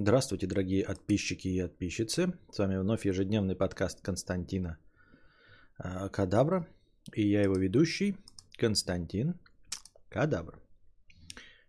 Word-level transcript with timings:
Здравствуйте, 0.00 0.46
дорогие 0.46 0.84
подписчики 0.84 1.48
и 1.48 1.62
подписчицы. 1.62 2.32
С 2.52 2.58
вами 2.58 2.76
вновь 2.76 3.04
ежедневный 3.04 3.56
подкаст 3.56 4.00
Константина 4.00 4.78
а, 5.76 6.08
Кадабра. 6.08 6.68
И 7.16 7.28
я 7.28 7.42
его 7.42 7.56
ведущий 7.56 8.16
Константин 8.60 9.34
Кадабра. 10.08 10.60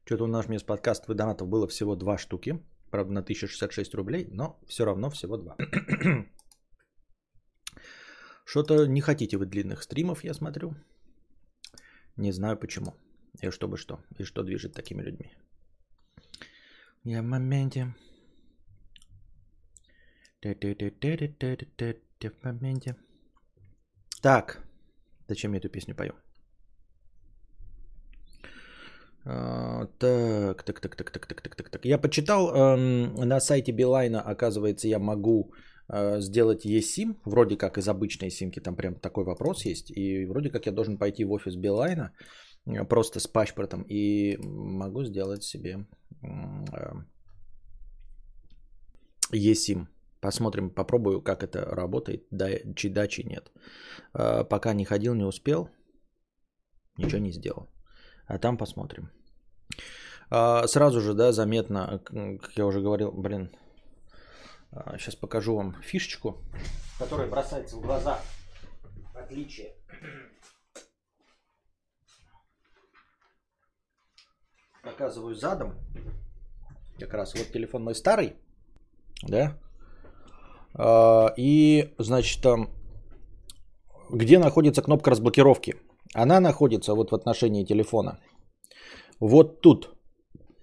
Что-то 0.06 0.26
у 0.26 0.28
нас 0.28 0.46
вместо 0.46 0.68
подкаста 0.68 1.16
донатов 1.16 1.48
было 1.48 1.68
всего 1.68 1.96
два 1.96 2.20
штуки. 2.20 2.64
Правда, 2.92 3.14
на 3.14 3.22
1066 3.22 3.96
рублей, 3.96 4.28
но 4.32 4.60
все 4.68 4.86
равно 4.86 5.10
всего 5.10 5.38
два. 5.38 5.58
Что-то 8.46 8.86
не 8.86 9.02
хотите 9.02 9.38
вы 9.38 9.48
длинных 9.48 9.82
стримов, 9.82 10.24
я 10.24 10.36
смотрю. 10.36 10.76
Не 12.16 12.32
знаю 12.32 12.58
почему. 12.58 12.94
И 13.42 13.50
чтобы 13.50 13.78
что. 13.78 14.00
И 14.20 14.24
что 14.24 14.44
движет 14.44 14.74
такими 14.74 15.02
людьми. 15.02 15.32
Я 17.04 17.22
в 17.24 17.26
моменте. 17.26 17.96
В 20.42 20.46
моменте. 22.44 22.96
Так. 24.22 24.64
Зачем 25.28 25.54
я 25.54 25.60
эту 25.60 25.70
песню 25.70 25.96
пою? 25.96 26.14
Так, 29.24 30.64
так, 30.64 30.80
так, 30.80 30.96
так, 30.96 31.12
так, 31.12 31.28
так, 31.28 31.42
так, 31.42 31.56
так, 31.56 31.70
так. 31.70 31.86
Я 31.86 31.98
почитал 31.98 32.78
на 32.78 33.40
сайте 33.40 33.74
Билайна, 33.74 34.22
оказывается, 34.22 34.88
я 34.88 35.00
могу 35.00 35.54
сделать 36.20 36.66
eSIM, 36.66 37.18
вроде 37.26 37.58
как 37.58 37.78
из 37.78 37.88
обычной 37.88 38.32
симки, 38.32 38.62
там 38.62 38.76
прям 38.76 38.96
такой 38.96 39.26
вопрос 39.26 39.66
есть, 39.66 39.92
и 39.92 40.26
вроде 40.26 40.50
как 40.50 40.66
я 40.66 40.72
должен 40.72 40.98
пойти 40.98 41.26
в 41.26 41.32
офис 41.32 41.56
Билайна, 41.56 42.14
просто 42.88 43.20
с 43.20 43.28
паспортом, 43.28 43.86
и 43.90 44.38
могу 44.38 45.04
сделать 45.04 45.44
себе 45.44 45.86
э. 49.32 49.88
Посмотрим, 50.22 50.70
попробую, 50.70 51.22
как 51.22 51.44
это 51.44 51.62
работает, 51.62 52.28
да, 52.32 52.50
чи 52.76 52.90
да, 52.90 53.08
чи 53.08 53.24
нет. 53.24 53.52
Э, 54.14 54.44
пока 54.44 54.74
не 54.74 54.86
ходил, 54.86 55.16
не 55.16 55.24
успел, 55.24 55.70
ничего 56.98 57.20
не 57.20 57.32
сделал. 57.32 57.70
А 58.28 58.38
там 58.38 58.58
посмотрим. 58.58 59.10
А, 60.30 60.68
сразу 60.68 61.02
же, 61.02 61.14
да, 61.14 61.32
заметно, 61.32 62.02
как 62.06 62.52
я 62.58 62.66
уже 62.66 62.82
говорил, 62.82 63.12
блин, 63.12 63.50
сейчас 64.98 65.16
а, 65.16 65.18
покажу 65.18 65.56
вам 65.56 65.82
фишечку, 65.82 66.38
которая 67.00 67.28
бросается 67.28 67.78
в 67.78 67.82
глаза. 67.82 68.20
Отличие. 69.16 69.74
Показываю 74.84 75.36
задом. 75.36 75.74
Как 77.00 77.14
раз 77.14 77.34
вот 77.34 77.52
телефон 77.52 77.84
мой 77.84 77.96
старый, 77.96 78.36
да. 79.24 79.58
А, 80.82 81.34
и, 81.38 81.94
значит, 81.98 82.46
где 84.10 84.40
находится 84.40 84.82
кнопка 84.82 85.12
разблокировки? 85.12 85.76
Она 86.14 86.40
находится 86.40 86.96
вот 86.96 87.12
в 87.12 87.16
отношении 87.16 87.66
телефона. 87.66 88.20
Вот 89.20 89.62
тут. 89.62 89.90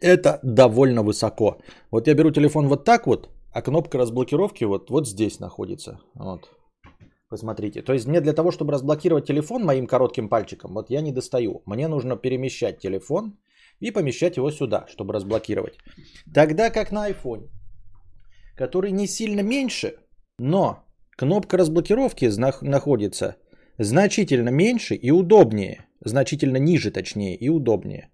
Это 0.00 0.41
довольно 0.42 1.03
высоко. 1.03 1.56
Вот 1.91 2.06
я 2.06 2.14
беру 2.14 2.31
телефон 2.31 2.69
вот 2.69 2.84
так 2.84 3.06
вот, 3.06 3.31
а 3.53 3.62
кнопка 3.62 3.98
разблокировки 3.98 4.64
вот, 4.64 4.91
вот 4.91 5.09
здесь 5.09 5.41
находится. 5.41 6.00
Вот. 6.14 6.50
Посмотрите. 7.28 7.83
То 7.83 7.92
есть 7.92 8.06
мне 8.06 8.20
для 8.20 8.34
того, 8.34 8.50
чтобы 8.50 8.72
разблокировать 8.72 9.27
телефон 9.27 9.64
моим 9.64 9.87
коротким 9.87 10.28
пальчиком, 10.28 10.75
вот 10.75 10.91
я 10.91 11.00
не 11.00 11.12
достаю. 11.12 11.62
Мне 11.67 11.89
нужно 11.89 12.17
перемещать 12.17 12.78
телефон 12.78 13.39
и 13.81 13.91
помещать 13.91 14.37
его 14.37 14.50
сюда, 14.50 14.87
чтобы 14.89 15.14
разблокировать. 15.14 15.78
Тогда 16.34 16.70
как 16.70 16.92
на 16.92 17.11
iPhone, 17.11 17.48
который 18.55 18.92
не 18.92 19.06
сильно 19.06 19.41
меньше, 19.41 19.94
но 20.39 20.84
кнопка 21.17 21.56
разблокировки 21.56 22.31
находится 22.62 23.37
значительно 23.79 24.51
меньше 24.51 24.95
и 24.95 25.11
удобнее. 25.11 25.87
Значительно 26.05 26.59
ниже, 26.59 26.91
точнее, 26.91 27.37
и 27.37 27.49
удобнее. 27.49 28.10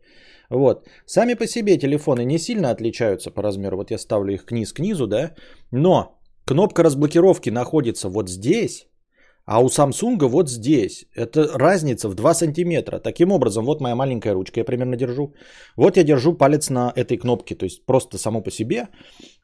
Вот. 0.51 0.89
Сами 1.07 1.35
по 1.35 1.47
себе 1.47 1.79
телефоны 1.79 2.25
не 2.25 2.39
сильно 2.39 2.71
отличаются 2.71 3.31
по 3.31 3.43
размеру. 3.43 3.77
Вот 3.77 3.91
я 3.91 3.99
ставлю 3.99 4.35
их 4.35 4.45
книз 4.45 4.73
к 4.73 4.79
низу, 4.79 5.07
да. 5.07 5.35
Но 5.71 6.19
кнопка 6.45 6.83
разблокировки 6.83 7.51
находится 7.51 8.09
вот 8.09 8.29
здесь, 8.29 8.87
а 9.45 9.61
у 9.63 9.67
Samsung 9.67 10.27
вот 10.27 10.49
здесь. 10.49 11.07
Это 11.15 11.59
разница 11.59 12.09
в 12.09 12.15
2 12.15 12.35
сантиметра. 12.35 12.99
Таким 12.99 13.33
образом, 13.33 13.65
вот 13.65 13.81
моя 13.81 13.95
маленькая 13.95 14.35
ручка, 14.35 14.61
я 14.61 14.65
примерно 14.65 14.97
держу. 14.97 15.35
Вот 15.77 15.97
я 15.97 16.05
держу 16.05 16.35
палец 16.35 16.71
на 16.71 16.93
этой 16.95 17.17
кнопке. 17.17 17.55
То 17.55 17.65
есть 17.65 17.87
просто 17.87 18.19
само 18.19 18.43
по 18.43 18.51
себе, 18.51 18.89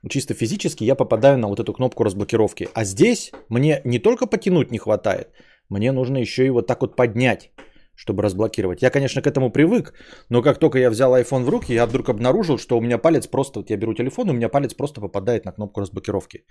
чисто 0.09 0.35
физически, 0.35 0.85
я 0.85 0.95
попадаю 0.95 1.39
на 1.39 1.49
вот 1.49 1.61
эту 1.61 1.73
кнопку 1.73 2.05
разблокировки. 2.05 2.69
А 2.75 2.85
здесь 2.85 3.33
мне 3.49 3.81
не 3.85 3.99
только 3.99 4.27
потянуть 4.27 4.71
не 4.71 4.79
хватает, 4.79 5.29
мне 5.69 5.93
нужно 5.93 6.19
еще 6.19 6.47
и 6.47 6.51
вот 6.51 6.67
так 6.67 6.81
вот 6.81 6.97
поднять, 6.97 7.51
чтобы 7.95 8.23
разблокировать. 8.23 8.83
Я, 8.83 8.91
конечно, 8.91 9.23
к 9.23 9.27
этому 9.27 9.51
привык, 9.51 9.93
но 10.29 10.43
как 10.43 10.59
только 10.59 10.79
я 10.79 10.91
взял 10.91 11.17
iPhone 11.17 11.45
в 11.45 11.49
руки, 11.49 11.75
я 11.75 11.87
вдруг 11.87 12.09
обнаружил, 12.09 12.57
что 12.57 12.79
у 12.79 12.81
меня 12.81 12.97
палец 12.97 13.27
просто, 13.27 13.59
вот 13.59 13.71
я 13.71 13.77
беру 13.77 13.93
телефон, 13.93 14.29
и 14.29 14.31
у 14.31 14.35
меня 14.35 14.49
палец 14.49 14.75
просто 14.75 15.01
попадает 15.01 15.45
на 15.45 15.53
кнопку 15.53 15.81
разблокировки. 15.81 16.45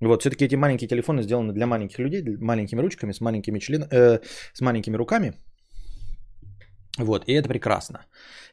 Вот, 0.00 0.20
все-таки 0.20 0.44
эти 0.44 0.56
маленькие 0.56 0.88
телефоны 0.88 1.22
сделаны 1.22 1.52
для 1.52 1.66
маленьких 1.66 1.98
людей, 1.98 2.22
маленькими 2.40 2.80
ручками, 2.80 3.12
с 3.12 3.20
маленькими, 3.20 3.58
член... 3.60 3.84
э, 3.90 4.20
с 4.52 4.60
маленькими 4.60 4.96
руками. 4.96 5.32
Вот, 6.98 7.24
и 7.28 7.32
это 7.32 7.48
прекрасно. 7.48 8.04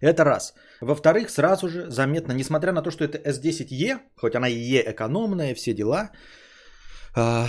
Это 0.02 0.24
раз. 0.24 0.54
Во-вторых, 0.82 1.30
сразу 1.30 1.68
же 1.68 1.90
заметно, 1.90 2.34
несмотря 2.34 2.72
на 2.72 2.82
то, 2.82 2.92
что 2.92 3.04
это 3.04 3.18
S10e, 3.18 4.00
хоть 4.16 4.36
она 4.36 4.48
и 4.48 4.56
E 4.56 4.84
экономная, 4.92 5.56
все 5.56 5.74
дела, 5.74 6.12
а, 7.16 7.48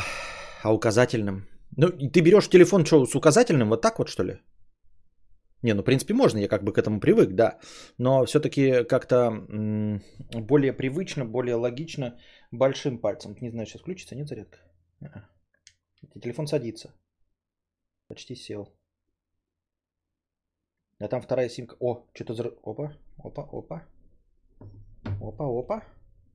а 0.62 0.72
указательным 0.72 1.46
ну, 1.76 1.88
ты 1.88 2.20
берешь 2.20 2.48
телефон 2.48 2.84
что, 2.84 3.06
с 3.06 3.14
указательным 3.14 3.68
вот 3.68 3.80
так 3.80 3.98
вот, 3.98 4.08
что 4.08 4.24
ли? 4.24 4.40
Не, 5.62 5.74
ну, 5.74 5.82
в 5.82 5.84
принципе, 5.84 6.14
можно, 6.14 6.38
я 6.38 6.48
как 6.48 6.64
бы 6.64 6.72
к 6.72 6.78
этому 6.78 7.00
привык, 7.00 7.34
да. 7.34 7.58
Но 7.98 8.24
все-таки 8.24 8.84
как-то 8.84 9.30
более 10.32 10.72
привычно, 10.72 11.24
более 11.24 11.54
логично 11.54 12.18
большим 12.50 12.98
пальцем. 12.98 13.36
Не 13.40 13.50
знаю, 13.50 13.66
сейчас 13.66 13.82
включится, 13.82 14.16
нет 14.16 14.28
зарядка? 14.28 14.58
Телефон 16.20 16.46
садится. 16.46 16.94
Почти 18.08 18.34
сел. 18.34 18.68
А 20.98 21.08
там 21.08 21.22
вторая 21.22 21.48
симка. 21.48 21.76
О, 21.80 22.06
что-то... 22.14 22.34
Зар... 22.34 22.52
Опа, 22.62 22.96
опа, 23.18 23.48
опа. 23.52 23.86
Опа, 25.20 25.44
опа. 25.46 25.84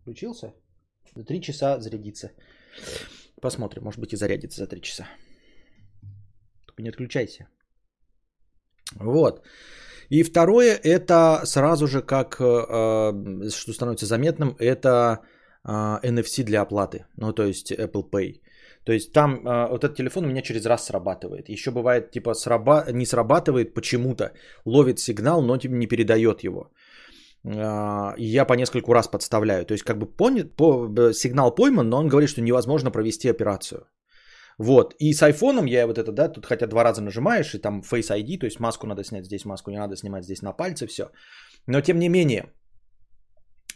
Включился? 0.02 0.54
За 1.16 1.24
три 1.24 1.42
часа 1.42 1.80
зарядится. 1.80 2.32
Посмотрим, 3.42 3.84
может 3.84 4.00
быть 4.00 4.14
и 4.14 4.18
зарядится 4.18 4.60
за 4.60 4.68
три 4.68 4.82
часа. 4.82 5.08
Только 6.66 6.84
не 6.84 6.90
отключайся. 6.90 7.48
Вот. 8.94 9.46
И 10.10 10.24
второе, 10.24 10.80
это 10.84 11.42
сразу 11.46 11.88
же, 11.88 12.02
как 12.02 12.36
э, 12.40 13.50
что 13.50 13.74
становится 13.74 14.06
заметным, 14.06 14.56
это 14.60 15.20
э, 15.64 16.00
NFC 16.04 16.44
для 16.44 16.62
оплаты. 16.62 17.06
Ну, 17.18 17.34
то 17.34 17.44
есть 17.44 17.72
Apple 17.72 18.10
Pay. 18.10 18.42
То 18.86 18.94
есть 18.94 19.14
там 19.14 19.36
э, 19.36 19.68
вот 19.70 19.84
этот 19.84 19.98
телефон 19.98 20.26
у 20.26 20.28
меня 20.28 20.42
через 20.42 20.66
раз 20.66 20.86
срабатывает. 20.86 21.50
Еще 21.50 21.72
бывает, 21.72 22.12
типа, 22.12 22.34
сраба... 22.36 22.86
не 22.92 23.06
срабатывает 23.06 23.74
почему-то, 23.74 24.32
ловит 24.66 25.00
сигнал, 25.00 25.42
но 25.42 25.58
типа, 25.58 25.74
не 25.74 25.88
передает 25.88 26.44
его. 26.44 26.72
Э, 27.44 28.14
и 28.18 28.26
я 28.26 28.46
по 28.46 28.54
нескольку 28.54 28.94
раз 28.94 29.08
подставляю. 29.08 29.66
То 29.66 29.74
есть 29.74 29.84
как 29.84 29.98
бы 29.98 30.06
понят, 30.06 30.56
по, 30.56 30.88
сигнал 31.14 31.56
пойман, 31.56 31.90
но 31.90 31.98
он 31.98 32.08
говорит, 32.08 32.30
что 32.30 32.42
невозможно 32.42 32.92
провести 32.92 33.30
операцию. 33.30 33.88
Вот. 34.58 34.96
И 35.00 35.14
с 35.14 35.22
айфоном 35.22 35.66
я 35.66 35.86
вот 35.88 35.98
это, 35.98 36.12
да, 36.12 36.30
тут 36.30 36.46
хотя 36.46 36.68
два 36.68 36.84
раза 36.84 37.02
нажимаешь, 37.02 37.54
и 37.54 37.62
там 37.62 37.82
Face 37.82 38.12
ID, 38.12 38.40
то 38.40 38.46
есть 38.46 38.60
маску 38.60 38.88
надо 38.88 39.04
снять 39.04 39.26
здесь, 39.26 39.46
маску 39.46 39.72
не 39.72 39.78
надо 39.78 39.96
снимать 39.96 40.24
здесь 40.24 40.42
на 40.42 40.54
пальце, 40.54 40.88
все. 40.88 41.12
Но 41.68 41.82
тем 41.82 42.00
не 42.00 42.10
менее, 42.10 42.54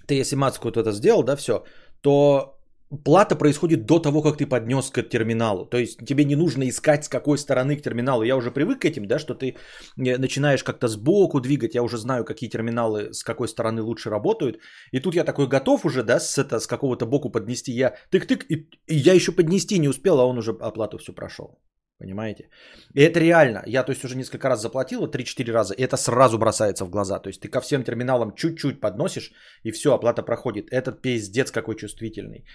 ты 0.07 0.15
если 0.15 0.35
маску 0.35 0.67
вот 0.67 0.77
это 0.77 0.91
сделал, 0.91 1.23
да, 1.23 1.35
все, 1.35 1.63
то 2.01 2.58
плата 2.89 3.35
происходит 3.35 3.85
до 3.85 3.99
того, 3.99 4.21
как 4.21 4.37
ты 4.37 4.47
поднес 4.47 4.89
к 4.89 5.01
терминалу. 5.03 5.65
То 5.65 5.77
есть 5.77 6.05
тебе 6.05 6.25
не 6.25 6.35
нужно 6.35 6.67
искать, 6.67 7.05
с 7.05 7.09
какой 7.09 7.37
стороны 7.37 7.75
к 7.75 7.81
терминалу. 7.81 8.23
Я 8.23 8.35
уже 8.35 8.51
привык 8.51 8.81
к 8.81 8.85
этим, 8.85 9.05
да, 9.05 9.19
что 9.19 9.35
ты 9.35 9.55
э, 9.97 10.17
начинаешь 10.17 10.63
как-то 10.63 10.87
сбоку 10.87 11.39
двигать. 11.39 11.75
Я 11.75 11.83
уже 11.83 11.97
знаю, 11.97 12.25
какие 12.25 12.49
терминалы 12.49 13.13
с 13.13 13.23
какой 13.23 13.47
стороны 13.47 13.81
лучше 13.81 14.09
работают. 14.09 14.59
И 14.91 14.99
тут 14.99 15.15
я 15.15 15.23
такой 15.23 15.47
готов 15.47 15.85
уже, 15.85 16.03
да, 16.03 16.19
с, 16.19 16.37
это, 16.37 16.59
с 16.59 16.67
какого-то 16.67 17.05
боку 17.05 17.29
поднести. 17.29 17.71
Я 17.71 17.95
тык-тык, 18.11 18.45
и, 18.49 18.67
и 18.87 18.95
я 18.95 19.13
еще 19.13 19.31
поднести 19.31 19.79
не 19.79 19.89
успел, 19.89 20.19
а 20.19 20.25
он 20.25 20.37
уже 20.37 20.51
оплату 20.51 20.97
все 20.97 21.13
прошел. 21.13 21.59
Понимаете? 21.99 22.49
И 22.95 23.01
это 23.01 23.19
реально. 23.19 23.63
Я, 23.67 23.83
то 23.83 23.91
есть, 23.91 24.05
уже 24.05 24.15
несколько 24.15 24.49
раз 24.49 24.61
заплатил, 24.61 25.01
3-4 25.05 25.51
раза, 25.51 25.73
и 25.73 25.83
это 25.83 25.97
сразу 25.97 26.37
бросается 26.37 26.85
в 26.85 26.89
глаза. 26.89 27.19
То 27.19 27.29
есть, 27.29 27.41
ты 27.41 27.49
ко 27.49 27.59
всем 27.59 27.83
терминалам 27.83 28.33
чуть-чуть 28.35 28.79
подносишь, 28.79 29.33
и 29.63 29.71
все, 29.71 29.93
оплата 29.93 30.23
проходит. 30.23 30.71
Этот 30.71 31.01
пиздец 31.01 31.51
какой 31.51 31.75
чувствительный. 31.75 32.45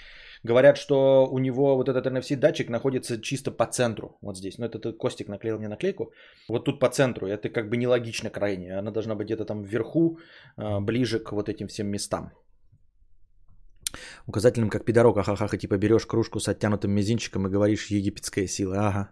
Говорят, 0.44 0.76
что 0.76 1.26
у 1.32 1.38
него 1.38 1.74
вот 1.76 1.88
этот 1.88 2.06
NFC 2.06 2.36
датчик 2.36 2.68
находится 2.68 3.20
чисто 3.20 3.50
по 3.50 3.66
центру, 3.66 4.18
вот 4.20 4.36
здесь. 4.36 4.58
Ну, 4.58 4.66
это 4.66 4.78
ты, 4.78 4.92
Костик 4.92 5.28
наклеил 5.28 5.58
мне 5.58 5.68
наклейку. 5.68 6.12
Вот 6.48 6.64
тут 6.64 6.80
по 6.80 6.88
центру. 6.90 7.26
Это 7.26 7.48
как 7.48 7.70
бы 7.70 7.78
нелогично 7.78 8.30
крайне. 8.30 8.78
Она 8.78 8.90
должна 8.90 9.14
быть 9.14 9.26
где-то 9.26 9.46
там 9.46 9.62
вверху, 9.62 10.18
а, 10.56 10.80
ближе 10.80 11.18
к 11.18 11.32
вот 11.32 11.48
этим 11.48 11.66
всем 11.68 11.86
местам. 11.86 12.32
Указательным 14.26 14.68
как 14.68 14.84
пидорок, 14.84 15.16
ахахаха, 15.16 15.56
типа 15.56 15.78
берешь 15.78 16.06
кружку 16.06 16.40
с 16.40 16.48
оттянутым 16.48 16.92
мизинчиком 16.92 17.46
и 17.46 17.50
говоришь 17.50 17.90
египетская 17.90 18.46
сила. 18.46 18.76
Ага. 18.76 19.10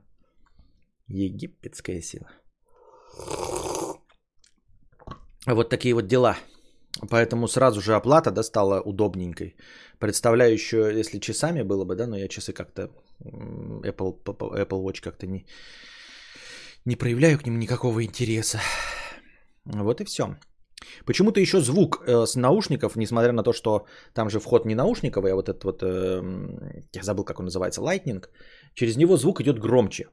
Египетская 1.08 2.02
сила. 2.02 2.28
Вот 5.46 5.70
такие 5.70 5.94
вот 5.94 6.06
дела. 6.06 6.36
Поэтому 7.10 7.48
сразу 7.48 7.80
же 7.80 7.94
оплата 7.94 8.30
да, 8.30 8.42
стала 8.42 8.80
удобненькой. 8.80 9.56
Представляю 9.98 10.52
еще, 10.52 10.76
если 10.98 11.18
часами 11.18 11.62
было 11.62 11.84
бы, 11.84 11.96
да, 11.96 12.06
но 12.06 12.16
я 12.16 12.28
часы 12.28 12.52
как-то 12.52 12.90
Apple, 13.24 14.22
Apple 14.24 14.82
Watch 14.82 15.00
как-то 15.02 15.26
не, 15.26 15.46
не 16.84 16.96
проявляю 16.96 17.38
к 17.38 17.46
ним 17.46 17.58
никакого 17.58 18.04
интереса. 18.04 18.60
Вот 19.64 20.00
и 20.00 20.04
все. 20.04 20.36
Почему-то 21.04 21.40
еще 21.40 21.60
звук 21.60 22.02
э, 22.06 22.26
с 22.26 22.36
наушников, 22.36 22.96
несмотря 22.96 23.32
на 23.32 23.42
то, 23.42 23.52
что 23.52 23.86
там 24.14 24.30
же 24.30 24.40
вход 24.40 24.66
не 24.66 24.74
наушниковый, 24.74 25.32
а 25.32 25.34
вот 25.34 25.48
этот 25.48 25.64
вот, 25.64 25.82
э, 25.82 26.22
я 26.92 27.02
забыл, 27.02 27.24
как 27.24 27.38
он 27.38 27.46
называется, 27.46 27.80
Lightning, 27.80 28.24
через 28.74 28.96
него 28.96 29.16
звук 29.16 29.40
идет 29.40 29.58
громче. 29.58 30.08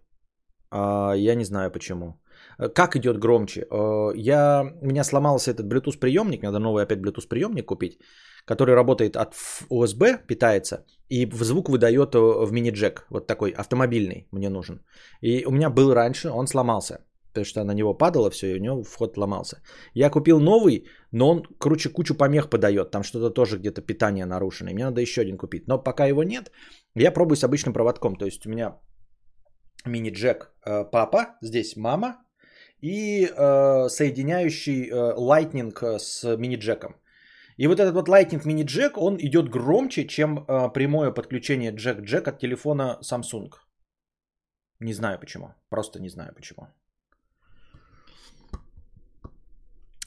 А, 0.71 1.13
я 1.13 1.35
не 1.35 1.45
знаю 1.45 1.71
почему. 1.71 2.19
Э, 2.59 2.69
как 2.69 2.95
идет 2.95 3.19
громче? 3.19 3.65
Э, 3.71 4.11
я, 4.15 4.63
у 4.81 4.85
меня 4.85 5.03
сломался 5.03 5.51
этот 5.51 5.65
Bluetooth 5.65 6.00
приемник, 6.00 6.44
надо 6.44 6.59
новый 6.59 6.83
опять 6.83 7.00
Bluetooth 7.00 7.27
приемник 7.27 7.65
купить, 7.65 8.00
который 8.45 8.75
работает 8.75 9.15
от 9.15 9.33
USB, 9.69 10.17
питается, 10.27 10.85
и 11.09 11.29
звук 11.31 11.69
выдает 11.69 12.15
э, 12.15 12.19
в 12.19 12.51
мини-джек, 12.51 13.06
вот 13.09 13.27
такой 13.27 13.51
автомобильный 13.51 14.27
мне 14.31 14.50
нужен. 14.50 14.81
И 15.21 15.45
у 15.45 15.51
меня 15.51 15.69
был 15.69 15.94
раньше, 15.94 16.29
он 16.29 16.47
сломался, 16.47 17.06
потому 17.29 17.45
что 17.45 17.63
на 17.63 17.73
него 17.73 17.97
падало 17.97 18.29
все, 18.29 18.47
и 18.47 18.59
у 18.59 18.61
него 18.61 18.83
вход 18.83 19.17
ломался. 19.17 19.61
Я 19.94 20.09
купил 20.09 20.39
новый, 20.39 20.85
но 21.11 21.29
он, 21.29 21.44
короче, 21.59 21.89
кучу 21.89 22.15
помех 22.15 22.50
подает, 22.50 22.91
там 22.91 23.03
что-то 23.03 23.33
тоже 23.33 23.57
где-то 23.57 23.81
питание 23.81 24.25
нарушено, 24.25 24.71
и 24.71 24.73
мне 24.73 24.85
надо 24.85 25.01
еще 25.01 25.21
один 25.21 25.38
купить. 25.38 25.67
Но 25.67 25.83
пока 25.83 26.07
его 26.07 26.23
нет, 26.23 26.51
я 26.95 27.11
пробую 27.11 27.38
с 27.38 27.44
обычным 27.44 27.73
проводком, 27.73 28.15
то 28.15 28.25
есть 28.25 28.45
у 28.45 28.50
меня 28.50 28.75
мини-джек 29.85 30.51
папа, 30.91 31.38
здесь 31.41 31.77
мама, 31.77 32.17
и 32.81 33.25
э, 33.25 33.89
соединяющий 33.89 34.89
э, 34.89 35.13
Lightning 35.17 35.97
с 35.99 36.23
мини-джеком. 36.37 36.95
И 37.57 37.67
вот 37.67 37.79
этот 37.79 37.93
вот 37.93 38.07
Lightning 38.07 38.41
мини-джек, 38.45 38.97
он 38.97 39.17
идет 39.17 39.49
громче, 39.49 40.07
чем 40.07 40.45
э, 40.47 40.69
прямое 40.73 41.11
подключение 41.11 41.71
джек-джек 41.71 42.27
от 42.27 42.39
телефона 42.39 42.99
Samsung. 43.01 43.51
Не 44.79 44.93
знаю 44.93 45.19
почему. 45.19 45.53
Просто 45.69 45.99
не 45.99 46.09
знаю 46.09 46.33
почему. 46.33 46.67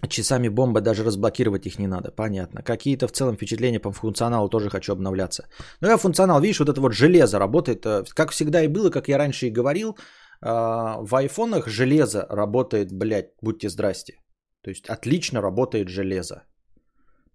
Часами 0.09 0.49
бомба, 0.49 0.81
даже 0.81 1.05
разблокировать 1.05 1.67
их 1.67 1.79
не 1.79 1.87
надо. 1.87 2.11
Понятно. 2.11 2.63
Какие-то 2.63 3.07
в 3.07 3.13
целом 3.13 3.37
впечатления 3.37 3.81
по 3.81 3.93
функционалу 3.93 4.49
тоже 4.49 4.71
хочу 4.71 4.93
обновляться. 4.93 5.47
Ну, 5.81 5.89
я 5.89 5.99
функционал, 5.99 6.41
видишь, 6.41 6.61
вот 6.61 6.69
это 6.69 6.81
вот 6.81 6.93
железо 6.93 7.39
работает, 7.39 7.87
э, 7.87 8.05
как 8.15 8.31
всегда 8.31 8.63
и 8.63 8.69
было, 8.69 8.91
как 8.91 9.09
я 9.09 9.19
раньше 9.19 9.47
и 9.47 9.51
говорил, 9.51 9.97
в 10.43 11.15
айфонах 11.15 11.69
железо 11.69 12.27
работает, 12.29 12.93
блядь, 12.93 13.31
будьте 13.43 13.69
здрасте. 13.69 14.15
То 14.63 14.71
есть 14.71 14.89
отлично 14.89 15.41
работает 15.41 15.89
железо. 15.89 16.43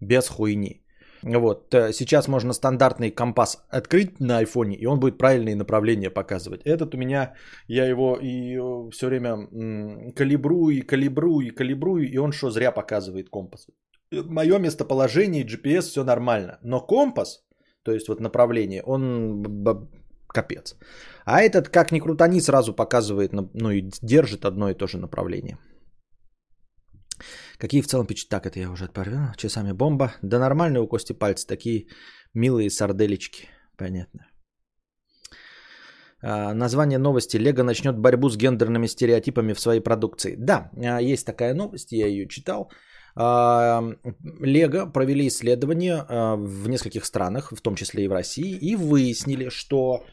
Без 0.00 0.28
хуйни. 0.28 0.84
Вот, 1.22 1.74
э, 1.74 1.92
сейчас 1.92 2.28
можно 2.28 2.52
стандартный 2.52 3.10
компас 3.10 3.66
открыть 3.70 4.20
на 4.20 4.38
айфоне, 4.38 4.76
и 4.76 4.86
он 4.86 5.00
будет 5.00 5.18
правильные 5.18 5.56
направления 5.56 6.10
показывать. 6.10 6.62
Этот 6.64 6.94
у 6.94 6.98
меня, 6.98 7.34
я 7.66 7.86
его 7.86 8.16
и 8.16 8.56
э, 8.56 8.90
все 8.92 9.06
время 9.06 9.36
калибрую, 10.14 10.76
и 10.76 10.82
калибрую, 10.82 11.46
и 11.46 11.50
калибрую, 11.50 12.08
и 12.08 12.18
он 12.18 12.32
что, 12.32 12.50
зря 12.50 12.70
показывает 12.70 13.30
компас. 13.30 13.66
Мое 14.12 14.58
местоположение, 14.58 15.44
GPS, 15.44 15.82
все 15.82 16.04
нормально. 16.04 16.58
Но 16.62 16.80
компас, 16.80 17.44
то 17.82 17.92
есть 17.92 18.08
вот 18.08 18.20
направление, 18.20 18.82
он 18.82 19.42
капец. 20.28 20.76
А 21.24 21.40
этот, 21.40 21.68
как 21.68 21.92
ни 21.92 22.00
крутани, 22.00 22.40
сразу 22.40 22.74
показывает, 22.74 23.32
ну 23.32 23.70
и 23.70 23.90
держит 24.02 24.44
одно 24.44 24.70
и 24.70 24.74
то 24.74 24.86
же 24.86 24.98
направление. 24.98 25.58
Какие 27.58 27.82
в 27.82 27.86
целом 27.86 28.06
печати? 28.06 28.28
Так, 28.28 28.46
это 28.46 28.60
я 28.60 28.70
уже 28.70 28.84
отправил. 28.84 29.34
Часами 29.36 29.72
бомба. 29.72 30.12
Да 30.22 30.38
нормальные 30.38 30.80
у 30.80 30.88
Кости 30.88 31.12
пальцы. 31.12 31.46
Такие 31.46 31.86
милые 32.34 32.70
сарделечки. 32.70 33.48
Понятно. 33.76 34.20
А, 36.22 36.54
название 36.54 36.98
новости. 36.98 37.36
Лего 37.36 37.64
начнет 37.64 37.98
борьбу 37.98 38.28
с 38.28 38.36
гендерными 38.36 38.86
стереотипами 38.86 39.54
в 39.54 39.60
своей 39.60 39.80
продукции. 39.80 40.36
Да, 40.38 40.70
а, 40.76 41.00
есть 41.00 41.26
такая 41.26 41.54
новость, 41.54 41.92
я 41.92 42.06
ее 42.06 42.28
читал. 42.28 42.70
А, 43.16 43.82
Лего 44.40 44.86
провели 44.86 45.26
исследование 45.26 46.04
в 46.36 46.68
нескольких 46.68 47.04
странах, 47.04 47.52
в 47.52 47.60
том 47.60 47.74
числе 47.74 48.04
и 48.04 48.08
в 48.08 48.12
России, 48.12 48.56
и 48.56 48.76
выяснили, 48.76 49.48
что 49.48 50.04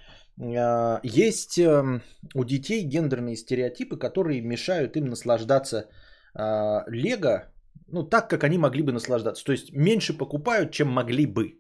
есть 1.04 1.58
эм, 1.58 2.02
у 2.34 2.44
детей 2.44 2.84
гендерные 2.84 3.38
стереотипы, 3.38 3.98
которые 3.98 4.42
мешают 4.42 4.98
им 4.98 5.06
наслаждаться 5.06 5.90
а, 6.34 6.84
Лего, 6.88 7.46
ну, 7.88 8.04
так, 8.04 8.30
как 8.30 8.44
они 8.44 8.58
могли 8.58 8.84
бы 8.84 8.92
наслаждаться. 8.92 9.44
То 9.46 9.52
есть 9.52 9.72
меньше 9.72 10.18
покупают, 10.18 10.72
чем 10.72 10.90
могли 10.90 11.26
бы. 11.26 11.60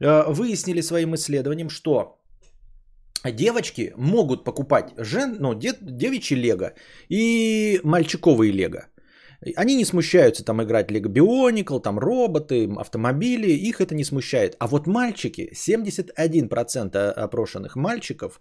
А, 0.00 0.30
выяснили 0.30 0.82
своим 0.82 1.14
исследованием, 1.14 1.68
что 1.68 2.20
девочки 3.24 3.92
могут 3.96 4.44
покупать 4.44 4.94
жен, 4.96 5.36
ну, 5.40 5.54
дев, 5.54 5.76
девичьи 5.80 6.36
Лего 6.36 6.74
и 7.08 7.80
мальчиковые 7.82 8.52
Лего. 8.52 8.86
Они 9.56 9.74
не 9.74 9.84
смущаются 9.86 10.44
там 10.44 10.62
играть 10.62 10.90
Lego 10.90 11.08
Bionicle, 11.08 11.80
там 11.80 11.98
роботы, 11.98 12.70
автомобили, 12.76 13.50
их 13.50 13.80
это 13.80 13.94
не 13.94 14.04
смущает. 14.04 14.54
А 14.58 14.66
вот 14.66 14.86
мальчики, 14.86 15.50
71% 15.54 17.10
опрошенных 17.10 17.74
мальчиков 17.74 18.40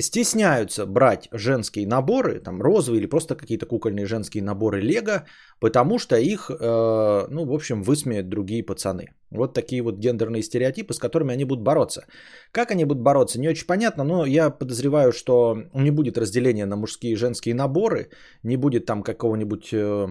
стесняются 0.00 0.86
брать 0.86 1.28
женские 1.32 1.86
наборы, 1.86 2.40
там 2.40 2.62
розовые 2.62 3.00
или 3.00 3.06
просто 3.06 3.34
какие-то 3.34 3.66
кукольные 3.66 4.06
женские 4.06 4.42
наборы 4.42 4.80
Лего, 4.80 5.26
потому 5.60 5.98
что 5.98 6.16
их, 6.16 6.50
э, 6.50 7.26
ну, 7.30 7.44
в 7.44 7.52
общем, 7.52 7.82
высмеют 7.82 8.28
другие 8.28 8.62
пацаны. 8.62 9.14
Вот 9.30 9.54
такие 9.54 9.82
вот 9.82 9.98
гендерные 9.98 10.42
стереотипы, 10.42 10.94
с 10.94 10.98
которыми 10.98 11.32
они 11.32 11.44
будут 11.44 11.64
бороться. 11.64 12.06
Как 12.52 12.70
они 12.70 12.84
будут 12.84 13.02
бороться, 13.02 13.40
не 13.40 13.48
очень 13.48 13.66
понятно, 13.66 14.04
но 14.04 14.24
я 14.24 14.50
подозреваю, 14.50 15.12
что 15.12 15.56
не 15.74 15.90
будет 15.90 16.18
разделения 16.18 16.66
на 16.66 16.76
мужские 16.76 17.12
и 17.12 17.16
женские 17.16 17.54
наборы, 17.54 18.08
не 18.42 18.56
будет 18.56 18.86
там 18.86 19.02
какого-нибудь 19.02 19.72
э, 19.72 20.06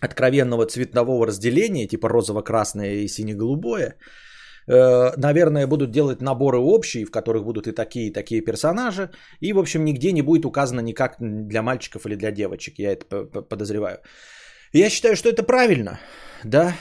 откровенного 0.00 0.66
цветового 0.66 1.26
разделения, 1.26 1.88
типа 1.88 2.08
розово-красное 2.08 2.94
и 2.94 3.08
сине-голубое. 3.08 3.96
Э, 4.66 5.12
наверное, 5.16 5.66
будут 5.66 5.90
делать 5.90 6.22
наборы 6.22 6.58
общие, 6.58 7.04
в 7.04 7.10
которых 7.10 7.44
будут 7.44 7.66
и 7.66 7.72
такие, 7.72 8.08
и 8.08 8.12
такие 8.12 8.40
персонажи. 8.40 9.10
И, 9.40 9.52
в 9.52 9.58
общем, 9.58 9.84
нигде 9.84 10.12
не 10.12 10.22
будет 10.22 10.44
указано 10.44 10.80
никак 10.80 11.16
для 11.20 11.62
мальчиков 11.62 12.06
или 12.06 12.16
для 12.16 12.30
девочек. 12.30 12.78
Я 12.78 12.92
это 12.92 13.24
подозреваю. 13.24 13.98
Я 14.72 14.90
считаю, 14.90 15.16
что 15.16 15.28
это 15.28 15.42
правильно, 15.42 16.00
да. 16.44 16.74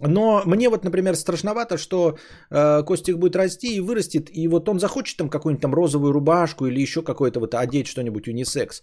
Но 0.00 0.42
мне 0.46 0.68
вот, 0.68 0.84
например, 0.84 1.16
страшновато, 1.16 1.76
что 1.76 2.16
э, 2.50 2.82
Костик 2.82 3.18
будет 3.18 3.36
расти 3.36 3.76
и 3.76 3.80
вырастет, 3.80 4.30
и 4.32 4.48
вот 4.48 4.68
он 4.68 4.78
захочет 4.78 5.16
там 5.18 5.28
какую-нибудь 5.28 5.62
там 5.62 5.74
розовую 5.74 6.12
рубашку 6.12 6.66
или 6.66 6.80
еще 6.80 7.02
какое-то 7.02 7.40
вот 7.40 7.54
одеть 7.54 7.86
что-нибудь 7.86 8.28
унисекс. 8.28 8.82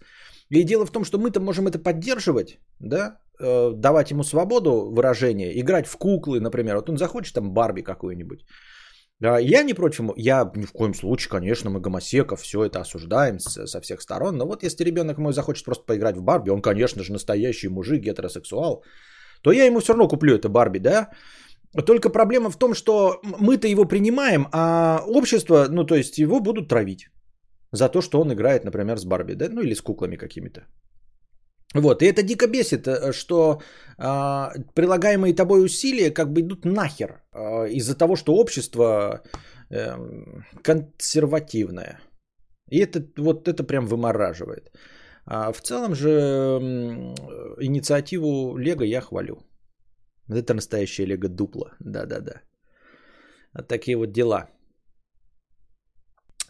И 0.53 0.63
дело 0.63 0.85
в 0.85 0.91
том, 0.91 1.03
что 1.03 1.17
мы-то 1.17 1.39
можем 1.39 1.67
это 1.67 1.79
поддерживать, 1.79 2.59
да, 2.79 3.17
э, 3.39 3.71
давать 3.75 4.11
ему 4.11 4.23
свободу 4.23 4.71
выражения, 4.95 5.59
играть 5.59 5.87
в 5.87 5.97
куклы, 5.97 6.39
например. 6.39 6.75
Вот 6.75 6.89
он 6.89 6.97
захочет 6.97 7.33
там 7.33 7.53
Барби 7.53 7.81
какую-нибудь. 7.81 8.45
Я 9.19 9.63
не 9.63 9.73
против, 9.73 9.99
я 10.17 10.51
ни 10.55 10.65
в 10.65 10.71
коем 10.71 10.93
случае, 10.93 11.29
конечно, 11.29 11.69
мы 11.69 11.79
гомосеков, 11.79 12.41
все 12.41 12.65
это 12.65 12.81
осуждаем 12.81 13.39
со 13.39 13.81
всех 13.81 14.01
сторон, 14.01 14.37
но 14.37 14.45
вот 14.45 14.63
если 14.63 14.83
ребенок 14.83 15.17
мой 15.17 15.33
захочет 15.33 15.65
просто 15.65 15.85
поиграть 15.85 16.17
в 16.17 16.23
Барби, 16.23 16.51
он, 16.51 16.61
конечно 16.61 17.03
же, 17.03 17.13
настоящий 17.13 17.69
мужик, 17.69 18.03
гетеросексуал, 18.03 18.83
то 19.41 19.51
я 19.51 19.65
ему 19.65 19.79
все 19.79 19.93
равно 19.93 20.07
куплю 20.07 20.35
это 20.35 20.49
Барби, 20.49 20.79
да? 20.79 21.09
Только 21.85 22.09
проблема 22.09 22.51
в 22.51 22.57
том, 22.57 22.73
что 22.73 23.21
мы-то 23.23 23.67
его 23.67 23.85
принимаем, 23.85 24.47
а 24.51 25.03
общество, 25.07 25.67
ну 25.69 25.85
то 25.85 25.95
есть 25.95 26.19
его 26.19 26.41
будут 26.41 26.67
травить 26.67 27.09
за 27.73 27.89
то, 27.89 28.01
что 28.01 28.21
он 28.21 28.31
играет, 28.31 28.63
например, 28.63 28.97
с 28.97 29.05
Барби, 29.05 29.33
да, 29.33 29.49
ну 29.49 29.61
или 29.61 29.73
с 29.73 29.81
куклами 29.81 30.17
какими-то. 30.17 30.61
Вот, 31.75 32.01
и 32.01 32.05
это 32.05 32.21
дико 32.23 32.47
бесит, 32.47 32.87
э, 32.87 33.11
что 33.13 33.61
э, 33.97 34.63
прилагаемые 34.75 35.33
тобой 35.33 35.65
усилия 35.65 36.13
как 36.13 36.31
бы 36.31 36.41
идут 36.41 36.65
нахер 36.65 37.23
э, 37.33 37.69
из-за 37.71 37.97
того, 37.97 38.15
что 38.15 38.35
общество 38.35 39.23
э, 39.71 39.97
консервативное. 40.61 41.99
И 42.69 42.77
это 42.77 43.01
вот 43.17 43.47
это 43.47 43.63
прям 43.63 43.87
вымораживает. 43.87 44.71
А 45.25 45.51
в 45.51 45.61
целом 45.61 45.95
же 45.95 46.09
инициативу 47.59 48.57
Лего 48.57 48.83
я 48.83 49.01
хвалю. 49.01 49.37
Это 50.29 50.53
настоящее 50.53 51.07
Лего 51.07 51.27
дупло. 51.27 51.71
Да-да-да. 51.79 52.41
Такие 53.67 53.97
вот 53.97 54.11
дела. 54.11 54.47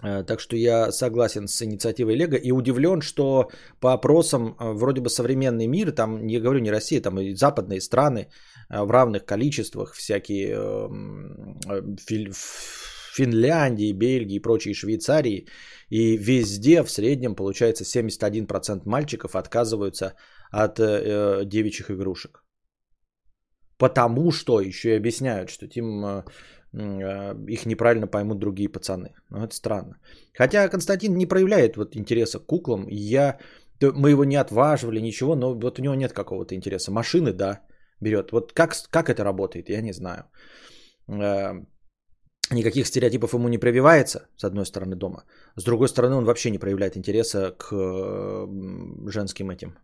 Э, 0.04 0.24
так 0.24 0.40
что 0.40 0.56
я 0.56 0.92
согласен 0.92 1.48
с 1.48 1.62
инициативой 1.62 2.16
Лего 2.16 2.36
и 2.36 2.52
удивлен, 2.52 3.02
что 3.02 3.50
по 3.80 3.94
опросам 3.94 4.56
э, 4.60 4.74
вроде 4.74 5.02
бы 5.02 5.10
современный 5.10 5.68
мир, 5.68 5.92
там, 5.92 6.26
не 6.28 6.40
говорю 6.40 6.60
не 6.60 6.72
Россия, 6.72 7.02
там 7.02 7.20
и 7.20 7.36
западные 7.36 7.82
страны 7.82 8.28
э, 8.70 8.84
в 8.84 8.92
равных 8.92 9.26
количествах, 9.26 9.94
всякие 9.94 10.54
эм, 10.54 11.60
Финляндии, 13.16 13.94
Бельгии 13.94 14.40
прочие 14.40 14.74
Швейцарии, 14.74 15.48
и 15.90 16.18
везде 16.18 16.84
в 16.84 16.90
среднем 16.90 17.36
получается 17.36 17.84
71% 17.84 18.82
мальчиков 18.86 19.36
отказываются 19.36 20.14
от 20.52 20.78
девичьих 20.78 21.92
игрушек. 21.92 22.44
Потому 23.78 24.32
что 24.32 24.62
еще 24.62 24.90
и 24.90 24.98
объясняют, 24.98 25.50
что 25.50 25.68
Э, 25.68 26.24
их 26.74 27.66
неправильно 27.66 28.08
поймут 28.08 28.40
другие 28.40 28.70
пацаны. 28.70 29.14
Ну, 29.30 29.44
это 29.44 29.54
странно. 29.54 30.00
Хотя 30.34 30.70
Константин 30.70 31.16
не 31.16 31.28
проявляет 31.28 31.78
вот 31.78 31.96
интереса 31.96 32.40
к 32.40 32.46
куклам. 32.46 32.88
Я, 32.90 33.38
мы 33.82 34.10
его 34.10 34.26
не 34.26 34.36
отваживали, 34.36 35.00
ничего, 35.00 35.36
но 35.36 35.54
вот 35.54 35.80
у 35.80 35.82
него 35.82 35.96
нет 35.96 36.14
какого-то 36.14 36.56
интереса. 36.56 36.92
Машины, 36.92 37.32
да, 37.34 37.62
берет. 38.02 38.32
Вот 38.32 38.54
как, 38.54 38.74
как 38.90 39.10
это 39.10 39.24
работает, 39.24 39.70
я 39.70 39.82
не 39.82 39.94
знаю. 39.94 40.24
Э, 41.08 41.54
никаких 42.50 42.88
стереотипов 42.88 43.34
ему 43.34 43.50
не 43.50 43.60
прививается, 43.60 44.28
с 44.36 44.44
одной 44.44 44.66
стороны, 44.66 44.96
дома. 44.96 45.26
С 45.56 45.64
другой 45.64 45.90
стороны, 45.90 46.16
он 46.16 46.26
вообще 46.26 46.50
не 46.50 46.60
проявляет 46.60 46.98
интереса 46.98 47.52
к 47.52 47.70
женским 49.12 49.52
этим. 49.52 49.78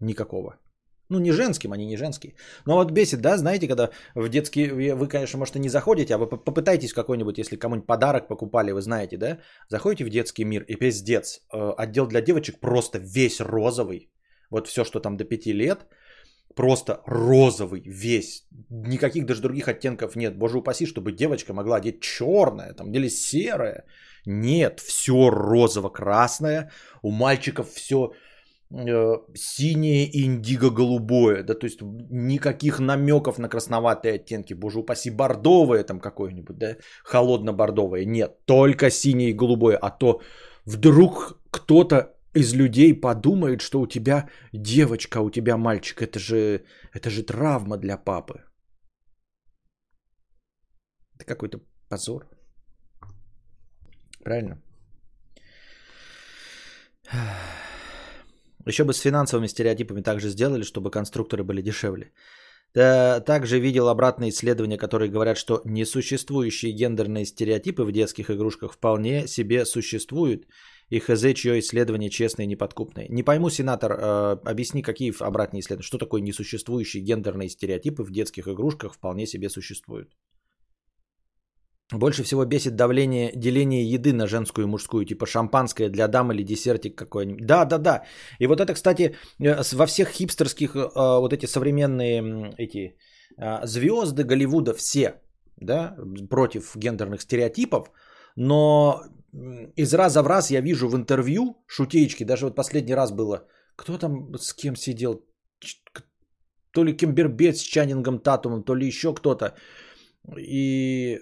Никакого. 0.00 0.56
Ну, 1.14 1.20
не 1.20 1.32
женским, 1.32 1.72
они 1.72 1.86
не 1.86 1.96
женские. 1.96 2.34
Но 2.66 2.74
вот 2.74 2.90
бесит, 2.90 3.20
да, 3.20 3.36
знаете, 3.36 3.68
когда 3.68 3.90
в 4.16 4.28
детский... 4.28 4.94
Вы, 4.94 5.06
конечно, 5.06 5.38
может, 5.38 5.56
и 5.56 5.60
не 5.60 5.68
заходите, 5.68 6.14
а 6.14 6.18
вы 6.18 6.26
попытайтесь 6.26 6.92
какой-нибудь, 6.92 7.38
если 7.38 7.56
кому-нибудь 7.56 7.86
подарок 7.86 8.26
покупали, 8.26 8.72
вы 8.72 8.80
знаете, 8.80 9.16
да? 9.16 9.38
Заходите 9.68 10.04
в 10.04 10.10
детский 10.10 10.44
мир 10.44 10.64
и 10.68 10.74
пиздец. 10.74 11.40
Э, 11.52 11.72
отдел 11.78 12.06
для 12.06 12.20
девочек 12.20 12.58
просто 12.58 12.98
весь 12.98 13.40
розовый. 13.40 14.10
Вот 14.50 14.66
все, 14.66 14.84
что 14.84 14.98
там 14.98 15.16
до 15.16 15.24
5 15.24 15.46
лет, 15.46 15.86
просто 16.56 17.00
розовый 17.06 17.82
весь. 17.86 18.46
Никаких 18.70 19.24
даже 19.24 19.40
других 19.40 19.68
оттенков 19.68 20.16
нет. 20.16 20.36
Боже 20.36 20.58
упаси, 20.58 20.86
чтобы 20.86 21.12
девочка 21.12 21.52
могла 21.52 21.76
одеть 21.76 22.00
черное 22.00 22.74
там, 22.74 22.92
или 22.92 23.08
серое. 23.08 23.84
Нет, 24.26 24.80
все 24.80 25.30
розово-красное. 25.30 26.70
У 27.02 27.12
мальчиков 27.12 27.70
все 27.70 28.10
Э, 28.76 29.18
синее 29.34 30.08
индиго-голубое, 30.24 31.44
да, 31.44 31.54
то 31.54 31.66
есть 31.66 31.78
никаких 32.10 32.80
намеков 32.80 33.38
на 33.38 33.48
красноватые 33.48 34.14
оттенки, 34.14 34.54
боже 34.54 34.80
упаси, 34.80 35.10
бордовое 35.10 35.84
там 35.84 36.00
какое-нибудь, 36.00 36.58
да, 36.58 36.76
холодно-бордовое, 37.04 38.04
нет, 38.04 38.44
только 38.46 38.90
синее 38.90 39.30
и 39.30 39.36
голубое, 39.36 39.76
а 39.76 39.90
то 39.90 40.20
вдруг 40.64 41.38
кто-то 41.52 42.16
из 42.34 42.52
людей 42.52 43.00
подумает, 43.00 43.60
что 43.60 43.80
у 43.80 43.86
тебя 43.86 44.28
девочка, 44.52 45.20
у 45.20 45.30
тебя 45.30 45.56
мальчик, 45.56 46.02
это 46.02 46.18
же, 46.18 46.64
это 46.92 47.10
же 47.10 47.22
травма 47.22 47.76
для 47.76 47.96
папы. 47.96 48.42
Это 51.14 51.26
какой-то 51.26 51.60
позор. 51.88 52.28
Правильно? 54.24 54.60
Еще 58.66 58.84
бы 58.84 58.92
с 58.92 59.00
финансовыми 59.00 59.48
стереотипами 59.48 60.02
также 60.02 60.28
сделали, 60.28 60.62
чтобы 60.62 60.90
конструкторы 60.90 61.44
были 61.44 61.62
дешевле. 61.62 62.12
Да, 62.74 63.20
также 63.20 63.60
видел 63.60 63.88
обратные 63.88 64.30
исследования, 64.30 64.78
которые 64.78 65.08
говорят, 65.08 65.36
что 65.36 65.60
несуществующие 65.64 66.72
гендерные 66.72 67.24
стереотипы 67.24 67.84
в 67.84 67.92
детских 67.92 68.30
игрушках 68.30 68.72
вполне 68.72 69.28
себе 69.28 69.64
существуют. 69.64 70.46
И 70.90 70.98
хз, 70.98 71.34
чье 71.34 71.60
исследование 71.60 72.10
честное 72.10 72.46
и 72.46 72.48
неподкупное. 72.48 73.06
Не 73.08 73.22
пойму, 73.22 73.48
сенатор, 73.48 73.92
э, 73.92 74.36
объясни, 74.44 74.82
какие 74.82 75.12
обратные 75.22 75.60
исследования. 75.60 75.86
Что 75.86 75.98
такое 75.98 76.20
несуществующие 76.20 77.02
гендерные 77.02 77.48
стереотипы 77.48 78.02
в 78.02 78.10
детских 78.10 78.48
игрушках 78.48 78.94
вполне 78.94 79.26
себе 79.26 79.48
существуют? 79.48 80.10
Больше 81.92 82.22
всего 82.22 82.44
бесит 82.46 82.76
давление, 82.76 83.32
деление 83.36 83.84
еды 83.84 84.12
на 84.12 84.26
женскую 84.26 84.66
и 84.66 84.68
мужскую, 84.68 85.04
типа 85.04 85.26
шампанское 85.26 85.90
для 85.90 86.08
дам 86.08 86.32
или 86.32 86.42
десертик 86.42 86.96
какой-нибудь. 86.96 87.46
Да, 87.46 87.64
да, 87.64 87.78
да. 87.78 88.04
И 88.38 88.46
вот 88.46 88.60
это, 88.60 88.72
кстати, 88.72 89.14
э, 89.38 89.62
во 89.72 89.86
всех 89.86 90.08
хипстерских 90.08 90.74
э, 90.76 90.88
вот 90.94 91.32
эти 91.32 91.46
современные 91.46 92.54
эти 92.56 92.96
э, 93.36 93.66
звезды 93.66 94.24
Голливуда 94.24 94.72
все, 94.72 95.20
да, 95.60 95.94
против 96.30 96.74
гендерных 96.76 97.20
стереотипов, 97.20 97.90
но 98.36 99.02
из 99.76 99.94
раза 99.94 100.22
в 100.22 100.26
раз 100.26 100.50
я 100.50 100.62
вижу 100.62 100.88
в 100.88 100.96
интервью 100.96 101.62
шутеечки, 101.66 102.24
даже 102.24 102.46
вот 102.46 102.56
последний 102.56 102.94
раз 102.94 103.12
было, 103.12 103.46
кто 103.76 103.98
там 103.98 104.34
с 104.38 104.54
кем 104.54 104.76
сидел, 104.76 105.22
то 106.72 106.84
ли 106.84 106.96
Кимбербет 106.96 107.56
с 107.56 107.62
Чанингом 107.62 108.20
Татумом, 108.20 108.64
то 108.64 108.74
ли 108.74 108.86
еще 108.86 109.14
кто-то. 109.14 109.54
И 110.38 111.20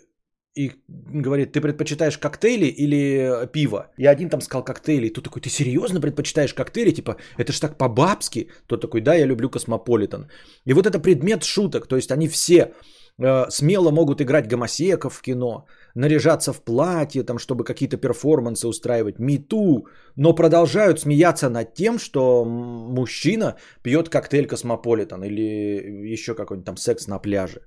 и 0.54 0.72
говорит, 0.86 1.52
ты 1.52 1.60
предпочитаешь 1.60 2.18
коктейли 2.18 2.66
или 2.66 3.48
пиво? 3.52 3.90
И 3.96 4.06
один 4.06 4.28
там 4.28 4.40
сказал 4.40 4.64
коктейли. 4.64 5.06
И 5.06 5.12
тот 5.12 5.24
такой, 5.24 5.40
ты 5.40 5.48
серьезно 5.48 6.00
предпочитаешь 6.00 6.54
коктейли? 6.54 6.90
Типа, 6.90 7.16
это 7.38 7.52
ж 7.52 7.60
так 7.60 7.78
по-бабски. 7.78 8.48
Тот 8.66 8.80
такой, 8.80 9.00
да, 9.00 9.14
я 9.14 9.26
люблю 9.26 9.48
космополитен. 9.48 10.28
И 10.66 10.74
вот 10.74 10.86
это 10.86 10.98
предмет 10.98 11.44
шуток. 11.44 11.86
То 11.86 11.96
есть 11.96 12.10
они 12.10 12.28
все 12.28 12.74
э, 13.18 13.48
смело 13.48 13.90
могут 13.90 14.20
играть 14.20 14.46
гомосеков 14.46 15.14
в 15.14 15.22
кино, 15.22 15.64
наряжаться 15.94 16.52
в 16.52 16.62
платье, 16.62 17.22
там, 17.22 17.38
чтобы 17.38 17.64
какие-то 17.64 17.96
перформансы 17.96 18.68
устраивать, 18.68 19.18
мету, 19.18 19.86
но 20.16 20.34
продолжают 20.34 21.00
смеяться 21.00 21.48
над 21.48 21.72
тем, 21.72 21.98
что 21.98 22.44
мужчина 22.44 23.56
пьет 23.82 24.10
коктейль 24.10 24.46
космополитен 24.46 25.24
или 25.24 26.12
еще 26.12 26.34
какой-нибудь 26.34 26.66
там 26.66 26.76
секс 26.76 27.06
на 27.06 27.18
пляже. 27.18 27.62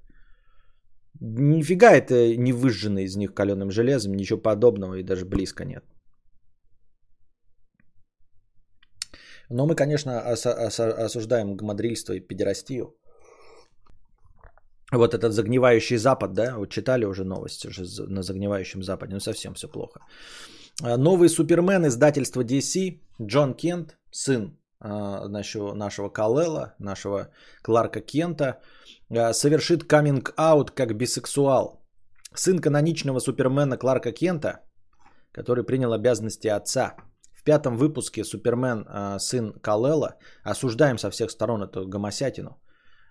Нифига 1.22 1.92
это 1.92 2.36
не 2.38 2.54
выжжено 2.54 3.00
из 3.00 3.16
них 3.16 3.34
каленым 3.34 3.72
железом, 3.72 4.14
ничего 4.14 4.42
подобного 4.42 4.96
и 4.96 5.04
даже 5.04 5.26
близко 5.26 5.66
нет. 5.66 5.84
Но 9.50 9.66
мы, 9.66 9.76
конечно, 9.76 10.20
осуждаем 10.22 11.56
гмадрильство 11.56 12.14
и 12.14 12.20
педерастию. 12.20 12.96
Вот 14.92 15.14
этот 15.14 15.34
загнивающий 15.34 15.98
Запад, 15.98 16.34
да, 16.34 16.58
вот 16.58 16.70
читали 16.70 17.06
уже 17.06 17.24
новости 17.24 17.68
уже 17.68 17.84
на 18.08 18.22
загнивающем 18.22 18.84
Западе, 18.84 19.14
ну 19.14 19.20
совсем 19.20 19.54
все 19.54 19.68
плохо. 19.68 20.00
А, 20.84 20.98
новый 20.98 21.30
Супермен 21.30 21.86
издательства 21.86 22.44
DC, 22.44 23.00
Джон 23.22 23.54
Кент, 23.56 23.98
сын 24.12 24.58
нашего, 24.80 25.74
нашего 25.74 26.10
Калела, 26.10 26.76
нашего 26.80 27.30
Кларка 27.62 28.02
Кента, 28.02 28.62
а, 29.10 29.34
совершит 29.34 29.84
каминг-аут 29.84 30.72
как 30.72 30.96
бисексуал. 30.96 31.82
Сын 32.34 32.60
каноничного 32.60 33.20
супермена 33.20 33.78
Кларка 33.78 34.12
Кента, 34.12 34.60
который 35.32 35.64
принял 35.64 35.94
обязанности 35.94 36.48
отца. 36.48 36.96
В 37.34 37.44
пятом 37.44 37.78
выпуске 37.78 38.24
Супермен, 38.24 38.86
а, 38.88 39.20
сын 39.20 39.54
Кал-Эла, 39.62 40.16
осуждаем 40.44 40.98
со 40.98 41.10
всех 41.12 41.32
сторон 41.32 41.64
эту 41.64 41.88
гомосятину 41.88 42.62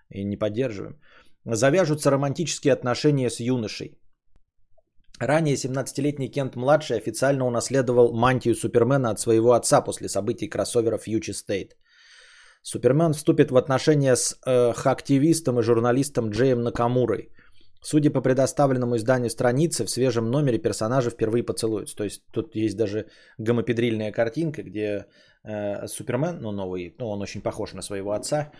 и 0.09 0.23
не 0.23 0.37
поддерживаем, 0.37 0.99
завяжутся 1.45 2.11
романтические 2.11 2.73
отношения 2.73 3.29
с 3.29 3.39
юношей. 3.39 3.97
Ранее 5.19 5.55
17-летний 5.55 6.29
Кент-младший 6.29 6.97
официально 6.97 7.45
унаследовал 7.45 8.13
мантию 8.13 8.55
Супермена 8.55 9.11
от 9.11 9.19
своего 9.19 9.53
отца 9.53 9.81
после 9.81 10.09
событий 10.09 10.49
кроссовера 10.49 10.97
Future 10.97 11.31
State. 11.31 11.77
Супермен 12.61 13.13
вступит 13.13 13.51
в 13.51 13.57
отношения 13.57 14.15
с 14.15 14.35
э, 14.45 14.73
активистом 14.73 15.59
и 15.59 15.63
журналистом 15.63 16.31
Джеем 16.31 16.63
Накамурой. 16.63 17.29
Судя 17.81 18.09
по 18.09 18.21
предоставленному 18.21 18.95
изданию 18.95 19.29
страницы, 19.29 19.85
в 19.85 19.89
свежем 19.89 20.31
номере 20.31 20.57
персонажи 20.57 21.11
впервые 21.11 21.43
поцелуются. 21.43 21.95
То 21.95 22.03
есть 22.03 22.23
тут 22.33 22.55
есть 22.55 22.75
даже 22.75 23.05
гомопедрильная 23.37 24.11
картинка, 24.11 24.63
где 24.63 25.05
э, 25.43 25.87
Супермен, 25.87 26.39
ну 26.41 26.51
новый, 26.51 26.95
ну 26.99 27.07
он 27.07 27.21
очень 27.21 27.41
похож 27.41 27.73
на 27.73 27.81
своего 27.81 28.11
отца, 28.11 28.51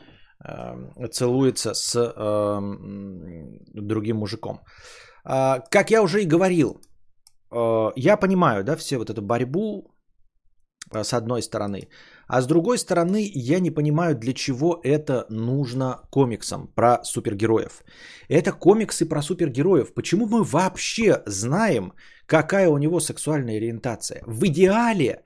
э, 0.48 1.08
целуется 1.12 1.74
с 1.74 1.96
э, 1.96 2.60
другим 3.74 4.18
мужиком. 4.18 4.60
Э, 5.26 5.60
как 5.70 5.92
я 5.92 6.02
уже 6.02 6.22
и 6.22 6.28
говорил, 6.28 6.82
э, 7.52 7.92
я 7.96 8.18
понимаю, 8.18 8.64
да, 8.64 8.76
все 8.76 8.98
вот 8.98 9.10
эту 9.10 9.22
борьбу 9.22 9.92
э, 10.94 11.04
с 11.04 11.14
одной 11.14 11.42
стороны. 11.42 11.90
А 12.28 12.42
с 12.42 12.48
другой 12.48 12.78
стороны, 12.78 13.32
я 13.34 13.60
не 13.60 13.72
понимаю, 13.72 14.16
для 14.16 14.34
чего 14.34 14.80
это 14.84 15.26
нужно 15.30 16.00
комиксам 16.12 16.68
про 16.76 17.04
супергероев. 17.04 17.84
Это 18.30 18.52
комиксы 18.52 19.06
про 19.06 19.22
супергероев. 19.22 19.94
Почему 19.94 20.28
мы 20.28 20.44
вообще 20.44 21.22
знаем, 21.26 21.94
какая 22.26 22.70
у 22.70 22.78
него 22.78 23.00
сексуальная 23.00 23.58
ориентация? 23.58 24.24
В 24.26 24.46
идеале 24.48 25.24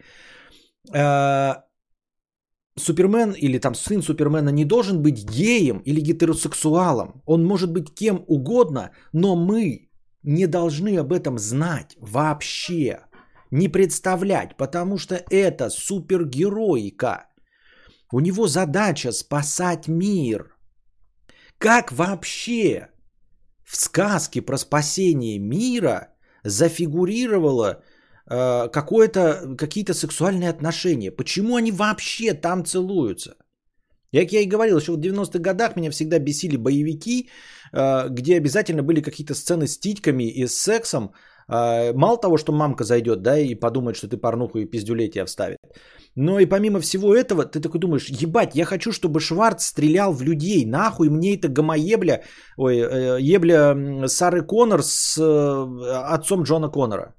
э, 0.93 1.53
Супермен 2.79 3.31
или 3.31 3.59
там 3.59 3.75
сын 3.75 4.01
Супермена 4.01 4.49
не 4.49 4.65
должен 4.65 5.01
быть 5.01 5.23
геем 5.23 5.79
или 5.85 6.01
гетеросексуалом. 6.01 7.21
Он 7.25 7.45
может 7.45 7.71
быть 7.71 7.93
кем 7.93 8.23
угодно, 8.27 8.91
но 9.13 9.35
мы 9.35 9.88
не 10.23 10.47
должны 10.47 10.97
об 10.97 11.11
этом 11.11 11.37
знать 11.39 11.95
вообще. 11.99 12.99
не 13.51 13.67
представлять, 13.67 14.57
потому 14.57 14.97
что 14.97 15.15
это 15.31 15.69
супергероика. 15.69 17.25
У 18.11 18.19
него 18.19 18.47
задача 18.47 19.11
спасать 19.11 19.87
мир. 19.87 20.55
Как 21.57 21.91
вообще 21.91 22.89
в 23.63 23.75
сказке 23.75 24.41
про 24.41 24.57
спасение 24.57 25.39
мира 25.39 26.09
зафигурировало 26.43 27.83
э, 28.29 28.69
какие-то 28.69 29.93
сексуальные 29.93 30.49
отношения? 30.49 31.11
Почему 31.11 31.55
они 31.55 31.71
вообще 31.71 32.33
там 32.33 32.65
целуются? 32.65 33.35
Как 34.13 34.31
я 34.31 34.41
и 34.41 34.49
говорил, 34.49 34.77
еще 34.77 34.91
в 34.91 34.99
90-х 34.99 35.39
годах 35.39 35.75
меня 35.75 35.91
всегда 35.91 36.19
бесили 36.19 36.57
боевики, 36.57 37.29
э, 37.73 38.09
где 38.09 38.37
обязательно 38.37 38.83
были 38.83 39.01
какие-то 39.01 39.35
сцены 39.35 39.67
с 39.67 39.79
титьками 39.79 40.23
и 40.23 40.47
с 40.47 40.55
сексом. 40.55 41.11
Э, 41.47 41.93
мало 41.93 42.17
того, 42.17 42.37
что 42.37 42.51
мамка 42.51 42.83
зайдет, 42.83 43.21
да, 43.21 43.37
и 43.37 43.55
подумает, 43.55 43.95
что 43.95 44.07
ты 44.07 44.17
порнуху 44.17 44.59
и 44.59 44.65
пиздюлей 44.65 45.09
тебя 45.09 45.25
вставит. 45.25 45.57
Но 46.15 46.39
и 46.39 46.47
помимо 46.47 46.79
всего 46.79 47.13
этого, 47.13 47.45
ты 47.45 47.61
такой 47.61 47.79
думаешь, 47.79 48.09
ебать, 48.09 48.55
я 48.55 48.65
хочу, 48.65 48.91
чтобы 48.91 49.19
Шварц 49.19 49.65
стрелял 49.65 50.13
в 50.13 50.23
людей, 50.23 50.65
нахуй 50.65 51.09
мне 51.09 51.35
это 51.35 51.47
гомоебля, 51.47 52.23
ой, 52.57 52.77
э, 52.77 53.21
ебля 53.21 54.07
Сары 54.07 54.41
Коннор 54.41 54.81
с 54.83 55.17
отцом 56.13 56.43
Джона 56.43 56.69
Коннора. 56.69 57.13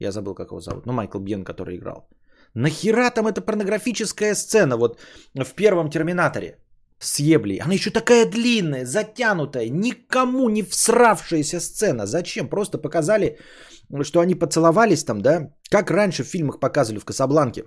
Я 0.00 0.10
забыл, 0.10 0.34
как 0.34 0.50
его 0.50 0.60
зовут. 0.60 0.86
Ну, 0.86 0.92
Майкл 0.92 1.18
Бьен, 1.18 1.44
который 1.44 1.76
играл. 1.76 2.08
Нахера 2.54 3.10
там 3.10 3.26
эта 3.26 3.40
порнографическая 3.40 4.34
сцена 4.34 4.76
вот 4.76 4.98
в 5.34 5.54
первом 5.54 5.90
Терминаторе 5.90 6.58
с 7.00 7.18
еблей? 7.18 7.58
Она 7.58 7.74
еще 7.74 7.90
такая 7.90 8.26
длинная, 8.26 8.84
затянутая, 8.84 9.68
никому 9.68 10.48
не 10.48 10.62
всравшаяся 10.62 11.60
сцена. 11.60 12.06
Зачем? 12.06 12.48
Просто 12.48 12.78
показали, 12.78 13.38
что 14.02 14.20
они 14.20 14.34
поцеловались 14.34 15.04
там, 15.04 15.20
да? 15.20 15.50
Как 15.68 15.90
раньше 15.90 16.22
в 16.22 16.28
фильмах 16.28 16.60
показывали 16.60 17.00
в 17.00 17.04
Касабланке. 17.04 17.64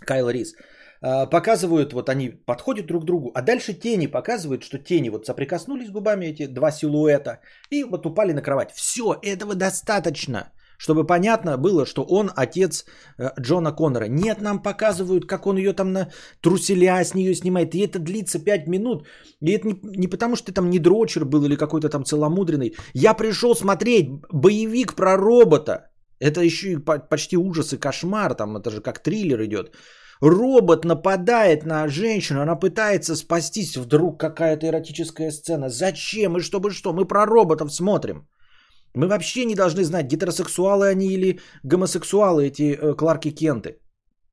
Кайл 0.00 0.28
Рис. 0.30 0.54
А, 1.00 1.26
показывают, 1.26 1.92
вот 1.92 2.08
они 2.08 2.30
подходят 2.30 2.86
друг 2.86 3.02
к 3.02 3.06
другу, 3.06 3.30
а 3.34 3.42
дальше 3.42 3.74
тени 3.74 4.06
показывают, 4.06 4.62
что 4.62 4.78
тени 4.78 5.10
вот 5.10 5.26
соприкоснулись 5.26 5.90
губами 5.90 6.26
эти 6.26 6.46
два 6.46 6.70
силуэта 6.70 7.40
и 7.70 7.84
вот 7.84 8.06
упали 8.06 8.32
на 8.32 8.42
кровать. 8.42 8.72
Все, 8.72 9.16
этого 9.22 9.54
достаточно 9.54 10.52
чтобы 10.82 11.06
понятно 11.06 11.56
было, 11.56 11.86
что 11.86 12.02
он 12.02 12.30
отец 12.36 12.84
э, 13.18 13.30
Джона 13.40 13.72
Коннора. 13.72 14.08
Нет, 14.08 14.40
нам 14.40 14.62
показывают, 14.62 15.26
как 15.26 15.46
он 15.46 15.56
ее 15.56 15.72
там 15.72 15.92
на 15.92 16.08
труселя 16.40 17.04
с 17.04 17.14
нее 17.14 17.34
снимает. 17.34 17.74
И 17.74 17.78
это 17.78 17.98
длится 17.98 18.44
5 18.44 18.68
минут. 18.68 19.06
И 19.40 19.52
это 19.52 19.68
не, 19.68 19.80
не 19.96 20.08
потому, 20.08 20.36
что 20.36 20.46
ты 20.46 20.52
там 20.52 20.70
не 20.70 20.78
дрочер 20.78 21.24
был 21.24 21.44
или 21.44 21.56
какой-то 21.56 21.88
там 21.88 22.04
целомудренный. 22.04 22.74
Я 22.94 23.14
пришел 23.14 23.54
смотреть 23.54 24.08
боевик 24.32 24.94
про 24.94 25.16
робота. 25.16 25.72
Это 26.20 26.40
еще 26.40 26.72
и 26.72 26.76
почти 27.10 27.36
ужас 27.36 27.72
и 27.72 27.78
кошмар. 27.78 28.34
Там 28.34 28.56
это 28.56 28.70
же 28.70 28.80
как 28.80 29.02
триллер 29.02 29.44
идет. 29.44 29.70
Робот 30.20 30.84
нападает 30.84 31.64
на 31.64 31.88
женщину, 31.88 32.40
она 32.40 32.56
пытается 32.56 33.16
спастись. 33.16 33.76
Вдруг 33.76 34.20
какая-то 34.20 34.66
эротическая 34.66 35.30
сцена. 35.30 35.68
Зачем? 35.68 36.36
И 36.36 36.40
чтобы 36.40 36.70
что? 36.72 36.92
Мы 36.92 37.04
про 37.04 37.24
роботов 37.26 37.72
смотрим. 37.72 38.26
Мы 38.94 39.08
вообще 39.08 39.44
не 39.44 39.54
должны 39.54 39.84
знать, 39.84 40.06
гетеросексуалы 40.06 40.88
они 40.88 41.06
или 41.06 41.40
гомосексуалы, 41.64 42.46
эти 42.46 42.74
э, 42.74 42.94
Кларки 42.94 43.30
Кенты. 43.30 43.78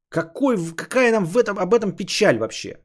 Какой, 0.10 0.58
какая 0.76 1.12
нам 1.12 1.26
в 1.26 1.38
этом, 1.38 1.58
об 1.60 1.74
этом 1.74 1.96
печаль 1.96 2.38
вообще? 2.38 2.78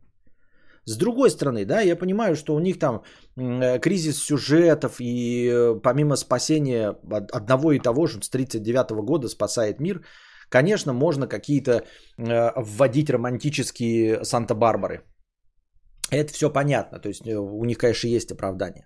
С 0.86 0.96
другой 0.96 1.30
стороны, 1.30 1.64
да, 1.64 1.80
я 1.80 1.96
понимаю, 1.96 2.36
что 2.36 2.54
у 2.54 2.60
них 2.60 2.78
там 2.78 3.02
э, 3.36 3.78
кризис 3.80 4.18
сюжетов 4.18 5.00
и 5.00 5.48
э, 5.48 5.80
помимо 5.82 6.16
спасения 6.16 6.94
одного 7.32 7.72
и 7.72 7.78
того 7.78 8.06
же 8.06 8.22
с 8.22 8.28
1939 8.28 9.04
года 9.04 9.28
спасает 9.28 9.80
мир, 9.80 10.04
конечно, 10.50 10.92
можно 10.92 11.26
какие-то 11.26 11.72
э, 11.72 12.52
вводить 12.56 13.10
романтические 13.10 14.24
Санта-Барбары. 14.24 15.00
Это 16.10 16.32
все 16.32 16.50
понятно, 16.50 16.98
то 16.98 17.08
есть 17.08 17.26
э, 17.26 17.34
у 17.34 17.64
них, 17.64 17.78
конечно, 17.78 18.08
есть 18.08 18.32
оправдание. 18.32 18.84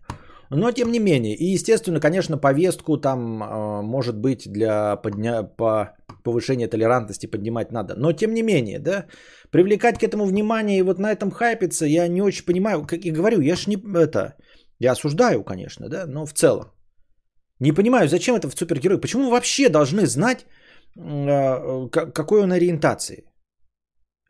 Но 0.51 0.73
тем 0.73 0.91
не 0.93 1.01
менее, 1.01 1.35
и 1.35 1.55
естественно, 1.55 2.01
конечно, 2.01 2.39
повестку 2.39 2.97
там 2.97 3.43
э, 3.43 3.83
может 3.83 4.17
быть 4.17 4.51
для 4.53 4.97
подня... 4.97 5.43
по 5.43 5.97
повышения 6.23 6.69
толерантности 6.69 7.31
поднимать 7.31 7.73
надо. 7.73 7.95
Но 7.97 8.13
тем 8.13 8.35
не 8.35 8.43
менее, 8.43 8.79
да, 8.79 9.07
привлекать 9.51 9.99
к 9.99 10.03
этому 10.03 10.27
внимание 10.27 10.79
и 10.79 10.83
вот 10.83 10.99
на 10.99 11.13
этом 11.13 11.31
хайпиться, 11.31 11.87
я 11.87 12.09
не 12.09 12.23
очень 12.23 12.45
понимаю, 12.45 12.87
как 12.87 13.05
я 13.05 13.13
говорю, 13.13 13.41
я 13.41 13.57
ж 13.57 13.67
не 13.67 13.77
это, 13.77 14.35
я 14.81 14.93
осуждаю, 14.93 15.45
конечно, 15.45 15.89
да, 15.89 16.07
но 16.07 16.27
в 16.27 16.33
целом. 16.33 16.67
Не 17.61 17.73
понимаю, 17.73 18.09
зачем 18.09 18.37
это 18.37 18.49
в 18.49 18.55
супергерой, 18.55 19.01
почему 19.01 19.31
вообще 19.31 19.69
должны 19.69 20.07
знать, 20.07 20.47
э, 20.97 21.89
какой 21.91 22.43
он 22.43 22.53
ориентации. 22.53 23.25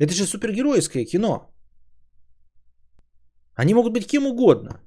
Это 0.01 0.13
же 0.15 0.25
супергеройское 0.25 1.05
кино. 1.05 1.53
Они 3.55 3.75
могут 3.75 3.93
быть 3.93 4.07
кем 4.07 4.27
угодно. 4.27 4.81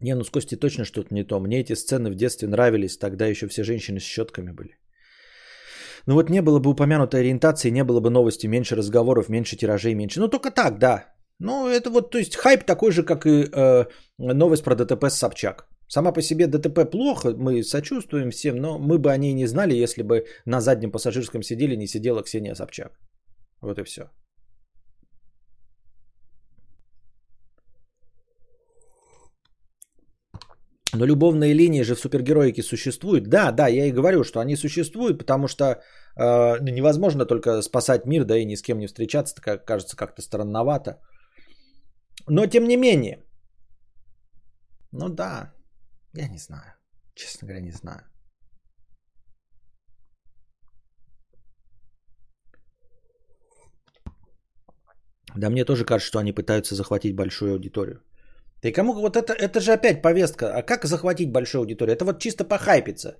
Не, 0.00 0.14
ну 0.14 0.24
с 0.24 0.30
Костей 0.30 0.58
точно 0.58 0.84
что-то 0.84 1.14
не 1.14 1.24
то. 1.24 1.40
Мне 1.40 1.60
эти 1.60 1.74
сцены 1.74 2.10
в 2.10 2.14
детстве 2.14 2.48
нравились, 2.48 2.98
тогда 2.98 3.26
еще 3.26 3.48
все 3.48 3.64
женщины 3.64 4.00
с 4.00 4.04
щетками 4.04 4.52
были. 4.52 4.78
Ну 6.06 6.14
вот 6.14 6.30
не 6.30 6.42
было 6.42 6.60
бы 6.60 6.70
упомянутой 6.70 7.20
ориентации, 7.20 7.70
не 7.70 7.84
было 7.84 8.00
бы 8.00 8.10
новости, 8.10 8.46
меньше 8.46 8.76
разговоров, 8.76 9.28
меньше 9.28 9.56
тиражей, 9.56 9.94
меньше. 9.94 10.20
Ну 10.20 10.28
только 10.28 10.50
так, 10.50 10.78
да. 10.78 11.14
Ну 11.38 11.68
это 11.68 11.90
вот, 11.90 12.10
то 12.10 12.18
есть 12.18 12.36
хайп 12.36 12.64
такой 12.64 12.92
же, 12.92 13.02
как 13.02 13.26
и 13.26 13.48
э, 13.52 13.84
новость 14.18 14.64
про 14.64 14.74
ДТП 14.74 15.04
с 15.04 15.18
Собчак. 15.18 15.68
Сама 15.88 16.12
по 16.12 16.22
себе 16.22 16.46
ДТП 16.46 16.90
плохо, 16.90 17.34
мы 17.36 17.62
сочувствуем 17.62 18.30
всем, 18.30 18.56
но 18.56 18.78
мы 18.78 18.98
бы 18.98 19.10
о 19.10 19.16
ней 19.16 19.34
не 19.34 19.46
знали, 19.46 19.74
если 19.74 20.02
бы 20.02 20.26
на 20.46 20.60
заднем 20.60 20.90
пассажирском 20.90 21.42
сидели 21.42 21.76
не 21.76 21.86
сидела 21.86 22.22
Ксения 22.22 22.54
Собчак. 22.54 22.98
Вот 23.60 23.78
и 23.78 23.84
все. 23.84 24.02
Но 30.94 31.06
любовные 31.06 31.54
линии 31.54 31.82
же 31.82 31.94
в 31.94 32.00
супергероике 32.00 32.62
существуют. 32.62 33.28
Да, 33.28 33.52
да, 33.52 33.68
я 33.68 33.86
и 33.86 33.92
говорю, 33.92 34.24
что 34.24 34.40
они 34.40 34.56
существуют, 34.56 35.18
потому 35.18 35.48
что 35.48 35.64
э, 35.64 36.58
невозможно 36.60 37.26
только 37.26 37.62
спасать 37.62 38.06
мир, 38.06 38.24
да 38.24 38.38
и 38.38 38.46
ни 38.46 38.56
с 38.56 38.62
кем 38.62 38.78
не 38.78 38.86
встречаться, 38.86 39.34
так 39.34 39.66
кажется 39.66 39.96
как-то 39.96 40.22
странновато. 40.22 40.98
Но 42.26 42.46
тем 42.46 42.68
не 42.68 42.76
менее. 42.76 43.24
Ну 44.92 45.08
да, 45.08 45.52
я 46.14 46.28
не 46.28 46.38
знаю. 46.38 46.72
Честно 47.14 47.48
говоря, 47.48 47.60
не 47.60 47.72
знаю. 47.72 48.00
Да 55.36 55.50
мне 55.50 55.64
тоже 55.64 55.84
кажется, 55.84 56.08
что 56.08 56.18
они 56.18 56.32
пытаются 56.32 56.74
захватить 56.74 57.14
большую 57.14 57.52
аудиторию. 57.52 58.00
Ты 58.60 58.72
кому 58.72 58.92
вот 58.92 59.16
это, 59.16 59.32
это 59.32 59.60
же 59.60 59.72
опять 59.72 60.02
повестка. 60.02 60.46
А 60.56 60.62
как 60.62 60.84
захватить 60.84 61.32
большую 61.32 61.60
аудиторию? 61.60 61.94
Это 61.94 62.04
вот 62.04 62.18
чисто 62.18 62.44
похайпиться. 62.44 63.16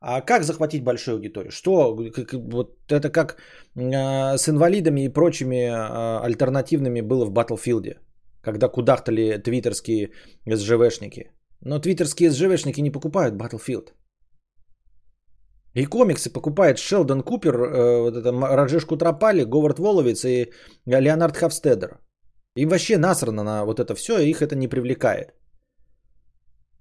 А 0.00 0.20
как 0.20 0.42
захватить 0.42 0.82
большую 0.82 1.14
аудиторию? 1.16 1.50
Что? 1.50 1.96
Как, 2.10 2.32
вот 2.32 2.76
это 2.90 3.10
как 3.10 3.36
э, 3.76 4.36
с 4.36 4.48
инвалидами 4.48 5.04
и 5.04 5.12
прочими 5.12 5.68
э, 5.68 6.24
альтернативными 6.24 7.02
было 7.02 7.24
в 7.24 7.30
Батлфилде, 7.30 8.00
когда 8.42 8.68
кудахтали 8.68 9.38
твиттерские 9.38 10.10
СЖВшники. 10.46 11.30
Но 11.60 11.78
твиттерские 11.78 12.30
СЖВшники 12.30 12.80
не 12.80 12.90
покупают 12.90 13.34
Battlefield. 13.34 13.92
И 15.74 15.86
комиксы 15.86 16.30
покупает 16.30 16.78
Шелдон 16.78 17.22
Купер, 17.22 17.54
э, 17.54 18.00
вот 18.02 18.16
это 18.16 18.32
Раджеш 18.32 18.84
Кутрапали, 18.84 19.44
Говард 19.44 19.78
Воловец 19.78 20.24
и 20.24 20.52
Леонард 20.86 21.36
Хавстедер. 21.36 22.00
Им 22.56 22.68
вообще 22.68 22.98
насрано 22.98 23.42
на 23.42 23.64
вот 23.64 23.80
это 23.80 23.94
все, 23.94 24.18
их 24.18 24.42
это 24.42 24.56
не 24.56 24.68
привлекает. 24.68 25.34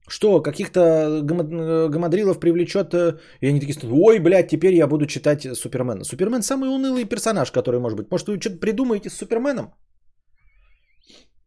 Что, 0.10 0.42
каких-то 0.42 1.22
гамадрилов 1.24 2.40
привлечет, 2.40 2.94
э, 2.94 3.20
и 3.40 3.48
они 3.48 3.60
такие, 3.60 3.76
ой, 3.92 4.20
блядь, 4.20 4.50
теперь 4.50 4.74
я 4.74 4.88
буду 4.88 5.06
читать 5.06 5.48
Супермена. 5.56 6.04
Супермен 6.04 6.42
самый 6.42 6.70
унылый 6.70 7.06
персонаж, 7.06 7.52
который 7.52 7.80
может 7.80 7.98
быть. 7.98 8.12
Может, 8.12 8.28
вы 8.28 8.40
что-то 8.40 8.60
придумаете 8.60 9.10
с 9.10 9.18
Суперменом? 9.18 9.74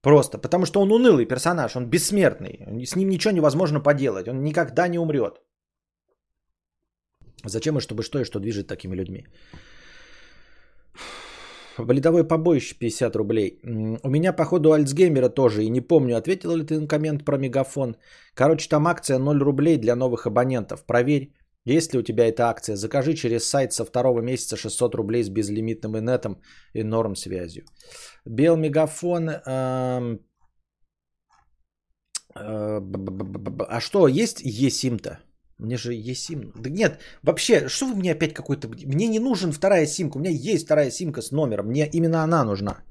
Просто, 0.00 0.38
потому 0.38 0.66
что 0.66 0.80
он 0.80 0.92
унылый 0.92 1.26
персонаж, 1.26 1.76
он 1.76 1.90
бессмертный, 1.90 2.86
с 2.86 2.96
ним 2.96 3.08
ничего 3.08 3.32
невозможно 3.32 3.80
поделать, 3.80 4.28
он 4.28 4.42
никогда 4.42 4.88
не 4.88 4.98
умрет. 4.98 5.40
Зачем 7.44 7.76
и 7.76 7.80
чтобы 7.80 8.02
что 8.02 8.18
и 8.18 8.24
что 8.24 8.38
движет 8.38 8.66
такими 8.66 8.94
людьми? 8.94 9.26
Валидовое 11.78 12.24
побоище 12.24 12.76
50 12.78 13.16
рублей. 13.16 13.60
У 14.02 14.10
меня, 14.10 14.32
походу, 14.32 14.72
Альцгеймера 14.72 15.28
тоже. 15.28 15.64
И 15.64 15.70
не 15.70 15.80
помню, 15.80 16.16
ответил 16.16 16.54
ли 16.56 16.64
ты 16.64 16.80
на 16.80 16.86
коммент 16.86 17.24
про 17.24 17.38
мегафон. 17.38 17.96
Короче, 18.34 18.68
там 18.68 18.86
акция 18.86 19.18
0 19.18 19.42
рублей 19.42 19.78
для 19.78 19.96
новых 19.96 20.26
абонентов. 20.26 20.86
Проверь, 20.86 21.32
есть 21.64 21.92
ли 21.92 21.98
у 21.98 22.02
тебя 22.02 22.26
эта 22.26 22.48
акция. 22.48 22.76
Закажи 22.76 23.14
через 23.14 23.44
сайт 23.44 23.72
со 23.72 23.84
второго 23.84 24.20
месяца 24.20 24.56
600 24.56 24.94
рублей 24.94 25.24
с 25.24 25.28
безлимитным 25.28 25.96
инетом 25.96 26.40
и 26.74 26.82
норм 26.82 27.16
связью. 27.16 27.64
Бел 28.24 28.56
мегафон. 28.56 29.30
Эм... 29.30 30.20
Э, 32.36 32.80
а 33.68 33.80
что, 33.80 34.08
есть 34.08 34.44
eSIM-то? 34.44 35.18
Мне 35.58 35.76
же 35.76 35.92
eSIM. 35.94 36.52
Да 36.54 36.70
нет, 36.70 36.98
вообще, 37.22 37.68
что 37.68 37.86
вы 37.86 37.94
мне 37.94 38.12
опять 38.12 38.34
какой-то... 38.34 38.68
Мне 38.68 39.08
не 39.08 39.20
нужен 39.20 39.52
вторая 39.52 39.86
симка. 39.86 40.16
У 40.16 40.20
меня 40.20 40.30
есть 40.30 40.64
вторая 40.64 40.90
симка 40.90 41.22
с 41.22 41.30
номером. 41.30 41.66
Мне 41.66 41.88
именно 41.92 42.22
она 42.22 42.44
нужна. 42.44 42.82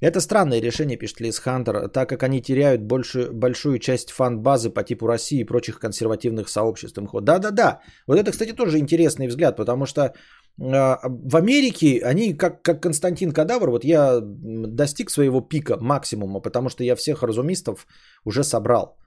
Это 0.00 0.20
странное 0.20 0.60
решение, 0.60 0.98
пишет 0.98 1.20
Лиз 1.20 1.38
Хантер, 1.38 1.88
так 1.88 2.08
как 2.08 2.22
они 2.22 2.42
теряют 2.42 2.82
большую, 2.82 3.32
большую 3.32 3.78
часть 3.78 4.10
фан-базы 4.10 4.70
по 4.70 4.82
типу 4.82 5.06
России 5.06 5.40
и 5.40 5.44
прочих 5.44 5.78
консервативных 5.78 6.48
сообществ. 6.48 6.98
Да-да-да. 7.22 7.80
Вот 8.06 8.18
это, 8.18 8.30
кстати, 8.30 8.52
тоже 8.52 8.78
интересный 8.78 9.28
взгляд, 9.28 9.56
потому 9.56 9.86
что 9.86 10.02
э, 10.02 10.12
в 10.58 11.36
Америке 11.36 12.00
они, 12.04 12.34
как, 12.34 12.62
как 12.62 12.82
Константин 12.82 13.32
Кадавр, 13.32 13.70
вот 13.70 13.84
я 13.84 14.20
достиг 14.20 15.10
своего 15.10 15.40
пика, 15.40 15.78
максимума, 15.80 16.40
потому 16.40 16.68
что 16.68 16.84
я 16.84 16.96
всех 16.96 17.22
разумистов 17.22 17.86
уже 18.24 18.42
собрал. 18.44 18.98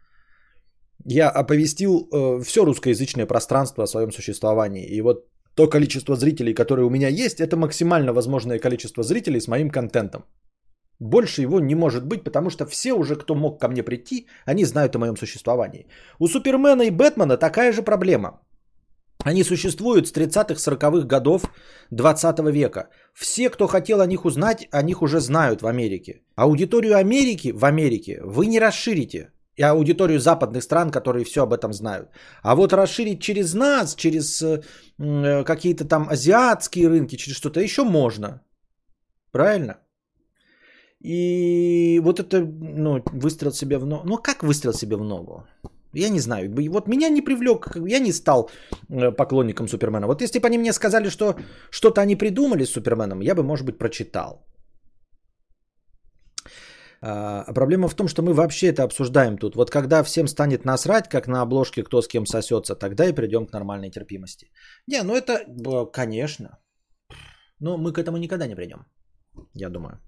Я 1.05 1.29
оповестил 1.29 2.09
э, 2.11 2.43
все 2.43 2.65
русскоязычное 2.65 3.25
пространство 3.25 3.83
о 3.83 3.87
своем 3.87 4.11
существовании. 4.11 4.85
И 4.85 5.01
вот 5.01 5.25
то 5.55 5.67
количество 5.67 6.15
зрителей, 6.15 6.53
которое 6.53 6.83
у 6.83 6.89
меня 6.89 7.07
есть, 7.07 7.39
это 7.39 7.57
максимально 7.57 8.13
возможное 8.13 8.59
количество 8.59 9.03
зрителей 9.03 9.39
с 9.39 9.47
моим 9.47 9.69
контентом. 9.69 10.23
Больше 10.99 11.41
его 11.41 11.59
не 11.59 11.75
может 11.75 12.05
быть, 12.05 12.23
потому 12.23 12.49
что 12.49 12.65
все 12.65 12.93
уже, 12.93 13.15
кто 13.15 13.35
мог 13.35 13.59
ко 13.59 13.67
мне 13.67 13.83
прийти, 13.83 14.27
они 14.45 14.65
знают 14.65 14.95
о 14.95 14.99
моем 14.99 15.17
существовании. 15.17 15.87
У 16.19 16.27
Супермена 16.27 16.83
и 16.83 16.91
Бэтмена 16.91 17.37
такая 17.37 17.71
же 17.71 17.81
проблема. 17.81 18.39
Они 19.23 19.43
существуют 19.43 20.07
с 20.07 20.13
30-х, 20.13 20.55
40-х 20.55 21.07
годов 21.07 21.43
20 21.91 22.39
века. 22.51 22.89
Все, 23.13 23.49
кто 23.49 23.67
хотел 23.67 24.01
о 24.01 24.07
них 24.07 24.25
узнать, 24.25 24.67
о 24.71 24.81
них 24.81 25.01
уже 25.01 25.19
знают 25.19 25.61
в 25.61 25.67
Америке. 25.67 26.21
Аудиторию 26.35 26.95
Америки 26.97 27.51
в 27.51 27.65
Америке 27.65 28.21
вы 28.23 28.45
не 28.45 28.59
расширите. 28.59 29.31
И 29.57 29.63
аудиторию 29.63 30.19
западных 30.19 30.63
стран, 30.63 30.91
которые 30.91 31.25
все 31.25 31.41
об 31.41 31.53
этом 31.53 31.73
знают. 31.73 32.09
А 32.43 32.55
вот 32.55 32.73
расширить 32.73 33.21
через 33.21 33.53
нас, 33.53 33.95
через 33.95 34.41
э, 34.41 35.43
какие-то 35.43 35.85
там 35.85 36.07
азиатские 36.09 36.87
рынки, 36.89 37.17
через 37.17 37.37
что-то 37.37 37.59
еще 37.59 37.83
можно. 37.83 38.41
Правильно? 39.31 39.77
И 41.03 41.99
вот 42.03 42.19
это, 42.19 42.39
ну, 42.39 43.03
выстрел 43.13 43.51
себе 43.51 43.77
в 43.77 43.85
ногу. 43.85 44.07
Ну, 44.07 44.17
как 44.17 44.43
выстрел 44.43 44.73
себе 44.73 44.95
в 44.95 45.03
ногу? 45.03 45.43
Я 45.93 46.09
не 46.09 46.19
знаю. 46.19 46.53
Вот 46.71 46.87
меня 46.87 47.09
не 47.09 47.21
привлек, 47.21 47.75
я 47.87 47.99
не 47.99 48.11
стал 48.11 48.49
э, 48.89 49.11
поклонником 49.11 49.67
Супермена. 49.67 50.07
Вот 50.07 50.21
если 50.21 50.39
бы 50.39 50.47
они 50.47 50.57
мне 50.57 50.73
сказали, 50.73 51.09
что 51.09 51.35
что-то 51.71 52.01
они 52.01 52.15
придумали 52.15 52.65
с 52.65 52.71
Суперменом, 52.71 53.21
я 53.21 53.35
бы, 53.35 53.43
может 53.43 53.65
быть, 53.65 53.77
прочитал. 53.77 54.45
А, 57.01 57.53
проблема 57.53 57.87
в 57.87 57.95
том, 57.95 58.07
что 58.07 58.21
мы 58.21 58.33
вообще 58.33 58.67
это 58.67 58.83
обсуждаем 58.83 59.37
тут. 59.37 59.55
Вот 59.55 59.69
когда 59.69 60.03
всем 60.03 60.27
станет 60.27 60.65
насрать, 60.65 61.09
как 61.09 61.27
на 61.27 61.41
обложке 61.41 61.83
кто 61.83 62.01
с 62.01 62.07
кем 62.07 62.25
сосется, 62.25 62.75
тогда 62.75 63.05
и 63.05 63.13
придем 63.13 63.45
к 63.45 63.53
нормальной 63.53 63.91
терпимости. 63.91 64.51
Не, 64.87 65.03
ну 65.03 65.15
это, 65.15 65.45
конечно. 65.91 66.59
Но 67.59 67.77
мы 67.77 67.93
к 67.93 67.97
этому 67.97 68.17
никогда 68.17 68.47
не 68.47 68.55
придем, 68.55 68.85
я 69.53 69.69
думаю. 69.69 69.99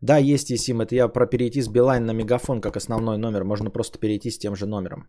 Да, 0.00 0.18
есть 0.18 0.50
eSIM. 0.50 0.82
Это 0.82 0.94
я 0.94 1.08
про 1.08 1.26
перейти 1.26 1.60
с 1.60 1.68
Билайн 1.68 2.06
на 2.06 2.12
Мегафон 2.12 2.60
как 2.60 2.76
основной 2.76 3.18
номер. 3.18 3.44
Можно 3.44 3.70
просто 3.70 3.98
перейти 3.98 4.30
с 4.30 4.38
тем 4.38 4.54
же 4.54 4.66
номером. 4.66 5.08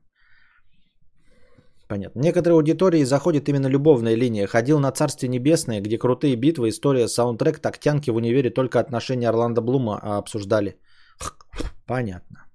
Понятно. 1.90 2.22
Некоторые 2.22 2.56
аудитории 2.56 3.04
заходит 3.04 3.50
именно 3.50 3.68
любовная 3.68 4.16
линия. 4.16 4.48
Ходил 4.48 4.80
на 4.80 4.92
Царствие 4.92 5.28
Небесное, 5.30 5.82
где 5.82 5.98
крутые 5.98 6.36
битвы, 6.36 6.70
история, 6.70 7.08
саундтрек, 7.08 7.60
тактянки 7.60 8.12
в 8.12 8.16
универе 8.16 8.52
только 8.52 8.80
отношения 8.80 9.28
Орландо 9.28 9.62
Блума 9.62 10.00
а, 10.04 10.20
обсуждали. 10.20 10.78
Понятно. 11.88 12.46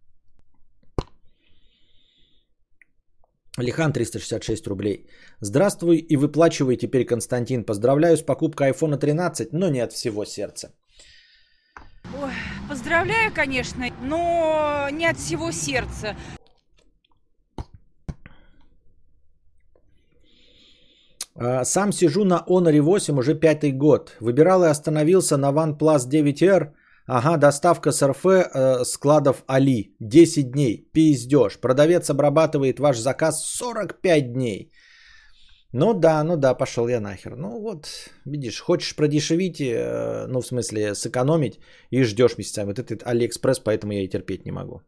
Лихан 3.59 3.93
366 3.93 4.67
рублей. 4.69 5.09
Здравствуй 5.41 5.97
и 5.97 6.17
выплачивай 6.17 6.77
теперь, 6.77 7.05
Константин. 7.05 7.65
Поздравляю 7.65 8.17
с 8.17 8.23
покупкой 8.23 8.71
iPhone 8.71 8.97
13, 8.97 9.53
но 9.53 9.69
не 9.69 9.81
от 9.81 9.93
всего 9.93 10.25
сердца. 10.25 10.69
Ой, 12.23 12.33
поздравляю, 12.69 13.33
конечно, 13.35 13.85
но 14.01 14.89
не 14.93 15.07
от 15.07 15.19
всего 15.19 15.51
сердца. 15.51 16.15
Сам 21.65 21.93
сижу 21.93 22.25
на 22.25 22.45
Honor 22.49 22.81
8 22.81 23.19
уже 23.19 23.35
пятый 23.35 23.73
год. 23.73 24.17
Выбирал 24.21 24.65
и 24.65 24.69
остановился 24.69 25.37
на 25.37 25.53
OnePlus 25.53 26.09
9R. 26.09 26.73
Ага, 27.07 27.37
доставка 27.37 27.93
с 27.93 28.03
РФ 28.07 28.25
э, 28.27 28.85
складов 28.85 29.43
Али. 29.47 29.97
10 30.01 30.53
дней. 30.53 30.89
Пиздеж. 30.93 31.59
Продавец 31.61 32.09
обрабатывает 32.11 32.79
ваш 32.79 32.99
заказ 32.99 33.45
45 33.45 34.33
дней. 34.33 34.71
Ну 35.73 35.93
да, 35.93 36.23
ну 36.23 36.37
да, 36.37 36.55
пошел 36.55 36.89
я 36.89 37.01
нахер. 37.01 37.37
Ну 37.37 37.61
вот, 37.61 37.89
видишь, 38.25 38.61
хочешь 38.61 38.95
продешевить, 38.95 39.61
э, 39.61 40.27
ну 40.29 40.41
в 40.41 40.47
смысле 40.47 40.95
сэкономить 40.95 41.59
и 41.91 42.05
ждешь 42.05 42.39
месяцами. 42.39 42.67
Вот 42.67 42.79
этот 42.79 43.03
Алиэкспресс, 43.03 43.59
поэтому 43.59 43.93
я 43.93 44.05
и 44.05 44.09
терпеть 44.09 44.47
не 44.47 44.53
могу. 44.53 44.83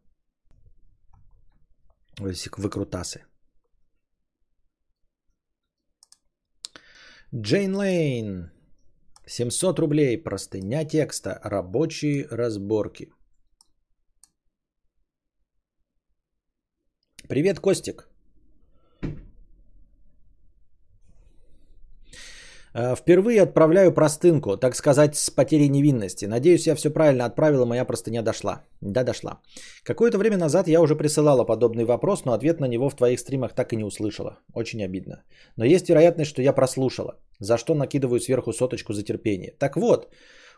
Выкрутасы. 2.57 3.25
Джейн 7.39 7.77
Лейн. 7.77 8.51
700 9.27 9.79
рублей. 9.79 10.17
Простыня 10.17 10.87
текста. 10.87 11.39
Рабочие 11.45 12.27
разборки. 12.31 13.13
Привет, 17.29 17.61
Костик. 17.61 18.09
Впервые 22.97 23.43
отправляю 23.43 23.93
простынку, 23.93 24.57
так 24.57 24.75
сказать, 24.75 25.17
с 25.17 25.31
потерей 25.31 25.69
невинности. 25.69 26.27
Надеюсь, 26.27 26.67
я 26.67 26.75
все 26.75 26.91
правильно 26.91 27.25
отправила, 27.25 27.65
моя 27.65 27.85
простыня 27.85 28.23
дошла. 28.23 28.63
Да, 28.83 29.03
дошла. 29.05 29.41
Какое-то 29.83 30.19
время 30.19 30.37
назад 30.37 30.69
я 30.69 30.81
уже 30.81 30.95
присылала 30.95 31.45
подобный 31.45 31.85
вопрос, 31.85 32.25
но 32.25 32.33
ответ 32.33 32.61
на 32.61 32.69
него 32.69 32.91
в 32.91 32.97
твоих 32.97 33.19
стримах 33.19 33.55
так 33.55 33.73
и 33.73 33.77
не 33.77 33.85
услышала. 33.85 34.39
Очень 34.55 34.85
обидно. 34.85 35.23
Но 35.57 35.65
есть 35.65 35.89
вероятность, 35.89 36.31
что 36.31 36.43
я 36.43 36.53
прослушала, 36.53 37.15
за 37.41 37.57
что 37.57 37.75
накидываю 37.75 38.21
сверху 38.21 38.53
соточку 38.53 38.93
за 38.93 39.03
терпение. 39.03 39.55
Так 39.59 39.77
вот, 39.77 40.09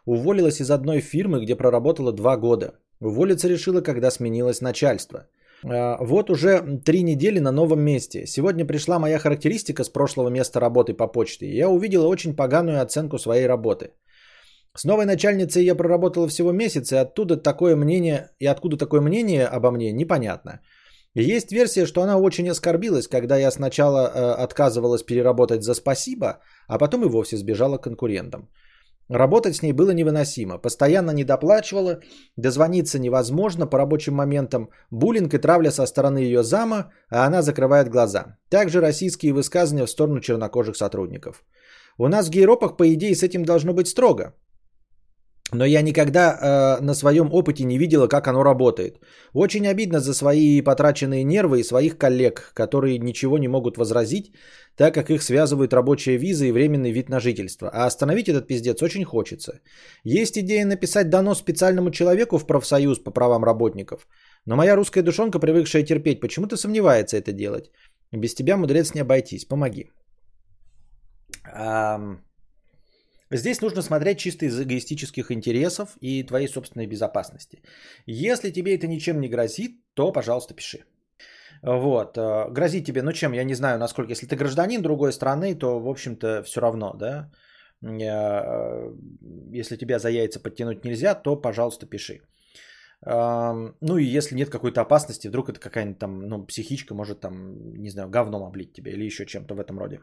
уволилась 0.05 0.61
из 0.61 0.71
одной 0.71 1.01
фирмы, 1.01 1.41
где 1.45 1.55
проработала 1.55 2.13
два 2.13 2.37
года. 2.37 2.73
Уволиться 3.01 3.49
решила, 3.49 3.81
когда 3.81 4.11
сменилось 4.11 4.61
начальство– 4.61 5.27
Э, 5.38 5.38
вот 5.62 6.31
уже 6.31 6.81
три 6.85 7.03
недели 7.03 7.40
на 7.40 7.53
новом 7.53 7.81
месте. 7.81 8.27
Сегодня 8.27 8.64
пришла 8.64 8.99
моя 8.99 9.18
характеристика 9.18 9.85
с 9.85 9.88
прошлого 9.88 10.29
места 10.29 10.61
работы 10.61 10.94
по 10.94 11.09
почте. 11.09 11.47
Я 11.47 11.68
увидела 11.68 12.07
очень 12.07 12.37
поганую 12.37 12.81
оценку 12.81 13.18
своей 13.18 13.47
работы. 13.47 13.92
С 14.77 14.85
новой 14.85 15.07
начальницей 15.07 15.64
я 15.64 15.75
проработала 15.75 16.29
всего 16.29 16.53
месяц, 16.53 16.92
и 16.92 16.97
оттуда 16.97 17.37
такое 17.37 17.77
мнение, 17.77 18.31
и 18.38 18.47
откуда 18.47 18.77
такое 18.77 19.01
мнение 19.01 19.47
обо 19.47 19.71
мне, 19.71 19.92
непонятно. 19.92 20.61
Есть 21.14 21.53
версия, 21.53 21.87
что 21.87 22.03
она 22.03 22.18
очень 22.18 22.49
оскорбилась, 22.49 23.09
когда 23.09 23.37
я 23.37 23.51
сначала 23.51 24.07
э, 24.07 24.44
отказывалась 24.44 25.03
переработать 25.03 25.64
за 25.64 25.75
спасибо, 25.75 26.38
а 26.68 26.79
потом 26.79 27.05
и 27.05 27.09
вовсе 27.09 27.37
сбежала 27.37 27.79
к 27.79 27.85
конкурентам. 27.85 28.49
Работать 29.09 29.57
с 29.57 29.62
ней 29.62 29.73
было 29.73 29.90
невыносимо. 29.90 30.59
Постоянно 30.59 31.12
недоплачивала, 31.12 32.01
дозвониться 32.37 32.99
невозможно 32.99 33.66
по 33.66 33.79
рабочим 33.79 34.14
моментам, 34.14 34.68
буллинг 34.90 35.35
и 35.35 35.38
травля 35.38 35.71
со 35.71 35.87
стороны 35.87 36.18
ее 36.18 36.42
зама, 36.42 36.92
а 37.11 37.27
она 37.27 37.42
закрывает 37.42 37.88
глаза. 37.88 38.37
Также 38.51 38.81
российские 38.81 39.33
высказывания 39.33 39.87
в 39.87 39.90
сторону 39.90 40.21
чернокожих 40.21 40.77
сотрудников. 40.77 41.42
У 41.97 42.07
нас 42.09 42.27
в 42.27 42.31
гейропах, 42.31 42.77
по 42.77 42.92
идее, 42.92 43.14
с 43.14 43.23
этим 43.23 43.44
должно 43.44 43.73
быть 43.73 43.88
строго. 43.88 44.35
Но 45.53 45.65
я 45.65 45.83
никогда 45.83 46.79
э, 46.79 46.83
на 46.83 46.95
своем 46.95 47.33
опыте 47.33 47.65
не 47.65 47.79
видела, 47.79 48.07
как 48.07 48.29
оно 48.29 48.45
работает. 48.45 49.01
Очень 49.33 49.67
обидно 49.67 50.01
за 50.01 50.13
свои 50.13 50.61
потраченные 50.61 51.25
нервы 51.25 51.61
и 51.61 51.65
своих 51.65 51.97
коллег, 51.97 52.53
которые 52.55 52.99
ничего 52.99 53.39
не 53.39 53.49
могут 53.49 53.79
возразить, 53.79 54.33
так 54.77 54.95
как 54.95 55.11
их 55.11 55.23
связывают 55.23 55.73
рабочая 55.73 56.19
виза 56.19 56.45
и 56.45 56.53
временный 56.53 56.93
вид 56.93 57.09
на 57.09 57.19
жительство. 57.21 57.71
А 57.73 57.87
остановить 57.87 58.29
этот 58.29 58.47
пиздец 58.47 58.83
очень 58.83 59.05
хочется. 59.05 59.61
Есть 60.05 60.37
идея 60.37 60.67
написать 60.67 61.09
донос 61.09 61.39
специальному 61.39 61.91
человеку 61.91 62.39
в 62.39 62.47
профсоюз 62.47 62.99
по 62.99 63.11
правам 63.11 63.43
работников. 63.43 64.07
Но 64.45 64.57
моя 64.57 64.77
русская 64.77 65.03
душонка, 65.03 65.39
привыкшая 65.39 65.83
терпеть, 65.83 66.21
почему-то 66.21 66.57
сомневается 66.57 67.17
это 67.17 67.33
делать. 67.33 67.71
Без 68.13 68.35
тебя, 68.35 68.57
мудрец, 68.57 68.95
не 68.95 69.01
обойтись. 69.01 69.47
Помоги. 69.47 69.91
Um... 71.57 72.19
Здесь 73.31 73.61
нужно 73.61 73.83
смотреть 73.83 74.19
чисто 74.19 74.47
из 74.47 74.59
эгоистических 74.61 75.31
интересов 75.31 75.97
и 76.01 76.23
твоей 76.23 76.49
собственной 76.49 76.87
безопасности. 76.87 77.62
Если 78.07 78.51
тебе 78.51 78.75
это 78.75 78.87
ничем 78.87 79.21
не 79.21 79.29
грозит, 79.29 79.73
то, 79.95 80.12
пожалуйста, 80.12 80.55
пиши. 80.55 80.85
Вот. 81.62 82.17
Э, 82.17 82.51
грозит 82.51 82.87
тебе, 82.87 83.03
ну 83.03 83.12
чем, 83.12 83.33
я 83.33 83.45
не 83.45 83.55
знаю, 83.55 83.79
насколько, 83.79 84.12
если 84.12 84.27
ты 84.27 84.37
гражданин 84.37 84.83
другой 84.83 85.12
страны, 85.12 85.55
то, 85.55 85.81
в 85.81 85.88
общем-то, 85.88 86.43
все 86.43 86.61
равно, 86.61 86.95
да. 86.95 87.31
Э, 87.83 88.93
если 89.53 89.77
тебя 89.77 89.99
за 89.99 90.09
яйца 90.09 90.41
подтянуть 90.41 90.85
нельзя, 90.85 91.14
то, 91.14 91.37
пожалуйста, 91.37 91.87
пиши. 91.87 92.21
Ну 93.07 93.97
и 93.97 94.17
если 94.17 94.35
нет 94.35 94.51
какой-то 94.51 94.81
опасности, 94.81 95.29
вдруг 95.29 95.49
это 95.49 95.61
какая-нибудь 95.61 96.01
там, 96.01 96.29
ну, 96.29 96.45
психичка 96.45 96.95
может 96.95 97.21
там, 97.21 97.55
не 97.75 97.91
знаю, 97.91 98.09
говном 98.09 98.43
облить 98.43 98.73
тебя 98.73 98.91
или 98.91 99.05
еще 99.05 99.25
чем-то 99.25 99.55
в 99.55 99.61
этом 99.61 99.79
роде. 99.79 100.01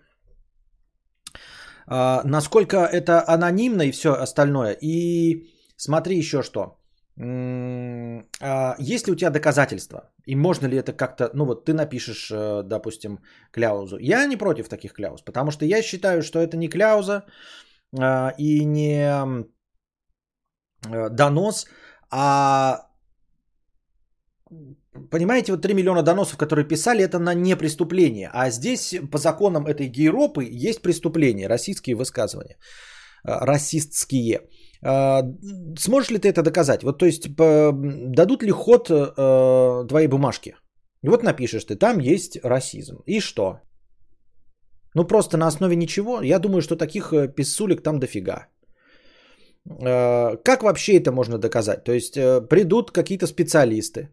А, 1.88 2.22
насколько 2.24 2.78
это 2.78 3.24
анонимно 3.28 3.84
и 3.84 3.92
все 3.92 4.14
остальное. 4.14 4.78
И 4.82 5.50
смотри 5.78 6.18
еще 6.18 6.42
что. 6.42 6.80
А, 7.18 8.76
есть 8.80 9.08
ли 9.08 9.14
у 9.14 9.16
тебя 9.16 9.30
доказательства? 9.30 10.12
И 10.26 10.36
можно 10.36 10.68
ли 10.68 10.78
это 10.78 10.94
как-то, 10.94 11.30
ну 11.34 11.46
вот 11.46 11.66
ты 11.66 11.74
напишешь, 11.74 12.32
э, 12.32 12.64
допустим, 12.64 13.20
кляузу. 13.52 13.98
Я 14.00 14.26
не 14.26 14.38
против 14.38 14.70
таких 14.70 14.94
кляуз, 14.94 15.22
потому 15.22 15.52
что 15.52 15.66
я 15.66 15.82
считаю, 15.82 16.22
что 16.24 16.40
это 16.40 16.58
не 16.58 16.68
кляуза 16.68 17.26
а, 17.98 18.34
и 18.38 18.66
не 18.66 19.44
э, 20.90 21.10
донос, 21.10 21.68
а 22.12 22.90
Понимаете, 25.12 25.52
вот 25.52 25.62
3 25.62 25.74
миллиона 25.74 26.04
доносов, 26.04 26.38
которые 26.38 26.68
писали, 26.68 27.04
это 27.04 27.20
на 27.20 27.34
не 27.34 27.56
преступление. 27.56 28.30
А 28.34 28.50
здесь 28.50 28.96
по 29.12 29.18
законам 29.18 29.66
этой 29.68 29.88
гейропы 29.88 30.46
есть 30.68 30.82
преступления, 30.82 31.48
российские 31.48 31.96
высказывания. 31.96 32.58
Э, 33.28 33.46
расистские. 33.46 34.40
Э, 34.86 35.22
сможешь 35.78 36.12
ли 36.12 36.20
ты 36.20 36.28
это 36.30 36.44
доказать? 36.44 36.84
Вот, 36.84 37.00
то 37.00 37.06
есть, 37.06 37.36
дадут 37.36 38.44
ли 38.44 38.52
ход 38.52 38.90
э, 38.90 39.88
твоей 39.88 40.08
бумажки? 40.08 40.56
И 41.04 41.10
вот 41.10 41.24
напишешь 41.24 41.66
ты, 41.66 41.76
там 41.76 42.00
есть 42.00 42.38
расизм. 42.44 42.98
И 43.06 43.20
что? 43.20 43.60
Ну, 44.96 45.08
просто 45.08 45.38
на 45.38 45.48
основе 45.48 45.76
ничего. 45.76 46.22
Я 46.22 46.40
думаю, 46.40 46.62
что 46.62 46.76
таких 46.76 47.14
писулек 47.36 47.84
там 47.84 48.00
дофига. 48.00 48.48
Как 49.68 50.64
вообще 50.64 50.98
это 50.98 51.12
можно 51.12 51.38
доказать? 51.38 51.84
То 51.84 51.92
есть, 51.92 52.14
придут 52.50 52.92
какие-то 52.92 53.28
специалисты, 53.28 54.10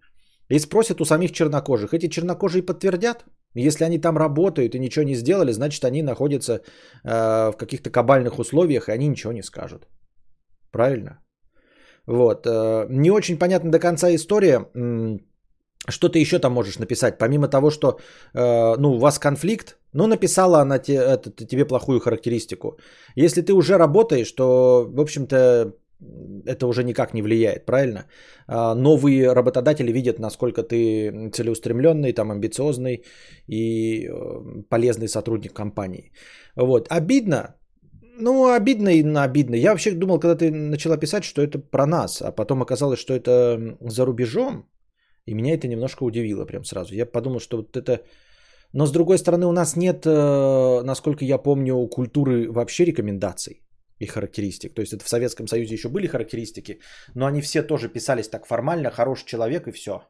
и 0.53 0.59
спросят 0.59 1.01
у 1.01 1.05
самих 1.05 1.33
чернокожих. 1.33 1.95
Эти 1.95 2.09
чернокожие 2.09 2.63
подтвердят? 2.63 3.25
Если 3.55 3.85
они 3.85 3.99
там 3.99 4.19
работают 4.19 4.75
и 4.75 4.79
ничего 4.79 5.05
не 5.05 5.15
сделали, 5.15 5.53
значит 5.53 5.85
они 5.85 6.03
находятся 6.03 6.53
э, 6.53 7.53
в 7.53 7.57
каких-то 7.57 7.91
кабальных 7.91 8.39
условиях, 8.39 8.89
и 8.89 8.93
они 8.93 9.09
ничего 9.09 9.33
не 9.33 9.43
скажут. 9.43 9.89
Правильно? 10.71 11.19
Вот. 12.07 12.47
Э, 12.47 12.87
не 12.91 13.11
очень 13.11 13.39
понятна 13.39 13.71
до 13.71 13.79
конца 13.79 14.15
история. 14.15 14.69
Что 15.89 16.09
ты 16.09 16.19
еще 16.21 16.39
там 16.39 16.53
можешь 16.53 16.79
написать? 16.79 17.19
Помимо 17.19 17.49
того, 17.49 17.71
что 17.71 17.99
э, 18.35 18.77
ну, 18.79 18.93
у 18.93 18.99
вас 18.99 19.19
конфликт, 19.19 19.79
ну, 19.95 20.07
написала 20.07 20.61
она 20.61 20.79
те, 20.79 20.95
это, 20.95 21.31
тебе 21.47 21.65
плохую 21.65 22.01
характеристику. 22.01 22.79
Если 23.17 23.43
ты 23.43 23.53
уже 23.53 23.79
работаешь, 23.79 24.33
то, 24.33 24.87
в 24.87 25.01
общем-то, 25.01 25.73
это 26.47 26.67
уже 26.67 26.85
никак 26.85 27.15
не 27.15 27.23
влияет, 27.23 27.67
правильно? 27.67 28.07
А, 28.47 28.75
новые 28.75 29.33
работодатели 29.33 29.93
видят, 29.93 30.19
насколько 30.19 30.63
ты 30.63 31.31
целеустремленный, 31.31 32.13
там, 32.13 32.31
амбициозный 32.31 33.05
и 33.47 34.09
э, 34.09 34.63
полезный 34.69 35.09
сотрудник 35.09 35.53
компании. 35.53 36.13
Вот. 36.57 36.89
Обидно? 36.91 37.57
Ну, 38.19 38.53
обидно 38.53 38.91
и 38.91 39.03
на 39.03 39.25
обидно. 39.25 39.57
Я 39.57 39.71
вообще 39.71 39.93
думал, 39.93 40.21
когда 40.21 40.37
ты 40.37 40.51
начала 40.51 40.97
писать, 40.97 41.25
что 41.25 41.43
это 41.43 41.59
про 41.59 41.87
нас, 41.87 42.23
а 42.23 42.33
потом 42.33 42.63
оказалось, 42.63 43.01
что 43.01 43.15
это 43.15 43.77
за 43.81 44.05
рубежом, 44.05 44.67
и 45.27 45.35
меня 45.35 45.55
это 45.55 45.69
немножко 45.69 46.05
удивило 46.05 46.45
прям 46.45 46.65
сразу. 46.65 46.95
Я 46.95 47.07
подумал, 47.07 47.41
что 47.41 47.57
вот 47.57 47.77
это... 47.77 48.01
Но 48.73 48.87
с 48.87 48.93
другой 48.93 49.19
стороны, 49.19 49.47
у 49.47 49.53
нас 49.53 49.77
нет, 49.77 50.07
э, 50.07 50.83
насколько 50.83 51.25
я 51.25 51.39
помню, 51.39 51.87
культуры 51.89 52.51
вообще 52.51 52.85
рекомендаций 52.85 53.62
и 54.03 54.07
характеристик. 54.07 54.75
То 54.75 54.83
есть 54.83 54.93
это 54.93 55.05
в 55.05 55.09
Советском 55.09 55.47
Союзе 55.47 55.75
еще 55.75 55.89
были 55.89 56.09
характеристики, 56.09 56.81
но 57.15 57.27
они 57.27 57.41
все 57.41 57.63
тоже 57.63 57.89
писались 57.89 58.29
так 58.29 58.47
формально, 58.47 58.91
хороший 58.91 59.27
человек 59.27 59.69
и 59.69 59.73
все. 59.73 60.03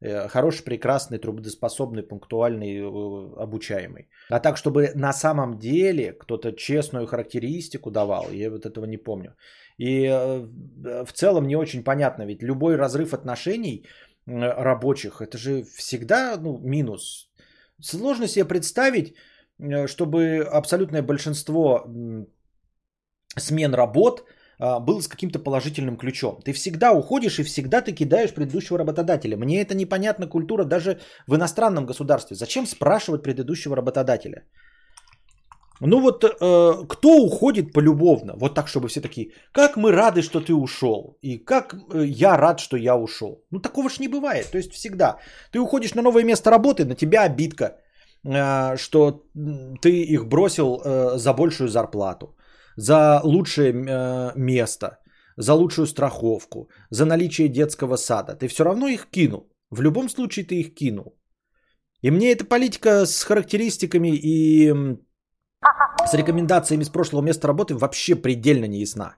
Э, 0.00 0.28
хороший, 0.28 0.64
прекрасный, 0.64 1.18
трудоспособный, 1.18 2.02
пунктуальный, 2.02 2.78
э, 2.78 3.42
обучаемый. 3.42 4.08
А 4.30 4.40
так, 4.40 4.56
чтобы 4.56 4.92
на 4.94 5.12
самом 5.12 5.58
деле 5.58 6.12
кто-то 6.12 6.52
честную 6.52 7.06
характеристику 7.06 7.90
давал, 7.90 8.30
я 8.32 8.50
вот 8.50 8.64
этого 8.64 8.86
не 8.86 8.96
помню. 8.96 9.34
И 9.78 10.06
э, 10.06 10.46
в 11.04 11.12
целом 11.12 11.46
не 11.46 11.56
очень 11.56 11.84
понятно, 11.84 12.26
ведь 12.26 12.42
любой 12.42 12.76
разрыв 12.76 13.12
отношений 13.12 13.84
рабочих, 14.26 15.22
это 15.22 15.38
же 15.38 15.62
всегда 15.76 16.36
ну, 16.40 16.58
минус. 16.58 17.30
Сложно 17.80 18.28
себе 18.28 18.44
представить, 18.44 19.14
чтобы 19.86 20.46
абсолютное 20.52 21.02
большинство 21.02 21.84
смен 23.36 23.74
работ 23.74 24.24
а, 24.58 24.80
был 24.80 25.00
с 25.00 25.08
каким-то 25.08 25.38
положительным 25.38 25.96
ключом. 25.96 26.38
Ты 26.44 26.52
всегда 26.52 26.92
уходишь 26.92 27.38
и 27.38 27.44
всегда 27.44 27.80
ты 27.80 27.92
кидаешь 27.92 28.34
предыдущего 28.34 28.78
работодателя. 28.78 29.36
Мне 29.36 29.60
это 29.60 29.74
непонятна 29.74 30.26
культура 30.26 30.64
даже 30.64 30.98
в 31.26 31.36
иностранном 31.36 31.86
государстве. 31.86 32.36
Зачем 32.36 32.66
спрашивать 32.66 33.22
предыдущего 33.22 33.76
работодателя? 33.76 34.42
Ну 35.80 36.00
вот 36.00 36.24
э, 36.24 36.86
кто 36.88 37.08
уходит 37.08 37.72
полюбовно? 37.72 38.34
Вот 38.36 38.54
так, 38.54 38.66
чтобы 38.66 38.88
все 38.88 39.00
такие, 39.00 39.30
как 39.52 39.76
мы 39.76 39.92
рады, 39.92 40.22
что 40.22 40.40
ты 40.40 40.52
ушел. 40.52 41.16
И 41.22 41.38
как 41.38 41.74
э, 41.74 42.04
я 42.04 42.36
рад, 42.36 42.58
что 42.58 42.76
я 42.76 42.96
ушел. 42.96 43.44
Ну 43.52 43.60
такого 43.60 43.88
ж 43.88 44.00
не 44.00 44.08
бывает. 44.08 44.50
То 44.50 44.58
есть 44.58 44.72
всегда. 44.72 45.18
Ты 45.52 45.60
уходишь 45.60 45.94
на 45.94 46.02
новое 46.02 46.24
место 46.24 46.50
работы, 46.50 46.84
на 46.84 46.96
тебя 46.96 47.22
обидка, 47.22 47.76
э, 48.24 48.76
что 48.76 49.22
ты 49.80 50.02
их 50.02 50.26
бросил 50.26 50.82
э, 50.84 51.18
за 51.18 51.32
большую 51.32 51.68
зарплату 51.68 52.34
за 52.78 53.20
лучшее 53.24 53.72
э, 53.72 54.32
место, 54.36 54.98
за 55.36 55.54
лучшую 55.54 55.86
страховку, 55.86 56.68
за 56.90 57.04
наличие 57.04 57.48
детского 57.48 57.96
сада. 57.96 58.36
Ты 58.36 58.46
все 58.46 58.64
равно 58.64 58.88
их 58.88 59.06
кинул. 59.10 59.52
В 59.70 59.82
любом 59.82 60.08
случае 60.08 60.46
ты 60.46 60.54
их 60.54 60.74
кинул. 60.74 61.18
И 62.04 62.10
мне 62.10 62.30
эта 62.30 62.44
политика 62.44 63.04
с 63.06 63.24
характеристиками 63.24 64.16
и 64.16 64.72
с 66.06 66.14
рекомендациями 66.14 66.84
с 66.84 66.88
прошлого 66.88 67.22
места 67.22 67.48
работы 67.48 67.74
вообще 67.74 68.14
предельно 68.14 68.68
не 68.68 68.80
ясна. 68.80 69.16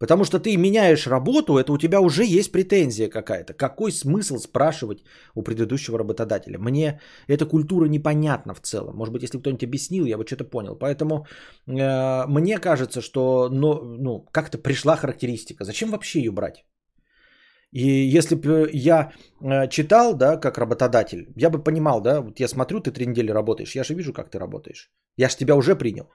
Потому 0.00 0.24
что 0.24 0.38
ты 0.38 0.56
меняешь 0.56 1.06
работу, 1.06 1.58
это 1.58 1.72
у 1.72 1.78
тебя 1.78 2.00
уже 2.00 2.24
есть 2.24 2.52
претензия 2.52 3.10
какая-то. 3.10 3.52
Какой 3.52 3.92
смысл 3.92 4.38
спрашивать 4.38 5.04
у 5.34 5.42
предыдущего 5.42 5.98
работодателя? 5.98 6.58
Мне 6.58 7.00
эта 7.28 7.44
культура 7.44 7.86
непонятна 7.86 8.54
в 8.54 8.60
целом. 8.60 8.96
Может 8.96 9.12
быть, 9.12 9.22
если 9.22 9.38
кто-нибудь 9.38 9.64
объяснил, 9.64 10.06
я 10.06 10.16
бы 10.16 10.24
что-то 10.26 10.44
понял. 10.44 10.74
Поэтому 10.74 11.26
э, 11.66 12.26
мне 12.26 12.58
кажется, 12.58 13.02
что 13.02 13.50
ну, 13.50 13.84
ну, 13.84 14.26
как-то 14.32 14.56
пришла 14.58 14.96
характеристика. 14.96 15.64
Зачем 15.64 15.90
вообще 15.90 16.18
ее 16.20 16.30
брать? 16.30 16.64
И 17.72 18.16
если 18.16 18.36
бы 18.36 18.70
я 18.72 19.12
э, 19.42 19.68
читал, 19.68 20.14
да, 20.16 20.40
как 20.40 20.58
работодатель, 20.58 21.26
я 21.36 21.50
бы 21.50 21.62
понимал, 21.62 22.00
да, 22.00 22.20
вот 22.22 22.40
я 22.40 22.48
смотрю, 22.48 22.80
ты 22.80 22.90
три 22.90 23.06
недели 23.06 23.30
работаешь, 23.30 23.76
я 23.76 23.84
же 23.84 23.94
вижу, 23.94 24.12
как 24.12 24.30
ты 24.30 24.38
работаешь. 24.38 24.90
Я 25.18 25.28
же 25.28 25.36
тебя 25.36 25.54
уже 25.54 25.76
принял. 25.76 26.06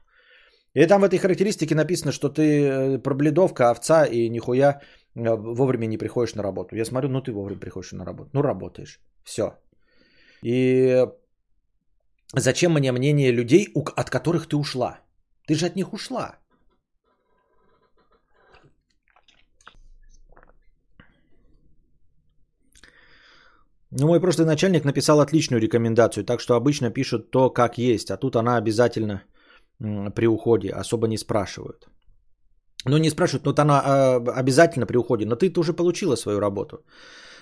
И 0.75 0.87
там 0.87 1.01
в 1.01 1.05
этой 1.05 1.19
характеристике 1.19 1.75
написано, 1.75 2.11
что 2.11 2.29
ты 2.29 2.41
э, 2.41 2.99
пробледовка, 2.99 3.69
овца 3.69 4.05
и 4.05 4.29
нихуя 4.29 4.81
э, 5.15 5.35
вовремя 5.35 5.87
не 5.87 5.97
приходишь 5.97 6.35
на 6.35 6.43
работу. 6.43 6.75
Я 6.75 6.85
смотрю, 6.85 7.09
ну 7.09 7.21
ты 7.21 7.31
вовремя 7.31 7.59
приходишь 7.59 7.93
на 7.93 8.05
работу. 8.05 8.29
Ну 8.33 8.41
работаешь. 8.41 8.99
Все. 9.23 9.43
И 10.43 11.07
зачем 12.33 12.73
мне 12.73 12.91
мнение 12.91 13.31
людей, 13.31 13.67
от 13.73 14.09
которых 14.09 14.47
ты 14.47 14.57
ушла? 14.57 14.99
Ты 15.47 15.55
же 15.55 15.65
от 15.65 15.75
них 15.75 15.93
ушла. 15.93 16.39
Ну, 23.91 24.07
мой 24.07 24.19
прошлый 24.19 24.45
начальник 24.45 24.83
написал 24.83 25.21
отличную 25.21 25.61
рекомендацию, 25.61 26.25
так 26.25 26.41
что 26.41 26.55
обычно 26.55 26.91
пишут 26.91 27.31
то, 27.31 27.49
как 27.49 27.77
есть, 27.77 28.11
а 28.11 28.17
тут 28.17 28.35
она 28.35 28.57
обязательно 28.57 29.23
при 29.79 30.27
уходе, 30.27 30.69
особо 30.69 31.07
не 31.07 31.17
спрашивают. 31.17 31.87
Ну, 32.87 32.97
не 32.97 33.09
спрашивают, 33.09 33.45
но 33.45 33.51
вот 33.51 33.59
она 33.59 33.81
э, 33.81 34.31
обязательно 34.39 34.85
при 34.85 34.97
уходе. 34.97 35.25
Но 35.25 35.35
ты-то 35.35 35.59
уже 35.59 35.73
получила 35.73 36.15
свою 36.15 36.39
работу. 36.39 36.77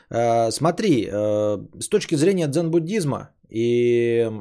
Э, 0.10 0.52
смотри, 0.52 1.06
э, 1.06 1.58
с 1.80 1.90
точки 1.90 2.16
зрения 2.16 2.48
дзен-буддизма 2.48 3.30
и 3.50 4.32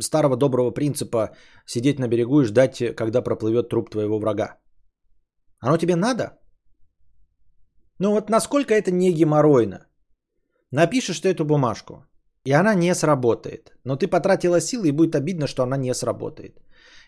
старого 0.00 0.36
доброго 0.36 0.70
принципа 0.70 1.30
сидеть 1.66 1.98
на 1.98 2.08
берегу 2.08 2.40
и 2.40 2.44
ждать, 2.44 2.94
когда 2.96 3.22
проплывет 3.22 3.68
труп 3.68 3.90
твоего 3.90 4.18
врага. 4.18 4.58
Оно 5.60 5.78
тебе 5.78 5.96
надо? 5.96 6.38
Ну 7.98 8.10
вот 8.10 8.30
насколько 8.30 8.74
это 8.74 8.90
не 8.90 9.12
геморройно? 9.12 9.86
Напишешь 10.70 11.20
ты 11.20 11.28
эту 11.28 11.44
бумажку, 11.44 12.04
и 12.44 12.52
она 12.52 12.74
не 12.74 12.94
сработает. 12.94 13.72
Но 13.84 13.96
ты 13.96 14.08
потратила 14.08 14.60
силы 14.60 14.88
и 14.88 14.92
будет 14.92 15.14
обидно, 15.14 15.46
что 15.46 15.62
она 15.62 15.76
не 15.76 15.94
сработает. 15.94 16.60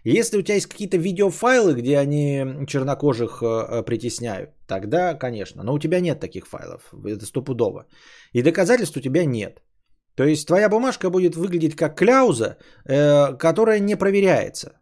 Если 0.04 0.36
у 0.36 0.42
тебя 0.42 0.56
есть 0.56 0.68
какие-то 0.68 0.98
видеофайлы, 0.98 1.74
где 1.74 1.98
они 1.98 2.66
чернокожих 2.66 3.42
э, 3.42 3.46
э, 3.46 3.82
притесняют, 3.82 4.50
тогда, 4.66 5.14
конечно. 5.14 5.62
Но 5.62 5.74
у 5.74 5.78
тебя 5.78 6.00
нет 6.00 6.20
таких 6.20 6.46
файлов. 6.46 6.92
Это 6.92 7.24
стопудово. 7.24 7.86
И 8.32 8.42
доказательств 8.42 8.96
у 8.96 9.00
тебя 9.00 9.24
нет. 9.24 9.62
То 10.14 10.24
есть 10.24 10.46
твоя 10.46 10.68
бумажка 10.68 11.10
будет 11.10 11.36
выглядеть 11.36 11.74
как 11.74 11.96
кляуза, 11.96 12.58
э, 12.86 13.32
которая 13.38 13.80
не 13.80 13.96
проверяется. 13.96 14.72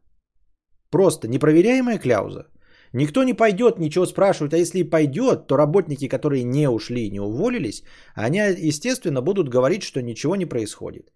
Просто 0.90 1.28
непроверяемая 1.28 1.98
кляуза. 1.98 2.48
Никто 2.92 3.24
не 3.24 3.34
пойдет 3.34 3.78
ничего 3.78 4.06
спрашивать, 4.06 4.54
а 4.54 4.58
если 4.58 4.80
и 4.80 4.90
пойдет, 4.90 5.46
то 5.46 5.56
работники, 5.56 6.08
которые 6.08 6.44
не 6.44 6.68
ушли, 6.68 7.10
не 7.10 7.20
уволились, 7.20 7.84
они, 8.14 8.38
естественно, 8.38 9.22
будут 9.22 9.48
говорить, 9.48 9.82
что 9.82 10.02
ничего 10.02 10.36
не 10.36 10.46
происходит. 10.46 11.10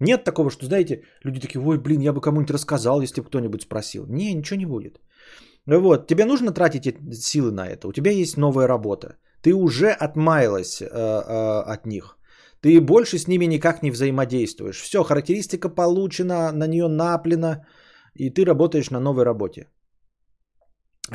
Нет 0.00 0.24
такого, 0.24 0.50
что, 0.50 0.66
знаете, 0.66 1.02
люди 1.24 1.40
такие, 1.40 1.60
ой, 1.60 1.78
блин, 1.78 2.00
я 2.00 2.12
бы 2.12 2.20
кому-нибудь 2.20 2.50
рассказал, 2.50 3.02
если 3.02 3.20
бы 3.20 3.28
кто-нибудь 3.28 3.62
спросил. 3.62 4.06
Не, 4.08 4.34
ничего 4.34 4.58
не 4.58 4.66
будет. 4.66 5.00
Вот, 5.66 6.08
тебе 6.08 6.24
нужно 6.24 6.52
тратить 6.52 6.96
силы 7.12 7.52
на 7.52 7.68
это. 7.68 7.86
У 7.86 7.92
тебя 7.92 8.10
есть 8.10 8.36
новая 8.36 8.66
работа. 8.66 9.16
Ты 9.42 9.54
уже 9.54 9.90
отмаялась 9.90 10.82
э, 10.82 10.86
э, 10.86 11.72
от 11.74 11.86
них. 11.86 12.18
Ты 12.60 12.80
больше 12.80 13.18
с 13.18 13.28
ними 13.28 13.46
никак 13.46 13.82
не 13.82 13.92
взаимодействуешь. 13.92 14.80
Все, 14.80 15.04
характеристика 15.04 15.68
получена, 15.68 16.52
на 16.52 16.66
нее 16.66 16.88
наплена, 16.88 17.64
и 18.14 18.30
ты 18.30 18.44
работаешь 18.44 18.90
на 18.90 19.00
новой 19.00 19.24
работе. 19.24 19.68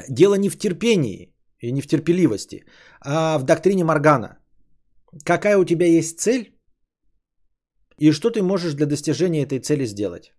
Дело 0.09 0.35
не 0.35 0.49
в 0.49 0.57
терпении 0.57 1.33
и 1.59 1.71
не 1.71 1.81
в 1.81 1.87
терпеливости, 1.87 2.65
а 3.01 3.37
в 3.37 3.43
доктрине 3.43 3.83
Моргана. 3.83 4.37
Какая 5.25 5.57
у 5.57 5.65
тебя 5.65 5.85
есть 5.85 6.19
цель 6.19 6.57
и 7.99 8.11
что 8.11 8.29
ты 8.29 8.41
можешь 8.41 8.73
для 8.73 8.85
достижения 8.85 9.43
этой 9.43 9.59
цели 9.59 9.85
сделать? 9.85 10.33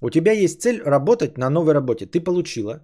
У 0.00 0.10
тебя 0.10 0.32
есть 0.32 0.60
цель 0.60 0.82
работать 0.82 1.38
на 1.38 1.50
новой 1.50 1.74
работе. 1.74 2.06
Ты 2.06 2.20
получила, 2.20 2.80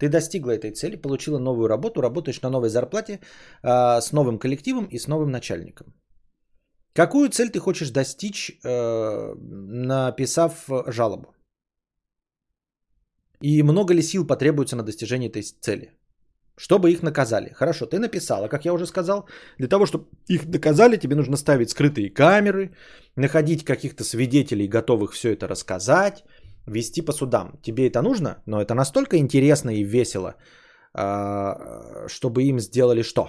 ты 0.00 0.08
достигла 0.08 0.52
этой 0.52 0.70
цели, 0.70 0.96
получила 0.96 1.38
новую 1.38 1.68
работу, 1.68 2.00
работаешь 2.00 2.42
на 2.42 2.50
новой 2.50 2.68
зарплате 2.68 3.20
э, 3.62 4.00
с 4.00 4.12
новым 4.12 4.38
коллективом 4.38 4.86
и 4.86 4.98
с 4.98 5.06
новым 5.06 5.30
начальником. 5.30 5.94
Какую 6.94 7.28
цель 7.28 7.50
ты 7.50 7.58
хочешь 7.58 7.90
достичь, 7.90 8.58
э, 8.64 9.34
написав 9.38 10.68
жалобу? 10.86 11.35
И 13.42 13.62
много 13.62 13.94
ли 13.94 14.02
сил 14.02 14.26
потребуется 14.26 14.76
на 14.76 14.82
достижение 14.82 15.28
этой 15.28 15.42
цели? 15.42 15.92
Чтобы 16.58 16.90
их 16.90 17.02
наказали. 17.02 17.50
Хорошо, 17.52 17.86
ты 17.86 17.98
написала, 17.98 18.48
как 18.48 18.64
я 18.64 18.72
уже 18.72 18.86
сказал. 18.86 19.28
Для 19.58 19.68
того, 19.68 19.86
чтобы 19.86 20.06
их 20.28 20.46
наказали, 20.46 20.96
тебе 20.96 21.16
нужно 21.16 21.36
ставить 21.36 21.70
скрытые 21.70 22.10
камеры, 22.10 22.70
находить 23.16 23.64
каких-то 23.64 24.04
свидетелей, 24.04 24.68
готовых 24.68 25.12
все 25.12 25.32
это 25.32 25.46
рассказать, 25.48 26.24
вести 26.66 27.02
по 27.02 27.12
судам. 27.12 27.60
Тебе 27.62 27.86
это 27.86 28.02
нужно, 28.02 28.42
но 28.46 28.60
это 28.60 28.74
настолько 28.74 29.18
интересно 29.18 29.70
и 29.70 29.84
весело, 29.84 30.36
а, 30.94 32.08
чтобы 32.08 32.42
им 32.44 32.58
сделали 32.58 33.02
что? 33.02 33.28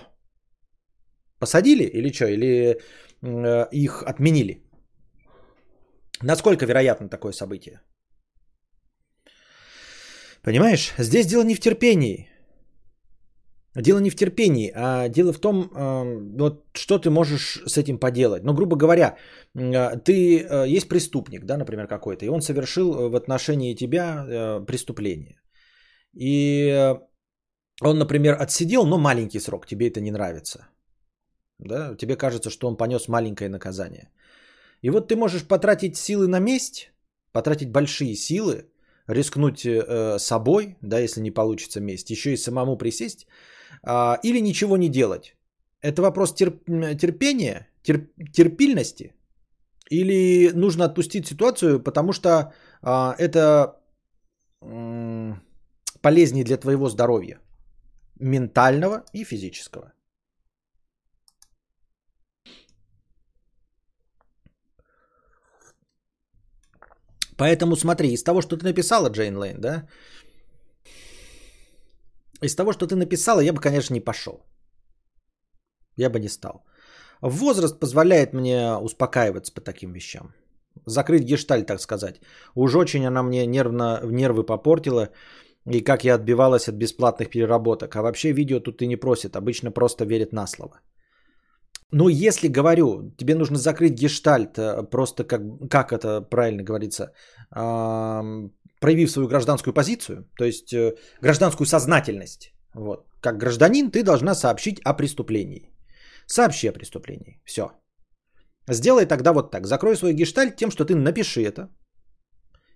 Посадили 1.39 1.83
или 1.83 2.11
что? 2.11 2.25
Или 2.27 2.79
э, 3.21 3.67
их 3.71 4.03
отменили? 4.03 4.63
Насколько 6.23 6.65
вероятно 6.65 7.09
такое 7.09 7.33
событие? 7.33 7.81
Понимаешь, 10.47 10.93
здесь 10.97 11.27
дело 11.27 11.43
не 11.43 11.55
в 11.55 11.59
терпении. 11.59 12.29
Дело 13.75 13.99
не 13.99 14.09
в 14.09 14.15
терпении, 14.15 14.71
а 14.73 15.09
дело 15.09 15.33
в 15.33 15.39
том, 15.39 15.69
вот 16.39 16.63
что 16.73 16.99
ты 16.99 17.09
можешь 17.09 17.61
с 17.65 17.77
этим 17.77 17.99
поделать. 17.99 18.43
Ну, 18.43 18.53
грубо 18.53 18.77
говоря, 18.77 19.17
ты 20.05 20.39
э, 20.39 20.77
есть 20.77 20.87
преступник, 20.87 21.43
да, 21.43 21.57
например, 21.57 21.87
какой-то, 21.87 22.25
и 22.25 22.29
он 22.29 22.41
совершил 22.41 23.09
в 23.09 23.15
отношении 23.15 23.75
тебя 23.75 24.25
э, 24.25 24.65
преступление. 24.65 25.41
И 26.13 26.95
он, 27.81 27.97
например, 27.99 28.41
отсидел, 28.41 28.85
но 28.85 28.97
маленький 28.97 29.41
срок, 29.41 29.67
тебе 29.67 29.89
это 29.89 29.99
не 29.99 30.11
нравится. 30.11 30.59
Да? 31.59 31.97
Тебе 31.97 32.15
кажется, 32.15 32.49
что 32.49 32.67
он 32.69 32.77
понес 32.77 33.09
маленькое 33.09 33.49
наказание. 33.49 34.11
И 34.81 34.89
вот 34.91 35.09
ты 35.09 35.17
можешь 35.17 35.43
потратить 35.43 35.97
силы 35.97 36.27
на 36.27 36.39
месть, 36.39 36.93
потратить 37.33 37.69
большие 37.69 38.15
силы, 38.15 38.71
рискнуть 39.07 39.65
э, 39.65 40.19
собой, 40.19 40.75
да, 40.81 40.99
если 40.99 41.21
не 41.21 41.31
получится 41.31 41.79
месть, 41.79 42.09
еще 42.09 42.33
и 42.33 42.37
самому 42.37 42.77
присесть, 42.77 43.27
э, 43.83 44.17
или 44.23 44.41
ничего 44.41 44.77
не 44.77 44.89
делать. 44.89 45.35
Это 45.81 46.01
вопрос 46.01 46.33
терп, 46.33 46.65
терпения, 46.97 47.67
терп, 47.83 48.09
терпильности, 48.33 49.13
или 49.89 50.51
нужно 50.53 50.85
отпустить 50.85 51.27
ситуацию, 51.27 51.83
потому 51.83 52.13
что 52.13 52.53
э, 52.81 53.13
это 53.17 53.79
э, 54.61 55.33
полезнее 56.01 56.43
для 56.43 56.57
твоего 56.57 56.89
здоровья, 56.89 57.39
ментального 58.19 59.03
и 59.13 59.23
физического. 59.23 59.93
Поэтому 67.37 67.75
смотри, 67.75 68.13
из 68.13 68.23
того, 68.23 68.41
что 68.41 68.57
ты 68.57 68.65
написала, 68.65 69.09
Джейн 69.09 69.37
Лейн, 69.37 69.61
да, 69.61 69.87
из 72.41 72.55
того, 72.55 72.73
что 72.73 72.87
ты 72.87 72.95
написала, 72.95 73.41
я 73.41 73.53
бы, 73.53 73.61
конечно, 73.61 73.93
не 73.93 74.05
пошел. 74.05 74.43
Я 75.97 76.09
бы 76.09 76.19
не 76.19 76.29
стал. 76.29 76.63
Возраст 77.21 77.79
позволяет 77.79 78.33
мне 78.33 78.77
успокаиваться 78.77 79.53
по 79.53 79.61
таким 79.61 79.93
вещам. 79.93 80.33
Закрыть 80.85 81.23
гешталь, 81.23 81.65
так 81.65 81.81
сказать. 81.81 82.21
Уж 82.55 82.75
очень 82.75 83.07
она 83.07 83.23
мне 83.23 83.47
нервно, 83.47 84.01
нервы 84.03 84.45
попортила. 84.45 85.09
И 85.65 85.83
как 85.83 86.03
я 86.03 86.15
отбивалась 86.15 86.67
от 86.67 86.75
бесплатных 86.75 87.29
переработок. 87.29 87.95
А 87.95 88.01
вообще 88.01 88.33
видео 88.33 88.59
тут 88.59 88.81
и 88.81 88.87
не 88.87 88.95
просит. 88.95 89.35
Обычно 89.35 89.71
просто 89.71 90.05
верит 90.05 90.33
на 90.33 90.47
слово. 90.47 90.79
Ну, 91.91 92.09
если 92.09 92.49
говорю, 92.49 93.13
тебе 93.17 93.35
нужно 93.35 93.57
закрыть 93.57 93.99
гештальт, 93.99 94.57
э, 94.57 94.83
просто 94.91 95.23
как, 95.23 95.41
как 95.69 95.91
это 95.91 96.21
правильно 96.21 96.63
говорится, 96.63 97.13
проявив 97.49 99.11
свою 99.11 99.27
гражданскую 99.27 99.73
позицию, 99.73 100.25
то 100.37 100.45
есть 100.45 100.73
э, 100.73 100.95
гражданскую 101.21 101.65
сознательность. 101.65 102.53
Вот. 102.73 103.07
Как 103.21 103.37
гражданин 103.37 103.89
ты 103.91 104.03
должна 104.03 104.35
сообщить 104.35 104.79
о 104.83 104.93
преступлении. 104.93 105.73
Сообщи 106.27 106.67
о 106.67 106.73
преступлении. 106.73 107.41
Все. 107.45 107.71
Сделай 108.69 109.05
тогда 109.05 109.33
вот 109.33 109.51
так. 109.51 109.65
Закрой 109.65 109.95
свой 109.95 110.13
гештальт 110.13 110.55
тем, 110.57 110.71
что 110.71 110.85
ты 110.85 110.93
напиши 110.95 111.41
это 111.41 111.69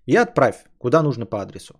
и 0.06 0.16
отправь 0.16 0.66
куда 0.78 1.04
нужно 1.04 1.26
по 1.26 1.42
адресу. 1.42 1.74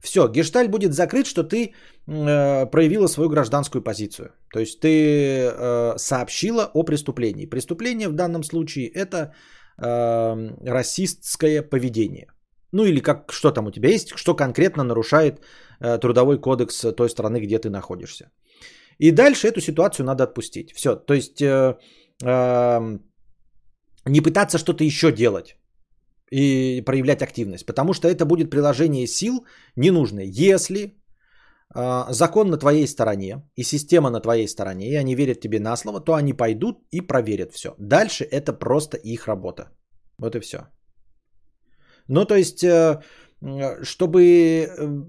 Все, 0.00 0.28
гешталь 0.28 0.68
будет 0.68 0.92
закрыт, 0.92 1.26
что 1.26 1.42
ты 1.42 1.72
э, 2.06 2.66
проявила 2.70 3.08
свою 3.08 3.28
гражданскую 3.28 3.82
позицию. 3.82 4.30
То 4.52 4.60
есть 4.60 4.80
ты 4.80 4.88
э, 4.88 5.96
сообщила 5.96 6.70
о 6.74 6.84
преступлении. 6.84 7.46
Преступление 7.46 8.08
в 8.08 8.12
данном 8.12 8.42
случае 8.42 8.88
это 8.88 9.34
э, 9.78 10.70
расистское 10.70 11.62
поведение. 11.62 12.26
Ну 12.72 12.84
или 12.84 13.00
как, 13.00 13.32
что 13.32 13.50
там 13.50 13.66
у 13.66 13.70
тебя 13.70 13.88
есть, 13.88 14.12
что 14.16 14.34
конкретно 14.34 14.84
нарушает 14.84 15.40
э, 15.80 15.98
трудовой 15.98 16.40
кодекс 16.40 16.94
той 16.96 17.08
страны, 17.08 17.40
где 17.40 17.58
ты 17.58 17.70
находишься. 17.70 18.30
И 18.98 19.10
дальше 19.10 19.48
эту 19.48 19.60
ситуацию 19.60 20.06
надо 20.06 20.24
отпустить. 20.24 20.72
Все, 20.72 20.94
то 20.94 21.14
есть 21.14 21.40
э, 21.42 21.76
э, 22.22 22.98
не 24.04 24.20
пытаться 24.20 24.58
что-то 24.58 24.84
еще 24.84 25.12
делать 25.12 25.56
и 26.30 26.82
проявлять 26.84 27.22
активность, 27.22 27.66
потому 27.66 27.92
что 27.94 28.08
это 28.08 28.24
будет 28.24 28.50
приложение 28.50 29.06
сил 29.06 29.46
ненужное. 29.76 30.24
Если 30.24 30.94
э, 31.74 32.04
закон 32.10 32.50
на 32.50 32.58
твоей 32.58 32.86
стороне 32.86 33.42
и 33.56 33.62
система 33.62 34.10
на 34.10 34.20
твоей 34.20 34.48
стороне, 34.48 34.88
и 34.88 34.96
они 34.96 35.14
верят 35.14 35.40
тебе 35.40 35.60
на 35.60 35.76
слово, 35.76 36.00
то 36.00 36.14
они 36.14 36.32
пойдут 36.32 36.78
и 36.90 37.00
проверят 37.00 37.52
все. 37.52 37.74
Дальше 37.78 38.24
это 38.24 38.52
просто 38.52 38.96
их 38.96 39.26
работа. 39.28 39.70
Вот 40.18 40.34
и 40.34 40.40
все. 40.40 40.58
Ну, 42.08 42.24
то 42.24 42.34
есть, 42.34 42.64
э, 42.64 43.02
чтобы 43.82 44.20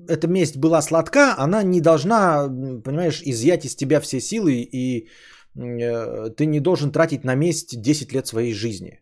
эта 0.07 0.27
месть 0.27 0.57
была 0.57 0.81
сладка, 0.81 1.35
она 1.37 1.63
не 1.63 1.81
должна, 1.81 2.47
понимаешь, 2.83 3.21
изъять 3.25 3.65
из 3.65 3.75
тебя 3.75 4.01
все 4.01 4.19
силы, 4.19 4.53
и 4.53 5.09
э, 5.55 6.29
ты 6.29 6.45
не 6.45 6.59
должен 6.59 6.91
тратить 6.91 7.23
на 7.23 7.35
месть 7.35 7.81
10 7.81 8.13
лет 8.13 8.27
своей 8.27 8.53
жизни 8.53 8.99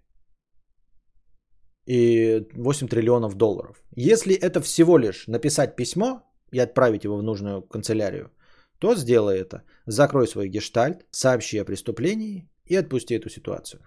и 1.86 2.48
8 2.56 2.88
триллионов 2.88 3.36
долларов. 3.36 3.84
Если 3.96 4.34
это 4.34 4.62
всего 4.62 4.98
лишь 4.98 5.28
написать 5.28 5.76
письмо 5.76 6.22
и 6.52 6.60
отправить 6.60 7.04
его 7.04 7.18
в 7.18 7.24
нужную 7.24 7.62
канцелярию, 7.62 8.32
то 8.80 8.96
сделай 8.96 9.40
это. 9.40 9.64
Закрой 9.88 10.28
свой 10.28 10.50
гештальт, 10.50 11.06
сообщи 11.12 11.60
о 11.60 11.66
преступлении 11.66 12.50
и 12.66 12.76
отпусти 12.76 13.16
эту 13.16 13.30
ситуацию. 13.30 13.82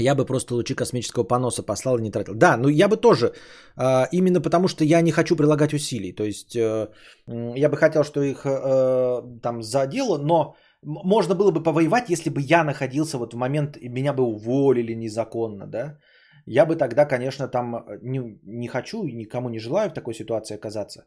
Я 0.00 0.14
бы 0.14 0.24
просто 0.24 0.54
лучи 0.54 0.74
космического 0.74 1.24
поноса 1.24 1.62
послал 1.62 1.98
и 1.98 2.02
не 2.02 2.10
тратил. 2.10 2.34
Да, 2.34 2.56
ну 2.56 2.68
я 2.68 2.88
бы 2.88 2.96
тоже, 2.96 3.34
а, 3.76 4.08
именно 4.12 4.40
потому 4.40 4.68
что 4.68 4.84
я 4.84 5.02
не 5.02 5.12
хочу 5.12 5.36
прилагать 5.36 5.74
усилий. 5.74 6.12
То 6.12 6.24
есть 6.24 6.56
э, 6.56 6.88
я 7.26 7.68
бы 7.68 7.76
хотел, 7.76 8.02
что 8.02 8.22
их 8.22 8.46
э, 8.46 9.22
там 9.42 9.62
задело, 9.62 10.18
но 10.18 10.56
можно 10.82 11.34
было 11.34 11.50
бы 11.50 11.62
повоевать, 11.62 12.10
если 12.10 12.30
бы 12.30 12.40
я 12.40 12.64
находился 12.64 13.18
вот 13.18 13.34
в 13.34 13.36
момент, 13.36 13.76
меня 13.80 14.12
бы 14.12 14.22
уволили 14.22 14.94
незаконно, 14.94 15.66
да. 15.66 15.98
Я 16.46 16.66
бы 16.66 16.76
тогда, 16.76 17.06
конечно, 17.06 17.48
там 17.48 17.74
э, 17.76 17.98
не, 18.02 18.40
не 18.42 18.68
хочу 18.68 19.04
и 19.04 19.12
никому 19.14 19.48
не 19.48 19.60
желаю 19.60 19.90
в 19.90 19.94
такой 19.94 20.14
ситуации 20.14 20.56
оказаться. 20.56 21.06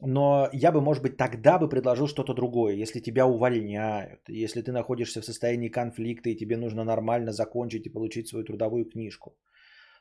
Но 0.00 0.48
я 0.52 0.72
бы, 0.72 0.80
может 0.80 1.02
быть, 1.02 1.16
тогда 1.16 1.58
бы 1.58 1.68
предложил 1.68 2.06
что-то 2.06 2.34
другое. 2.34 2.74
Если 2.74 3.00
тебя 3.00 3.26
увольняют, 3.26 4.20
если 4.28 4.62
ты 4.62 4.72
находишься 4.72 5.20
в 5.20 5.24
состоянии 5.24 5.68
конфликта 5.68 6.30
и 6.30 6.36
тебе 6.36 6.56
нужно 6.56 6.84
нормально 6.84 7.32
закончить 7.32 7.86
и 7.86 7.92
получить 7.92 8.28
свою 8.28 8.44
трудовую 8.44 8.84
книжку. 8.84 9.36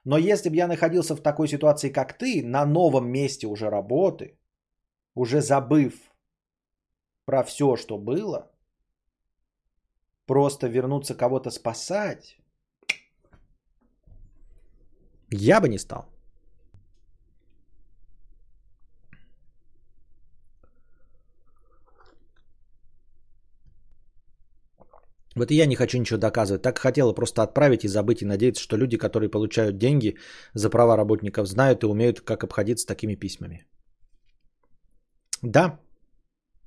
Но 0.05 0.17
если 0.17 0.49
бы 0.49 0.55
я 0.55 0.67
находился 0.67 1.15
в 1.15 1.21
такой 1.21 1.47
ситуации, 1.47 1.89
как 1.89 2.17
ты, 2.17 2.43
на 2.45 2.65
новом 2.65 3.09
месте 3.11 3.47
уже 3.47 3.69
работы, 3.69 4.37
уже 5.15 5.41
забыв 5.41 5.93
про 7.25 7.43
все, 7.43 7.75
что 7.75 7.97
было, 7.97 8.51
просто 10.29 10.67
вернуться 10.67 11.17
кого-то 11.17 11.51
спасать, 11.51 12.37
я 15.31 15.59
бы 15.59 15.67
не 15.69 15.79
стал. 15.79 16.05
Вот 25.35 25.51
и 25.51 25.55
я 25.55 25.65
не 25.65 25.75
хочу 25.75 25.97
ничего 25.97 26.19
доказывать. 26.19 26.61
Так 26.61 26.77
хотела 26.77 27.15
просто 27.15 27.41
отправить 27.41 27.83
и 27.83 27.87
забыть 27.87 28.21
и 28.21 28.25
надеяться, 28.25 28.61
что 28.61 28.77
люди, 28.77 28.97
которые 28.97 29.29
получают 29.29 29.77
деньги 29.77 30.17
за 30.53 30.69
права 30.69 30.97
работников, 30.97 31.47
знают 31.47 31.83
и 31.83 31.87
умеют, 31.87 32.21
как 32.21 32.43
обходиться 32.43 32.87
такими 32.87 33.15
письмами. 33.15 33.65
Да, 35.43 35.79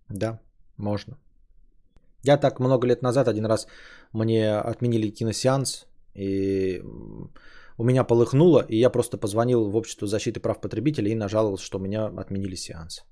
да, 0.08 0.40
можно. 0.78 1.16
Я 2.24 2.36
так 2.36 2.60
много 2.60 2.86
лет 2.86 3.02
назад 3.02 3.28
один 3.28 3.46
раз 3.46 3.66
мне 4.12 4.58
отменили 4.58 5.10
киносеанс, 5.10 5.86
и 6.14 6.82
у 7.78 7.84
меня 7.84 8.04
полыхнуло, 8.04 8.64
и 8.68 8.76
я 8.78 8.90
просто 8.90 9.18
позвонил 9.18 9.70
в 9.70 9.76
общество 9.76 10.06
защиты 10.06 10.40
прав 10.40 10.60
потребителей 10.60 11.12
и 11.12 11.16
нажаловался, 11.16 11.64
что 11.64 11.78
у 11.78 11.82
меня 11.82 12.06
отменили 12.06 12.56
сеанс. 12.56 13.04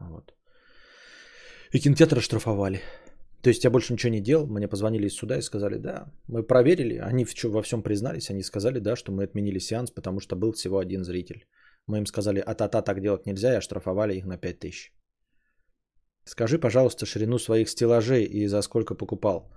Вот. 0.00 0.34
И 1.72 1.78
кинотеатр 1.78 2.20
штрафовали. 2.20 2.80
То 3.42 3.50
есть 3.50 3.64
я 3.64 3.70
больше 3.70 3.92
ничего 3.92 4.12
не 4.12 4.20
делал, 4.20 4.46
мне 4.46 4.66
позвонили 4.68 5.06
из 5.06 5.14
суда 5.14 5.38
и 5.38 5.42
сказали, 5.42 5.76
да, 5.78 6.12
мы 6.26 6.42
проверили, 6.42 6.96
они 6.96 7.26
во 7.44 7.62
всем 7.62 7.82
признались, 7.82 8.30
они 8.30 8.42
сказали, 8.42 8.80
да, 8.80 8.96
что 8.96 9.12
мы 9.12 9.22
отменили 9.22 9.60
сеанс, 9.60 9.90
потому 9.90 10.20
что 10.20 10.36
был 10.36 10.52
всего 10.52 10.78
один 10.78 11.04
зритель. 11.04 11.46
Мы 11.86 11.98
им 11.98 12.06
сказали, 12.06 12.40
а-та-та, 12.40 12.82
так 12.82 13.00
делать 13.00 13.26
нельзя, 13.26 13.52
и 13.52 13.58
оштрафовали 13.58 14.14
их 14.14 14.26
на 14.26 14.36
5000. 14.36 14.92
Скажи, 16.26 16.58
пожалуйста, 16.58 17.06
ширину 17.06 17.38
своих 17.38 17.68
стеллажей 17.68 18.24
и 18.24 18.48
за 18.48 18.62
сколько 18.62 18.96
покупал. 18.96 19.52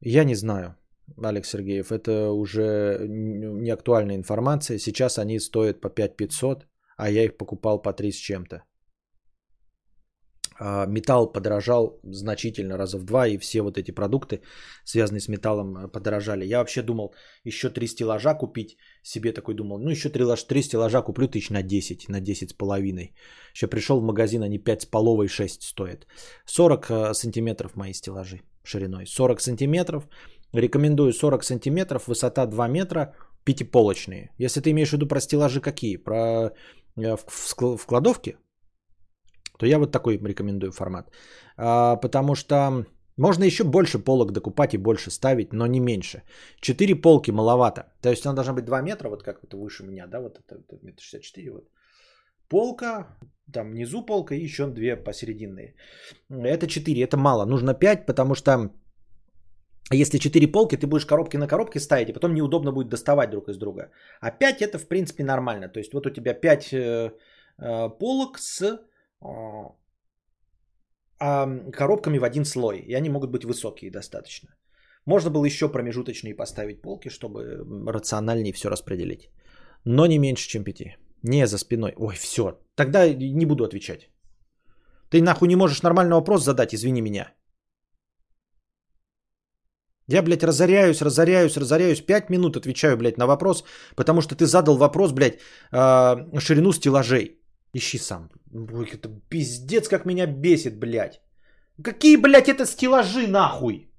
Я 0.00 0.24
не 0.24 0.34
знаю, 0.34 0.76
Алекс 1.22 1.50
Сергеев, 1.50 1.92
это 1.92 2.30
уже 2.30 3.06
не 3.08 3.70
актуальная 3.70 4.16
информация. 4.16 4.78
Сейчас 4.78 5.18
они 5.18 5.38
стоят 5.38 5.80
по 5.80 5.90
5500, 5.90 6.66
а 6.96 7.10
я 7.10 7.24
их 7.24 7.36
покупал 7.36 7.82
по 7.82 7.92
3 7.92 8.12
с 8.12 8.16
чем-то. 8.16 8.62
А, 10.58 10.86
металл 10.86 11.32
подорожал 11.32 11.98
значительно, 12.04 12.76
раза 12.76 12.98
в 12.98 13.04
два, 13.04 13.26
и 13.26 13.38
все 13.38 13.62
вот 13.62 13.78
эти 13.78 13.90
продукты, 13.90 14.40
связанные 14.84 15.20
с 15.20 15.28
металлом, 15.28 15.76
э, 15.76 15.88
подорожали. 15.88 16.46
Я 16.46 16.58
вообще 16.58 16.82
думал 16.82 17.14
еще 17.44 17.70
три 17.70 17.86
стеллажа 17.86 18.34
купить, 18.34 18.76
себе 19.02 19.32
такой 19.32 19.54
думал, 19.54 19.78
ну 19.78 19.90
еще 19.90 20.08
три, 20.08 20.24
три 20.48 20.62
стеллажа 20.62 21.02
куплю 21.02 21.28
тысяч 21.28 21.50
на 21.50 21.62
10, 21.62 22.08
на 22.08 22.20
10 22.20 22.50
с 22.50 22.52
половиной. 22.52 23.14
Еще 23.54 23.66
пришел 23.66 24.00
в 24.00 24.04
магазин, 24.04 24.42
они 24.42 24.58
5 24.58 24.82
с 24.82 24.86
половой, 24.86 25.28
6 25.28 25.62
стоят. 25.62 26.06
40 26.46 26.90
э, 26.90 27.14
сантиметров 27.14 27.76
мои 27.76 27.92
стеллажи 27.92 28.40
шириной. 28.62 29.06
40 29.06 29.40
сантиметров, 29.40 30.08
рекомендую 30.52 31.12
40 31.12 31.44
сантиметров, 31.44 32.06
высота 32.06 32.46
2 32.46 32.68
метра, 32.68 33.14
пятиполочные. 33.44 34.30
Если 34.38 34.60
ты 34.60 34.70
имеешь 34.70 34.90
в 34.90 34.92
виду 34.92 35.08
про 35.08 35.20
стеллажи 35.20 35.60
какие? 35.60 35.96
Про 35.96 36.52
э, 36.96 37.16
в 37.16 37.86
кладовке? 37.86 38.36
То 39.58 39.66
я 39.66 39.78
вот 39.78 39.92
такой 39.92 40.18
рекомендую 40.18 40.72
формат. 40.72 41.10
А, 41.56 41.96
потому 41.96 42.34
что 42.34 42.84
можно 43.16 43.44
еще 43.44 43.64
больше 43.64 43.98
полок 43.98 44.32
докупать 44.32 44.74
и 44.74 44.78
больше 44.78 45.10
ставить, 45.10 45.52
но 45.52 45.66
не 45.66 45.80
меньше. 45.80 46.22
Четыре 46.60 46.96
полки 46.96 47.30
маловато. 47.30 47.82
То 48.02 48.10
есть 48.10 48.26
она 48.26 48.34
должна 48.34 48.54
быть 48.54 48.64
2 48.64 48.82
метра, 48.82 49.08
вот 49.08 49.22
как 49.22 49.44
это 49.44 49.56
выше 49.56 49.84
меня, 49.84 50.06
да, 50.06 50.20
вот 50.20 50.38
это, 50.38 50.56
это 50.56 50.78
метр 50.82 51.02
шестьдесят 51.02 51.22
четыре, 51.22 51.52
вот. 51.52 51.68
Полка, 52.48 53.16
там 53.52 53.70
внизу 53.70 54.04
полка 54.06 54.34
и 54.34 54.44
еще 54.44 54.66
две 54.66 54.96
посерединные. 54.96 55.74
Это 56.30 56.66
4, 56.66 57.02
это 57.02 57.16
мало. 57.16 57.46
Нужно 57.46 57.74
5, 57.74 58.06
потому 58.06 58.34
что 58.34 58.70
если 59.92 60.18
4 60.18 60.52
полки, 60.52 60.76
ты 60.76 60.86
будешь 60.86 61.06
коробки 61.06 61.36
на 61.36 61.46
коробке 61.46 61.80
ставить, 61.80 62.08
и 62.08 62.12
потом 62.12 62.34
неудобно 62.34 62.72
будет 62.72 62.88
доставать 62.88 63.30
друг 63.30 63.48
из 63.48 63.56
друга. 63.56 63.90
А 64.20 64.30
5 64.30 64.62
это 64.62 64.78
в 64.78 64.88
принципе 64.88 65.24
нормально. 65.24 65.68
То 65.68 65.78
есть 65.78 65.92
вот 65.92 66.06
у 66.06 66.10
тебя 66.10 66.34
5 66.34 66.72
э, 66.72 67.12
э, 67.58 67.88
полок 67.98 68.38
с 68.38 68.80
а 71.20 71.46
коробками 71.72 72.18
в 72.18 72.24
один 72.24 72.44
слой. 72.44 72.78
И 72.78 72.94
они 72.94 73.10
могут 73.10 73.30
быть 73.30 73.44
высокие 73.44 73.90
достаточно. 73.90 74.48
Можно 75.06 75.30
было 75.30 75.44
еще 75.44 75.68
промежуточные 75.68 76.34
поставить 76.34 76.82
полки, 76.82 77.10
чтобы 77.10 77.64
рациональнее 77.92 78.52
все 78.52 78.70
распределить. 78.70 79.30
Но 79.84 80.06
не 80.06 80.18
меньше, 80.18 80.48
чем 80.48 80.64
пяти. 80.64 80.96
Не 81.22 81.46
за 81.46 81.58
спиной. 81.58 81.94
Ой, 81.96 82.14
все. 82.16 82.58
Тогда 82.74 83.14
не 83.14 83.46
буду 83.46 83.64
отвечать. 83.64 84.10
Ты 85.10 85.22
нахуй 85.22 85.48
не 85.48 85.56
можешь 85.56 85.82
нормальный 85.82 86.14
вопрос 86.14 86.44
задать, 86.44 86.74
извини 86.74 87.02
меня. 87.02 87.32
Я, 90.08 90.22
блядь, 90.22 90.42
разоряюсь, 90.42 91.02
разоряюсь, 91.02 91.56
разоряюсь. 91.56 92.00
Пять 92.00 92.30
минут 92.30 92.56
отвечаю, 92.56 92.96
блядь, 92.96 93.18
на 93.18 93.26
вопрос, 93.26 93.64
потому 93.96 94.20
что 94.20 94.34
ты 94.34 94.44
задал 94.44 94.76
вопрос, 94.76 95.12
блядь, 95.12 95.38
э, 95.72 96.40
ширину 96.40 96.72
стеллажей. 96.72 97.43
Ищи 97.74 97.98
сам. 97.98 98.30
Ой, 98.52 98.88
это 98.92 99.08
пиздец, 99.28 99.88
как 99.88 100.06
меня 100.06 100.26
бесит, 100.26 100.78
блядь. 100.78 101.20
Какие, 101.82 102.16
блядь, 102.16 102.48
это 102.48 102.66
стеллажи, 102.66 103.26
нахуй? 103.26 103.90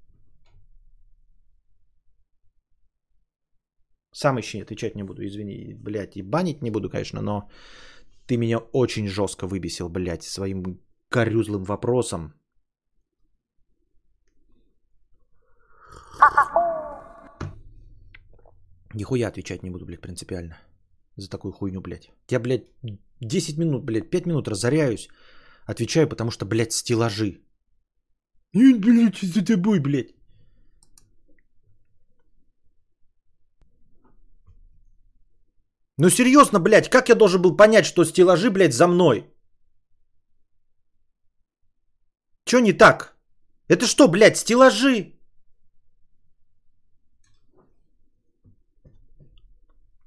Сам 4.12 4.38
еще 4.38 4.62
отвечать 4.62 4.94
не 4.96 5.02
буду, 5.02 5.22
извини, 5.22 5.74
блядь, 5.74 6.16
и 6.16 6.22
банить 6.22 6.62
не 6.62 6.70
буду, 6.70 6.88
конечно, 6.88 7.20
но 7.20 7.50
ты 8.26 8.38
меня 8.38 8.58
очень 8.72 9.08
жестко 9.08 9.46
выбесил, 9.46 9.90
блядь, 9.90 10.22
своим 10.22 10.80
корюзлым 11.10 11.64
вопросом. 11.64 12.32
Нихуя 18.94 19.28
отвечать 19.28 19.62
не 19.62 19.70
буду, 19.70 19.84
блядь, 19.84 20.00
принципиально 20.00 20.56
за 21.16 21.28
такую 21.28 21.52
хуйню, 21.52 21.82
блядь. 21.82 22.10
Я, 22.30 22.40
блядь, 22.40 22.70
10 23.20 23.58
минут, 23.58 23.84
блядь, 23.84 24.10
5 24.10 24.26
минут 24.26 24.48
разоряюсь. 24.48 25.08
Отвечаю, 25.66 26.08
потому 26.08 26.30
что, 26.30 26.46
блядь, 26.46 26.72
стеллажи. 26.72 27.40
Нет, 28.54 28.80
блядь, 28.80 29.18
за 29.20 29.44
тобой, 29.44 29.80
блядь. 29.80 30.14
Ну 35.98 36.10
серьезно, 36.10 36.60
блядь, 36.60 36.90
как 36.90 37.08
я 37.08 37.14
должен 37.14 37.42
был 37.42 37.56
понять, 37.56 37.86
что 37.86 38.04
стеллажи, 38.04 38.50
блядь, 38.50 38.74
за 38.74 38.86
мной? 38.86 39.24
Чё 42.44 42.60
не 42.60 42.72
так? 42.72 43.16
Это 43.68 43.86
что, 43.86 44.08
блядь, 44.08 44.36
стеллажи? 44.36 45.15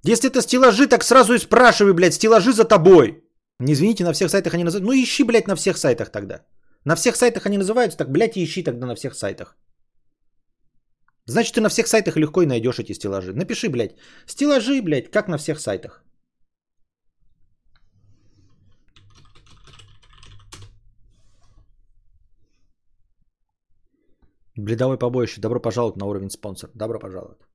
Если 0.04 0.30
это 0.30 0.42
стеллажи, 0.42 0.88
так 0.88 1.04
сразу 1.04 1.34
и 1.34 1.40
спрашивай, 1.40 1.94
блядь, 1.94 2.14
стеллажи 2.14 2.54
за 2.54 2.66
тобой. 2.66 3.24
Не 3.60 3.74
извините, 3.74 4.04
на 4.04 4.14
всех 4.14 4.30
сайтах 4.30 4.54
они 4.54 4.64
называются. 4.64 4.92
Ну 4.92 5.04
ищи, 5.04 5.24
блядь, 5.24 5.48
на 5.48 5.56
всех 5.56 5.78
сайтах 5.78 6.10
тогда. 6.10 6.46
На 6.86 6.96
всех 6.96 7.16
сайтах 7.16 7.46
они 7.46 7.58
называются, 7.58 7.98
так, 7.98 8.12
блядь, 8.12 8.38
и 8.38 8.44
ищи 8.44 8.64
тогда 8.64 8.88
на 8.88 8.96
всех 8.96 9.14
сайтах. 9.14 9.58
Значит, 11.26 11.56
ты 11.56 11.62
на 11.62 11.70
всех 11.70 11.88
сайтах 11.88 12.16
легко 12.18 12.42
и 12.42 12.46
найдешь 12.46 12.80
эти 12.80 12.94
стеллажи. 12.94 13.34
Напиши, 13.34 13.70
блядь, 13.70 13.96
стеллажи, 14.26 14.82
блядь, 14.82 15.12
как 15.12 15.28
на 15.28 15.38
всех 15.38 15.60
сайтах. 15.60 16.04
Бледовой 24.56 24.98
побоище. 24.98 25.42
Добро 25.42 25.60
пожаловать 25.60 25.98
на 25.98 26.06
уровень 26.06 26.30
спонсор. 26.30 26.70
Добро 26.74 27.00
пожаловать. 27.00 27.49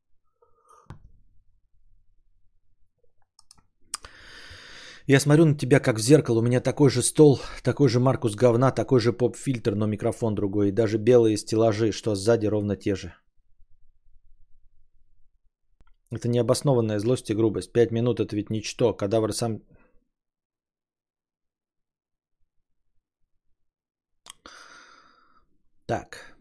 Я 5.07 5.21
смотрю 5.21 5.45
на 5.45 5.55
тебя 5.55 5.81
как 5.81 5.99
в 5.99 6.01
зеркало, 6.01 6.39
у 6.39 6.43
меня 6.43 6.61
такой 6.61 6.89
же 6.89 7.03
стол, 7.03 7.39
такой 7.63 7.89
же 7.89 8.01
Маркус 8.01 8.35
говна, 8.35 8.71
такой 8.71 9.01
же 9.01 9.13
поп-фильтр, 9.13 9.75
но 9.75 9.87
микрофон 9.87 10.35
другой, 10.35 10.69
и 10.69 10.73
даже 10.73 10.97
белые 10.97 11.37
стеллажи, 11.37 11.93
что 11.93 12.15
сзади 12.15 12.47
ровно 12.47 12.77
те 12.77 12.95
же. 12.95 13.13
Это 16.11 16.29
необоснованная 16.29 16.99
злость 17.01 17.31
и 17.31 17.35
грубость. 17.35 17.73
Пять 17.73 17.91
минут 17.91 18.21
это 18.21 18.35
ведь 18.35 18.51
ничто. 18.51 18.95
Кадавр 18.95 19.33
сам... 19.33 19.61
Так. 25.87 26.35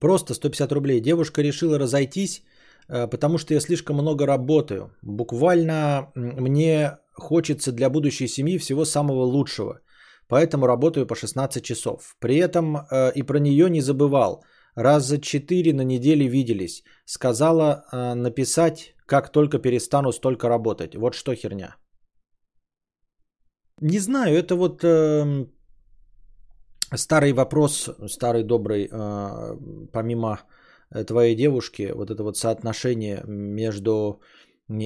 Просто 0.00 0.34
150 0.34 0.72
рублей. 0.72 1.00
Девушка 1.00 1.42
решила 1.42 1.78
разойтись 1.78 2.42
потому 2.88 3.38
что 3.38 3.54
я 3.54 3.60
слишком 3.60 3.96
много 3.96 4.26
работаю. 4.26 4.90
Буквально 5.02 6.10
мне 6.14 6.98
хочется 7.14 7.72
для 7.72 7.90
будущей 7.90 8.28
семьи 8.28 8.58
всего 8.58 8.84
самого 8.84 9.24
лучшего. 9.24 9.80
Поэтому 10.28 10.66
работаю 10.66 11.06
по 11.06 11.14
16 11.14 11.62
часов. 11.62 12.16
При 12.20 12.36
этом 12.36 12.76
э, 12.76 13.12
и 13.14 13.22
про 13.22 13.38
нее 13.38 13.70
не 13.70 13.80
забывал. 13.80 14.44
раза 14.74 15.18
четыре 15.18 15.72
на 15.72 15.84
неделе 15.84 16.28
виделись. 16.28 16.82
Сказала 17.04 17.84
э, 17.92 18.14
написать, 18.14 18.94
как 19.06 19.32
только 19.32 19.58
перестану 19.58 20.12
столько 20.12 20.48
работать. 20.48 20.94
Вот 20.96 21.14
что 21.14 21.34
херня. 21.34 21.76
Не 23.80 23.98
знаю, 23.98 24.36
это 24.36 24.56
вот 24.56 24.84
э, 24.84 25.46
старый 26.94 27.32
вопрос, 27.32 27.90
старый 28.06 28.42
добрый, 28.42 28.88
э, 28.90 29.56
помимо 29.92 30.40
твоей 31.06 31.36
девушки, 31.36 31.92
вот 31.94 32.10
это 32.10 32.22
вот 32.22 32.36
соотношение 32.36 33.22
между 33.26 34.20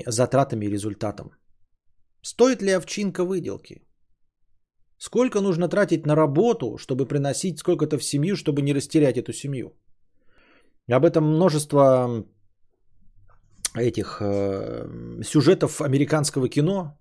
затратами 0.07 0.67
и 0.67 0.71
результатом. 0.71 1.31
Стоит 2.23 2.63
ли 2.63 2.73
овчинка 2.73 3.25
выделки? 3.25 3.83
Сколько 4.99 5.41
нужно 5.41 5.69
тратить 5.69 6.07
на 6.07 6.15
работу, 6.15 6.77
чтобы 6.77 7.09
приносить 7.09 7.59
сколько-то 7.59 7.99
в 7.99 8.05
семью, 8.05 8.37
чтобы 8.37 8.63
не 8.63 8.75
растерять 8.75 9.17
эту 9.17 9.33
семью? 9.33 9.73
Об 10.91 11.05
этом 11.05 11.25
множество 11.25 12.27
этих 13.75 14.19
э, 14.21 15.23
сюжетов 15.23 15.81
американского 15.81 16.49
кино, 16.49 16.99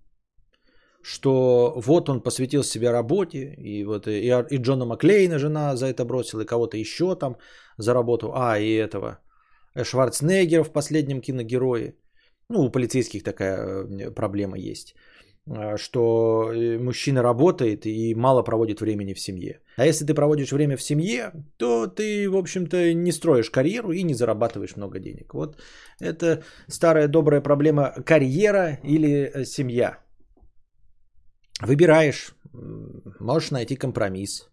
что 1.01 1.73
вот 1.75 2.09
он 2.09 2.21
посвятил 2.21 2.63
себе 2.63 2.91
работе, 2.91 3.55
и 3.57 3.83
вот 3.85 4.07
и, 4.07 4.27
и 4.49 4.57
Джона 4.57 4.85
Маклейна 4.85 5.39
жена 5.39 5.75
за 5.75 5.87
это 5.87 6.05
бросила, 6.05 6.41
и 6.41 6.45
кого-то 6.45 6.77
еще 6.77 7.15
там 7.15 7.37
за 7.77 7.93
работу, 7.93 8.31
а, 8.33 8.59
и 8.59 8.73
этого, 8.73 9.19
Шварценеггера 9.83 10.63
в 10.63 10.71
последнем 10.71 11.21
киногерое. 11.21 11.95
Ну, 12.49 12.65
у 12.65 12.71
полицейских 12.71 13.23
такая 13.23 13.85
э, 13.85 14.11
проблема 14.11 14.57
есть. 14.57 14.95
Э, 15.49 15.77
что 15.77 16.51
э, 16.53 16.77
мужчина 16.77 17.23
работает 17.23 17.85
и 17.85 18.15
мало 18.15 18.43
проводит 18.43 18.81
времени 18.81 19.13
в 19.13 19.19
семье. 19.19 19.59
А 19.77 19.85
если 19.85 20.05
ты 20.05 20.13
проводишь 20.13 20.51
время 20.51 20.77
в 20.77 20.81
семье, 20.81 21.31
то 21.57 21.87
ты, 21.87 22.29
в 22.29 22.35
общем-то, 22.35 22.93
не 22.93 23.11
строишь 23.11 23.49
карьеру 23.49 23.91
и 23.91 24.03
не 24.03 24.13
зарабатываешь 24.13 24.75
много 24.75 24.99
денег. 24.99 25.33
Вот 25.33 25.57
это 25.99 26.43
старая 26.67 27.07
добрая 27.07 27.41
проблема 27.41 27.93
карьера 28.05 28.79
или 28.83 29.31
э, 29.33 29.45
семья. 29.45 29.97
Выбираешь, 31.61 32.33
можешь 33.19 33.51
найти 33.51 33.75
компромисс. 33.75 34.49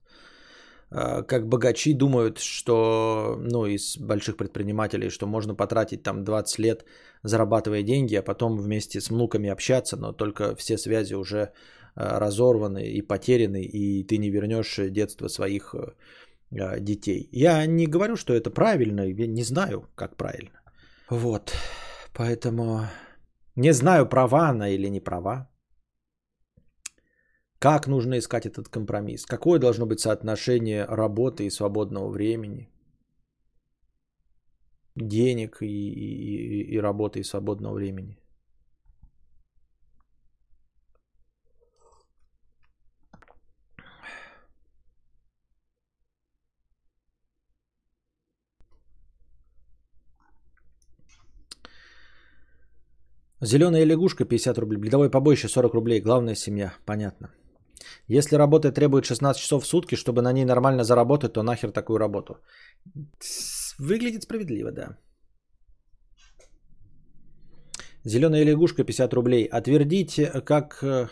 Как 0.90 1.48
богачи 1.48 1.94
думают, 1.94 2.38
что, 2.38 3.36
ну, 3.40 3.66
из 3.66 3.98
больших 3.98 4.36
предпринимателей, 4.36 5.10
что 5.10 5.26
можно 5.26 5.54
потратить 5.54 6.02
там 6.02 6.24
20 6.24 6.58
лет 6.60 6.84
зарабатывая 7.26 7.82
деньги, 7.82 8.14
а 8.14 8.22
потом 8.22 8.56
вместе 8.56 9.00
с 9.00 9.10
внуками 9.10 9.50
общаться, 9.50 9.96
но 9.96 10.12
только 10.12 10.54
все 10.56 10.78
связи 10.78 11.14
уже 11.14 11.38
э, 11.38 11.48
разорваны 11.96 12.86
и 12.86 13.02
потеряны, 13.02 13.62
и 13.64 14.04
ты 14.04 14.18
не 14.18 14.30
вернешь 14.30 14.78
детство 14.90 15.28
своих 15.28 15.74
э, 15.74 16.80
детей. 16.80 17.28
Я 17.32 17.66
не 17.66 17.86
говорю, 17.86 18.16
что 18.16 18.32
это 18.32 18.50
правильно, 18.50 19.00
я 19.00 19.26
не 19.26 19.42
знаю, 19.42 19.88
как 19.94 20.16
правильно. 20.16 20.60
Вот, 21.10 21.52
поэтому 22.14 22.82
не 23.56 23.72
знаю, 23.72 24.08
права 24.08 24.48
она 24.48 24.68
или 24.68 24.88
не 24.88 25.00
права. 25.00 25.48
Как 27.58 27.86
нужно 27.86 28.18
искать 28.18 28.46
этот 28.46 28.68
компромисс? 28.68 29.26
Какое 29.26 29.58
должно 29.58 29.86
быть 29.86 30.00
соотношение 30.00 30.84
работы 30.84 31.46
и 31.46 31.50
свободного 31.50 32.08
времени? 32.08 32.70
денег 34.96 35.62
и, 35.62 35.66
и, 35.66 36.74
и 36.74 36.80
работы, 36.80 37.20
и 37.20 37.24
свободного 37.24 37.74
времени. 37.74 38.18
Зеленая 53.42 53.84
лягушка 53.84 54.24
50 54.24 54.58
рублей. 54.58 54.78
Бледовое 54.78 55.10
побоище 55.10 55.48
40 55.48 55.74
рублей. 55.74 56.00
Главная 56.00 56.34
семья. 56.34 56.72
Понятно. 56.86 57.30
Если 58.08 58.36
работа 58.36 58.72
требует 58.72 59.04
16 59.04 59.42
часов 59.42 59.64
в 59.64 59.66
сутки, 59.66 59.96
чтобы 59.96 60.22
на 60.22 60.32
ней 60.32 60.44
нормально 60.44 60.84
заработать, 60.84 61.32
то 61.32 61.42
нахер 61.42 61.72
такую 61.72 61.98
работу. 61.98 62.34
Выглядит 63.78 64.22
справедливо, 64.22 64.72
да. 64.72 64.96
Зеленая 68.04 68.44
лягушка 68.44 68.84
50 68.84 69.14
рублей. 69.14 69.48
Отвердить 69.50 70.20
как... 70.44 70.82
Э, 70.82 71.08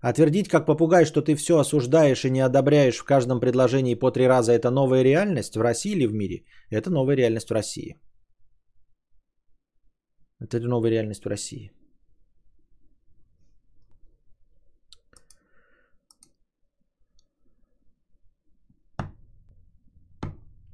Отвердить 0.00 0.48
как 0.48 0.66
попугай, 0.66 1.04
что 1.04 1.22
ты 1.22 1.34
все 1.34 1.58
осуждаешь 1.58 2.24
и 2.24 2.30
не 2.30 2.40
одобряешь 2.40 2.98
в 2.98 3.04
каждом 3.04 3.40
предложении 3.40 3.94
по 3.94 4.12
три 4.12 4.28
раза, 4.28 4.52
это 4.52 4.70
новая 4.70 5.02
реальность 5.02 5.56
в 5.56 5.60
России 5.60 5.92
или 5.92 6.06
в 6.06 6.14
мире? 6.14 6.44
Это 6.70 6.90
новая 6.90 7.16
реальность 7.16 7.48
в 7.48 7.54
России. 7.54 7.96
Это 10.38 10.60
новая 10.60 10.90
реальность 10.90 11.24
в 11.24 11.28
России. 11.28 11.75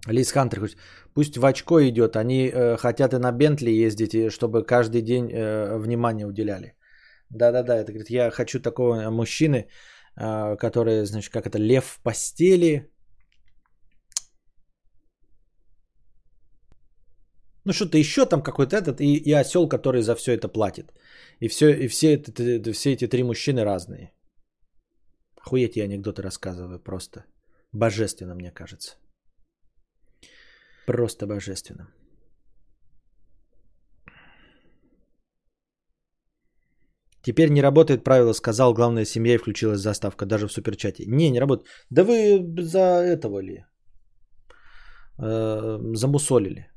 Лиз 0.09 0.33
Хантер, 0.33 0.61
пусть 1.15 1.37
в 1.37 1.45
очко 1.45 1.81
идет, 1.81 2.17
они 2.17 2.49
э, 2.49 2.77
хотят 2.77 3.15
и 3.15 3.19
на 3.19 3.33
Бентли 3.33 3.71
ездить, 3.71 4.33
чтобы 4.33 4.65
каждый 4.65 5.01
день 5.03 5.31
э, 5.31 5.79
внимание 5.79 6.27
уделяли. 6.27 6.75
Да-да-да, 7.31 7.77
это 7.77 7.93
говорит, 7.93 8.11
я 8.11 8.31
хочу 8.31 8.61
такого 8.61 9.11
мужчины, 9.11 9.69
э, 10.17 10.57
который, 10.57 11.05
значит, 11.07 11.33
как 11.33 11.47
это, 11.47 11.59
лев 11.59 11.85
в 11.85 12.03
постели. 12.03 12.91
Ну 17.65 17.73
что-то 17.73 17.97
еще 17.97 18.27
там 18.27 18.43
какой-то 18.43 18.77
этот, 18.77 19.01
и, 19.01 19.17
и 19.17 19.33
осел, 19.33 19.69
который 19.69 20.03
за 20.03 20.17
все 20.17 20.33
это 20.33 20.49
платит. 20.49 20.93
И, 21.41 21.49
все, 21.49 21.69
и 21.71 21.89
все, 21.89 22.15
это, 22.15 22.73
все 22.73 22.93
эти 22.93 23.07
три 23.07 23.23
мужчины 23.23 23.65
разные. 23.65 24.13
Охуеть 25.37 25.77
я 25.77 25.85
анекдоты 25.85 26.23
рассказываю 26.23 26.81
просто. 26.81 27.25
Божественно, 27.73 28.35
мне 28.35 28.51
кажется. 28.51 28.97
Просто 30.93 31.27
божественно. 31.27 31.89
Теперь 37.23 37.51
не 37.51 37.63
работает 37.63 38.05
правило, 38.05 38.35
сказал 38.35 38.75
главная 38.75 39.07
семья 39.07 39.35
и 39.35 39.39
включилась 39.39 39.81
заставка, 39.81 40.27
даже 40.27 40.49
в 40.49 40.53
суперчате. 40.53 41.07
Не, 41.07 41.31
не 41.31 41.41
работает. 41.41 41.69
Да 41.91 42.05
вы 42.05 42.45
за 42.63 42.79
этого 42.79 43.41
ли? 43.41 43.65
Э, 45.19 45.79
замусолили. 45.95 46.69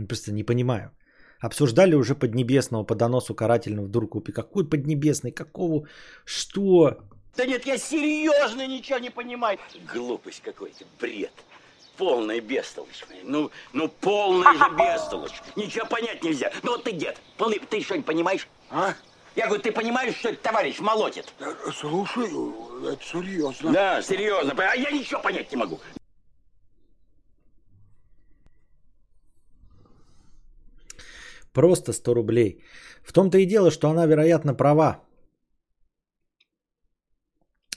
Просто 0.07 0.31
не 0.31 0.43
понимаю. 0.43 0.91
Обсуждали 1.39 1.95
уже 1.95 2.15
Поднебесного 2.15 2.83
по 2.83 2.95
доносу 2.95 3.33
карательного 3.33 3.85
в 3.85 3.89
Дуркупе. 3.89 4.33
Какой 4.33 4.65
Поднебесный? 4.65 5.31
Какого? 5.31 5.87
Что? 6.25 6.99
Да 7.37 7.45
нет, 7.45 7.65
я 7.65 7.77
серьезно 7.77 8.67
ничего 8.67 8.99
не 8.99 9.09
понимаю. 9.09 9.57
Глупость 9.93 10.41
какой-то, 10.41 10.83
бред. 10.99 11.31
Полная 11.95 12.41
бестолочь. 12.41 13.05
Ну, 13.23 13.51
ну 13.71 13.87
полная 13.87 14.53
же 14.53 14.69
бестолочь. 14.77 15.41
Ничего 15.55 15.85
понять 15.85 16.23
нельзя. 16.23 16.51
Ну 16.63 16.71
вот 16.71 16.83
ты 16.83 16.91
дед, 16.91 17.17
полный, 17.37 17.59
ты 17.59 17.81
что-нибудь 17.81 18.05
понимаешь? 18.05 18.47
А? 18.69 18.93
Я 19.35 19.45
говорю, 19.47 19.61
ты 19.61 19.71
понимаешь, 19.71 20.15
что 20.15 20.29
этот 20.29 20.41
товарищ 20.41 20.79
молотит? 20.79 21.33
Слушай, 21.73 22.29
это 22.91 23.03
серьезно. 23.03 23.71
Да, 23.71 24.01
серьезно. 24.01 24.53
А 24.57 24.75
я 24.75 24.91
ничего 24.91 25.21
понять 25.21 25.51
не 25.51 25.57
могу. 25.57 25.79
Просто 31.53 31.93
100 31.93 32.13
рублей. 32.13 32.63
В 33.03 33.13
том-то 33.13 33.37
и 33.37 33.45
дело, 33.45 33.71
что 33.71 33.89
она, 33.89 34.05
вероятно, 34.05 34.53
права. 34.53 34.99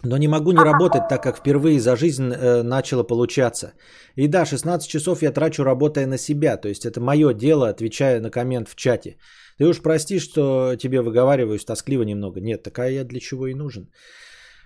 Но 0.04 0.16
не 0.16 0.28
могу 0.28 0.52
не 0.52 0.64
работать, 0.64 1.08
так 1.08 1.22
как 1.22 1.36
впервые 1.36 1.78
за 1.78 1.96
жизнь 1.96 2.32
э, 2.32 2.62
начало 2.62 3.04
получаться. 3.04 3.72
И 4.16 4.26
да, 4.28 4.44
16 4.44 4.88
часов 4.88 5.22
я 5.22 5.32
трачу, 5.32 5.64
работая 5.64 6.06
на 6.06 6.18
себя. 6.18 6.56
То 6.56 6.68
есть 6.68 6.84
это 6.84 7.00
мое 7.00 7.32
дело, 7.34 7.68
отвечая 7.68 8.20
на 8.20 8.30
коммент 8.30 8.68
в 8.68 8.74
чате. 8.74 9.16
Ты 9.58 9.64
уж 9.64 9.80
прости, 9.80 10.18
что 10.18 10.74
тебе 10.76 11.02
выговариваюсь 11.02 11.64
тоскливо 11.64 12.02
немного. 12.02 12.40
Нет, 12.40 12.62
такая 12.62 12.90
я 12.90 13.04
для 13.04 13.20
чего 13.20 13.46
и 13.46 13.54
нужен. 13.54 13.90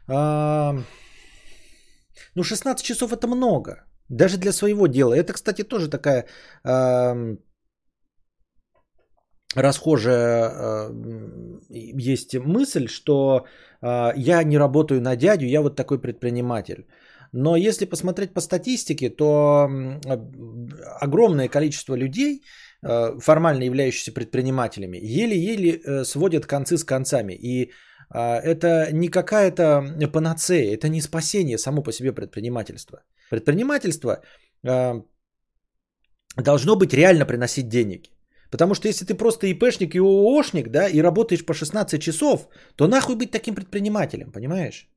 А... 0.08 0.74
Ну, 2.34 2.42
16 2.42 2.82
часов 2.84 3.12
это 3.12 3.26
много. 3.26 3.84
Даже 4.08 4.38
для 4.38 4.52
своего 4.52 4.86
дела. 4.86 5.12
Это, 5.12 5.34
кстати, 5.34 5.64
тоже 5.64 5.90
такая 5.90 6.26
а... 6.64 7.36
расхожая 9.54 10.44
а... 10.44 10.90
есть 11.70 12.34
мысль, 12.34 12.88
что 12.88 13.46
а, 13.80 14.12
я 14.16 14.42
не 14.42 14.58
работаю 14.58 15.00
на 15.00 15.16
дядю, 15.16 15.46
я 15.46 15.62
вот 15.62 15.76
такой 15.76 16.00
предприниматель. 16.00 16.86
Но 17.32 17.56
если 17.56 17.86
посмотреть 17.86 18.32
по 18.34 18.40
статистике, 18.40 19.10
то 19.10 19.68
огромное 21.00 21.48
количество 21.48 21.96
людей, 21.96 22.42
а, 22.82 23.18
формально 23.18 23.64
являющихся 23.64 24.12
предпринимателями, 24.12 24.98
еле-еле 24.98 25.70
э, 25.72 26.04
сводят 26.04 26.46
концы 26.46 26.78
с 26.78 26.84
концами. 26.84 27.34
И 27.34 27.72
это 28.08 28.92
не 28.92 29.08
какая-то 29.08 29.82
панацея, 30.12 30.74
это 30.74 30.88
не 30.88 31.00
спасение 31.00 31.58
само 31.58 31.82
по 31.82 31.92
себе 31.92 32.12
предпринимательства. 32.12 33.02
Предпринимательство 33.30 34.22
должно 36.36 36.76
быть 36.76 36.94
реально 36.94 37.26
приносить 37.26 37.68
деньги. 37.68 38.15
Потому 38.56 38.74
что 38.74 38.88
если 38.88 39.04
ты 39.04 39.14
просто 39.14 39.46
ИПшник 39.46 39.94
и 39.94 39.98
ООшник, 39.98 40.70
да, 40.70 40.88
и 40.88 41.02
работаешь 41.02 41.44
по 41.44 41.54
16 41.54 42.02
часов, 42.02 42.48
то 42.76 42.88
нахуй 42.88 43.14
быть 43.14 43.30
таким 43.30 43.54
предпринимателем, 43.54 44.32
понимаешь? 44.32 44.88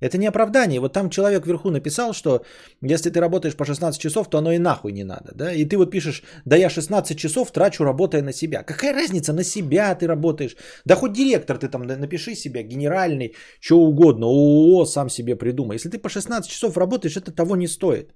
Это 0.00 0.16
не 0.18 0.28
оправдание. 0.28 0.80
Вот 0.80 0.92
там 0.92 1.10
человек 1.10 1.46
вверху 1.46 1.70
написал, 1.70 2.12
что 2.12 2.44
если 2.82 3.10
ты 3.10 3.20
работаешь 3.20 3.56
по 3.56 3.64
16 3.64 4.00
часов, 4.00 4.30
то 4.30 4.38
оно 4.38 4.52
и 4.52 4.58
нахуй 4.58 4.92
не 4.92 5.04
надо. 5.04 5.32
Да? 5.34 5.52
И 5.52 5.64
ты 5.64 5.76
вот 5.76 5.90
пишешь, 5.90 6.22
да 6.44 6.56
я 6.56 6.70
16 6.70 7.18
часов 7.18 7.50
трачу, 7.50 7.84
работая 7.84 8.22
на 8.22 8.32
себя. 8.32 8.62
Какая 8.62 8.94
разница, 8.94 9.32
на 9.32 9.42
себя 9.42 9.94
ты 9.96 10.06
работаешь? 10.06 10.56
Да 10.84 10.94
хоть 10.94 11.12
директор 11.12 11.58
ты 11.58 11.68
там 11.68 11.82
напиши 11.82 12.36
себя, 12.36 12.62
генеральный, 12.62 13.34
что 13.60 13.80
угодно, 13.80 14.26
ООО 14.26 14.84
сам 14.86 15.10
себе 15.10 15.34
придумай. 15.34 15.76
Если 15.76 15.90
ты 15.90 15.98
по 15.98 16.08
16 16.08 16.48
часов 16.48 16.76
работаешь, 16.76 17.16
это 17.16 17.32
того 17.32 17.56
не 17.56 17.66
стоит. 17.66 18.14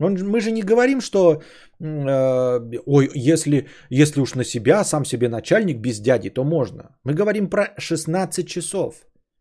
Он, 0.00 0.14
мы 0.14 0.40
же 0.40 0.52
не 0.52 0.62
говорим, 0.62 1.00
что 1.00 1.42
э, 1.80 2.80
ой, 2.86 3.10
если, 3.14 3.66
если 3.90 4.20
уж 4.20 4.34
на 4.34 4.44
себя, 4.44 4.84
сам 4.84 5.04
себе 5.04 5.28
начальник 5.28 5.78
без 5.78 6.00
дяди, 6.00 6.30
то 6.30 6.44
можно. 6.44 6.96
Мы 7.04 7.14
говорим 7.14 7.48
про 7.48 7.74
16 7.78 8.46
часов. 8.46 8.94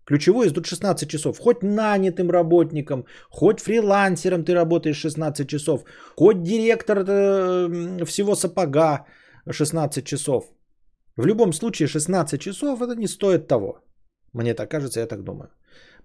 Ключевое 0.06 0.52
тут 0.52 0.66
16 0.66 1.10
часов. 1.10 1.40
Хоть 1.40 1.64
нанятым 1.64 2.30
работником, 2.30 3.06
хоть 3.30 3.60
фрилансером 3.60 4.44
ты 4.44 4.54
работаешь 4.54 4.98
16 4.98 5.48
часов, 5.48 5.84
хоть 6.16 6.44
директор 6.44 6.98
э, 7.00 8.06
всего 8.06 8.36
сапога 8.36 9.06
16 9.50 10.06
часов. 10.06 10.46
В 11.18 11.26
любом 11.26 11.54
случае 11.54 11.88
16 11.88 12.40
часов 12.40 12.82
это 12.82 12.96
не 12.96 13.08
стоит 13.08 13.48
того. 13.48 13.80
Мне 14.34 14.54
так 14.54 14.70
кажется, 14.70 15.00
я 15.00 15.08
так 15.08 15.24
думаю. 15.24 15.50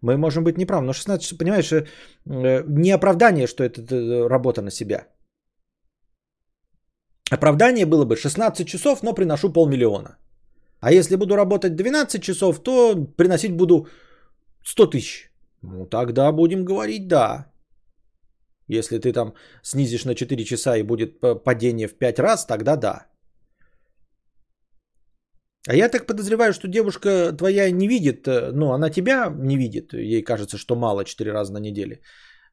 Мы 0.02 0.16
можем 0.16 0.44
быть 0.44 0.58
неправы, 0.58 0.86
но 0.86 0.92
16 0.92 1.22
часов, 1.22 1.38
понимаешь, 1.38 1.72
э, 1.72 1.84
не 2.68 2.90
оправдание, 2.90 3.46
что 3.46 3.64
это 3.64 3.80
э, 3.82 4.28
работа 4.28 4.62
на 4.62 4.70
себя. 4.70 5.06
Оправдание 7.30 7.86
было 7.86 8.04
бы 8.04 8.16
16 8.16 8.66
часов, 8.66 9.02
но 9.02 9.14
приношу 9.14 9.52
полмиллиона. 9.52 10.16
А 10.80 10.92
если 10.92 11.16
буду 11.16 11.36
работать 11.36 11.76
12 11.76 12.22
часов, 12.22 12.62
то 12.62 12.96
приносить 13.16 13.56
буду 13.56 13.86
100 14.64 14.86
тысяч. 14.86 15.30
Ну 15.62 15.86
тогда 15.86 16.32
будем 16.32 16.64
говорить 16.64 17.06
да. 17.06 17.46
Если 18.68 18.98
ты 18.98 19.12
там 19.12 19.34
снизишь 19.62 20.04
на 20.04 20.14
4 20.14 20.44
часа 20.44 20.76
и 20.76 20.82
будет 20.82 21.20
падение 21.44 21.88
в 21.88 21.98
5 21.98 22.18
раз, 22.18 22.46
тогда 22.46 22.76
да. 22.76 23.09
А 25.68 25.74
я 25.74 25.88
так 25.88 26.06
подозреваю, 26.06 26.52
что 26.52 26.68
девушка 26.68 27.32
твоя 27.36 27.70
не 27.70 27.88
видит, 27.88 28.26
э, 28.26 28.50
ну, 28.52 28.72
она 28.72 28.90
тебя 28.90 29.30
не 29.38 29.58
видит, 29.58 29.92
ей 29.92 30.22
кажется, 30.22 30.56
что 30.56 30.76
мало 30.76 31.04
4 31.04 31.32
раза 31.32 31.52
на 31.52 31.58
неделе. 31.58 32.00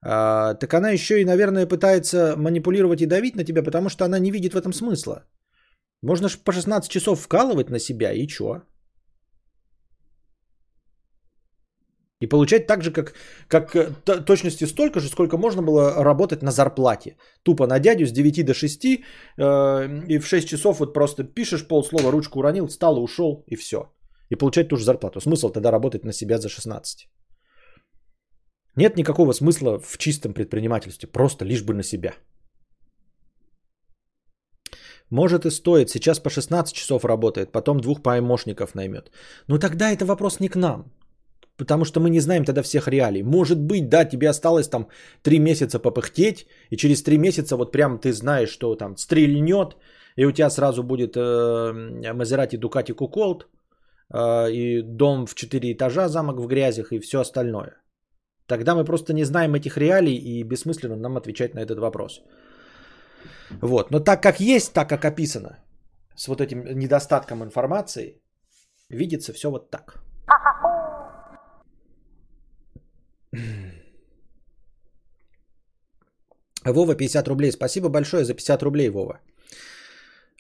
А, 0.01 0.53
так 0.55 0.73
она 0.73 0.91
еще 0.91 1.21
и, 1.21 1.25
наверное, 1.25 1.65
пытается 1.65 2.35
манипулировать 2.37 3.01
и 3.01 3.05
давить 3.05 3.35
на 3.35 3.45
тебя, 3.45 3.63
потому 3.63 3.89
что 3.89 4.05
она 4.05 4.19
не 4.19 4.31
видит 4.31 4.53
в 4.53 4.57
этом 4.57 4.73
смысла. 4.73 5.23
Можно 6.03 6.29
же 6.29 6.37
по 6.37 6.51
16 6.51 6.91
часов 6.91 7.21
вкалывать 7.21 7.69
на 7.69 7.79
себя 7.79 8.11
и 8.13 8.27
чё? 8.27 8.61
И 12.21 12.27
получать 12.27 12.67
так 12.67 12.83
же, 12.83 12.91
как, 12.91 13.13
как 13.47 13.75
э, 13.75 13.91
точности 14.25 14.65
столько 14.65 14.99
же, 14.99 15.09
сколько 15.09 15.37
можно 15.37 15.61
было 15.61 16.03
работать 16.03 16.41
на 16.41 16.51
зарплате. 16.51 17.15
Тупо 17.43 17.67
на 17.67 17.79
дядю 17.79 18.05
с 18.07 18.11
9 18.11 18.45
до 18.45 18.53
6, 18.53 18.85
э, 18.85 18.97
и 20.07 20.19
в 20.19 20.25
6 20.25 20.47
часов 20.47 20.79
вот 20.79 20.93
просто 20.93 21.23
пишешь 21.23 21.67
полслова, 21.67 22.11
ручку 22.11 22.39
уронил, 22.39 22.67
встал 22.67 23.03
ушел, 23.03 23.43
и 23.47 23.55
все. 23.55 23.77
И 24.31 24.35
получать 24.35 24.67
ту 24.67 24.77
же 24.77 24.83
зарплату. 24.83 25.21
Смысл 25.21 25.49
тогда 25.49 25.71
работать 25.71 26.05
на 26.05 26.13
себя 26.13 26.37
за 26.37 26.49
16. 26.49 27.07
Нет 28.75 28.97
никакого 28.97 29.33
смысла 29.33 29.79
в 29.79 29.97
чистом 29.97 30.33
предпринимательстве, 30.33 31.07
просто 31.07 31.45
лишь 31.45 31.63
бы 31.63 31.73
на 31.73 31.83
себя. 31.83 32.13
Может 35.11 35.45
и 35.45 35.51
стоит, 35.51 35.89
сейчас 35.89 36.19
по 36.19 36.29
16 36.29 36.75
часов 36.75 37.05
работает, 37.05 37.51
потом 37.51 37.79
двух 37.79 38.01
помощников 38.01 38.75
наймет. 38.75 39.11
Но 39.47 39.57
тогда 39.57 39.91
это 39.91 40.05
вопрос 40.05 40.39
не 40.39 40.49
к 40.49 40.55
нам. 40.55 40.91
Потому 41.57 41.85
что 41.85 41.99
мы 41.99 42.09
не 42.09 42.19
знаем 42.19 42.45
тогда 42.45 42.61
всех 42.61 42.87
реалий. 42.87 43.23
Может 43.23 43.59
быть, 43.59 43.89
да, 43.89 44.05
тебе 44.05 44.29
осталось 44.29 44.69
там 44.69 44.87
3 45.23 45.39
месяца 45.39 45.79
попыхтеть, 45.79 46.47
и 46.71 46.77
через 46.77 47.03
3 47.03 47.17
месяца 47.17 47.55
вот 47.57 47.71
прям 47.71 47.99
ты 47.99 48.13
знаешь, 48.13 48.49
что 48.49 48.75
там 48.75 48.97
стрельнет, 48.97 49.75
и 50.15 50.25
у 50.25 50.31
тебя 50.31 50.49
сразу 50.49 50.83
будет 50.83 51.15
э, 51.15 52.13
Мазерати 52.13 52.57
Дукати 52.57 52.93
Куколт, 52.93 53.47
э, 54.13 54.51
и 54.51 54.81
дом 54.83 55.25
в 55.25 55.33
4 55.33 55.73
этажа, 55.73 56.09
замок 56.09 56.39
в 56.39 56.47
грязях 56.47 56.91
и 56.91 56.99
все 56.99 57.19
остальное. 57.19 57.81
Тогда 58.45 58.75
мы 58.75 58.85
просто 58.85 59.13
не 59.13 59.25
знаем 59.25 59.55
этих 59.55 59.77
реалий, 59.77 60.15
и 60.15 60.43
бессмысленно 60.43 60.95
нам 60.95 61.17
отвечать 61.17 61.55
на 61.55 61.59
этот 61.59 61.79
вопрос. 61.79 62.21
Вот. 63.61 63.91
Но 63.91 63.99
так 63.99 64.21
как 64.21 64.39
есть, 64.39 64.73
так 64.73 64.89
как 64.89 65.05
описано, 65.05 65.57
с 66.15 66.27
вот 66.27 66.41
этим 66.41 66.65
недостатком 66.79 67.43
информации, 67.43 68.21
видится 68.89 69.33
все 69.33 69.49
вот 69.49 69.69
так. 69.71 70.06
Вова 76.65 76.95
50 76.95 77.27
рублей. 77.27 77.51
Спасибо 77.51 77.89
большое 77.89 78.23
за 78.23 78.33
50 78.33 78.63
рублей, 78.63 78.89
Вова. 78.89 79.19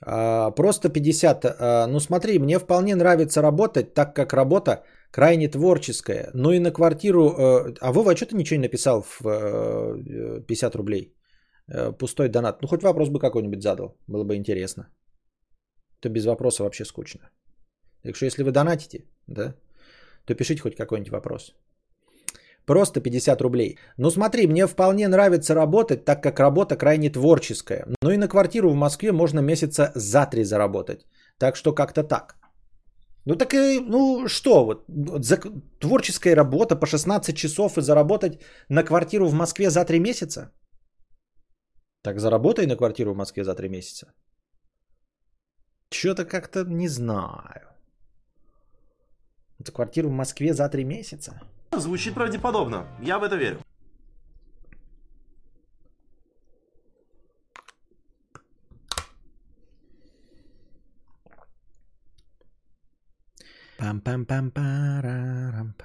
А, 0.05 0.51
просто 0.51 0.89
50. 0.89 1.45
А, 1.45 1.87
ну 1.87 1.99
смотри, 1.99 2.39
мне 2.39 2.59
вполне 2.59 2.95
нравится 2.95 3.41
работать, 3.41 3.93
так 3.93 4.15
как 4.15 4.33
работа 4.33 4.83
крайне 5.11 5.47
творческая. 5.49 6.31
Ну 6.33 6.51
и 6.51 6.59
на 6.59 6.71
квартиру... 6.71 7.29
А, 7.29 7.73
а 7.81 7.91
Вова, 7.91 8.11
а 8.11 8.15
что 8.15 8.25
ты 8.25 8.35
ничего 8.35 8.57
не 8.57 8.67
написал 8.67 9.03
в 9.03 9.21
50 10.47 10.75
рублей? 10.75 11.13
Пустой 11.99 12.29
донат. 12.29 12.61
Ну 12.61 12.67
хоть 12.67 12.83
вопрос 12.83 13.09
бы 13.09 13.19
какой-нибудь 13.19 13.61
задал. 13.61 13.97
Было 14.07 14.23
бы 14.23 14.35
интересно. 14.35 14.89
То 15.99 16.09
без 16.09 16.25
вопроса 16.25 16.63
вообще 16.63 16.85
скучно. 16.85 17.29
Так 18.03 18.15
что 18.15 18.25
если 18.25 18.43
вы 18.43 18.51
донатите, 18.51 19.05
да, 19.27 19.55
то 20.25 20.35
пишите 20.35 20.61
хоть 20.61 20.75
какой-нибудь 20.75 21.11
вопрос. 21.11 21.55
Просто 22.67 22.99
50 22.99 23.41
рублей. 23.41 23.77
Ну 23.97 24.11
смотри, 24.11 24.47
мне 24.47 24.67
вполне 24.67 25.07
нравится 25.07 25.55
работать, 25.55 26.05
так 26.05 26.21
как 26.21 26.39
работа 26.39 26.75
крайне 26.75 27.09
творческая. 27.09 27.85
Ну 28.03 28.11
и 28.11 28.17
на 28.17 28.27
квартиру 28.27 28.69
в 28.69 28.75
Москве 28.75 29.11
можно 29.11 29.39
месяца 29.39 29.91
за 29.95 30.25
три 30.25 30.43
заработать. 30.43 31.05
Так 31.39 31.55
что 31.55 31.73
как-то 31.73 32.03
так. 32.03 32.35
Ну 33.25 33.35
так 33.35 33.53
и, 33.53 33.79
ну 33.79 34.27
что, 34.27 34.65
вот 34.65 34.83
за 35.23 35.37
творческая 35.79 36.35
работа 36.35 36.75
по 36.75 36.85
16 36.85 37.35
часов 37.35 37.77
и 37.77 37.81
заработать 37.81 38.41
на 38.69 38.83
квартиру 38.83 39.27
в 39.27 39.33
Москве 39.33 39.69
за 39.69 39.85
3 39.85 39.99
месяца? 39.99 40.51
Так 42.03 42.19
заработай 42.19 42.67
на 42.67 42.75
квартиру 42.75 43.13
в 43.13 43.17
Москве 43.17 43.43
за 43.43 43.55
3 43.55 43.69
месяца. 43.69 44.13
Что-то 45.89 46.25
как-то 46.25 46.65
не 46.65 46.89
знаю. 46.89 47.67
Это 49.59 49.71
квартиру 49.71 50.09
в 50.09 50.13
Москве 50.13 50.53
за 50.53 50.69
3 50.69 50.83
месяца? 50.83 51.39
Звучит 51.79 52.13
правдеподобно. 52.13 52.87
Я 53.01 53.19
в 53.19 53.23
это 53.23 53.35
верю. 53.35 53.59
пам 63.77 64.01
пам 64.01 64.25
пам 64.25 64.51
парам 64.51 65.75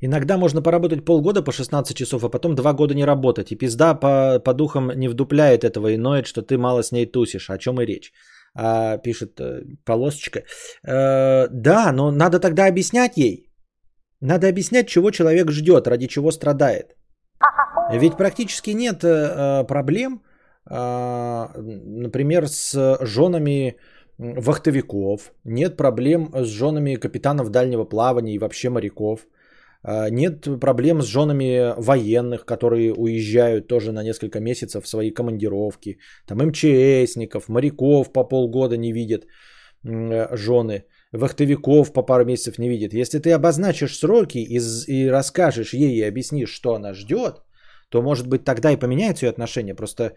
Иногда 0.00 0.36
можно 0.36 0.62
поработать 0.62 1.04
полгода 1.04 1.42
по 1.42 1.52
16 1.52 1.96
часов, 1.96 2.22
а 2.22 2.28
потом 2.28 2.54
два 2.54 2.74
года 2.74 2.94
не 2.94 3.04
работать. 3.04 3.50
И 3.52 3.56
пизда 3.56 3.94
по, 3.94 4.38
по 4.44 4.52
духам 4.52 4.90
не 4.90 5.08
вдупляет 5.08 5.64
этого 5.64 5.88
и 5.88 5.96
ноет, 5.96 6.26
что 6.26 6.42
ты 6.42 6.58
мало 6.58 6.82
с 6.82 6.92
ней 6.92 7.06
тусишь. 7.06 7.48
О 7.50 7.58
чем 7.58 7.80
и 7.80 7.86
речь. 7.86 8.12
А, 8.58 8.98
пишет 8.98 9.38
э, 9.40 9.64
полосочка. 9.84 10.40
Э, 10.86 11.48
да, 11.48 11.92
но 11.92 12.10
надо 12.10 12.40
тогда 12.40 12.66
объяснять 12.66 13.18
ей. 13.18 13.52
Надо 14.20 14.48
объяснять, 14.48 14.88
чего 14.88 15.10
человек 15.10 15.50
ждет, 15.50 15.86
ради 15.86 16.06
чего 16.06 16.30
страдает. 16.30 16.96
Ведь 17.92 18.16
практически 18.16 18.70
нет 18.70 19.04
э, 19.04 19.64
проблем, 19.68 20.22
э, 20.70 21.46
например, 21.54 22.48
с 22.48 22.98
женами 23.02 23.76
вахтовиков, 24.18 25.32
нет 25.44 25.76
проблем 25.76 26.32
с 26.34 26.46
женами 26.46 26.96
капитанов 26.96 27.50
дальнего 27.50 27.84
плавания 27.84 28.34
и 28.34 28.38
вообще 28.38 28.70
моряков. 28.70 29.26
Э, 29.86 30.10
нет 30.10 30.46
проблем 30.60 31.02
с 31.02 31.06
женами 31.06 31.74
военных, 31.76 32.44
которые 32.44 32.92
уезжают 32.92 33.68
тоже 33.68 33.92
на 33.92 34.02
несколько 34.02 34.40
месяцев 34.40 34.84
в 34.84 34.88
свои 34.88 35.10
командировки. 35.10 35.98
Там 36.26 36.38
МЧСников, 36.38 37.48
моряков 37.48 38.12
по 38.12 38.24
полгода 38.24 38.76
не 38.76 38.92
видят 38.92 39.26
э, 39.84 40.36
жены 40.36 40.84
вахтовиков 41.12 41.92
по 41.92 42.02
пару 42.02 42.24
месяцев 42.24 42.58
не 42.58 42.68
видит. 42.68 42.94
Если 42.94 43.18
ты 43.18 43.32
обозначишь 43.32 43.98
сроки 43.98 44.38
и, 44.38 44.58
и 44.86 45.10
расскажешь 45.10 45.74
ей 45.74 45.96
и 45.96 46.08
объяснишь, 46.08 46.50
что 46.50 46.74
она 46.74 46.94
ждет, 46.94 47.42
то, 47.88 48.02
может 48.02 48.26
быть, 48.26 48.44
тогда 48.44 48.72
и 48.72 48.76
поменяется 48.76 49.26
ее 49.26 49.30
отношение. 49.30 49.74
Просто 49.74 50.14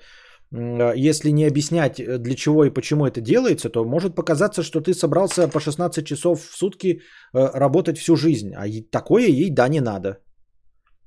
если 0.51 1.31
не 1.31 1.45
объяснять, 1.45 1.99
э, 1.99 2.17
для 2.17 2.35
чего 2.35 2.65
и 2.65 2.73
почему 2.73 3.05
это 3.05 3.21
делается, 3.21 3.69
то 3.69 3.85
может 3.85 4.15
показаться, 4.15 4.63
что 4.63 4.81
ты 4.81 4.93
собрался 4.93 5.47
по 5.47 5.59
16 5.59 6.05
часов 6.05 6.41
в 6.41 6.57
сутки 6.57 7.01
э, 7.33 7.49
работать 7.53 7.97
всю 7.97 8.15
жизнь. 8.15 8.53
А 8.55 8.67
такое 8.91 9.27
ей, 9.27 9.49
да, 9.51 9.67
не 9.67 9.81
надо. 9.81 10.17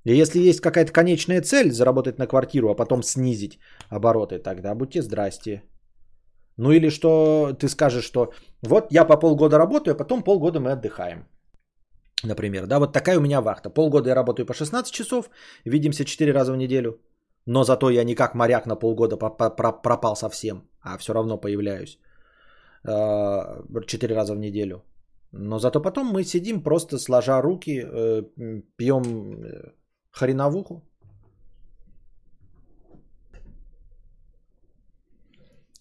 И 0.05 0.15
если 0.15 0.41
есть 0.41 0.61
какая-то 0.61 0.93
конечная 0.93 1.43
цель 1.43 1.71
заработать 1.71 2.19
на 2.19 2.27
квартиру, 2.27 2.71
а 2.71 2.75
потом 2.75 3.03
снизить 3.03 3.59
обороты, 3.89 4.39
тогда 4.39 4.75
будьте 4.75 5.03
здрасте. 5.03 5.63
Ну 6.57 6.71
или 6.71 6.91
что 6.91 7.53
ты 7.59 7.69
скажешь, 7.69 8.05
что 8.05 8.33
вот 8.63 8.87
я 8.93 9.05
по 9.05 9.17
полгода 9.17 9.59
работаю, 9.59 9.95
а 9.95 9.97
потом 9.97 10.23
полгода 10.23 10.61
мы 10.61 10.73
отдыхаем. 10.73 11.27
Например, 12.25 12.67
да, 12.67 12.79
вот 12.79 12.93
такая 12.93 13.19
у 13.19 13.21
меня 13.21 13.41
вахта. 13.41 13.71
Полгода 13.71 14.09
я 14.09 14.15
работаю 14.15 14.47
по 14.47 14.55
16 14.55 14.93
часов, 14.93 15.31
видимся 15.65 16.05
4 16.05 16.33
раза 16.33 16.53
в 16.53 16.57
неделю. 16.57 17.01
Но 17.47 17.65
зато 17.65 17.91
я 17.91 18.05
не 18.05 18.15
как 18.15 18.35
моряк 18.35 18.67
на 18.67 18.77
полгода 18.77 19.17
пропал 19.17 20.17
совсем, 20.17 20.69
а 20.81 20.99
все 20.99 21.13
равно 21.13 21.39
появляюсь 21.41 21.99
4 22.85 24.09
э, 24.09 24.17
раза 24.17 24.35
в 24.35 24.39
неделю. 24.39 24.85
Но 25.33 25.59
зато 25.59 25.81
потом 25.81 26.07
мы 26.07 26.25
сидим 26.25 26.63
просто 26.63 26.99
сложа 26.99 27.43
руки, 27.43 27.81
э, 27.81 28.23
пьем 28.77 29.03
э, 29.45 29.73
хреновуху. 30.11 30.83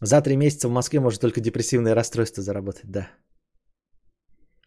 За 0.01 0.21
три 0.21 0.35
месяца 0.35 0.67
в 0.67 0.71
Москве 0.71 0.99
может 0.99 1.21
только 1.21 1.41
депрессивное 1.41 1.95
расстройство 1.95 2.41
заработать, 2.41 2.91
да. 2.91 3.07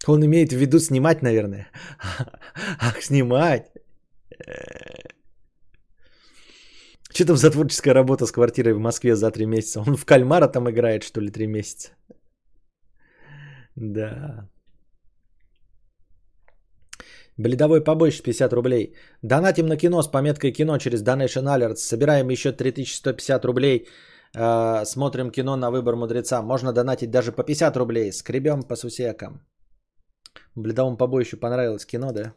Он 0.07 0.25
имеет 0.25 0.53
в 0.53 0.57
виду 0.57 0.79
снимать, 0.79 1.23
наверное. 1.23 1.67
Ах, 2.81 3.03
снимать. 3.03 3.73
Что 7.15 7.27
там 7.27 7.37
за 7.37 7.51
творческая 7.51 7.95
работа 7.95 8.27
с 8.27 8.33
квартирой 8.33 8.75
в 8.75 8.81
Москве 8.81 9.15
за 9.15 9.31
три 9.31 9.47
месяца? 9.47 9.81
Он 9.81 9.97
в 9.97 10.05
кальмара 10.05 10.49
там 10.49 10.69
играет, 10.69 11.05
что 11.05 11.21
ли, 11.21 11.31
три 11.31 11.47
месяца? 11.47 11.91
Да. 13.77 14.49
Бледовой 17.37 17.85
побольше 17.85 18.23
50 18.23 18.53
рублей. 18.53 18.95
Донатим 19.23 19.67
на 19.67 19.77
кино 19.77 20.03
с 20.03 20.09
пометкой 20.09 20.53
кино 20.53 20.79
через 20.79 21.05
Donation 21.05 21.45
Alerts. 21.45 21.77
Собираем 21.77 22.31
еще 22.31 22.53
3150 22.53 23.45
рублей. 23.45 23.87
Э, 24.37 24.85
смотрим 24.85 25.31
кино 25.31 25.57
на 25.57 25.71
выбор 25.71 25.95
мудреца. 25.95 26.43
Можно 26.43 26.73
донатить 26.73 27.11
даже 27.11 27.31
по 27.31 27.45
50 27.45 27.77
рублей. 27.77 28.13
Скребем 28.13 28.63
по 28.63 28.77
сусекам. 28.77 29.41
Бледовому 30.57 30.97
побоищу 30.97 31.37
понравилось 31.37 31.87
кино, 31.87 32.13
да? 32.13 32.35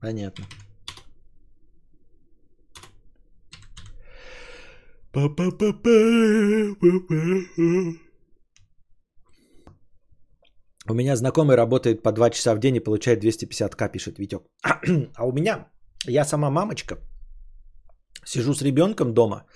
Понятно. 0.00 0.44
У 10.88 10.94
меня 10.94 11.16
знакомый 11.16 11.56
работает 11.56 12.02
по 12.02 12.12
2 12.12 12.30
часа 12.30 12.54
в 12.54 12.58
день 12.58 12.76
и 12.76 12.80
получает 12.80 13.24
250к, 13.24 13.92
пишет 13.92 14.18
Витек. 14.18 14.42
А 15.16 15.24
у 15.26 15.32
меня, 15.32 15.68
я 16.06 16.24
сама 16.24 16.50
мамочка, 16.50 16.98
сижу 18.26 18.52
с 18.52 18.62
ребенком 18.62 19.14
дома, 19.14 19.46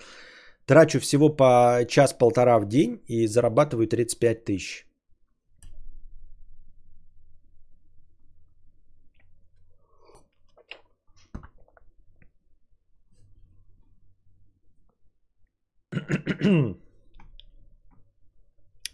трачу 0.64 0.98
всего 0.98 1.28
по 1.28 1.84
час-полтора 1.88 2.58
в 2.58 2.66
день 2.66 3.02
и 3.06 3.26
зарабатываю 3.26 3.86
35 3.86 4.44
тысяч. 4.44 4.89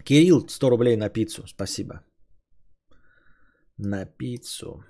Кирилл, 0.04 0.48
100 0.48 0.70
рублей 0.70 0.96
на 0.96 1.08
пиццу. 1.08 1.46
Спасибо. 1.46 2.02
На 3.78 4.06
пиццу. 4.06 4.84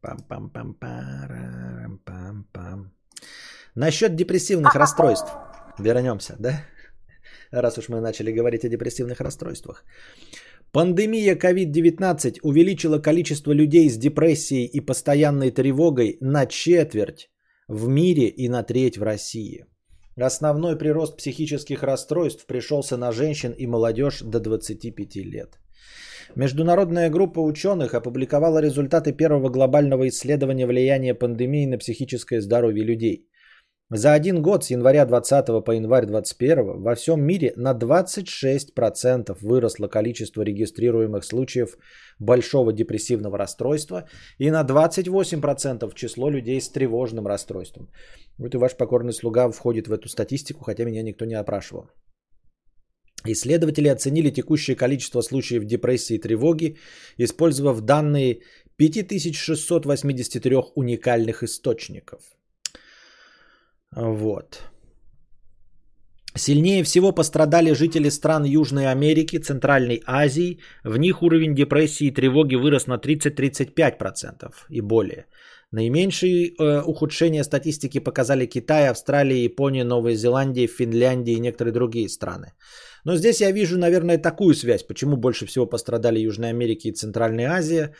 Пам-пам-пам-парам-пам-пам. 0.00 2.90
Насчет 3.74 4.16
депрессивных 4.16 4.74
расстройств. 4.74 5.30
Вернемся, 5.78 6.36
да? 6.38 6.64
Раз 7.50 7.78
уж 7.78 7.88
мы 7.88 8.00
начали 8.00 8.32
говорить 8.32 8.64
о 8.64 8.68
депрессивных 8.68 9.20
расстройствах. 9.20 9.84
Пандемия 10.72 11.36
COVID-19 11.36 12.38
увеличила 12.42 12.98
количество 12.98 13.52
людей 13.52 13.90
с 13.90 13.98
депрессией 13.98 14.66
и 14.66 14.80
постоянной 14.80 15.50
тревогой 15.50 16.16
на 16.20 16.46
четверть 16.46 17.30
в 17.68 17.88
мире 17.88 18.28
и 18.28 18.48
на 18.48 18.62
треть 18.62 18.96
в 18.96 19.02
России. 19.02 19.66
Основной 20.16 20.76
прирост 20.76 21.16
психических 21.16 21.82
расстройств 21.82 22.46
пришелся 22.46 22.96
на 22.96 23.12
женщин 23.12 23.52
и 23.52 23.66
молодежь 23.66 24.20
до 24.20 24.40
25 24.40 25.16
лет. 25.16 25.58
Международная 26.36 27.10
группа 27.10 27.40
ученых 27.40 27.94
опубликовала 27.94 28.60
результаты 28.60 29.12
первого 29.12 29.48
глобального 29.48 30.08
исследования 30.08 30.66
влияния 30.66 31.14
пандемии 31.14 31.66
на 31.66 31.78
психическое 31.78 32.40
здоровье 32.40 32.84
людей. 32.84 33.26
За 33.94 34.14
один 34.14 34.40
год 34.40 34.64
с 34.64 34.70
января 34.70 35.04
20 35.04 35.64
по 35.64 35.72
январь 35.72 36.06
21 36.06 36.82
во 36.82 36.94
всем 36.94 37.22
мире 37.22 37.52
на 37.56 37.74
26% 37.74 39.36
выросло 39.42 39.86
количество 39.86 40.40
регистрируемых 40.40 41.22
случаев 41.24 41.76
большого 42.18 42.72
депрессивного 42.72 43.36
расстройства 43.36 44.08
и 44.38 44.50
на 44.50 44.64
28% 44.64 45.94
число 45.94 46.30
людей 46.30 46.58
с 46.58 46.70
тревожным 46.70 47.26
расстройством. 47.26 47.90
Вот 48.38 48.54
и 48.54 48.58
ваш 48.58 48.78
покорный 48.78 49.12
слуга 49.12 49.50
входит 49.50 49.88
в 49.88 49.92
эту 49.92 50.08
статистику, 50.08 50.64
хотя 50.64 50.84
меня 50.84 51.02
никто 51.02 51.26
не 51.26 51.34
опрашивал. 51.34 51.90
Исследователи 53.26 53.88
оценили 53.88 54.30
текущее 54.30 54.74
количество 54.74 55.20
случаев 55.20 55.66
депрессии 55.66 56.14
и 56.14 56.20
тревоги, 56.20 56.78
использовав 57.18 57.82
данные 57.82 58.40
5683 58.78 60.56
уникальных 60.76 61.42
источников. 61.42 62.22
Вот. 63.96 64.72
Сильнее 66.34 66.82
всего 66.82 67.12
пострадали 67.12 67.74
жители 67.74 68.10
стран 68.10 68.44
Южной 68.44 68.86
Америки, 68.86 69.36
Центральной 69.38 70.02
Азии. 70.06 70.60
В 70.82 70.96
них 70.96 71.22
уровень 71.22 71.54
депрессии 71.54 72.06
и 72.06 72.14
тревоги 72.14 72.54
вырос 72.54 72.86
на 72.86 72.94
30-35% 72.96 74.54
и 74.70 74.80
более. 74.80 75.26
Наименьшие 75.72 76.54
э, 76.58 76.82
ухудшения 76.82 77.44
статистики 77.44 78.00
показали 78.00 78.46
Китай, 78.46 78.88
Австралия, 78.88 79.44
Япония, 79.44 79.84
Новая 79.84 80.14
Зеландия, 80.14 80.66
Финляндия 80.66 81.32
и 81.34 81.40
некоторые 81.40 81.72
другие 81.72 82.08
страны. 82.08 82.52
Но 83.04 83.16
здесь 83.16 83.40
я 83.40 83.52
вижу, 83.52 83.78
наверное, 83.78 84.18
такую 84.18 84.54
связь, 84.54 84.86
почему 84.86 85.16
больше 85.16 85.46
всего 85.46 85.66
пострадали 85.66 86.20
Южная 86.20 86.50
Америка 86.50 86.88
и 86.88 86.92
Центральная 86.92 87.50
Азия. 87.50 87.94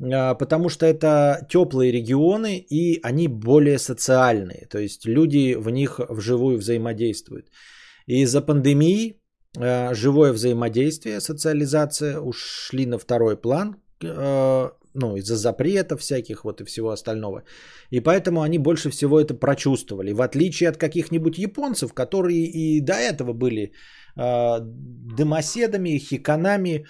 Э, 0.00 0.34
потому 0.38 0.68
что 0.68 0.86
это 0.86 1.46
теплые 1.48 1.92
регионы 1.92 2.58
и 2.58 3.00
они 3.02 3.28
более 3.28 3.78
социальные. 3.78 4.66
То 4.70 4.78
есть 4.78 5.06
люди 5.06 5.54
в 5.54 5.70
них 5.70 6.00
вживую 6.08 6.58
взаимодействуют. 6.58 7.50
И 8.06 8.22
из-за 8.22 8.40
пандемии 8.40 9.20
э, 9.58 9.94
живое 9.94 10.32
взаимодействие, 10.32 11.20
социализация 11.20 12.20
ушли 12.20 12.86
на 12.86 12.98
второй 12.98 13.36
план 13.36 13.76
э, 14.02 14.70
ну, 14.94 15.16
из-за 15.16 15.36
запретов 15.36 16.00
всяких 16.00 16.44
вот 16.44 16.60
и 16.60 16.64
всего 16.64 16.90
остального. 16.90 17.42
И 17.90 18.00
поэтому 18.00 18.42
они 18.42 18.58
больше 18.58 18.90
всего 18.90 19.20
это 19.20 19.34
прочувствовали. 19.34 20.12
В 20.12 20.22
отличие 20.22 20.68
от 20.68 20.76
каких-нибудь 20.76 21.38
японцев, 21.38 21.92
которые 21.92 22.46
и 22.46 22.80
до 22.80 22.94
этого 22.94 23.32
были 23.32 23.72
э, 24.16 24.58
дымоседами, 25.16 25.98
хиканами, 25.98 26.86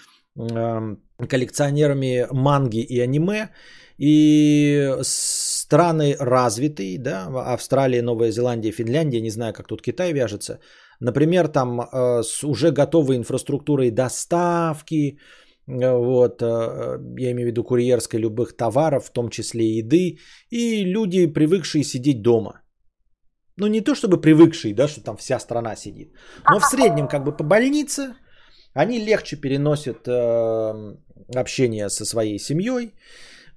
коллекционерами 1.28 2.26
манги 2.30 2.80
и 2.80 3.01
аниме. 3.01 3.51
И 3.99 4.95
страны 5.03 6.16
развитые, 6.20 6.99
да, 6.99 7.26
Австралия, 7.55 8.03
Новая 8.03 8.30
Зеландия, 8.30 8.72
Финляндия, 8.72 9.20
не 9.20 9.30
знаю, 9.30 9.53
как 9.53 9.66
тут 9.66 9.82
Китай 9.82 10.12
вяжется. 10.12 10.61
Например, 11.01 11.49
там 11.49 11.80
э, 11.80 12.22
с 12.22 12.45
уже 12.45 12.70
готовой 12.70 13.16
инфраструктурой 13.16 13.91
доставки, 13.91 15.18
э, 15.66 15.97
вот, 15.97 16.43
э, 16.43 16.47
я 17.18 17.30
имею 17.30 17.49
в 17.49 17.51
виду 17.51 17.64
курьерской 17.64 18.20
любых 18.20 18.57
товаров, 18.57 19.07
в 19.07 19.12
том 19.12 19.30
числе 19.30 19.78
еды, 19.78 20.18
и 20.51 20.84
люди, 20.84 21.26
привыкшие 21.26 21.84
сидеть 21.84 22.22
дома. 22.22 22.62
Ну, 23.57 23.66
не 23.66 23.80
то 23.80 23.95
чтобы 23.95 24.20
привыкшие, 24.20 24.74
да, 24.74 24.89
что 24.89 25.03
там 25.03 25.16
вся 25.16 25.41
страна 25.41 25.76
сидит, 25.76 26.12
но 26.49 26.61
в 26.61 26.64
среднем 26.64 27.09
как 27.09 27.24
бы 27.24 27.36
по 27.36 27.45
больнице 27.45 28.14
они 28.75 28.99
легче 28.99 29.37
переносят 29.37 30.07
э, 30.07 30.97
общение 31.35 31.89
со 31.89 32.05
своей 32.05 32.39
семьей, 32.39 32.93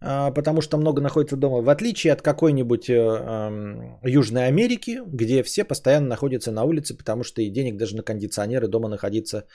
э, 0.02 0.32
потому 0.34 0.62
что 0.62 0.78
много 0.78 1.02
находится 1.02 1.36
дома, 1.36 1.62
в 1.62 1.70
отличие 1.70 2.14
от 2.14 2.22
какой-нибудь 2.22 2.90
э, 2.90 2.94
э, 2.94 4.10
Южной 4.10 4.48
Америки, 4.48 5.02
где 5.06 5.44
все 5.44 5.64
постоянно 5.64 6.08
находятся 6.08 6.52
на 6.52 6.64
улице, 6.64 6.98
потому 6.98 7.24
что 7.24 7.42
и 7.42 7.50
денег 7.50 7.78
даже 7.78 7.96
на 7.96 8.04
кондиционеры 8.04 8.68
дома 8.68 8.90
находиться 8.90 9.46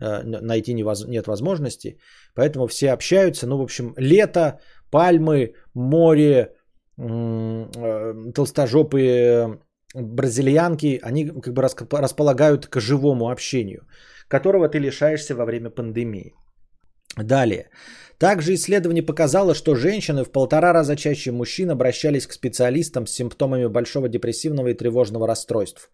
э, 0.00 0.22
найти 0.22 0.74
невоз... 0.74 1.06
нет 1.06 1.26
возможности, 1.26 1.98
поэтому 2.34 2.66
все 2.66 2.92
общаются. 2.92 3.46
Ну, 3.46 3.58
в 3.58 3.62
общем, 3.62 3.94
лето, 3.96 4.60
пальмы, 4.90 5.54
море, 5.74 6.54
э, 6.98 8.32
толстожопые 8.34 9.58
бразильянки, 9.94 11.00
они 11.02 11.26
как 11.26 11.54
бы 11.54 11.62
располагают 11.62 12.66
к 12.66 12.80
живому 12.80 13.30
общению, 13.30 13.86
которого 14.32 14.68
ты 14.68 14.80
лишаешься 14.80 15.34
во 15.34 15.44
время 15.44 15.70
пандемии. 15.70 16.32
Далее. 17.16 17.64
Также 18.18 18.54
исследование 18.54 19.06
показало, 19.06 19.54
что 19.54 19.74
женщины 19.74 20.24
в 20.24 20.32
полтора 20.32 20.72
раза 20.72 20.96
чаще 20.96 21.32
мужчин 21.32 21.70
обращались 21.70 22.26
к 22.26 22.32
специалистам 22.32 23.06
с 23.06 23.14
симптомами 23.14 23.68
большого 23.68 24.08
депрессивного 24.08 24.68
и 24.68 24.74
тревожного 24.74 25.26
расстройств. 25.26 25.90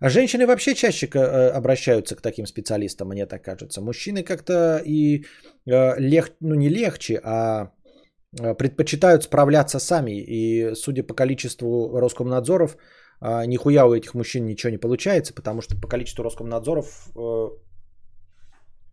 А 0.00 0.08
женщины 0.08 0.46
вообще 0.46 0.74
чаще 0.74 1.06
э, 1.06 1.58
обращаются 1.58 2.14
к 2.14 2.20
таким 2.20 2.46
специалистам, 2.46 3.08
мне 3.08 3.26
так 3.26 3.42
кажется. 3.42 3.80
Мужчины 3.80 4.22
как-то 4.22 4.82
и 4.86 5.24
э, 5.66 6.00
лег, 6.00 6.32
ну 6.40 6.54
не 6.54 6.68
легче, 6.68 7.20
а 7.24 7.70
э, 8.40 8.54
предпочитают 8.54 9.22
справляться 9.22 9.78
сами. 9.78 10.12
И 10.12 10.74
судя 10.74 11.02
по 11.02 11.14
количеству 11.14 11.98
Роскомнадзоров, 12.00 12.76
а, 13.20 13.46
нихуя 13.46 13.86
у 13.86 13.94
этих 13.94 14.14
мужчин 14.14 14.46
ничего 14.46 14.70
не 14.70 14.78
получается, 14.78 15.34
потому 15.34 15.62
что 15.62 15.76
по 15.76 15.88
количеству 15.88 16.24
Роскомнадзоров 16.24 17.08
э, 17.16 17.48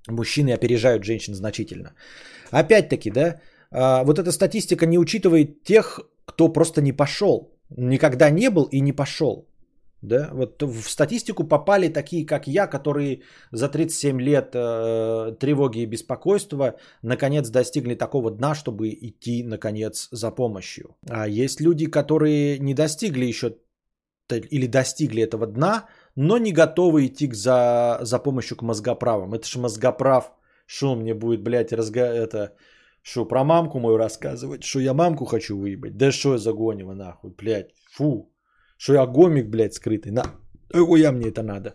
мужчины 0.08 0.54
опережают 0.54 1.04
женщин 1.04 1.36
значительно. 1.36 1.94
Опять-таки, 2.52 3.12
да, 3.12 3.42
э, 3.72 4.04
вот 4.06 4.20
эта 4.20 4.32
статистика 4.32 4.86
не 4.86 4.98
учитывает 4.98 5.64
тех, 5.64 6.00
кто 6.26 6.54
просто 6.54 6.82
не 6.82 6.94
пошел, 6.94 7.54
никогда 7.70 8.30
не 8.30 8.50
был 8.50 8.64
и 8.72 8.82
не 8.82 8.94
пошел. 8.94 9.48
Да, 10.02 10.30
вот 10.34 10.62
в 10.62 10.90
статистику 10.90 11.46
попали 11.46 11.88
такие, 11.88 12.26
как 12.26 12.46
я, 12.46 12.68
которые 12.68 13.22
за 13.52 13.70
37 13.70 14.20
лет 14.22 14.52
э, 14.54 15.32
тревоги 15.40 15.80
и 15.80 15.86
беспокойства 15.86 16.76
наконец 17.02 17.50
достигли 17.50 17.96
такого 17.96 18.30
дна, 18.30 18.54
чтобы 18.54 18.90
идти 18.90 19.44
наконец 19.44 20.10
за 20.12 20.30
помощью. 20.30 20.98
А 21.10 21.26
есть 21.26 21.62
люди, 21.62 21.86
которые 21.86 22.60
не 22.60 22.74
достигли 22.74 23.24
еще 23.24 23.56
или 24.32 24.68
достигли 24.68 25.22
этого 25.24 25.48
дна, 25.48 25.86
но 26.16 26.38
не 26.38 26.52
готовы 26.52 27.06
идти 27.06 27.30
за, 27.34 28.00
за 28.02 28.20
помощью 28.20 28.58
к 28.58 28.62
мозгоправам. 28.62 29.34
Это 29.34 29.48
же 29.48 29.60
мозгоправ. 29.60 30.32
Что 30.66 30.96
мне 30.96 31.14
будет, 31.14 31.44
блядь, 31.44 31.74
разга... 31.74 32.02
это... 32.02 32.54
Что, 33.02 33.26
про 33.26 33.44
мамку 33.44 33.80
мою 33.80 33.98
рассказывать? 33.98 34.64
Что 34.64 34.80
я 34.80 34.94
мамку 34.94 35.26
хочу 35.26 35.58
выебать? 35.58 35.98
Да 35.98 36.12
что 36.12 36.32
я 36.32 36.38
за 36.38 36.54
гонево, 36.54 36.94
нахуй, 36.94 37.32
блядь. 37.38 37.74
Фу. 37.92 38.32
Что 38.78 38.94
я 38.94 39.06
гомик, 39.06 39.50
блядь, 39.50 39.74
скрытый. 39.74 40.12
На. 40.12 40.24
Хуя 40.74 41.12
мне 41.12 41.28
это 41.28 41.44
надо. 41.44 41.74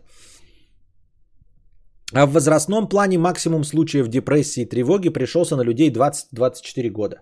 А 2.15 2.27
в 2.27 2.33
возрастном 2.33 2.89
плане 2.89 3.19
максимум 3.19 3.65
случаев 3.65 4.09
депрессии 4.09 4.63
и 4.63 4.69
тревоги 4.69 5.11
пришелся 5.11 5.57
на 5.57 5.63
людей 5.63 5.91
20-24 5.93 6.89
года. 6.89 7.21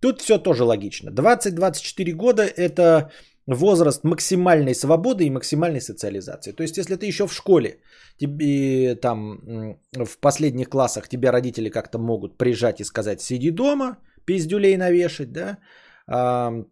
Тут 0.00 0.20
все 0.20 0.38
тоже 0.38 0.64
логично. 0.64 1.10
20-24 1.10 2.12
года 2.12 2.42
это 2.42 3.12
возраст 3.46 4.04
максимальной 4.04 4.74
свободы 4.74 5.24
и 5.24 5.30
максимальной 5.30 5.80
социализации. 5.80 6.52
То 6.52 6.62
есть, 6.62 6.76
если 6.76 6.96
ты 6.96 7.06
еще 7.06 7.26
в 7.26 7.32
школе, 7.32 7.80
тебе 8.18 8.94
там 8.96 9.78
в 9.92 10.18
последних 10.20 10.68
классах 10.68 11.08
тебя 11.08 11.32
родители 11.32 11.70
как-то 11.70 11.98
могут 11.98 12.38
прижать 12.38 12.80
и 12.80 12.84
сказать, 12.84 13.20
сиди 13.20 13.50
дома, 13.50 13.98
пиздюлей 14.24 14.76
навешать, 14.76 15.32
да, 15.32 15.58
а, 16.06 16.64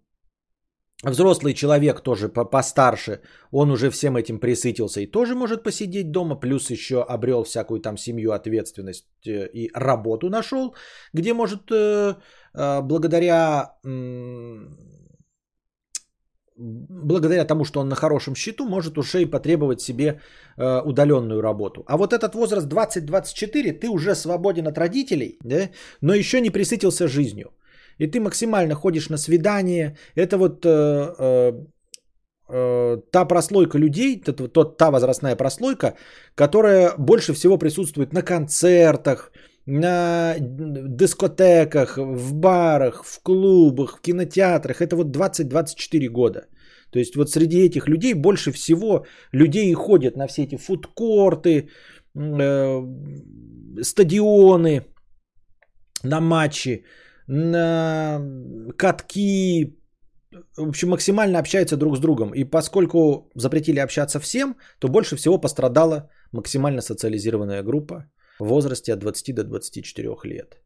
взрослый 1.02 1.54
человек 1.54 2.00
тоже 2.00 2.28
постарше, 2.28 3.20
он 3.50 3.70
уже 3.70 3.90
всем 3.90 4.16
этим 4.16 4.38
присытился 4.38 5.00
и 5.00 5.06
тоже 5.06 5.34
может 5.34 5.62
посидеть 5.62 6.10
дома, 6.10 6.36
плюс 6.40 6.70
еще 6.70 7.02
обрел 7.02 7.44
всякую 7.44 7.80
там 7.80 7.96
семью, 7.96 8.32
ответственность 8.32 9.06
э, 9.26 9.48
и 9.52 9.70
работу 9.74 10.30
нашел, 10.30 10.74
где 11.12 11.34
может 11.34 11.70
э, 11.70 12.14
э, 12.54 12.82
благодаря 12.82 13.76
благодаря 16.62 17.44
тому, 17.44 17.64
что 17.64 17.80
он 17.80 17.88
на 17.88 17.96
хорошем 17.96 18.34
счету, 18.34 18.68
может 18.68 18.98
уже 18.98 19.22
и 19.22 19.30
потребовать 19.30 19.80
себе 19.80 20.20
э, 20.56 20.80
удаленную 20.84 21.42
работу. 21.42 21.84
А 21.86 21.96
вот 21.96 22.12
этот 22.12 22.34
возраст 22.34 22.66
20-24, 22.66 23.72
ты 23.72 23.88
уже 23.88 24.14
свободен 24.14 24.66
от 24.66 24.78
родителей, 24.78 25.38
да, 25.44 25.70
но 26.00 26.14
еще 26.14 26.40
не 26.40 26.50
присытился 26.50 27.08
жизнью. 27.08 27.50
И 27.98 28.06
ты 28.06 28.20
максимально 28.20 28.74
ходишь 28.74 29.10
на 29.10 29.18
свидание. 29.18 29.96
Это 30.16 30.38
вот 30.38 30.64
э, 30.64 31.14
э, 31.18 31.52
э, 32.48 32.98
та 33.10 33.24
прослойка 33.24 33.78
людей, 33.78 34.20
тот, 34.20 34.52
тот, 34.52 34.76
та 34.76 34.90
возрастная 34.90 35.36
прослойка, 35.36 35.94
которая 36.34 36.94
больше 36.98 37.32
всего 37.32 37.58
присутствует 37.58 38.12
на 38.12 38.22
концертах, 38.22 39.32
на 39.66 40.36
дискотеках, 40.40 41.98
в 41.98 42.34
барах, 42.34 43.04
в 43.04 43.22
клубах, 43.22 43.98
в 43.98 44.00
кинотеатрах. 44.00 44.80
Это 44.80 44.96
вот 44.96 45.16
20-24 45.16 46.08
года. 46.08 46.46
То 46.90 46.98
есть 46.98 47.16
вот 47.16 47.30
среди 47.30 47.64
этих 47.64 47.88
людей 47.88 48.14
больше 48.14 48.52
всего 48.52 49.06
людей 49.32 49.72
ходят 49.74 50.16
на 50.16 50.26
все 50.26 50.42
эти 50.42 50.56
фудкорты, 50.56 51.68
э, 52.14 52.82
стадионы, 53.82 54.84
на 56.04 56.20
матчи, 56.20 56.84
на 57.26 58.20
катки, 58.76 59.78
в 60.56 60.68
общем, 60.68 60.88
максимально 60.88 61.38
общаются 61.38 61.76
друг 61.76 61.96
с 61.96 62.00
другом. 62.00 62.34
И 62.34 62.44
поскольку 62.44 63.30
запретили 63.34 63.78
общаться 63.80 64.20
всем, 64.20 64.56
то 64.78 64.88
больше 64.88 65.16
всего 65.16 65.38
пострадала 65.38 66.10
максимально 66.32 66.82
социализированная 66.82 67.62
группа 67.62 68.06
в 68.40 68.44
возрасте 68.44 68.92
от 68.92 68.98
20 68.98 69.34
до 69.34 69.44
24 69.44 70.08
лет. 70.24 70.60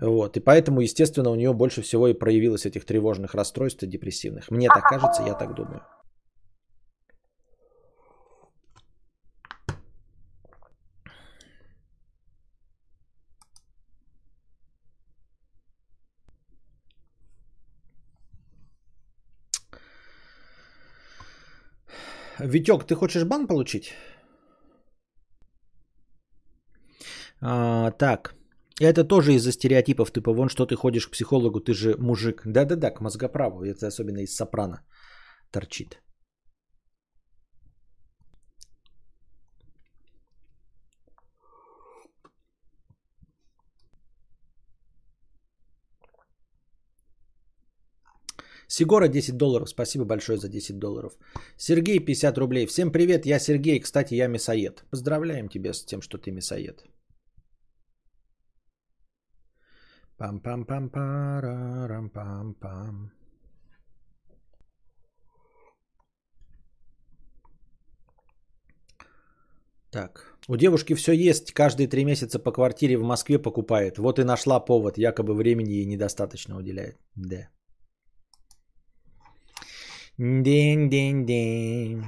Вот. 0.00 0.36
И 0.36 0.40
поэтому, 0.40 0.80
естественно, 0.80 1.30
у 1.30 1.36
нее 1.36 1.52
больше 1.52 1.82
всего 1.82 2.08
и 2.08 2.14
проявилось 2.14 2.66
этих 2.66 2.84
тревожных 2.84 3.34
расстройств 3.34 3.82
и 3.82 3.86
депрессивных. 3.86 4.50
Мне 4.50 4.68
так 4.68 4.84
кажется, 4.84 5.22
я 5.22 5.34
так 5.34 5.54
думаю. 5.54 5.82
Витек, 22.38 22.84
ты 22.84 22.94
хочешь 22.96 23.24
бан 23.24 23.46
получить? 23.46 23.94
А, 27.42 27.90
так. 27.90 28.34
Это 28.80 29.04
тоже 29.04 29.34
из-за 29.34 29.52
стереотипов, 29.52 30.12
типа, 30.12 30.32
вон 30.32 30.48
что 30.48 30.66
ты 30.66 30.76
ходишь 30.76 31.06
к 31.06 31.10
психологу, 31.10 31.60
ты 31.60 31.74
же 31.74 31.96
мужик. 31.98 32.42
Да-да-да, 32.46 32.90
к 32.90 33.00
мозгоправу. 33.00 33.64
Это 33.64 33.86
особенно 33.88 34.18
из 34.18 34.34
сопрано 34.34 34.82
торчит. 35.50 35.98
Сигора 48.68 49.08
10 49.08 49.36
долларов. 49.36 49.68
Спасибо 49.68 50.04
большое 50.04 50.38
за 50.38 50.48
10 50.48 50.78
долларов. 50.78 51.12
Сергей 51.58 51.98
50 51.98 52.38
рублей. 52.38 52.66
Всем 52.66 52.90
привет, 52.90 53.26
я 53.26 53.38
Сергей. 53.38 53.80
Кстати, 53.80 54.14
я 54.14 54.28
мясоед. 54.28 54.84
Поздравляем 54.90 55.48
тебя 55.48 55.74
с 55.74 55.84
тем, 55.84 56.00
что 56.00 56.16
ты 56.16 56.30
мясоед. 56.30 56.82
Пам-пам-пам-парам-пам-пам. 60.22 63.10
Так. 69.90 70.38
У 70.48 70.56
девушки 70.56 70.94
все 70.94 71.12
есть, 71.12 71.52
каждые 71.52 71.88
три 71.88 72.04
месяца 72.04 72.38
по 72.38 72.52
квартире 72.52 72.96
в 72.98 73.02
Москве 73.02 73.40
покупает. 73.40 73.98
Вот 73.98 74.20
и 74.20 74.24
нашла 74.24 74.60
повод, 74.60 74.96
якобы 74.96 75.34
времени 75.34 75.70
ей 75.70 75.86
недостаточно 75.86 76.56
уделяет. 76.56 77.00
Да. 77.16 77.48
День-день-день. 80.18 82.04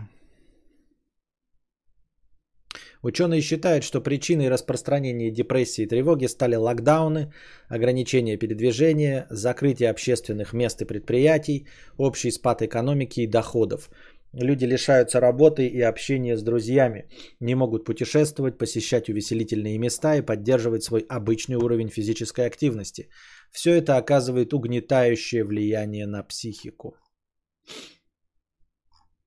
Ученые 3.05 3.43
считают, 3.43 3.85
что 3.85 4.01
причиной 4.01 4.49
распространения 4.49 5.31
депрессии 5.31 5.83
и 5.83 5.87
тревоги 5.87 6.25
стали 6.27 6.57
локдауны, 6.57 7.35
ограничения 7.69 8.39
передвижения, 8.39 9.27
закрытие 9.29 9.91
общественных 9.91 10.55
мест 10.55 10.81
и 10.81 10.87
предприятий, 10.87 11.67
общий 11.99 12.31
спад 12.31 12.63
экономики 12.63 13.21
и 13.21 13.27
доходов. 13.27 13.91
Люди 14.33 14.65
лишаются 14.65 15.21
работы 15.21 15.67
и 15.67 15.83
общения 15.83 16.35
с 16.35 16.43
друзьями, 16.43 17.11
не 17.41 17.55
могут 17.55 17.85
путешествовать, 17.85 18.57
посещать 18.57 19.11
увеселительные 19.11 19.79
места 19.79 20.17
и 20.17 20.23
поддерживать 20.23 20.83
свой 20.83 21.05
обычный 21.07 21.57
уровень 21.57 21.91
физической 21.91 22.47
активности. 22.47 23.11
Все 23.53 23.75
это 23.75 23.99
оказывает 23.99 24.55
угнетающее 24.55 25.45
влияние 25.45 26.07
на 26.07 26.23
психику. 26.23 26.97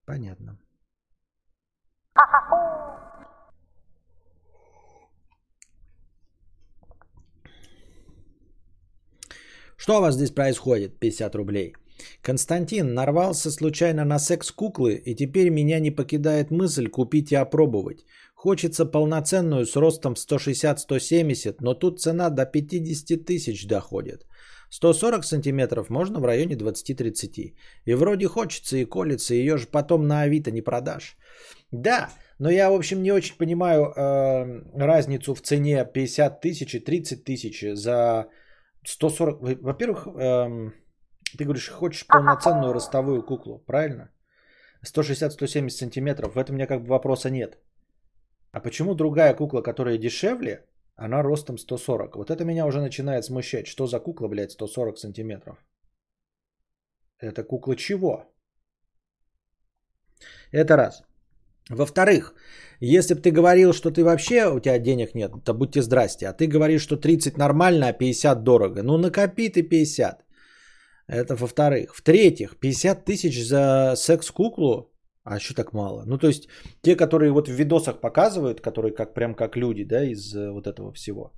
Понятно. 0.06 0.58
Что 9.78 9.98
у 9.98 10.02
вас 10.02 10.16
здесь 10.16 10.32
происходит? 10.32 11.00
50 11.00 11.36
рублей. 11.36 11.74
Константин 12.22 12.94
нарвался 12.94 13.52
случайно 13.52 14.06
на 14.06 14.20
секс-куклы, 14.20 14.96
и 14.96 15.16
теперь 15.16 15.50
меня 15.50 15.80
не 15.80 15.92
покидает 15.92 16.52
мысль 16.52 16.90
купить 16.90 17.32
и 17.32 17.36
опробовать. 17.36 18.06
Хочется 18.36 18.86
полноценную 18.86 19.66
с 19.66 19.76
ростом 19.76 20.14
160-170, 20.14 21.58
но 21.60 21.74
тут 21.74 22.02
цена 22.02 22.30
до 22.30 22.46
50 22.46 23.26
тысяч 23.26 23.68
доходит. 23.68 24.26
140 24.70 25.24
сантиметров 25.24 25.90
можно 25.90 26.20
в 26.20 26.26
районе 26.26 26.56
20-30. 26.56 27.54
И 27.86 27.94
вроде 27.94 28.28
хочется 28.28 28.78
и 28.78 28.86
колется, 28.86 29.34
ее 29.34 29.58
же 29.58 29.68
потом 29.68 30.08
на 30.08 30.22
Авито 30.22 30.52
не 30.52 30.62
продашь. 30.62 31.18
Да, 31.72 32.10
но 32.40 32.50
я, 32.50 32.70
в 32.70 32.74
общем, 32.74 33.02
не 33.02 33.12
очень 33.12 33.38
понимаю 33.38 33.86
э, 33.86 34.62
разницу 34.76 35.34
в 35.34 35.42
цене 35.42 35.86
50 35.86 36.42
тысяч 36.42 36.76
и 36.76 36.80
30 36.80 37.24
тысяч 37.24 37.64
за 37.74 38.28
140... 38.88 39.42
Во-первых, 39.62 40.08
эм, 40.08 40.74
ты 41.38 41.44
говоришь, 41.44 41.70
хочешь 41.70 42.08
полноценную 42.08 42.74
ростовую 42.74 43.22
куклу, 43.24 43.60
правильно? 43.60 44.10
160-170 44.86 45.70
сантиметров, 45.70 46.36
в 46.36 46.38
этом 46.38 46.56
у 46.56 46.58
меня 46.58 46.68
как 46.68 46.82
бы 46.82 46.88
вопроса 46.88 47.30
нет. 47.30 47.58
А 48.52 48.60
почему 48.62 48.96
другая 48.96 49.36
кукла, 49.36 49.62
которая 49.62 49.98
дешевле, 49.98 50.66
она 50.96 51.22
ростом 51.22 51.58
140? 51.58 52.16
Вот 52.16 52.32
это 52.32 52.46
меня 52.46 52.66
уже 52.66 52.80
начинает 52.80 53.26
смущать. 53.26 53.68
Что 53.68 53.88
за 53.88 54.00
кукла, 54.00 54.28
блядь, 54.28 54.52
140 54.52 54.98
сантиметров? 54.98 55.58
Это 57.20 57.44
кукла 57.44 57.76
чего? 57.76 58.24
Это 60.52 60.78
раз. 60.78 61.04
Во-вторых, 61.70 62.34
если 62.80 63.16
бы 63.16 63.22
ты 63.22 63.32
говорил, 63.32 63.74
что 63.74 63.92
ты 63.92 64.04
вообще, 64.04 64.46
у 64.46 64.60
тебя 64.60 64.80
денег 64.80 65.16
нет, 65.16 65.32
то 65.44 65.54
будьте 65.54 65.82
здрасте. 65.82 66.28
А 66.28 66.34
ты 66.34 66.48
говоришь, 66.48 66.82
что 66.82 66.98
30 66.98 67.38
нормально, 67.38 67.88
а 67.88 67.94
50 67.94 68.44
дорого. 68.44 68.84
Ну 68.84 68.98
накопи 68.98 69.50
ты 69.50 69.64
50. 69.64 70.24
Это 71.08 71.36
во-вторых. 71.36 71.96
В-третьих, 71.96 72.58
50 72.60 73.06
тысяч 73.06 73.48
за 73.48 73.96
секс-куклу, 73.96 74.92
а 75.24 75.40
что 75.40 75.54
так 75.54 75.74
мало? 75.74 76.04
Ну, 76.06 76.18
то 76.18 76.28
есть, 76.28 76.48
те, 76.82 76.96
которые 76.96 77.32
вот 77.32 77.48
в 77.48 77.52
видосах 77.52 78.00
показывают, 78.02 78.62
которые 78.62 78.94
как 78.94 79.14
прям 79.14 79.36
как 79.36 79.58
люди, 79.58 79.84
да, 79.84 80.04
из 80.04 80.34
э, 80.34 80.52
вот 80.52 80.68
этого 80.68 80.94
всего. 80.94 81.34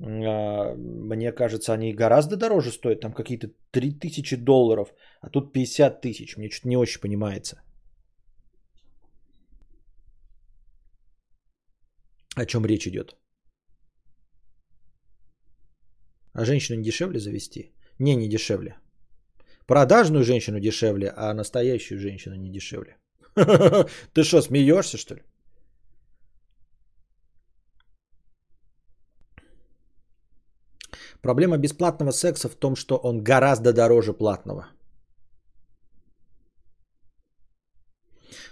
А, 0.00 0.74
мне 0.76 1.32
кажется, 1.32 1.72
они 1.72 1.92
гораздо 1.92 2.36
дороже 2.36 2.70
стоят, 2.70 3.00
там 3.00 3.12
какие-то 3.12 3.48
3000 3.72 4.36
долларов, 4.36 4.94
а 5.20 5.30
тут 5.30 5.52
50 5.52 6.00
тысяч. 6.00 6.36
Мне 6.36 6.50
что-то 6.50 6.68
не 6.68 6.76
очень 6.76 7.00
понимается. 7.00 7.56
О 12.36 12.46
чем 12.46 12.66
речь 12.66 12.86
идет? 12.86 13.16
А 16.32 16.44
женщину 16.44 16.78
не 16.78 16.84
дешевле 16.84 17.20
завести? 17.20 17.72
Не, 17.98 18.16
не 18.16 18.28
дешевле. 18.28 18.76
Продажную 19.66 20.24
женщину 20.24 20.60
дешевле, 20.60 21.12
а 21.16 21.32
настоящую 21.34 22.00
женщину 22.00 22.34
не 22.34 22.50
дешевле. 22.50 22.96
Ты 24.14 24.24
что, 24.24 24.42
смеешься, 24.42 24.98
что 24.98 25.14
ли? 25.14 25.22
Проблема 31.22 31.56
бесплатного 31.56 32.12
секса 32.12 32.48
в 32.48 32.54
том, 32.56 32.76
что 32.76 32.96
он 32.96 33.22
гораздо 33.22 33.72
дороже 33.72 34.12
платного. 34.12 34.66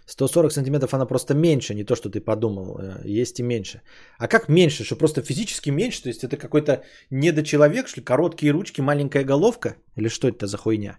140 0.07 0.53
сантиметров 0.53 0.95
она 0.95 1.07
просто 1.07 1.35
меньше, 1.35 1.75
не 1.75 1.85
то, 1.85 1.97
что 1.97 2.11
ты 2.11 2.21
подумал, 2.21 2.79
э, 2.79 3.03
есть 3.21 3.41
и 3.41 3.43
меньше. 3.43 3.83
А 4.19 4.29
как 4.29 4.49
меньше, 4.49 4.85
что 4.85 4.97
просто 4.97 5.23
физически 5.23 5.71
меньше, 5.71 6.03
то 6.03 6.09
есть 6.09 6.25
это 6.25 6.37
какой-то 6.37 6.83
недочеловек, 7.11 7.89
что 7.89 8.01
ли, 8.01 8.05
короткие 8.05 8.53
ручки, 8.53 8.81
маленькая 8.81 9.25
головка? 9.25 9.77
Или 9.97 10.09
что 10.09 10.29
это 10.29 10.47
за 10.47 10.59
хуйня? 10.59 10.99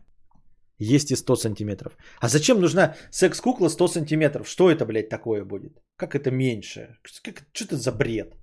Есть 0.80 1.12
и 1.12 1.16
100 1.16 1.36
сантиметров. 1.36 1.98
А 2.20 2.28
зачем 2.28 2.60
нужна 2.60 2.96
секс-кукла 3.12 3.70
100 3.70 3.88
сантиметров? 3.88 4.48
Что 4.48 4.70
это, 4.70 4.86
блядь, 4.86 5.10
такое 5.10 5.46
будет? 5.46 5.82
Как 5.98 6.16
это 6.16 6.32
меньше? 6.32 6.98
Как, 7.24 7.44
что 7.54 7.66
это 7.66 7.78
за 7.78 7.92
бред? 7.92 8.34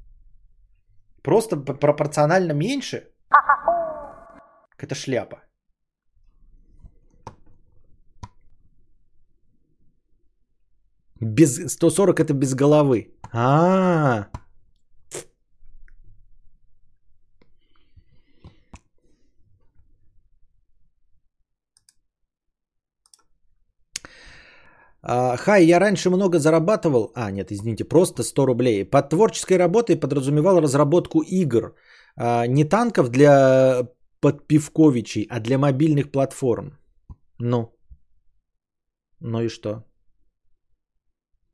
Просто 1.22 1.56
пропорционально 1.56 2.52
меньше? 2.52 3.08
Это 4.78 4.94
шляпа. 4.94 5.42
Без 11.20 11.72
140 11.72 12.20
это 12.20 12.34
без 12.34 12.54
головы. 12.54 13.14
А. 13.32 14.26
А, 25.02 25.36
хай, 25.36 25.64
я 25.64 25.80
раньше 25.80 26.10
много 26.10 26.38
зарабатывал. 26.38 27.12
А, 27.14 27.30
нет, 27.30 27.52
извините, 27.52 27.84
просто 27.84 28.22
100 28.22 28.46
рублей. 28.46 28.84
Под 28.84 29.10
творческой 29.10 29.58
работой 29.58 29.96
подразумевал 30.00 30.60
разработку 30.60 31.20
игр. 31.20 31.74
А, 32.16 32.46
не 32.46 32.64
танков 32.64 33.10
для 33.10 33.88
подпивковичей, 34.20 35.26
а 35.30 35.40
для 35.40 35.58
мобильных 35.58 36.10
платформ. 36.10 36.78
Ну. 37.38 37.72
Ну 39.20 39.42
и 39.42 39.48
что? 39.48 39.89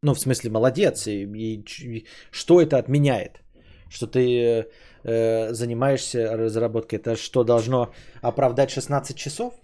Ну, 0.03 0.15
в 0.15 0.21
смысле, 0.21 0.51
молодец. 0.51 1.07
И, 1.07 1.25
и, 1.25 1.65
и 1.83 2.07
что 2.31 2.61
это 2.61 2.79
отменяет? 2.79 3.41
Что 3.89 4.07
ты 4.07 4.67
э, 5.05 5.53
занимаешься 5.53 6.37
разработкой. 6.37 6.99
Это 6.99 7.17
что, 7.17 7.45
должно 7.45 7.93
оправдать 8.23 8.71
16 8.71 9.17
часов? 9.17 9.55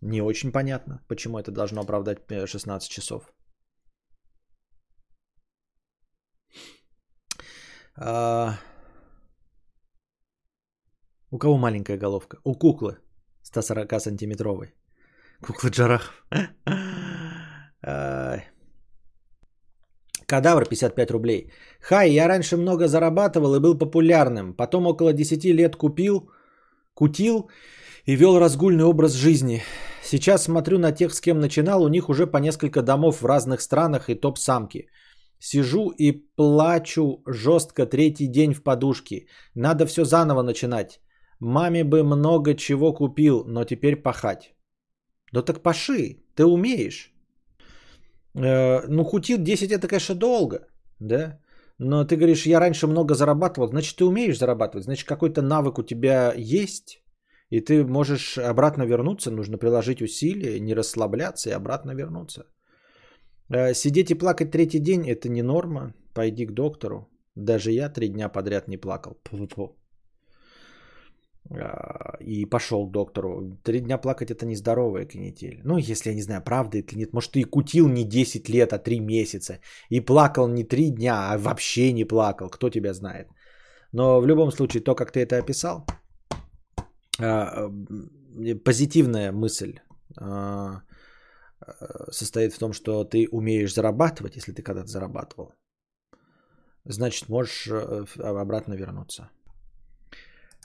Не 0.00 0.22
очень 0.22 0.52
понятно, 0.52 1.00
почему 1.08 1.38
это 1.38 1.50
должно 1.50 1.80
оправдать 1.80 2.18
16 2.46 2.88
э, 2.88 2.94
часов. 2.94 3.32
А... 7.96 8.58
У 11.30 11.38
кого 11.38 11.56
маленькая 11.56 11.98
головка? 11.98 12.38
У 12.44 12.54
куклы 12.54 12.98
140 13.42 14.00
сантиметровой. 14.00 14.74
Кукла 15.40 15.68
Джарахов. 15.70 16.26
Кадавр 20.26 20.66
55 20.66 21.10
рублей. 21.10 21.52
Хай, 21.80 22.10
я 22.10 22.28
раньше 22.28 22.56
много 22.56 22.88
зарабатывал 22.88 23.54
и 23.54 23.60
был 23.60 23.78
популярным. 23.78 24.54
Потом 24.54 24.86
около 24.86 25.12
10 25.12 25.44
лет 25.44 25.76
купил, 25.76 26.30
кутил 26.94 27.48
и 28.06 28.16
вел 28.16 28.38
разгульный 28.38 28.84
образ 28.84 29.12
жизни. 29.12 29.62
Сейчас 30.02 30.42
смотрю 30.44 30.78
на 30.78 30.92
тех, 30.92 31.14
с 31.14 31.20
кем 31.20 31.40
начинал, 31.40 31.82
у 31.82 31.88
них 31.88 32.08
уже 32.08 32.26
по 32.26 32.38
несколько 32.38 32.82
домов 32.82 33.22
в 33.22 33.26
разных 33.26 33.60
странах 33.60 34.08
и 34.08 34.14
топ-самки. 34.14 34.88
Сижу 35.38 35.90
и 35.90 36.12
плачу 36.36 37.22
жестко 37.26 37.86
третий 37.86 38.26
день 38.26 38.54
в 38.54 38.62
подушке. 38.62 39.26
Надо 39.54 39.86
все 39.86 40.04
заново 40.04 40.42
начинать. 40.42 41.00
Маме 41.40 41.84
бы 41.84 42.02
много 42.02 42.54
чего 42.54 42.94
купил, 42.94 43.44
но 43.46 43.64
теперь 43.64 43.96
пахать. 43.96 44.54
Да 45.32 45.42
так 45.42 45.62
паши, 45.62 46.24
ты 46.34 46.44
умеешь. 46.44 47.15
Э, 48.36 48.86
ну, 48.88 49.04
кутил 49.04 49.38
10 49.38 49.70
это, 49.70 49.88
конечно, 49.88 50.14
долго, 50.14 50.58
да? 51.00 51.38
Но 51.78 52.04
ты 52.04 52.16
говоришь, 52.16 52.46
я 52.46 52.60
раньше 52.60 52.86
много 52.86 53.14
зарабатывал, 53.14 53.68
значит, 53.68 53.96
ты 53.96 54.04
умеешь 54.04 54.38
зарабатывать, 54.38 54.84
значит, 54.84 55.08
какой-то 55.08 55.42
навык 55.42 55.78
у 55.78 55.82
тебя 55.82 56.32
есть, 56.36 57.02
и 57.50 57.60
ты 57.60 57.84
можешь 57.84 58.38
обратно 58.38 58.84
вернуться, 58.84 59.30
нужно 59.30 59.58
приложить 59.58 60.02
усилия, 60.02 60.60
не 60.60 60.74
расслабляться 60.74 61.50
и 61.50 61.56
обратно 61.56 61.94
вернуться. 61.94 62.44
Э, 63.50 63.74
сидеть 63.74 64.10
и 64.10 64.14
плакать 64.14 64.50
третий 64.50 64.80
день– 64.80 65.06
это 65.08 65.28
не 65.28 65.42
норма. 65.42 65.94
пойди 66.14 66.46
к 66.46 66.52
доктору. 66.52 67.08
Даже 67.34 67.70
я 67.70 67.90
три 67.90 68.08
дня 68.08 68.28
подряд 68.28 68.68
не 68.68 68.78
плакал. 68.78 69.12
Пу-пу-пу. 69.22 69.76
А, 71.50 72.16
И 72.20 72.46
пошел 72.46 72.86
к 72.86 72.90
доктору. 72.90 73.56
Три 73.62 73.80
дня 73.80 73.98
плакать 73.98 74.30
это 74.30 74.46
нездоровая 74.46 75.06
канитель. 75.06 75.60
Ну, 75.64 75.78
если 75.78 76.10
я 76.10 76.16
не 76.16 76.22
знаю, 76.22 76.42
правда 76.42 76.78
это 76.78 76.92
или 76.92 77.00
нет. 77.00 77.12
Может, 77.12 77.32
ты 77.32 77.40
и 77.40 77.44
кутил 77.44 77.88
не 77.88 78.04
10 78.04 78.48
лет, 78.48 78.72
а 78.72 78.78
3 78.78 79.00
месяца. 79.00 79.60
И 79.90 80.00
плакал 80.00 80.48
не 80.48 80.64
3 80.64 80.90
дня, 80.90 81.32
а 81.32 81.38
вообще 81.38 81.92
не 81.92 82.04
плакал. 82.04 82.48
Кто 82.48 82.70
тебя 82.70 82.94
знает. 82.94 83.28
Но 83.92 84.20
в 84.20 84.26
любом 84.26 84.50
случае, 84.50 84.82
то, 84.82 84.94
как 84.94 85.12
ты 85.12 85.20
это 85.20 85.38
описал, 85.38 85.86
а, 87.20 87.70
позитивная 88.64 89.32
мысль 89.32 89.78
а, 90.20 90.82
состоит 92.10 92.52
в 92.52 92.58
том, 92.58 92.72
что 92.72 93.04
ты 93.04 93.28
умеешь 93.30 93.74
зарабатывать, 93.74 94.36
если 94.36 94.52
ты 94.52 94.62
когда-то 94.62 94.88
зарабатывал. 94.88 95.52
Значит, 96.84 97.28
можешь 97.28 97.66
э, 97.66 98.04
обратно 98.18 98.74
вернуться. 98.74 99.28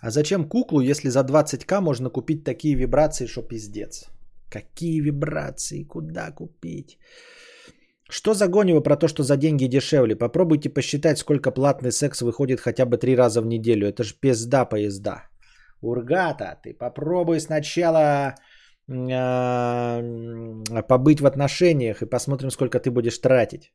А 0.02 0.10
зачем 0.10 0.50
куклу, 0.50 0.82
если 0.82 1.10
за 1.10 1.20
20к 1.20 1.82
можно 1.82 2.10
купить 2.10 2.44
такие 2.44 2.76
вибрации, 2.76 3.28
что 3.28 3.44
пиздец? 3.44 4.06
Какие 4.50 5.00
вибрации? 5.02 5.84
Куда 5.84 6.32
купить? 6.32 6.98
Что 8.10 8.34
за 8.34 8.48
гонево 8.48 8.82
про 8.82 8.98
то, 8.98 9.08
что 9.08 9.24
за 9.24 9.38
деньги 9.38 9.68
дешевле? 9.68 10.16
Попробуйте 10.16 10.70
посчитать, 10.70 11.18
сколько 11.18 11.52
платный 11.52 11.92
секс 11.92 12.22
выходит 12.22 12.60
хотя 12.60 12.86
бы 12.86 12.98
три 12.98 13.16
раза 13.16 13.42
в 13.42 13.46
неделю. 13.46 13.88
Это 13.88 14.04
ж 14.04 14.16
пизда 14.20 14.66
поезда. 14.66 15.30
Ургата, 15.82 16.60
ты 16.64 16.74
попробуй 16.74 17.40
сначала 17.40 18.36
а, 18.90 20.02
побыть 20.90 21.22
в 21.22 21.26
отношениях 21.26 22.02
и 22.02 22.10
посмотрим, 22.10 22.52
сколько 22.52 22.80
ты 22.80 22.90
будешь 22.92 23.20
тратить. 23.20 23.72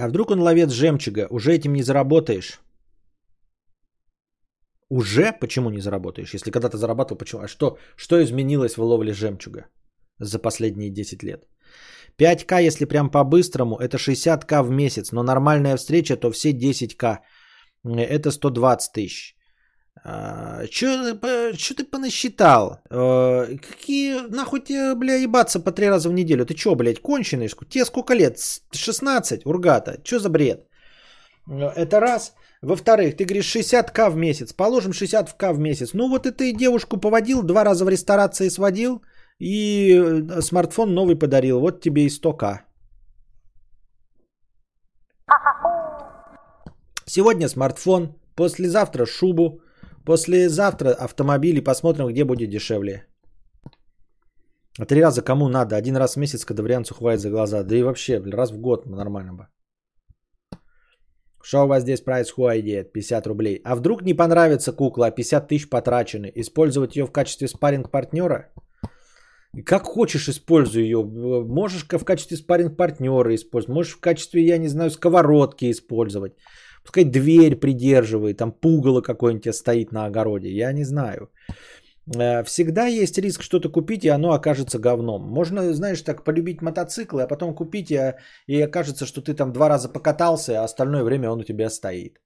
А 0.00 0.08
вдруг 0.08 0.30
он 0.30 0.40
ловец 0.40 0.70
жемчуга? 0.72 1.26
Уже 1.30 1.52
этим 1.52 1.72
не 1.72 1.82
заработаешь. 1.82 2.60
Уже? 4.88 5.32
Почему 5.40 5.70
не 5.70 5.80
заработаешь? 5.80 6.34
Если 6.34 6.50
когда-то 6.50 6.78
зарабатывал, 6.78 7.18
почему? 7.18 7.42
А 7.42 7.48
что, 7.48 7.76
что 7.96 8.22
изменилось 8.22 8.76
в 8.76 8.82
ловле 8.82 9.12
жемчуга 9.12 9.66
за 10.18 10.38
последние 10.38 10.90
10 10.90 11.22
лет? 11.22 11.46
5к, 12.18 12.62
если 12.62 12.86
прям 12.86 13.10
по-быстрому, 13.10 13.76
это 13.76 13.98
60к 13.98 14.62
в 14.62 14.70
месяц. 14.70 15.12
Но 15.12 15.22
нормальная 15.22 15.76
встреча, 15.76 16.16
то 16.16 16.30
все 16.30 16.52
10к. 16.52 17.18
Это 17.84 18.30
120 18.30 18.92
тысяч. 18.92 19.36
Че 20.04 21.74
ты 21.76 21.84
понасчитал? 21.84 22.80
Э, 22.90 23.56
Какие 23.58 24.20
нахуй 24.30 24.60
тебе, 24.60 24.94
бля, 24.94 25.14
ебаться 25.14 25.60
по 25.60 25.72
три 25.72 25.88
раза 25.88 26.08
в 26.08 26.12
неделю? 26.12 26.44
Ты 26.46 26.54
че, 26.54 26.74
блядь, 26.74 27.00
конченый? 27.02 27.48
Тебе 27.68 27.84
сколько 27.84 28.14
лет? 28.14 28.38
С- 28.38 28.62
16, 28.72 29.44
ургата. 29.46 30.00
Че 30.02 30.18
за 30.18 30.28
бред? 30.30 30.66
Э, 31.50 31.72
Это 31.76 32.00
раз. 32.00 32.34
Во-вторых, 32.62 33.16
ты 33.16 33.24
говоришь 33.24 33.46
60к 33.56 34.10
в 34.10 34.16
месяц. 34.16 34.52
Положим 34.52 34.92
60к 34.92 35.52
в 35.52 35.58
месяц. 35.58 35.94
Ну 35.94 36.08
вот 36.08 36.26
и 36.26 36.30
ты 36.30 36.52
девушку 36.52 36.96
поводил, 37.00 37.42
два 37.42 37.64
раза 37.64 37.84
в 37.84 37.88
ресторации 37.88 38.48
сводил 38.50 39.02
и 39.38 39.92
э, 39.94 40.40
смартфон 40.42 40.94
новый 40.94 41.16
подарил. 41.16 41.60
Вот 41.60 41.80
тебе 41.80 42.02
и 42.04 42.08
100к. 42.08 42.58
Сегодня 47.06 47.48
смартфон, 47.48 48.14
послезавтра 48.36 49.06
шубу, 49.06 49.60
послезавтра 50.04 50.90
автомобиль 50.90 51.58
и 51.58 51.64
посмотрим, 51.64 52.08
где 52.08 52.24
будет 52.24 52.50
дешевле. 52.50 53.06
А 54.78 54.86
три 54.86 55.02
раза 55.02 55.22
кому 55.22 55.48
надо? 55.48 55.76
Один 55.76 55.96
раз 55.96 56.14
в 56.14 56.20
месяц 56.20 56.44
кадаврианцу 56.44 56.94
хватит 56.94 57.20
за 57.20 57.30
глаза. 57.30 57.62
Да 57.62 57.76
и 57.76 57.82
вообще, 57.82 58.18
раз 58.18 58.50
в 58.50 58.60
год 58.60 58.86
нормально 58.86 59.32
бы. 59.34 59.46
Что 61.42 61.64
у 61.64 61.66
вас 61.66 61.82
здесь 61.82 62.00
происходит? 62.00 62.92
50 62.92 63.26
рублей. 63.26 63.60
А 63.64 63.74
вдруг 63.74 64.02
не 64.02 64.14
понравится 64.14 64.72
кукла, 64.72 65.06
а 65.06 65.10
50 65.10 65.48
тысяч 65.48 65.68
потрачены? 65.68 66.30
Использовать 66.36 66.96
ее 66.96 67.06
в 67.06 67.12
качестве 67.12 67.48
спарринг 67.48 67.90
партнера? 67.90 68.52
Как 69.64 69.82
хочешь 69.84 70.28
используй 70.28 70.84
ее. 70.84 71.02
Можешь 71.02 71.86
в 71.88 72.04
качестве 72.04 72.36
спарринг 72.36 72.76
партнера 72.76 73.34
использовать. 73.34 73.74
Можешь 73.74 73.96
в 73.96 74.00
качестве, 74.00 74.42
я 74.42 74.58
не 74.58 74.68
знаю, 74.68 74.90
сковородки 74.90 75.70
использовать. 75.70 76.32
Пускай 76.90 77.04
дверь 77.04 77.54
придерживает, 77.54 78.38
там 78.38 78.52
пугало 78.52 79.00
какое-нибудь 79.00 79.54
стоит 79.54 79.92
на 79.92 80.06
огороде. 80.06 80.48
Я 80.48 80.72
не 80.72 80.84
знаю. 80.84 81.30
Э, 82.18 82.42
Всегда 82.42 82.86
есть 82.86 83.18
риск 83.18 83.42
что-то 83.42 83.68
купить, 83.68 84.04
и 84.04 84.08
оно 84.08 84.32
окажется 84.32 84.80
говном. 84.80 85.22
Можно, 85.22 85.72
знаешь, 85.72 86.02
так 86.02 86.24
полюбить 86.24 86.62
мотоциклы, 86.62 87.22
а 87.22 87.28
потом 87.28 87.54
купить, 87.54 87.92
и, 87.92 88.14
и 88.48 88.60
окажется, 88.60 89.06
что 89.06 89.20
ты 89.22 89.34
там 89.34 89.52
два 89.52 89.68
раза 89.68 89.88
покатался, 89.88 90.52
а 90.52 90.64
остальное 90.64 91.04
время 91.04 91.30
он 91.30 91.40
у 91.40 91.44
тебя 91.44 91.70
стоит. 91.70 92.20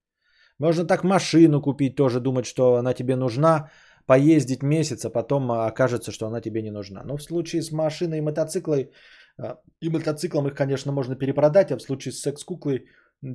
Можно 0.59 0.87
так 0.87 1.05
машину 1.05 1.61
купить, 1.61 1.97
тоже 1.97 2.21
думать, 2.21 2.47
что 2.47 2.77
она 2.77 2.95
тебе 2.95 3.17
нужна, 3.17 3.69
поездить 4.07 4.63
месяц, 4.63 5.05
а 5.05 5.11
потом 5.11 5.51
а, 5.51 5.67
окажется, 5.67 6.11
что 6.11 6.27
она 6.27 6.41
тебе 6.41 6.63
не 6.63 6.71
нужна. 6.71 7.03
Но 7.05 7.19
в 7.19 7.23
случае 7.23 7.61
с 7.61 7.71
машиной 7.71 8.19
и 8.19 8.23
мотоциклой, 8.23 8.93
а, 9.37 9.59
и 9.83 9.91
мотоциклом 9.91 10.47
их, 10.47 10.55
конечно, 10.55 10.93
можно 10.93 11.17
перепродать, 11.17 11.71
а 11.71 11.77
в 11.77 11.83
случае 11.83 12.13
с 12.13 12.21
секс-куклой 12.21 12.87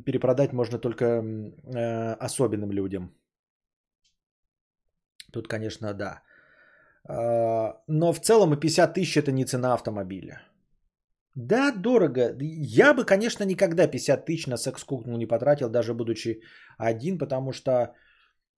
перепродать 0.06 0.54
можно 0.54 0.80
только 0.80 1.06
э, 1.06 2.14
особенным 2.26 2.72
людям. 2.72 3.12
Тут, 5.32 5.48
конечно, 5.48 5.94
да. 5.94 6.22
А, 7.08 7.82
Но 7.88 8.14
в 8.14 8.20
целом 8.20 8.54
и 8.54 8.60
50 8.60 8.94
тысяч 8.94 9.18
это 9.18 9.32
не 9.32 9.46
цена 9.46 9.74
автомобиля. 9.74 10.42
Да, 11.36 11.72
дорого. 11.72 12.36
Я 12.42 12.94
бы, 12.94 13.06
конечно, 13.06 13.46
никогда 13.46 13.88
50 13.88 14.26
тысяч 14.26 14.48
на 14.48 14.58
секс-куклу 14.58 15.18
не 15.18 15.28
потратил, 15.28 15.70
даже 15.70 15.94
будучи 15.94 16.42
один, 16.78 17.18
потому 17.18 17.54
что... 17.54 17.94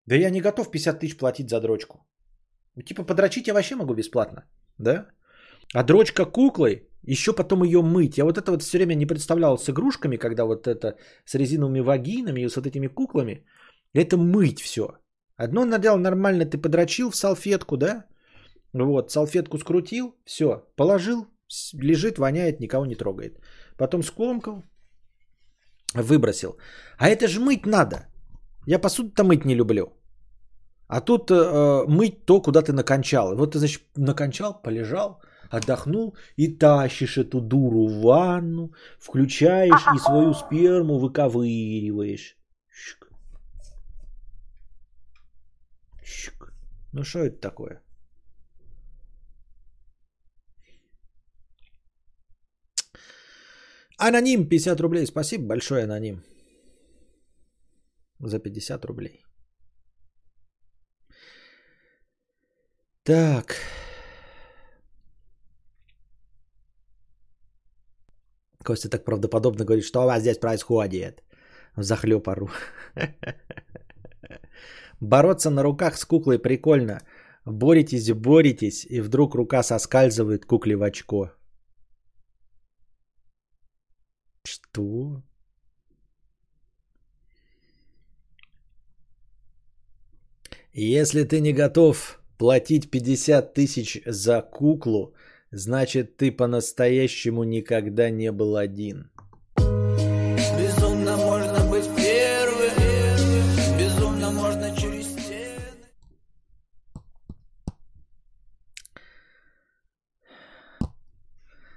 Да 0.06 0.16
я 0.16 0.30
не 0.30 0.40
готов 0.40 0.70
50 0.70 1.00
тысяч 1.00 1.16
платить 1.16 1.48
за 1.48 1.60
дрочку. 1.60 1.98
Типа 2.84 3.04
подрочить 3.04 3.46
я 3.46 3.54
вообще 3.54 3.76
могу 3.76 3.94
бесплатно, 3.94 4.44
да? 4.78 5.06
А 5.74 5.84
дрочка 5.84 6.24
куклой, 6.24 6.88
еще 7.06 7.32
потом 7.32 7.64
ее 7.64 7.82
мыть. 7.82 8.18
Я 8.18 8.24
вот 8.24 8.38
это 8.38 8.52
вот 8.52 8.62
все 8.62 8.78
время 8.78 8.94
не 8.94 9.06
представлял 9.06 9.58
с 9.58 9.68
игрушками, 9.68 10.16
когда 10.16 10.44
вот 10.44 10.66
это 10.66 10.96
с 11.24 11.34
резиновыми 11.34 11.80
вагинами 11.80 12.40
и 12.40 12.48
с 12.48 12.56
вот 12.56 12.66
этими 12.66 12.88
куклами. 12.88 13.44
Это 13.94 14.16
мыть 14.16 14.60
все. 14.60 14.98
Одно 15.36 15.64
надел 15.64 15.98
нормально, 15.98 16.44
ты 16.44 16.58
подрочил 16.58 17.10
в 17.10 17.16
салфетку, 17.16 17.76
да? 17.76 18.04
Вот, 18.72 19.10
салфетку 19.10 19.58
скрутил, 19.58 20.14
все, 20.24 20.62
положил, 20.76 21.26
лежит, 21.74 22.18
воняет, 22.18 22.60
никого 22.60 22.86
не 22.86 22.94
трогает. 22.94 23.38
Потом 23.76 24.02
скомкал, 24.02 24.62
выбросил. 25.94 26.56
А 26.98 27.08
это 27.08 27.28
же 27.28 27.40
мыть 27.40 27.66
надо. 27.66 28.06
Я 28.66 28.78
посуду-то 28.78 29.24
мыть 29.24 29.44
не 29.44 29.54
люблю. 29.54 29.92
А 30.88 31.00
тут 31.00 31.30
э, 31.30 31.84
мыть 31.88 32.24
то, 32.26 32.42
куда 32.42 32.62
ты 32.62 32.72
накончал. 32.72 33.36
Вот 33.36 33.52
ты, 33.52 33.58
значит, 33.58 33.82
накончал, 33.96 34.62
полежал, 34.62 35.20
отдохнул 35.52 36.16
и 36.36 36.48
тащишь 36.48 37.18
эту 37.18 37.40
дуру 37.40 37.86
в 37.86 38.00
ванну, 38.00 38.72
включаешь 38.98 39.86
и 39.94 39.98
свою 39.98 40.34
сперму 40.34 40.98
выковыриваешь. 40.98 42.36
Ну 46.92 47.04
что 47.04 47.20
это 47.20 47.40
такое? 47.40 47.80
Аноним 53.98 54.48
50 54.48 54.80
рублей. 54.80 55.06
Спасибо 55.06 55.46
большое, 55.46 55.84
аноним. 55.84 56.22
За 58.18 58.38
50 58.38 58.84
рублей. 58.84 59.24
Так. 63.04 63.56
Костя 68.62 68.88
так 68.88 69.04
правдоподобно 69.04 69.64
говорит, 69.64 69.84
что 69.84 70.02
у 70.02 70.06
вас 70.06 70.20
здесь 70.20 70.38
происходит. 70.38 71.22
Захлеб 71.76 72.28
ору. 72.28 72.50
Бороться 75.00 75.50
на 75.50 75.62
руках 75.62 75.96
с 75.96 76.04
куклой 76.04 76.38
прикольно. 76.38 77.00
Боретесь, 77.44 78.12
боретесь, 78.12 78.86
и 78.88 79.00
вдруг 79.00 79.34
рука 79.34 79.62
соскальзывает 79.62 80.46
кукле 80.46 80.76
в 80.76 80.82
очко. 80.82 81.32
Что? 84.44 85.22
Если 90.72 91.24
ты 91.24 91.40
не 91.40 91.52
готов 91.52 92.20
платить 92.38 92.90
50 92.90 93.54
тысяч 93.54 94.00
за 94.06 94.40
куклу, 94.40 95.14
Значит, 95.54 96.16
ты 96.16 96.32
по-настоящему 96.32 97.44
никогда 97.44 98.08
не 98.08 98.32
был 98.32 98.56
один. 98.56 99.10
Безумно 100.58 101.14
можно 101.18 101.66
быть 101.70 101.84
первым, 101.94 103.78
безумно 103.78 104.30
можно 104.30 104.74
через 104.74 105.08
стены. 105.08 105.60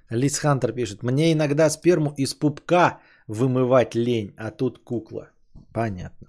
Лис 0.10 0.40
Хантер 0.40 0.72
пишет, 0.72 1.04
мне 1.04 1.34
иногда 1.34 1.70
сперму 1.70 2.14
из 2.16 2.34
пупка 2.34 3.02
вымывать 3.28 3.94
лень, 3.94 4.34
а 4.38 4.52
тут 4.52 4.80
кукла. 4.86 5.32
Понятно. 5.74 6.28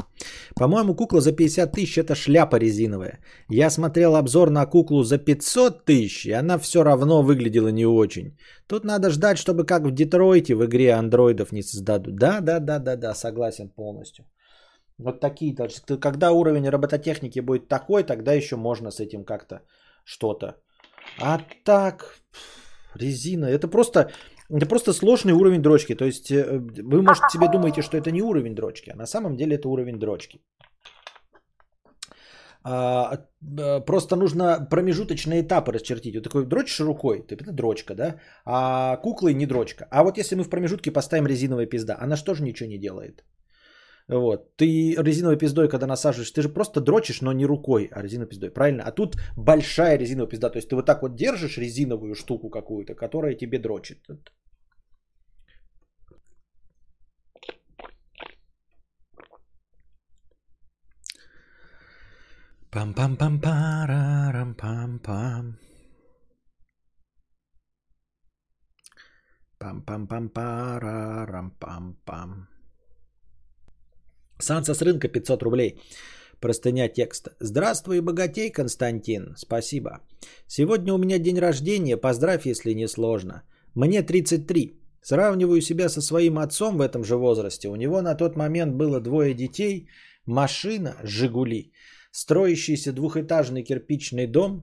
По-моему, 0.59 0.95
кукла 0.95 1.21
за 1.21 1.33
50 1.33 1.73
тысяч 1.73 1.99
это 1.99 2.15
шляпа 2.15 2.57
резиновая. 2.57 3.21
Я 3.51 3.71
смотрел 3.71 4.17
обзор 4.17 4.51
на 4.51 4.67
куклу 4.67 5.03
за 5.03 5.19
500 5.19 5.85
тысяч, 5.85 6.27
и 6.27 6.33
она 6.33 6.59
все 6.59 6.83
равно 6.83 7.23
выглядела 7.23 7.69
не 7.69 7.85
очень. 7.85 8.39
Тут 8.67 8.85
надо 8.85 9.11
ждать, 9.11 9.37
чтобы 9.37 9.67
как 9.67 9.83
в 9.83 9.91
Детройте 9.91 10.55
в 10.55 10.65
игре 10.65 10.95
андроидов 10.95 11.53
не 11.53 11.63
создадут. 11.63 12.17
Да, 12.17 12.41
да, 12.41 12.59
да, 12.61 12.79
да, 12.79 12.97
да, 12.97 13.15
согласен 13.15 13.69
полностью. 13.69 14.25
Вот 14.99 15.21
такие, 15.21 15.55
когда 16.01 16.33
уровень 16.33 16.71
робототехники 16.71 17.41
будет 17.41 17.69
такой, 17.69 18.03
тогда 18.03 18.33
еще 18.33 18.57
можно 18.57 18.91
с 18.91 19.01
этим 19.01 19.25
как-то 19.25 19.61
что-то. 20.05 20.57
А 21.21 21.39
так, 21.65 22.17
резина, 22.95 23.45
это 23.45 23.69
просто, 23.69 24.11
это 24.51 24.67
просто 24.67 24.93
сложный 24.93 25.33
уровень 25.33 25.63
дрочки. 25.63 25.95
То 25.95 26.05
есть 26.05 26.31
э, 26.31 26.59
вы, 26.83 27.03
может, 27.03 27.31
себе 27.31 27.49
думаете, 27.49 27.83
что 27.83 27.97
это 27.97 28.11
не 28.11 28.23
уровень 28.23 28.55
дрочки, 28.55 28.91
а 28.91 28.97
на 28.97 29.07
самом 29.07 29.37
деле 29.37 29.57
это 29.57 29.69
уровень 29.69 29.99
дрочки. 29.99 30.41
А, 32.69 33.19
просто 33.87 34.17
нужно 34.17 34.67
промежуточные 34.71 35.43
этапы 35.43 35.73
расчертить. 35.73 36.15
Вот 36.15 36.25
такой 36.25 36.47
дрочишь 36.47 36.81
рукой, 36.81 37.25
это 37.29 37.53
дрочка, 37.53 37.95
да? 37.95 38.17
А 38.45 38.97
куклы 38.97 39.35
не 39.35 39.47
дрочка. 39.47 39.87
А 39.91 40.03
вот 40.03 40.19
если 40.19 40.35
мы 40.35 40.43
в 40.43 40.51
промежутке 40.51 40.91
поставим 40.91 41.27
резиновая 41.27 41.67
пизда, 41.67 41.97
она 42.01 42.17
же 42.17 42.43
ничего 42.43 42.69
не 42.69 42.79
делает? 42.79 43.25
Вот. 44.09 44.57
Ты 44.57 44.95
резиновой 44.95 45.37
пиздой, 45.37 45.69
когда 45.69 45.87
насаживаешь, 45.87 46.31
ты 46.31 46.43
же 46.43 46.49
просто 46.49 46.81
дрочишь, 46.81 47.23
но 47.23 47.33
не 47.33 47.47
рукой, 47.47 47.89
а 47.93 48.03
резиновой 48.03 48.29
пиздой. 48.29 48.51
Правильно? 48.51 48.85
А 48.85 48.93
тут 48.93 49.17
большая 49.37 49.99
резиновая 49.99 50.31
пизда. 50.31 50.51
То 50.51 50.59
есть 50.59 50.69
ты 50.69 50.77
вот 50.77 50.87
так 50.87 51.03
вот 51.03 51.17
держишь 51.17 51.59
резиновую 51.59 52.15
штуку 52.15 52.49
какую-то, 52.49 52.95
которая 52.95 53.35
тебе 53.35 53.59
дрочит. 53.59 54.07
Пам-пам-пам-парарам-пам-пам. 62.71 65.59
Пам-пам-пам-парарам-пам-пам. 69.59 72.56
Санса 74.39 74.75
с 74.75 74.83
рынка 74.83 75.09
500 75.09 75.43
рублей. 75.43 75.81
Простыня 76.41 76.89
текста. 76.89 77.31
Здравствуй, 77.41 78.01
богатей, 78.01 78.51
Константин. 78.51 79.35
Спасибо. 79.37 80.01
Сегодня 80.47 80.93
у 80.93 80.99
меня 80.99 81.19
день 81.19 81.39
рождения. 81.39 81.97
Поздравь, 81.97 82.47
если 82.47 82.75
не 82.75 82.89
сложно. 82.89 83.43
Мне 83.75 84.03
33. 84.03 84.77
Сравниваю 85.03 85.61
себя 85.63 85.89
со 85.89 86.03
своим 86.03 86.39
отцом 86.39 86.77
в 86.77 86.81
этом 86.81 87.05
же 87.05 87.17
возрасте. 87.17 87.69
У 87.69 87.77
него 87.77 88.03
на 88.03 88.15
тот 88.15 88.37
момент 88.37 88.75
было 88.75 89.01
двое 89.01 89.35
детей, 89.35 89.89
машина, 90.27 90.97
Жигули, 91.05 91.73
строящийся 92.11 92.93
двухэтажный 92.93 93.63
кирпичный 93.63 94.27
дом. 94.27 94.63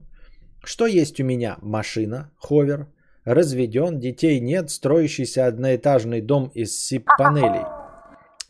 Что 0.62 0.86
есть 0.86 1.18
у 1.20 1.24
меня? 1.24 1.56
Машина, 1.62 2.30
ховер, 2.36 2.88
разведен, 3.24 3.98
детей 3.98 4.38
нет, 4.38 4.70
строящийся 4.70 5.46
одноэтажный 5.46 6.20
дом 6.20 6.50
из 6.54 6.78
сип-панелей. 6.78 7.64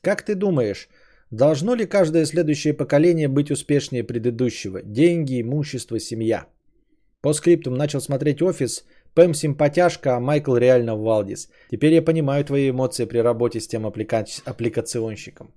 Как 0.03 0.23
ты 0.23 0.35
думаешь, 0.35 0.89
Должно 1.35 1.75
ли 1.75 1.85
каждое 1.85 2.27
следующее 2.27 2.75
поколение 2.75 3.27
быть 3.27 3.51
успешнее 3.51 4.05
предыдущего? 4.05 4.83
Деньги, 4.83 5.41
имущество, 5.41 5.99
семья. 5.99 6.47
По 7.23 7.33
скриптум 7.33 7.75
начал 7.75 8.01
смотреть 8.01 8.41
офис. 8.41 8.85
Пэм 9.15 9.35
симпатяшка, 9.35 10.15
а 10.15 10.21
Майкл 10.21 10.55
реально 10.57 10.95
Валдис. 10.95 11.49
Теперь 11.73 11.95
я 11.95 12.03
понимаю 12.03 12.45
твои 12.45 12.71
эмоции 12.71 13.05
при 13.05 13.19
работе 13.19 13.59
с 13.59 13.67
тем 13.67 13.85
апплика... 13.85 14.25
аппликационщиком. 14.45 15.53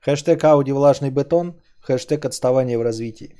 Хэштег 0.00 0.44
Ауди 0.44 0.72
влажный 0.72 1.10
бетон. 1.10 1.60
Хэштег 1.82 2.24
отставание 2.24 2.78
в 2.78 2.82
развитии. 2.82 3.36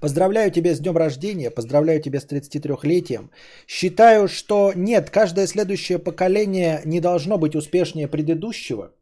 Поздравляю 0.00 0.50
тебя 0.50 0.74
с 0.74 0.80
днем 0.80 0.96
рождения, 0.96 1.50
поздравляю 1.50 2.02
тебя 2.02 2.18
с 2.18 2.26
33-летием. 2.26 3.30
Считаю, 3.68 4.26
что 4.26 4.72
нет, 4.74 5.10
каждое 5.10 5.46
следующее 5.46 6.00
поколение 6.00 6.82
не 6.84 7.00
должно 7.00 7.38
быть 7.38 7.54
успешнее 7.54 8.08
предыдущего– 8.08 8.90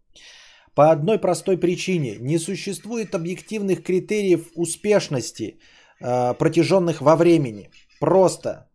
по 0.77 0.91
одной 0.93 1.19
простой 1.19 1.57
причине. 1.57 2.17
Не 2.21 2.39
существует 2.39 3.15
объективных 3.15 3.83
критериев 3.83 4.51
успешности, 4.55 5.59
э, 6.01 6.35
протяженных 6.35 7.01
во 7.01 7.17
времени. 7.17 7.71
Просто 8.01 8.69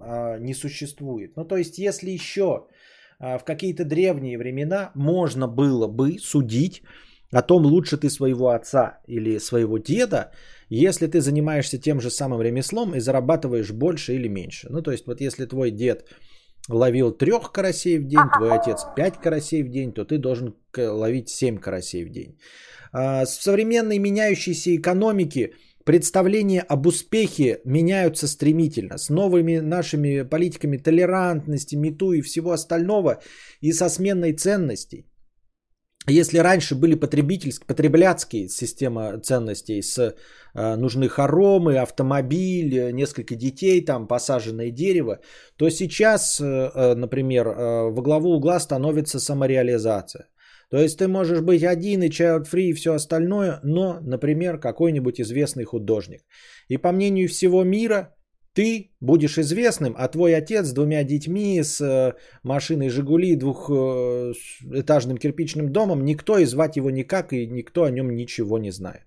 э, 0.00 0.38
не 0.40 0.54
существует. 0.54 1.36
Ну, 1.36 1.44
то 1.44 1.56
есть, 1.56 1.78
если 1.78 2.10
еще 2.10 2.44
э, 3.18 3.38
в 3.38 3.44
какие-то 3.44 3.84
древние 3.84 4.38
времена 4.38 4.92
можно 4.94 5.48
было 5.48 5.88
бы 5.88 6.18
судить 6.20 6.82
о 7.32 7.42
том, 7.42 7.66
лучше 7.66 7.96
ты 7.96 8.08
своего 8.08 8.50
отца 8.50 9.00
или 9.08 9.38
своего 9.40 9.78
деда, 9.78 10.30
если 10.70 11.08
ты 11.08 11.20
занимаешься 11.20 11.78
тем 11.78 12.00
же 12.00 12.10
самым 12.10 12.40
ремеслом 12.40 12.94
и 12.94 13.00
зарабатываешь 13.00 13.72
больше 13.72 14.14
или 14.14 14.28
меньше. 14.28 14.68
Ну, 14.70 14.80
то 14.80 14.92
есть, 14.92 15.06
вот 15.06 15.20
если 15.20 15.44
твой 15.46 15.72
дед 15.72 16.04
ловил 16.68 17.10
трех 17.12 17.52
карасей 17.52 17.98
в 17.98 18.06
день, 18.06 18.28
твой 18.36 18.52
отец 18.52 18.86
пять 18.96 19.20
карасей 19.20 19.62
в 19.62 19.70
день, 19.70 19.92
то 19.92 20.04
ты 20.04 20.18
должен 20.18 20.54
ловить 20.76 21.28
семь 21.28 21.58
карасей 21.58 22.04
в 22.04 22.10
день. 22.10 22.38
А, 22.92 23.24
в 23.24 23.28
современной 23.28 23.98
меняющейся 23.98 24.76
экономике 24.76 25.54
представления 25.84 26.60
об 26.60 26.86
успехе 26.86 27.60
меняются 27.64 28.28
стремительно. 28.28 28.98
С 28.98 29.08
новыми 29.08 29.58
нашими 29.58 30.22
политиками 30.22 30.76
толерантности, 30.76 31.76
мету 31.76 32.12
и 32.12 32.22
всего 32.22 32.52
остального, 32.52 33.20
и 33.60 33.72
со 33.72 33.88
сменной 33.88 34.32
ценностей. 34.32 35.06
Если 36.08 36.38
раньше 36.38 36.74
были 36.74 36.94
потребляцкие 36.94 38.48
система 38.48 39.20
ценностей 39.20 39.82
с 39.82 39.98
э, 40.54 40.76
нужны 40.76 41.08
хоромы, 41.08 41.76
автомобиль, 41.76 42.74
э, 42.74 42.92
несколько 42.92 43.34
детей, 43.36 43.84
там 43.84 44.06
посаженное 44.08 44.70
дерево, 44.70 45.20
то 45.56 45.68
сейчас, 45.70 46.40
э, 46.40 46.44
э, 46.44 46.94
например, 46.94 47.46
э, 47.48 47.90
во 47.90 48.02
главу 48.02 48.34
угла 48.34 48.58
становится 48.58 49.20
самореализация. 49.20 50.28
То 50.70 50.78
есть 50.78 50.98
ты 50.98 51.08
можешь 51.08 51.40
быть 51.40 51.62
один 51.62 52.02
и 52.02 52.08
child 52.08 52.46
free 52.50 52.70
и 52.70 52.74
все 52.74 52.94
остальное, 52.94 53.60
но, 53.62 53.98
например, 54.02 54.58
какой-нибудь 54.58 55.20
известный 55.20 55.64
художник. 55.64 56.22
И 56.68 56.78
по 56.78 56.92
мнению 56.92 57.28
всего 57.28 57.64
мира, 57.64 58.14
ты 58.58 58.90
будешь 59.00 59.38
известным, 59.38 59.94
а 59.96 60.08
твой 60.08 60.34
отец 60.34 60.66
с 60.66 60.72
двумя 60.72 61.04
детьми, 61.04 61.62
с 61.62 61.80
э, 61.80 62.14
машиной 62.42 62.88
«Жигули», 62.88 63.36
двухэтажным 63.36 65.16
кирпичным 65.16 65.68
домом, 65.68 66.04
никто 66.04 66.38
и 66.38 66.46
звать 66.46 66.76
его 66.76 66.90
никак, 66.90 67.32
и 67.32 67.46
никто 67.46 67.84
о 67.84 67.90
нем 67.90 68.10
ничего 68.16 68.58
не 68.58 68.72
знает. 68.72 69.04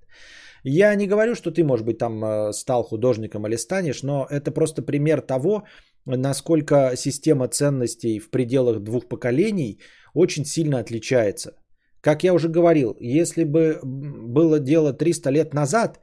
Я 0.64 0.96
не 0.96 1.06
говорю, 1.06 1.36
что 1.36 1.52
ты, 1.52 1.66
может 1.66 1.86
быть, 1.86 1.98
там 1.98 2.24
э, 2.24 2.54
стал 2.54 2.84
художником 2.84 3.46
или 3.46 3.58
станешь, 3.58 4.04
но 4.04 4.26
это 4.30 4.52
просто 4.52 4.84
пример 4.84 5.22
того, 5.22 5.64
насколько 6.06 6.96
система 6.96 7.50
ценностей 7.50 8.20
в 8.20 8.30
пределах 8.30 8.80
двух 8.80 9.10
поколений 9.10 9.80
очень 10.14 10.46
сильно 10.46 10.80
отличается. 10.80 11.52
Как 12.00 12.24
я 12.24 12.34
уже 12.34 12.48
говорил, 12.48 12.96
если 13.02 13.44
бы 13.44 13.82
было 13.84 14.60
дело 14.60 14.94
300 14.94 15.30
лет 15.30 15.54
назад, 15.54 16.00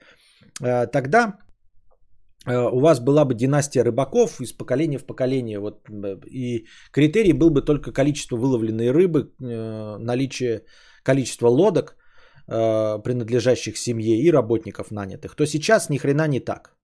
э, 0.61 0.87
тогда 0.93 1.39
Э, 1.39 1.48
у 2.47 2.81
вас 2.81 3.01
была 3.01 3.25
бы 3.25 3.35
династия 3.35 3.83
рыбаков 3.83 4.41
из 4.41 4.53
поколения 4.53 4.99
в 4.99 5.07
поколение. 5.07 5.59
Вот, 5.59 5.89
и 6.31 6.67
критерий 6.93 7.33
был 7.33 7.51
бы 7.51 7.63
только 7.63 7.93
количество 7.93 8.37
выловленной 8.37 8.91
рыбы, 8.91 9.33
э, 9.41 9.97
наличие 9.99 10.63
количества 11.03 11.49
лодок, 11.49 11.97
э, 12.47 13.03
принадлежащих 13.03 13.77
семье 13.77 14.17
и 14.17 14.31
работников 14.31 14.91
нанятых. 14.91 15.35
То 15.35 15.47
сейчас 15.47 15.91
ни 15.91 15.99
хрена 15.99 16.29
не 16.29 16.41
так. 16.41 16.75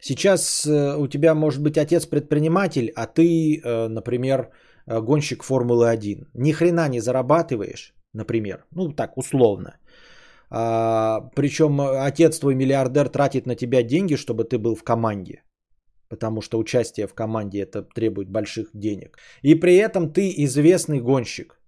Сейчас 0.00 0.66
у 0.66 1.06
тебя 1.06 1.34
может 1.34 1.62
быть 1.62 1.78
отец 1.78 2.06
предприниматель, 2.06 2.90
а 2.96 3.06
ты, 3.06 3.62
например, 3.88 4.50
гонщик 4.84 5.44
Формулы 5.44 5.90
1. 5.90 6.28
Ни 6.34 6.52
хрена 6.52 6.88
не 6.88 7.00
зарабатываешь, 7.00 7.94
например. 8.12 8.64
Ну 8.72 8.92
так, 8.92 9.16
условно. 9.16 9.76
А, 10.54 11.30
причем 11.34 11.80
отец 11.80 12.38
твой 12.38 12.54
миллиардер 12.54 13.08
тратит 13.08 13.46
на 13.46 13.56
тебя 13.56 13.82
деньги, 13.82 14.16
чтобы 14.16 14.44
ты 14.44 14.58
был 14.58 14.74
в 14.74 14.84
команде. 14.84 15.42
Потому 16.08 16.42
что 16.42 16.58
участие 16.58 17.06
в 17.06 17.14
команде 17.14 17.60
это 17.60 17.82
требует 17.94 18.28
больших 18.28 18.68
денег. 18.74 19.16
И 19.42 19.54
при 19.54 19.76
этом 19.76 20.12
ты 20.12 20.30
известный 20.44 21.00
гонщик. 21.00 21.58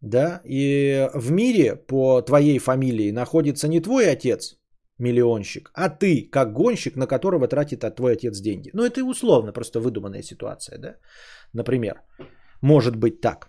Да, 0.00 0.40
и 0.44 1.10
в 1.14 1.30
мире 1.30 1.76
по 1.76 2.22
твоей 2.22 2.58
фамилии 2.58 3.12
находится 3.12 3.68
не 3.68 3.80
твой 3.80 4.08
отец, 4.12 4.56
миллионщик, 4.98 5.70
а 5.74 5.88
ты, 5.88 6.30
как 6.30 6.52
гонщик, 6.52 6.96
на 6.96 7.06
которого 7.06 7.48
тратит 7.48 7.80
твой 7.96 8.12
отец 8.12 8.40
деньги. 8.40 8.70
Ну, 8.74 8.84
это 8.84 9.04
условно, 9.04 9.52
просто 9.52 9.80
выдуманная 9.80 10.22
ситуация, 10.22 10.78
да? 10.78 10.94
Например, 11.52 12.00
может 12.62 12.96
быть 12.96 13.20
так. 13.20 13.48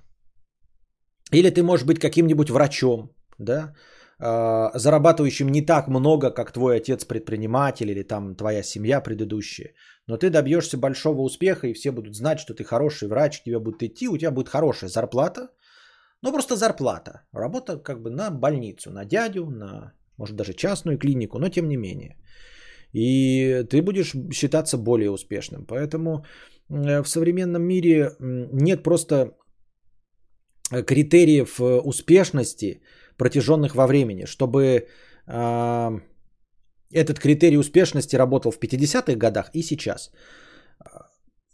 Или 1.31 1.51
ты 1.51 1.61
можешь 1.61 1.85
быть 1.85 1.99
каким-нибудь 1.99 2.49
врачом, 2.49 3.11
да? 3.37 3.73
Э, 4.19 4.69
зарабатывающим 4.73 5.47
не 5.49 5.65
так 5.65 5.87
много, 5.87 6.31
как 6.31 6.51
твой 6.51 6.77
отец 6.77 7.05
предприниматель 7.05 7.89
или 7.89 8.03
там 8.03 8.35
твоя 8.35 8.63
семья 8.63 9.01
предыдущая. 9.01 9.73
но 10.07 10.17
ты 10.17 10.29
добьешься 10.29 10.77
большого 10.77 11.21
успеха, 11.21 11.67
и 11.67 11.73
все 11.73 11.91
будут 11.91 12.15
знать, 12.15 12.39
что 12.39 12.53
ты 12.53 12.63
хороший 12.63 13.07
врач, 13.07 13.39
к 13.39 13.43
тебе 13.43 13.59
будут 13.59 13.83
идти, 13.83 14.07
у 14.07 14.17
тебя 14.17 14.31
будет 14.31 14.49
хорошая 14.49 14.89
зарплата, 14.89 15.49
ну 16.23 16.31
просто 16.31 16.55
зарплата. 16.55 17.21
Работа 17.33 17.77
как 17.77 18.01
бы 18.01 18.09
на 18.09 18.31
больницу, 18.31 18.91
на 18.91 19.05
дядю, 19.05 19.45
на, 19.49 19.93
может, 20.17 20.35
даже 20.35 20.53
частную 20.53 20.97
клинику, 20.97 21.39
но 21.39 21.49
тем 21.49 21.67
не 21.67 21.77
менее. 21.77 22.15
И 22.93 23.63
ты 23.69 23.81
будешь 23.81 24.15
считаться 24.33 24.77
более 24.77 25.11
успешным. 25.11 25.65
Поэтому 25.65 26.25
э, 26.69 27.03
в 27.03 27.07
современном 27.07 27.61
мире 27.61 28.15
нет 28.19 28.83
просто 28.83 29.35
критериев 30.71 31.59
э, 31.59 31.81
успешности, 31.83 32.81
протяженных 33.19 33.75
во 33.75 33.85
времени, 33.87 34.25
чтобы 34.25 34.87
э, 35.27 35.99
этот 36.93 37.19
критерий 37.19 37.57
успешности 37.57 38.17
работал 38.17 38.51
в 38.51 38.59
50-х 38.59 39.15
годах 39.15 39.49
и 39.53 39.61
сейчас. 39.61 40.11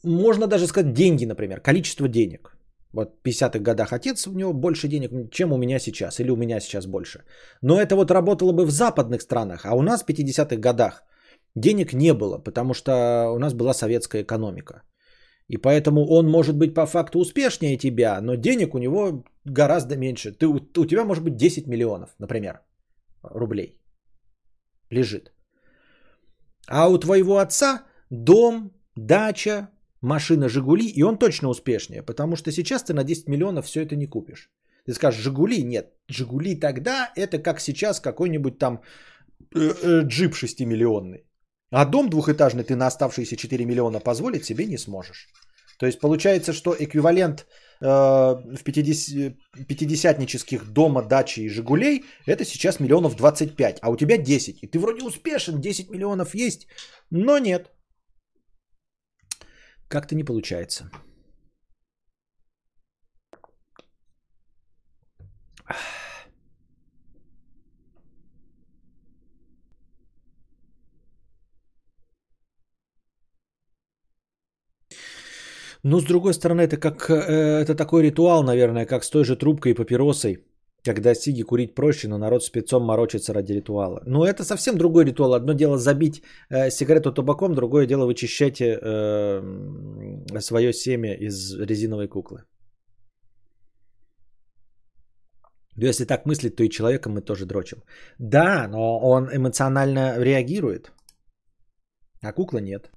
Можно 0.04 0.48
даже 0.48 0.68
сказать 0.68 0.94
деньги, 0.94 1.26
например, 1.26 1.60
количество 1.60 2.08
денег. 2.08 2.56
Вот 2.94 3.10
в 3.10 3.28
50-х 3.28 3.60
годах 3.60 3.92
отец, 3.92 4.28
у 4.28 4.34
него 4.34 4.54
больше 4.54 4.88
денег, 4.88 5.32
чем 5.32 5.52
у 5.52 5.58
меня 5.58 5.80
сейчас, 5.80 6.20
или 6.20 6.32
у 6.32 6.36
меня 6.36 6.62
сейчас 6.62 6.86
больше. 6.86 7.20
Но 7.62 7.82
это 7.82 7.96
вот 7.96 8.12
работало 8.12 8.54
бы 8.54 8.66
в 8.66 8.72
западных 8.72 9.22
странах, 9.22 9.66
а 9.66 9.76
у 9.76 9.82
нас 9.82 10.04
в 10.04 10.10
50-х 10.10 10.56
годах 10.56 11.04
денег 11.56 11.94
не 11.94 12.14
было, 12.14 12.38
потому 12.38 12.74
что 12.74 12.92
у 13.36 13.40
нас 13.40 13.54
была 13.54 13.74
советская 13.74 14.24
экономика. 14.24 14.82
И 15.48 15.58
поэтому 15.58 16.06
он 16.08 16.28
может 16.28 16.58
быть 16.58 16.74
по 16.74 16.86
факту 16.86 17.20
успешнее 17.20 17.78
тебя, 17.78 18.22
но 18.22 18.36
денег 18.36 18.74
у 18.74 18.80
него 18.80 19.24
гораздо 19.46 19.96
меньше. 19.96 20.32
Ты, 20.32 20.48
у 20.48 20.86
тебя 20.86 21.06
может 21.06 21.24
быть 21.24 21.36
10 21.36 21.68
миллионов, 21.68 22.16
например, 22.20 22.62
рублей 23.24 23.80
лежит. 24.90 25.32
А 26.68 26.90
у 26.90 26.98
твоего 26.98 27.38
отца 27.38 27.84
дом, 28.10 28.72
дача, 28.96 29.70
машина 30.02 30.50
«Жигули», 30.50 30.88
и 30.88 31.04
он 31.04 31.18
точно 31.18 31.50
успешнее, 31.50 32.04
потому 32.04 32.36
что 32.36 32.52
сейчас 32.52 32.84
ты 32.84 32.94
на 32.94 33.04
10 33.04 33.28
миллионов 33.28 33.66
все 33.66 33.82
это 33.82 33.96
не 33.96 34.08
купишь. 34.08 34.50
Ты 34.86 34.94
скажешь, 34.94 35.22
«Жигули» 35.22 35.64
нет. 35.64 35.94
«Жигули» 36.08 36.60
тогда 36.60 37.12
это 37.16 37.38
как 37.40 37.60
сейчас 37.60 38.00
какой-нибудь 38.00 38.58
там 38.58 38.82
э, 39.56 39.60
э, 39.60 40.02
джип 40.08 40.34
6-миллионный. 40.34 41.26
А 41.76 41.86
дом 41.86 42.10
двухэтажный 42.10 42.64
ты 42.64 42.76
на 42.76 42.88
оставшиеся 42.88 43.36
4 43.36 43.66
миллиона 43.66 44.00
позволить 44.00 44.46
себе 44.46 44.66
не 44.66 44.78
сможешь. 44.78 45.28
То 45.78 45.86
есть 45.86 46.00
получается, 46.00 46.54
что 46.54 46.74
эквивалент 46.74 47.46
э, 47.82 47.86
в 47.86 48.64
50, 48.64 49.34
50 49.68 50.74
дома, 50.74 51.02
дачи 51.02 51.42
и 51.42 51.50
Жигулей 51.50 52.06
это 52.28 52.46
сейчас 52.46 52.80
миллионов 52.80 53.18
25, 53.18 53.80
а 53.82 53.90
у 53.90 53.98
тебя 53.98 54.18
10. 54.18 54.64
И 54.64 54.68
ты 54.68 54.80
вроде 54.80 55.04
успешен, 55.04 55.60
10 55.60 55.92
миллионов 55.92 56.34
есть, 56.34 56.68
но 57.12 57.40
нет. 57.40 57.72
Как-то 59.90 60.16
не 60.16 60.24
получается. 60.24 60.90
Ну, 75.88 76.00
с 76.00 76.06
другой 76.06 76.34
стороны, 76.34 76.62
это 76.62 76.78
как 76.78 77.10
э, 77.10 77.62
это 77.62 77.76
такой 77.76 78.04
ритуал, 78.04 78.44
наверное, 78.44 78.86
как 78.88 79.04
с 79.04 79.10
той 79.10 79.24
же 79.24 79.36
трубкой 79.36 79.72
и 79.72 79.76
папиросой, 79.76 80.44
когда 80.84 81.14
сиги 81.14 81.44
курить 81.44 81.76
проще, 81.76 82.08
но 82.08 82.18
народ 82.18 82.44
спецом 82.44 82.84
морочится 82.84 83.34
ради 83.34 83.54
ритуала. 83.54 84.02
Но 84.08 84.26
это 84.26 84.44
совсем 84.44 84.78
другой 84.78 85.06
ритуал. 85.06 85.36
Одно 85.36 85.54
дело 85.54 85.78
забить 85.78 86.24
э, 86.50 86.72
сигарету 86.72 87.14
табаком, 87.14 87.54
другое 87.54 87.86
дело 87.86 88.06
вычищать 88.06 88.62
э, 88.62 89.42
свое 90.40 90.74
семя 90.74 91.14
из 91.14 91.54
резиновой 91.54 92.08
куклы. 92.08 92.44
Если 95.78 96.06
так 96.06 96.26
мыслить, 96.26 96.56
то 96.56 96.64
и 96.64 96.70
человека 96.70 97.10
мы 97.10 97.22
тоже 97.22 97.46
дрочим. 97.46 97.84
Да, 98.18 98.68
но 98.68 99.00
он 99.00 99.30
эмоционально 99.32 100.16
реагирует, 100.18 100.92
а 102.24 102.34
кукла 102.34 102.58
нет. 102.58 102.95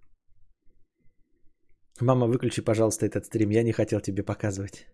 Мама, 2.01 2.27
выключи, 2.27 2.63
пожалуйста, 2.63 3.07
этот 3.07 3.25
стрим. 3.25 3.51
Я 3.51 3.63
не 3.63 3.73
хотел 3.73 4.01
тебе 4.01 4.23
показывать. 4.23 4.87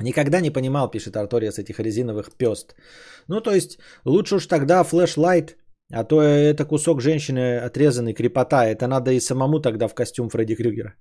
Никогда 0.00 0.40
не 0.40 0.50
понимал, 0.50 0.90
пишет 0.90 1.16
Артория, 1.16 1.52
с 1.52 1.58
этих 1.58 1.80
резиновых 1.80 2.30
пест. 2.36 2.74
Ну, 3.28 3.40
то 3.40 3.54
есть, 3.54 3.78
лучше 4.04 4.36
уж 4.36 4.46
тогда 4.46 4.84
флешлайт, 4.84 5.56
а 5.92 6.04
то 6.04 6.22
это 6.22 6.64
кусок 6.64 7.00
женщины 7.00 7.58
отрезанный, 7.58 8.14
крепота. 8.14 8.66
Это 8.66 8.86
надо 8.86 9.12
и 9.12 9.20
самому 9.20 9.60
тогда 9.60 9.88
в 9.88 9.94
костюм 9.94 10.28
Фредди 10.30 10.54
Крюгера. 10.54 10.94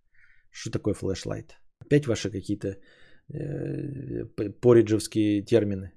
Что 0.51 0.71
такое 0.71 0.93
флешлайт? 0.93 1.55
Опять 1.79 2.07
ваши 2.07 2.29
какие-то 2.29 2.77
э, 3.33 4.25
пориджевские 4.61 5.43
термины. 5.43 5.91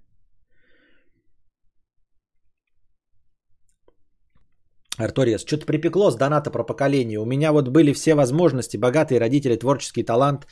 Арториас, 4.98 5.44
что-то 5.44 5.66
припекло 5.66 6.10
с 6.10 6.16
доната 6.16 6.50
про 6.50 6.64
поколение. 6.64 7.18
У 7.18 7.26
меня 7.26 7.52
вот 7.52 7.68
были 7.68 7.92
все 7.92 8.14
возможности, 8.14 8.76
богатые 8.76 9.20
родители, 9.20 9.56
творческий 9.56 10.04
талант. 10.04 10.46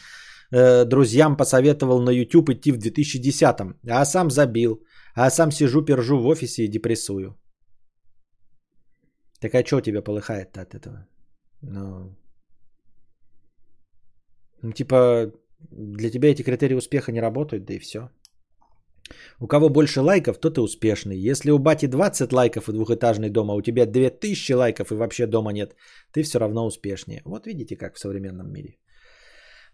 Э, 0.51 0.85
друзьям 0.85 1.37
посоветовал 1.37 2.03
на 2.03 2.11
YouTube 2.11 2.51
идти 2.51 2.73
в 2.73 2.79
2010-м, 2.79 3.79
а 3.89 4.05
сам 4.05 4.31
забил. 4.31 4.83
А 5.15 5.31
сам 5.31 5.53
сижу, 5.53 5.85
пержу 5.85 6.19
в 6.19 6.27
офисе 6.27 6.65
и 6.65 6.69
депрессую. 6.69 7.39
Так 9.41 9.55
а 9.55 9.65
что 9.65 9.81
тебя 9.81 10.03
полыхает 10.03 10.57
от 10.57 10.75
этого? 10.75 11.07
Ну, 11.63 12.17
ну, 14.63 14.73
типа, 14.73 15.33
для 15.71 16.11
тебя 16.11 16.31
эти 16.31 16.43
критерии 16.43 16.75
успеха 16.75 17.13
не 17.13 17.21
работают, 17.21 17.65
да 17.65 17.75
и 17.75 17.79
все. 17.79 18.11
У 19.41 19.47
кого 19.47 19.69
больше 19.69 20.01
лайков, 20.01 20.39
тот 20.39 20.59
и 20.59 20.61
успешный. 20.61 21.17
Если 21.31 21.51
у 21.51 21.59
бати 21.59 21.87
20 21.87 22.33
лайков 22.33 22.69
и 22.69 22.73
двухэтажный 22.73 23.31
дом, 23.31 23.51
а 23.51 23.55
у 23.55 23.63
тебя 23.63 23.87
2000 23.87 24.53
лайков 24.53 24.91
и 24.91 24.95
вообще 24.95 25.27
дома 25.27 25.53
нет, 25.53 25.75
ты 26.13 26.23
все 26.23 26.39
равно 26.39 26.67
успешнее. 26.67 27.23
Вот 27.25 27.47
видите, 27.47 27.77
как 27.77 27.95
в 27.97 27.99
современном 27.99 28.53
мире. 28.53 28.79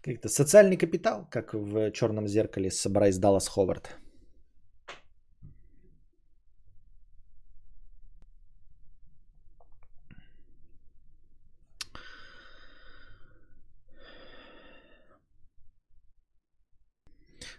Как-то 0.01 0.29
социальный 0.29 0.77
капитал, 0.77 1.27
как 1.29 1.53
в 1.53 1.91
черном 1.91 2.27
зеркале 2.27 2.71
с 2.71 2.89
Брайс 2.89 3.17
Даллас 3.17 3.47
Ховард. 3.47 3.97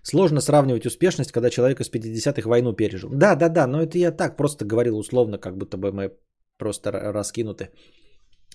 Сложно 0.02 0.40
сравнивать 0.40 0.86
успешность, 0.86 1.32
когда 1.32 1.51
человек 1.51 1.81
из 1.81 1.90
50-х 1.90 2.48
войну 2.48 2.72
пережил. 2.72 3.10
Да, 3.12 3.36
да, 3.36 3.48
да, 3.48 3.66
но 3.66 3.82
это 3.82 3.98
я 3.98 4.12
так 4.12 4.36
просто 4.36 4.64
говорил 4.64 4.98
условно, 4.98 5.39
как 5.39 5.56
будто 5.56 5.77
бы 5.77 5.93
мы 5.93 6.12
просто 6.59 6.90
раскинуты 6.90 7.70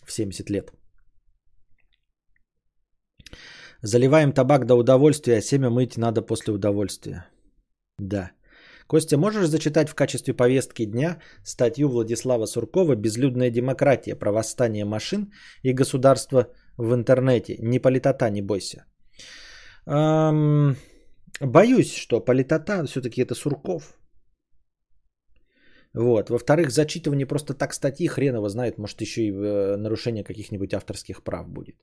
в 0.05 0.11
70 0.11 0.49
лет. 0.49 0.71
Заливаем 3.81 4.31
табак 4.31 4.65
до 4.65 4.75
удовольствия, 4.75 5.37
а 5.37 5.41
семя 5.41 5.69
мыть 5.69 5.97
надо 5.97 6.21
после 6.21 6.53
удовольствия. 6.53 7.25
Да. 7.99 8.31
Костя, 8.87 9.17
можешь 9.17 9.47
зачитать 9.47 9.89
в 9.89 9.95
качестве 9.95 10.33
повестки 10.33 10.85
дня 10.85 11.19
статью 11.43 11.89
Владислава 11.89 12.45
Суркова 12.45 12.95
«Безлюдная 12.95 13.51
демократия. 13.51 14.15
Про 14.15 14.31
восстание 14.31 14.85
машин 14.85 15.31
и 15.63 15.73
государство 15.73 16.47
в 16.77 16.93
интернете». 16.93 17.57
Не 17.59 17.79
политота, 17.79 18.29
не 18.29 18.41
бойся. 18.41 18.85
Эм... 19.87 20.75
Боюсь, 21.41 21.93
что 21.93 22.19
политота 22.19 22.85
все-таки 22.85 23.21
это 23.21 23.35
Сурков. 23.35 23.97
Вот. 25.93 26.29
Во-вторых, 26.29 26.71
зачитывание 26.71 27.25
просто 27.25 27.53
так 27.53 27.73
статьи 27.73 28.07
хреново 28.07 28.49
знает, 28.49 28.77
может 28.77 29.01
еще 29.01 29.21
и 29.21 29.31
э, 29.31 29.77
нарушение 29.77 30.23
каких-нибудь 30.23 30.73
авторских 30.73 31.23
прав 31.23 31.47
будет. 31.49 31.75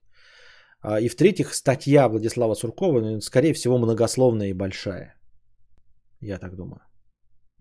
А, 0.82 1.00
и 1.00 1.08
в-третьих, 1.08 1.54
статья 1.54 2.08
Владислава 2.08 2.54
Суркова, 2.54 3.00
ну, 3.00 3.20
скорее 3.20 3.54
всего, 3.54 3.78
многословная 3.78 4.48
и 4.48 4.54
большая. 4.54 5.14
Я 6.20 6.38
так 6.38 6.56
думаю. 6.56 6.80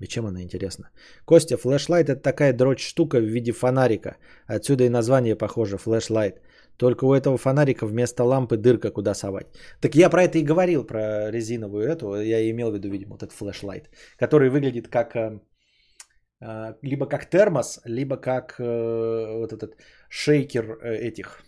И 0.01 0.07
чем 0.07 0.25
она 0.25 0.41
интересна? 0.41 0.89
Костя, 1.25 1.57
флешлайт 1.57 2.09
это 2.09 2.21
такая 2.21 2.53
дрочь 2.53 2.83
штука 2.83 3.19
в 3.19 3.25
виде 3.25 3.51
фонарика. 3.51 4.17
Отсюда 4.47 4.83
и 4.83 4.89
название 4.89 5.35
похоже, 5.35 5.77
флешлайт. 5.77 6.41
Только 6.81 7.05
у 7.05 7.13
этого 7.13 7.37
фонарика 7.37 7.85
вместо 7.85 8.23
лампы 8.23 8.57
дырка, 8.57 8.89
куда 8.89 9.13
совать. 9.13 9.45
Так 9.81 9.93
я 9.95 10.09
про 10.09 10.23
это 10.23 10.39
и 10.39 10.43
говорил, 10.43 10.83
про 10.83 11.29
резиновую 11.31 11.83
эту. 11.83 12.15
Я 12.15 12.49
имел 12.49 12.71
в 12.71 12.73
виду, 12.73 12.89
видимо, 12.89 13.11
вот 13.11 13.21
этот 13.21 13.37
флешлайт, 13.37 13.89
который 14.17 14.49
выглядит 14.49 14.87
как 14.87 15.15
э, 15.15 15.39
э, 16.41 16.73
либо 16.81 17.05
как 17.05 17.29
термос, 17.29 17.81
либо 17.85 18.17
как 18.17 18.59
э, 18.59 19.37
вот 19.37 19.53
этот 19.53 19.75
шейкер 20.09 20.79
этих 20.83 21.43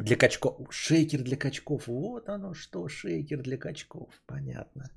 для 0.00 0.16
качков. 0.16 0.54
Шейкер 0.70 1.22
для 1.22 1.36
качков. 1.36 1.86
Вот 1.86 2.28
оно 2.28 2.54
что, 2.54 2.88
шейкер 2.88 3.42
для 3.42 3.58
качков. 3.58 4.08
Понятно. 4.26 4.90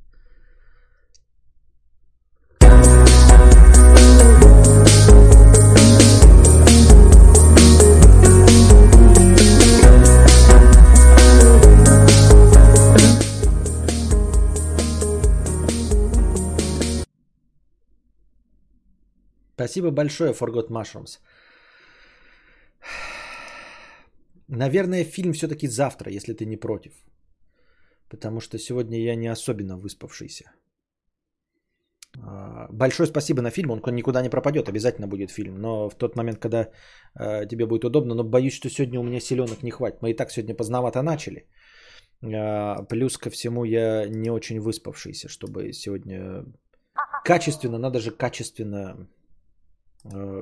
Спасибо 19.58 19.90
большое, 19.90 20.34
Forgot 20.34 20.70
Mushrooms. 20.70 21.20
Наверное, 24.48 25.04
фильм 25.04 25.34
все-таки 25.34 25.68
завтра, 25.68 26.12
если 26.12 26.34
ты 26.34 26.46
не 26.46 26.58
против. 26.58 26.92
Потому 28.10 28.40
что 28.40 28.60
сегодня 28.60 29.00
я 29.00 29.16
не 29.16 29.32
особенно 29.32 29.78
выспавшийся. 29.78 30.52
А, 32.22 32.68
большое 32.72 33.08
спасибо 33.08 33.42
на 33.42 33.50
фильм, 33.50 33.72
он 33.72 33.82
никуда 33.96 34.22
не 34.22 34.30
пропадет, 34.30 34.70
обязательно 34.70 35.08
будет 35.08 35.32
фильм. 35.32 35.56
Но 35.56 35.90
в 35.90 35.96
тот 35.96 36.16
момент, 36.16 36.38
когда 36.40 36.70
э, 37.20 37.48
тебе 37.48 37.66
будет 37.66 37.84
удобно, 37.84 38.14
но 38.14 38.24
боюсь, 38.24 38.54
что 38.54 38.70
сегодня 38.70 39.00
у 39.00 39.04
меня 39.04 39.20
силенок 39.20 39.64
не 39.64 39.72
хватит. 39.72 40.02
Мы 40.02 40.12
и 40.12 40.16
так 40.16 40.32
сегодня 40.32 40.56
поздновато 40.56 41.02
начали. 41.02 41.48
Э, 42.22 42.86
плюс 42.90 43.18
ко 43.18 43.32
всему 43.32 43.66
я 43.66 44.08
не 44.08 44.30
очень 44.30 44.60
выспавшийся, 44.60 45.28
чтобы 45.30 45.74
сегодня 45.74 46.46
качественно, 47.26 47.80
надо 47.80 48.00
же 48.00 48.12
качественно 48.12 49.08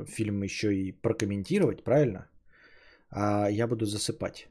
фильм 0.07 0.43
еще 0.43 0.75
и 0.75 0.91
прокомментировать, 0.91 1.83
правильно? 1.83 2.29
А 3.09 3.49
я 3.49 3.67
буду 3.67 3.85
засыпать 3.85 4.47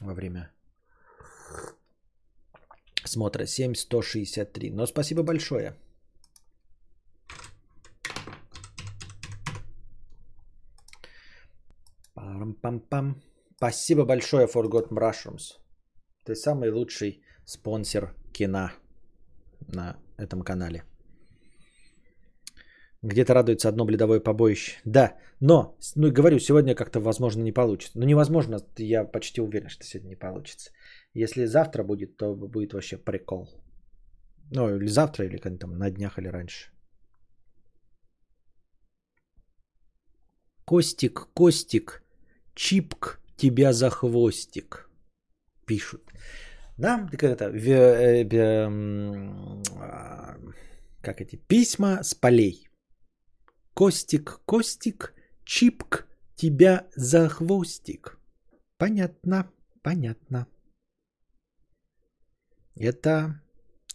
во 0.00 0.14
время 0.14 0.50
смотра 3.04 3.46
7163. 3.46 4.70
Но 4.70 4.86
спасибо 4.86 5.22
большое. 5.22 5.74
Пам-пам-пам. 12.14 13.22
Спасибо 13.56 14.04
большое, 14.04 14.46
Forgot 14.46 14.88
Mushrooms. 14.90 15.58
Ты 16.24 16.34
самый 16.34 16.70
лучший 16.70 17.22
спонсор 17.44 18.14
кино 18.32 18.70
на 19.68 19.96
этом 20.18 20.42
канале. 20.42 20.84
Где-то 23.02 23.34
радуется 23.34 23.68
одно 23.68 23.84
бледовое 23.84 24.20
побоище. 24.20 24.80
Да, 24.84 25.16
но, 25.40 25.76
ну 25.96 26.12
говорю, 26.12 26.38
сегодня 26.38 26.74
как-то 26.74 27.00
возможно 27.00 27.42
не 27.42 27.52
получится. 27.52 27.98
Ну 27.98 28.06
невозможно, 28.06 28.60
я 28.78 29.04
почти 29.04 29.40
уверен, 29.40 29.68
что 29.68 29.84
сегодня 29.84 30.10
не 30.10 30.18
получится. 30.18 30.70
Если 31.14 31.46
завтра 31.46 31.82
будет, 31.82 32.16
то 32.16 32.34
будет 32.34 32.72
вообще 32.72 32.96
прикол. 32.96 33.48
Ну, 34.52 34.76
или 34.76 34.86
завтра, 34.86 35.26
или 35.26 35.38
как 35.38 35.58
там, 35.58 35.78
на 35.78 35.90
днях, 35.90 36.18
или 36.18 36.28
раньше. 36.28 36.70
Костик, 40.64 41.28
Костик, 41.34 42.02
чипк 42.54 43.20
тебя 43.36 43.72
за 43.72 43.90
хвостик. 43.90 44.88
Пишут. 45.66 46.02
Да, 46.78 47.08
как 47.10 47.24
это, 47.24 47.50
в, 47.50 47.68
э, 47.68 48.24
а, 49.76 50.36
как 51.02 51.20
эти, 51.20 51.36
письма 51.36 52.02
с 52.02 52.14
полей. 52.14 52.68
Костик, 53.74 54.40
Костик, 54.44 55.14
чипк 55.44 56.06
тебя 56.36 56.88
за 56.94 57.28
хвостик. 57.28 58.18
Понятно, 58.76 59.50
понятно. 59.82 60.46
Это 62.74 63.40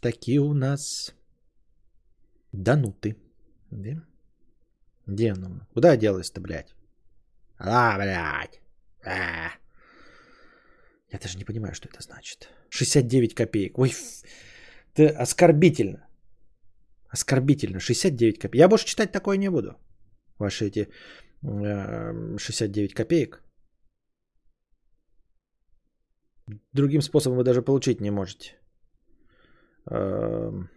такие 0.01 0.39
у 0.39 0.53
нас 0.53 1.13
дануты. 2.51 3.17
Да? 3.69 4.03
Где 5.05 5.33
оно? 5.33 5.67
Куда 5.73 5.95
делась-то, 5.95 6.41
блядь? 6.41 6.73
А, 7.57 7.97
блядь. 7.97 8.61
А. 9.03 9.51
Я 11.09 11.19
даже 11.19 11.37
не 11.37 11.43
понимаю, 11.43 11.75
что 11.75 11.87
это 11.87 12.01
значит. 12.01 12.49
69 12.69 13.35
копеек. 13.35 13.77
Ой, 13.77 13.93
ты 14.93 15.07
оскорбительно. 15.07 16.06
Оскорбительно. 17.17 17.79
69 17.79 18.39
копеек. 18.39 18.55
Я 18.55 18.67
больше 18.67 18.85
читать 18.85 19.11
такое 19.11 19.37
не 19.37 19.49
буду. 19.49 19.75
Ваши 20.39 20.65
эти 20.65 20.87
э, 21.43 22.37
69 22.37 22.93
копеек. 22.93 23.43
Другим 26.73 27.01
способом 27.01 27.37
вы 27.37 27.43
даже 27.43 27.61
получить 27.61 28.01
не 28.01 28.11
можете. 28.11 28.55
Эм. 29.89 30.69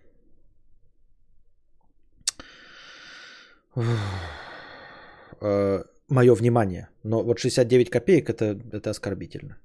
Э, 5.40 5.84
Мое 6.08 6.34
внимание. 6.34 6.88
Но 7.04 7.22
вот 7.22 7.38
69 7.38 7.90
копеек 7.90 8.30
это, 8.30 8.58
это 8.72 8.90
оскорбительно. 8.90 9.58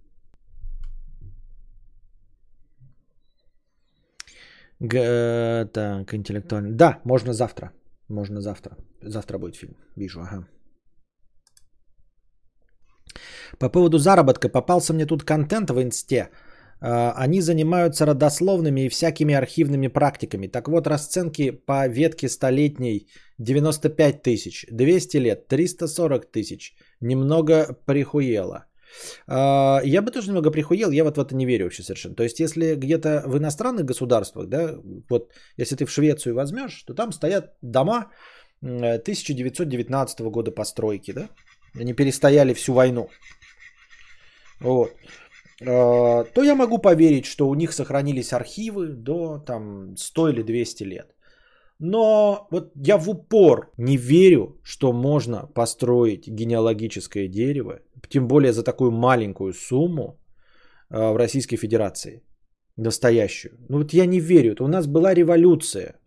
Г- 4.88 5.66
так, 5.74 6.14
интеллектуально. 6.14 6.72
Да, 6.72 7.00
можно 7.04 7.34
завтра. 7.34 7.72
Можно 8.10 8.42
завтра. 8.42 8.78
Завтра 9.02 9.38
будет 9.38 9.56
фильм. 9.56 9.76
Вижу, 9.96 10.22
ага. 10.22 10.48
По 13.60 13.70
поводу 13.70 13.98
заработка. 13.98 14.50
Попался 14.50 14.94
мне 14.94 15.06
тут 15.06 15.24
контент 15.24 15.70
в 15.70 15.82
инсте. 15.82 16.30
А, 16.82 17.14
они 17.24 17.42
занимаются 17.42 18.06
родословными 18.06 18.82
и 18.82 18.90
всякими 18.90 19.34
архивными 19.34 19.88
практиками. 19.88 20.48
Так 20.48 20.68
вот, 20.68 20.88
расценки 20.88 21.52
по 21.52 21.88
ветке 21.88 22.30
столетней 22.30 23.08
95 23.40 24.22
тысяч, 24.22 24.66
200 24.72 25.18
лет 25.18 25.48
340 25.48 26.32
тысяч. 26.32 26.76
Немного 27.02 27.78
прихуело. 27.86 28.66
А, 29.28 29.82
я 29.84 30.02
бы 30.02 30.12
тоже 30.12 30.28
немного 30.28 30.52
прихуел, 30.52 30.92
я 30.92 31.04
вот 31.04 31.18
в 31.18 31.20
это 31.20 31.36
не 31.36 31.46
верю 31.46 31.66
вообще 31.66 31.84
совершенно. 31.84 32.16
То 32.16 32.24
есть, 32.24 32.40
если 32.40 32.76
где-то 32.76 33.24
в 33.26 33.38
иностранных 33.38 33.86
государствах, 33.86 34.48
да, 34.48 34.76
вот 35.10 35.32
если 35.58 35.76
ты 35.76 35.86
в 35.86 35.92
Швецию 35.92 36.36
возьмешь, 36.36 36.84
то 36.84 36.94
там 36.94 37.12
стоят 37.12 37.54
дома 37.62 38.12
1919 38.62 40.22
года 40.22 40.52
постройки, 40.52 41.12
да, 41.12 41.30
они 41.74 41.94
перестояли 41.94 42.54
всю 42.54 42.74
войну. 42.74 43.10
Вот. 44.60 44.92
А, 45.62 46.24
то 46.24 46.44
я 46.44 46.56
могу 46.56 46.78
поверить, 46.78 47.26
что 47.26 47.48
у 47.48 47.56
них 47.56 47.74
сохранились 47.74 48.34
архивы 48.34 48.88
до 48.88 49.40
там 49.40 49.96
100 49.98 50.30
или 50.30 50.42
200 50.44 50.84
лет. 50.84 51.15
Но 51.80 52.48
вот 52.52 52.72
я 52.76 52.98
в 52.98 53.10
упор 53.10 53.72
не 53.78 53.98
верю, 53.98 54.60
что 54.64 54.94
можно 54.94 55.48
построить 55.54 56.28
генеалогическое 56.28 57.28
дерево, 57.28 57.80
тем 58.10 58.28
более 58.28 58.54
за 58.54 58.64
такую 58.64 58.92
маленькую 58.92 59.54
сумму 59.54 60.20
а, 60.90 61.12
в 61.12 61.18
Российской 61.18 61.58
Федерации. 61.58 62.24
Настоящую. 62.78 63.58
Ну 63.70 63.78
вот 63.78 63.94
я 63.94 64.06
не 64.06 64.20
верю. 64.20 64.56
У 64.60 64.68
нас 64.68 64.88
была 64.88 65.14
революция. 65.14 66.00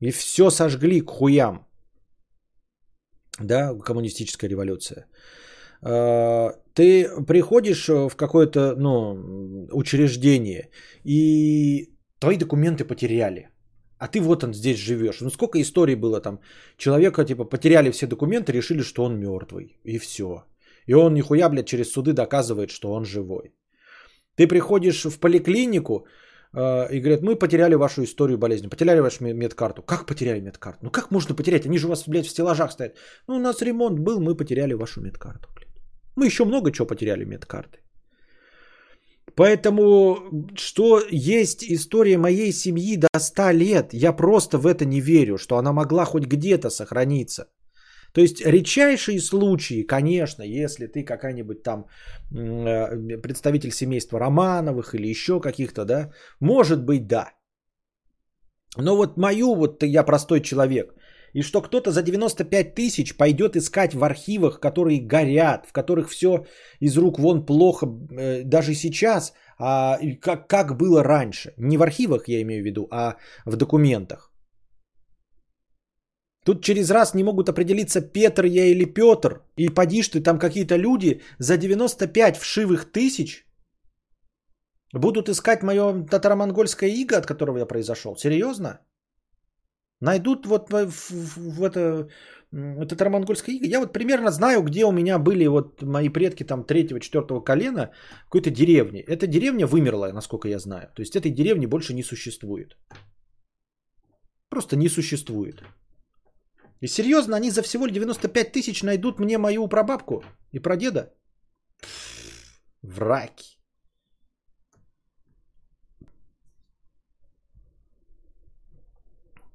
И 0.00 0.10
все 0.10 0.50
сожгли 0.50 1.00
к 1.00 1.10
хуям. 1.10 1.66
Да, 3.40 3.74
коммунистическая 3.74 4.48
революция. 4.48 5.06
А, 5.82 6.52
ты 6.74 7.08
приходишь 7.26 7.88
в 7.88 8.16
какое-то 8.16 8.74
ну, 8.76 9.68
учреждение, 9.72 10.70
и 11.04 11.92
твои 12.18 12.36
документы 12.36 12.84
потеряли. 12.84 13.50
А 13.98 14.08
ты 14.08 14.20
вот 14.20 14.44
он 14.44 14.54
здесь 14.54 14.78
живешь. 14.78 15.20
Ну 15.20 15.30
сколько 15.30 15.60
историй 15.60 15.94
было 15.94 16.20
там. 16.20 16.40
Человека 16.76 17.24
типа 17.24 17.44
потеряли 17.44 17.90
все 17.90 18.06
документы, 18.06 18.52
решили, 18.52 18.82
что 18.82 19.04
он 19.04 19.18
мертвый. 19.18 19.78
И 19.84 19.98
все. 19.98 20.44
И 20.86 20.94
он 20.94 21.14
нихуя, 21.14 21.48
блядь, 21.48 21.66
через 21.66 21.92
суды 21.92 22.12
доказывает, 22.12 22.70
что 22.70 22.92
он 22.92 23.04
живой. 23.04 23.54
Ты 24.36 24.46
приходишь 24.46 25.04
в 25.04 25.18
поликлинику 25.18 26.06
э, 26.52 26.92
и 26.92 27.00
говорят, 27.00 27.22
мы 27.22 27.36
потеряли 27.36 27.74
вашу 27.74 28.02
историю 28.02 28.38
болезни, 28.38 28.68
потеряли 28.68 29.00
вашу 29.00 29.24
медкарту. 29.24 29.82
Как 29.82 30.06
потеряли 30.06 30.40
медкарту? 30.40 30.78
Ну 30.82 30.90
как 30.90 31.10
можно 31.10 31.34
потерять? 31.34 31.66
Они 31.66 31.78
же 31.78 31.86
у 31.86 31.90
вас, 31.90 32.04
блядь, 32.06 32.26
в 32.26 32.30
стеллажах 32.30 32.72
стоят. 32.72 32.96
Ну 33.28 33.36
у 33.36 33.38
нас 33.38 33.62
ремонт 33.62 33.98
был, 33.98 34.20
мы 34.20 34.36
потеряли 34.36 34.74
вашу 34.74 35.00
медкарту. 35.00 35.48
Блядь. 35.54 35.74
Мы 36.16 36.26
еще 36.26 36.44
много 36.44 36.70
чего 36.70 36.86
потеряли 36.86 37.24
медкарты. 37.24 37.78
Поэтому, 39.34 40.16
что 40.56 41.02
есть 41.10 41.64
история 41.64 42.18
моей 42.18 42.52
семьи 42.52 42.96
до 42.96 43.08
100 43.18 43.50
лет, 43.50 43.92
я 43.92 44.12
просто 44.12 44.58
в 44.58 44.66
это 44.66 44.84
не 44.84 45.00
верю, 45.00 45.36
что 45.36 45.56
она 45.56 45.72
могла 45.72 46.04
хоть 46.04 46.26
где-то 46.26 46.70
сохраниться. 46.70 47.46
То 48.12 48.22
есть 48.22 48.40
редчайшие 48.40 49.20
случаи, 49.20 49.86
конечно, 49.86 50.42
если 50.42 50.86
ты 50.86 51.04
какая-нибудь 51.04 51.62
там 51.62 51.86
э, 52.32 53.18
представитель 53.18 53.72
семейства 53.72 54.18
Романовых 54.18 54.94
или 54.94 55.06
еще 55.08 55.38
каких-то, 55.40 55.84
да, 55.84 56.10
может 56.40 56.84
быть, 56.86 57.06
да. 57.06 57.32
Но 58.78 58.96
вот 58.96 59.18
мою, 59.18 59.54
вот 59.54 59.82
я 59.82 60.02
простой 60.02 60.40
человек, 60.40 60.94
и 61.36 61.42
что 61.42 61.60
кто-то 61.60 61.90
за 61.90 62.02
95 62.02 62.74
тысяч 62.74 63.16
пойдет 63.16 63.56
искать 63.56 63.94
в 63.94 64.02
архивах, 64.02 64.58
которые 64.58 65.06
горят, 65.06 65.66
в 65.66 65.72
которых 65.72 66.08
все 66.08 66.46
из 66.80 66.96
рук 66.96 67.18
вон 67.18 67.46
плохо, 67.46 67.86
э, 67.86 68.42
даже 68.44 68.74
сейчас, 68.74 69.32
а 69.58 69.98
как, 70.20 70.48
как 70.48 70.76
было 70.78 71.02
раньше. 71.02 71.52
Не 71.58 71.76
в 71.76 71.82
архивах, 71.82 72.28
я 72.28 72.40
имею 72.40 72.62
в 72.62 72.66
виду, 72.66 72.88
а 72.90 73.16
в 73.44 73.56
документах. 73.56 74.32
Тут 76.46 76.64
через 76.64 76.90
раз 76.90 77.14
не 77.14 77.24
могут 77.24 77.48
определиться, 77.48 78.00
Петр 78.00 78.46
я 78.46 78.64
или 78.64 78.86
Петр. 78.86 79.42
И 79.58 79.68
подишь 79.68 80.08
ты, 80.08 80.22
там 80.22 80.38
какие-то 80.38 80.76
люди 80.76 81.20
за 81.38 81.58
95 81.58 82.36
вшивых 82.38 82.92
тысяч 82.92 83.44
будут 84.94 85.28
искать 85.28 85.62
мое 85.62 86.06
татаро-монгольское 86.06 86.88
иго, 86.88 87.18
от 87.18 87.26
которого 87.26 87.58
я 87.58 87.66
произошел. 87.66 88.16
Серьезно? 88.16 88.80
Найдут 90.00 90.46
вот 90.46 90.70
в, 90.70 90.86
в, 90.90 91.36
в 91.36 91.64
это, 91.64 92.08
м, 92.52 92.82
это 92.82 92.96
тарамонгольское 92.96 93.54
иго. 93.56 93.66
Я 93.66 93.80
вот 93.80 93.92
примерно 93.92 94.30
знаю, 94.30 94.62
где 94.62 94.84
у 94.84 94.92
меня 94.92 95.18
были 95.18 95.46
вот 95.46 95.82
мои 95.82 96.08
предки 96.10 96.44
там 96.44 96.64
третьего, 96.64 97.00
четвертого 97.00 97.40
колена 97.40 97.90
в 98.26 98.30
какой-то 98.30 98.50
деревне. 98.50 99.00
Эта 99.00 99.26
деревня 99.26 99.66
вымерла, 99.66 100.12
насколько 100.12 100.48
я 100.48 100.58
знаю. 100.58 100.90
То 100.94 101.02
есть 101.02 101.16
этой 101.16 101.30
деревни 101.30 101.66
больше 101.66 101.94
не 101.94 102.02
существует. 102.02 102.76
Просто 104.50 104.76
не 104.76 104.88
существует. 104.88 105.62
И 106.82 106.86
серьезно, 106.86 107.36
они 107.36 107.50
за 107.50 107.62
всего 107.62 107.86
95 107.88 108.52
тысяч 108.52 108.82
найдут 108.82 109.18
мне 109.18 109.38
мою 109.38 109.68
прабабку 109.68 110.22
и 110.52 110.58
прадеда? 110.58 111.14
Враки. 112.82 113.55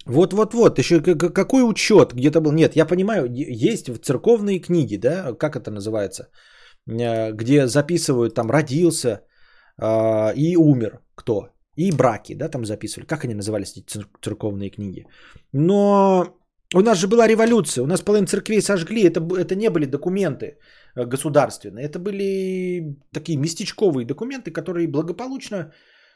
Вот-вот-вот, 0.06 0.80
еще 0.80 1.02
какой 1.02 1.61
учет 1.64 2.14
где-то 2.14 2.41
был? 2.41 2.52
Нет, 2.52 2.76
я 2.76 2.86
понимаю, 2.86 3.28
есть 3.32 3.90
в 3.90 3.99
церковные 3.99 4.60
книги, 4.60 4.98
да, 4.98 5.34
как 5.34 5.56
это 5.56 5.72
называется, 5.72 6.30
Э, 6.88 7.32
где 7.32 7.68
записывают 7.68 8.34
там 8.34 8.52
родился 8.52 9.22
а, 9.78 10.34
и 10.36 10.56
умер 10.56 10.99
кто, 11.15 11.49
и 11.78 11.91
браки, 11.91 12.36
да, 12.36 12.49
там 12.49 12.65
записывали. 12.65 13.07
Как 13.07 13.26
они 13.26 13.36
назывались, 13.36 13.72
эти 13.72 13.86
цер- 13.86 14.10
церковные 14.22 14.69
книги? 14.69 15.06
Но 15.53 16.38
у 16.73 16.82
нас 16.82 16.98
же 16.98 17.07
была 17.07 17.28
революция, 17.28 17.84
у 17.84 17.88
нас 17.88 18.02
половину 18.02 18.28
церквей 18.28 18.61
сожгли, 18.61 19.03
это, 19.03 19.19
это 19.38 19.56
не 19.56 19.69
были 19.69 19.86
документы 19.86 20.57
э, 20.95 21.06
государственные, 21.06 21.86
это 21.86 21.99
были 21.99 22.98
такие 23.14 23.38
местечковые 23.38 24.06
документы, 24.06 24.52
которые 24.52 24.88
благополучно, 24.88 25.72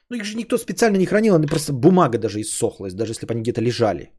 ну 0.10 0.18
их 0.18 0.23
же 0.23 0.38
никто 0.38 0.57
специально 0.57 0.98
не 0.98 1.06
хранил, 1.06 1.36
они 1.36 1.48
просто 1.48 1.73
бумага 1.73 2.18
даже 2.18 2.41
иссохлась, 2.41 2.94
даже 2.94 3.11
если 3.11 3.26
бы 3.26 3.34
они 3.34 3.41
где-то 3.41 3.61
лежали. 3.61 4.11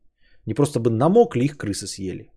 Не 0.47 0.55
просто 0.55 0.81
бы 0.81 0.91
намокли, 0.91 1.45
их 1.45 1.57
крысы 1.57 1.87
съели. 1.87 2.31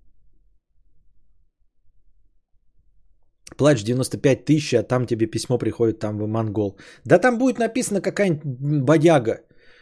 Плачь 3.57 3.83
95 3.83 4.45
тысяч, 4.45 4.73
а 4.73 4.83
там 4.83 5.05
тебе 5.05 5.25
письмо 5.25 5.57
приходит, 5.57 5.99
там 5.99 6.17
в 6.17 6.27
монгол. 6.27 6.79
Да 7.05 7.19
там 7.19 7.37
будет 7.37 7.59
написано 7.59 8.01
какая-нибудь 8.01 8.83
бодяга, 8.83 9.41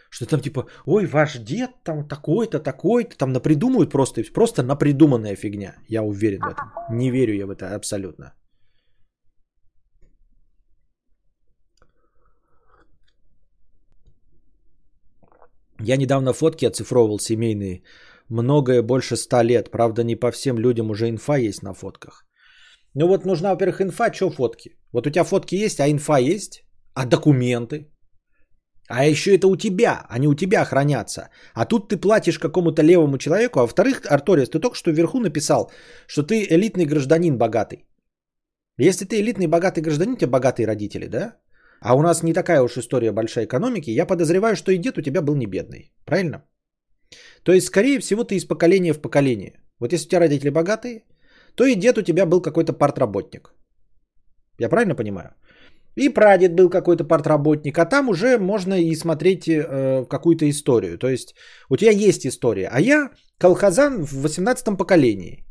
что 0.09 0.25
там 0.25 0.39
типа, 0.39 0.65
ой, 0.85 1.05
ваш 1.05 1.37
дед 1.37 1.71
там 1.83 2.07
такой-то, 2.07 2.59
такой-то, 2.59 3.17
там 3.17 3.33
напридумывают 3.33 3.91
просто, 3.91 4.23
просто 4.33 4.63
напридуманная 4.63 5.35
фигня. 5.35 5.75
Я 5.87 6.03
уверен 6.03 6.39
в 6.41 6.47
этом. 6.47 6.97
Не 6.97 7.11
верю 7.11 7.35
я 7.35 7.45
в 7.45 7.51
это 7.51 7.75
абсолютно. 7.75 8.33
Я 15.79 15.97
недавно 15.97 16.33
фотки 16.33 16.65
оцифровывал 16.65 17.19
семейные. 17.19 17.83
Многое 18.29 18.81
больше 18.81 19.15
ста 19.15 19.43
лет. 19.43 19.71
Правда, 19.71 20.03
не 20.03 20.15
по 20.15 20.31
всем 20.31 20.57
людям 20.57 20.89
уже 20.89 21.09
инфа 21.09 21.37
есть 21.37 21.63
на 21.63 21.73
фотках. 21.73 22.25
Ну 22.93 23.07
вот 23.07 23.25
нужна, 23.25 23.51
во-первых, 23.51 23.81
инфа, 23.81 24.13
что 24.13 24.29
фотки? 24.29 24.71
Вот 24.91 25.07
у 25.07 25.09
тебя 25.09 25.23
фотки 25.23 25.55
есть, 25.55 25.79
а 25.79 25.87
инфа 25.87 26.17
есть? 26.19 26.63
А 26.93 27.05
документы? 27.05 27.87
А 28.89 29.05
еще 29.05 29.35
это 29.35 29.47
у 29.47 29.57
тебя, 29.57 30.05
они 30.09 30.27
у 30.27 30.33
тебя 30.33 30.65
хранятся. 30.65 31.29
А 31.53 31.65
тут 31.65 31.89
ты 31.89 31.97
платишь 31.97 32.39
какому-то 32.39 32.81
левому 32.81 33.17
человеку. 33.17 33.59
А 33.59 33.63
во-вторых, 33.63 34.01
Арторис, 34.05 34.49
ты 34.49 34.59
только 34.59 34.75
что 34.75 34.91
вверху 34.91 35.19
написал, 35.19 35.71
что 36.07 36.23
ты 36.23 36.47
элитный 36.49 36.85
гражданин 36.85 37.37
богатый. 37.37 37.85
Если 38.79 39.05
ты 39.05 39.19
элитный 39.19 39.47
богатый 39.47 39.81
гражданин, 39.81 40.13
у 40.13 40.17
тебя 40.17 40.29
богатые 40.29 40.67
родители, 40.67 41.07
да? 41.07 41.35
А 41.81 41.95
у 41.95 42.01
нас 42.01 42.23
не 42.23 42.33
такая 42.33 42.61
уж 42.61 42.77
история 42.77 43.11
большой 43.11 43.45
экономики. 43.45 43.89
Я 43.91 44.05
подозреваю, 44.05 44.55
что 44.55 44.71
и 44.71 44.77
дед 44.77 44.97
у 44.97 45.01
тебя 45.01 45.21
был 45.21 45.35
не 45.35 45.45
бедный. 45.45 45.91
Правильно? 46.05 46.43
То 47.43 47.51
есть, 47.51 47.67
скорее 47.67 47.99
всего, 47.99 48.23
ты 48.23 48.35
из 48.35 48.45
поколения 48.45 48.93
в 48.93 49.01
поколение. 49.01 49.59
Вот 49.79 49.93
если 49.93 50.07
у 50.07 50.09
тебя 50.09 50.19
родители 50.19 50.49
богатые, 50.49 51.03
то 51.55 51.65
и 51.65 51.75
дед 51.75 51.97
у 51.97 52.01
тебя 52.01 52.25
был 52.25 52.41
какой-то 52.41 52.73
партработник. 52.73 53.53
Я 54.59 54.69
правильно 54.69 54.95
понимаю? 54.95 55.35
И 55.95 56.09
прадед 56.09 56.53
был 56.53 56.69
какой-то 56.69 57.03
партработник, 57.03 57.77
а 57.79 57.85
там 57.85 58.09
уже 58.09 58.37
можно 58.37 58.75
и 58.75 58.95
смотреть 58.95 59.47
э, 59.47 60.05
какую-то 60.09 60.45
историю. 60.49 60.97
То 60.97 61.07
есть 61.09 61.35
у 61.69 61.77
тебя 61.77 61.91
есть 61.91 62.25
история, 62.25 62.69
а 62.71 62.79
я 62.79 63.09
колхозан 63.39 64.05
в 64.05 64.21
18 64.21 64.77
поколении. 64.77 65.43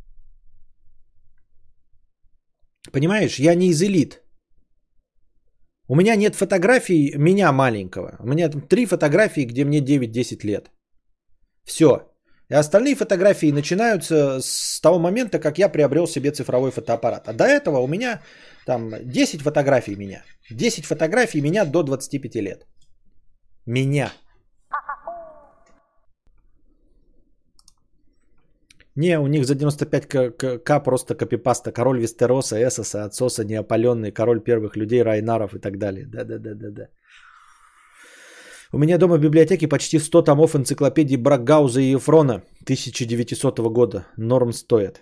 Понимаешь, 2.93 3.39
я 3.39 3.55
не 3.55 3.67
из 3.67 3.81
элит. 3.81 4.21
У 5.89 5.95
меня 5.95 6.15
нет 6.15 6.35
фотографий 6.35 7.13
меня 7.17 7.51
маленького. 7.51 8.17
У 8.19 8.27
меня 8.27 8.49
там 8.49 8.61
три 8.61 8.85
фотографии, 8.85 9.45
где 9.45 9.65
мне 9.65 9.79
9-10 9.79 10.45
лет. 10.45 10.71
Все. 11.63 12.11
И 12.49 12.55
остальные 12.55 12.95
фотографии 12.95 13.51
начинаются 13.51 14.39
с 14.41 14.79
того 14.81 14.99
момента, 14.99 15.39
как 15.39 15.57
я 15.57 15.69
приобрел 15.69 16.07
себе 16.07 16.31
цифровой 16.31 16.71
фотоаппарат. 16.71 17.27
А 17.27 17.33
до 17.33 17.43
этого 17.43 17.79
у 17.79 17.87
меня 17.87 18.21
там 18.65 18.91
10 19.03 19.41
фотографий 19.41 19.95
меня. 19.95 20.23
10 20.51 20.85
фотографий 20.85 21.41
меня 21.41 21.65
до 21.65 21.83
25 21.83 22.35
лет. 22.35 22.65
Меня. 23.65 24.11
Не, 28.97 29.19
у 29.19 29.27
них 29.27 29.45
за 29.45 29.55
95 29.55 30.07
к, 30.07 30.83
просто 30.83 31.15
копипаста. 31.15 31.71
Король 31.71 31.99
Вестероса, 31.99 32.55
Эсоса, 32.57 33.05
Отсоса, 33.05 33.45
Неопаленный, 33.45 34.11
король 34.11 34.43
первых 34.43 34.75
людей, 34.75 35.03
Райнаров 35.03 35.53
и 35.53 35.59
так 35.59 35.77
далее. 35.77 36.05
Да-да-да-да-да. 36.07 36.87
У 38.73 38.77
меня 38.79 38.97
дома 38.97 39.17
в 39.17 39.21
библиотеке 39.21 39.67
почти 39.67 39.99
100 39.99 40.23
томов 40.23 40.55
энциклопедии 40.55 41.15
Брагауза 41.15 41.79
и 41.79 41.91
Ефрона 41.91 42.43
1900 42.63 43.59
года. 43.59 44.07
Норм 44.17 44.51
стоят. 44.51 45.01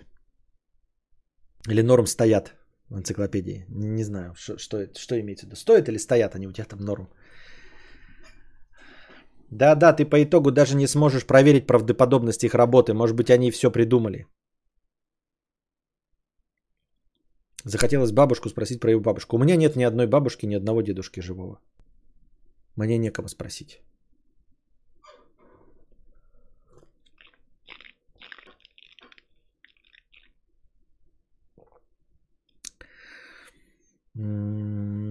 Или 1.70 1.82
норм 1.82 2.06
стоят 2.06 2.54
в 2.90 2.98
энциклопедии. 2.98 3.64
Не 3.68 4.04
знаю, 4.04 4.34
что, 4.36 4.58
что, 4.58 4.86
что 4.94 5.18
имеется 5.18 5.46
в 5.46 5.48
виду. 5.48 5.56
Стоят 5.56 5.88
или 5.88 5.98
стоят 5.98 6.34
они 6.34 6.46
у 6.46 6.52
тебя 6.52 6.66
там 6.66 6.80
норм? 6.80 7.08
Да-да, 9.58 9.92
ты 9.94 10.04
по 10.04 10.22
итогу 10.22 10.50
даже 10.50 10.76
не 10.76 10.86
сможешь 10.86 11.26
проверить 11.26 11.66
правдоподобность 11.66 12.44
их 12.44 12.54
работы. 12.54 12.92
Может 12.92 13.16
быть, 13.16 13.30
они 13.30 13.50
все 13.50 13.70
придумали. 13.70 14.26
Захотелось 17.64 18.12
бабушку 18.12 18.48
спросить 18.50 18.80
про 18.80 18.90
его 18.90 19.00
бабушку. 19.00 19.36
У 19.36 19.38
меня 19.38 19.56
нет 19.56 19.76
ни 19.76 19.84
одной 19.84 20.06
бабушки, 20.06 20.46
ни 20.46 20.56
одного 20.56 20.82
дедушки 20.82 21.20
живого. 21.20 21.58
Мне 22.76 22.98
некого 22.98 23.28
спросить. 23.28 23.80
М-м-м. 34.18 35.05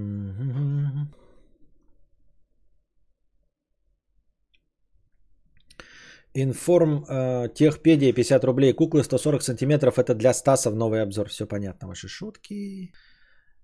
Информ 6.37 7.05
э, 7.07 7.49
техпедия 7.53 8.13
50 8.13 8.43
рублей. 8.43 8.73
Куклы 8.73 9.03
140 9.03 9.41
сантиметров. 9.41 9.97
Это 9.97 10.13
для 10.13 10.33
Стаса 10.33 10.69
в 10.69 10.75
новый 10.75 11.01
обзор. 11.01 11.29
Все 11.29 11.45
понятно. 11.47 11.87
Ваши 11.87 12.07
шутки. 12.07 12.91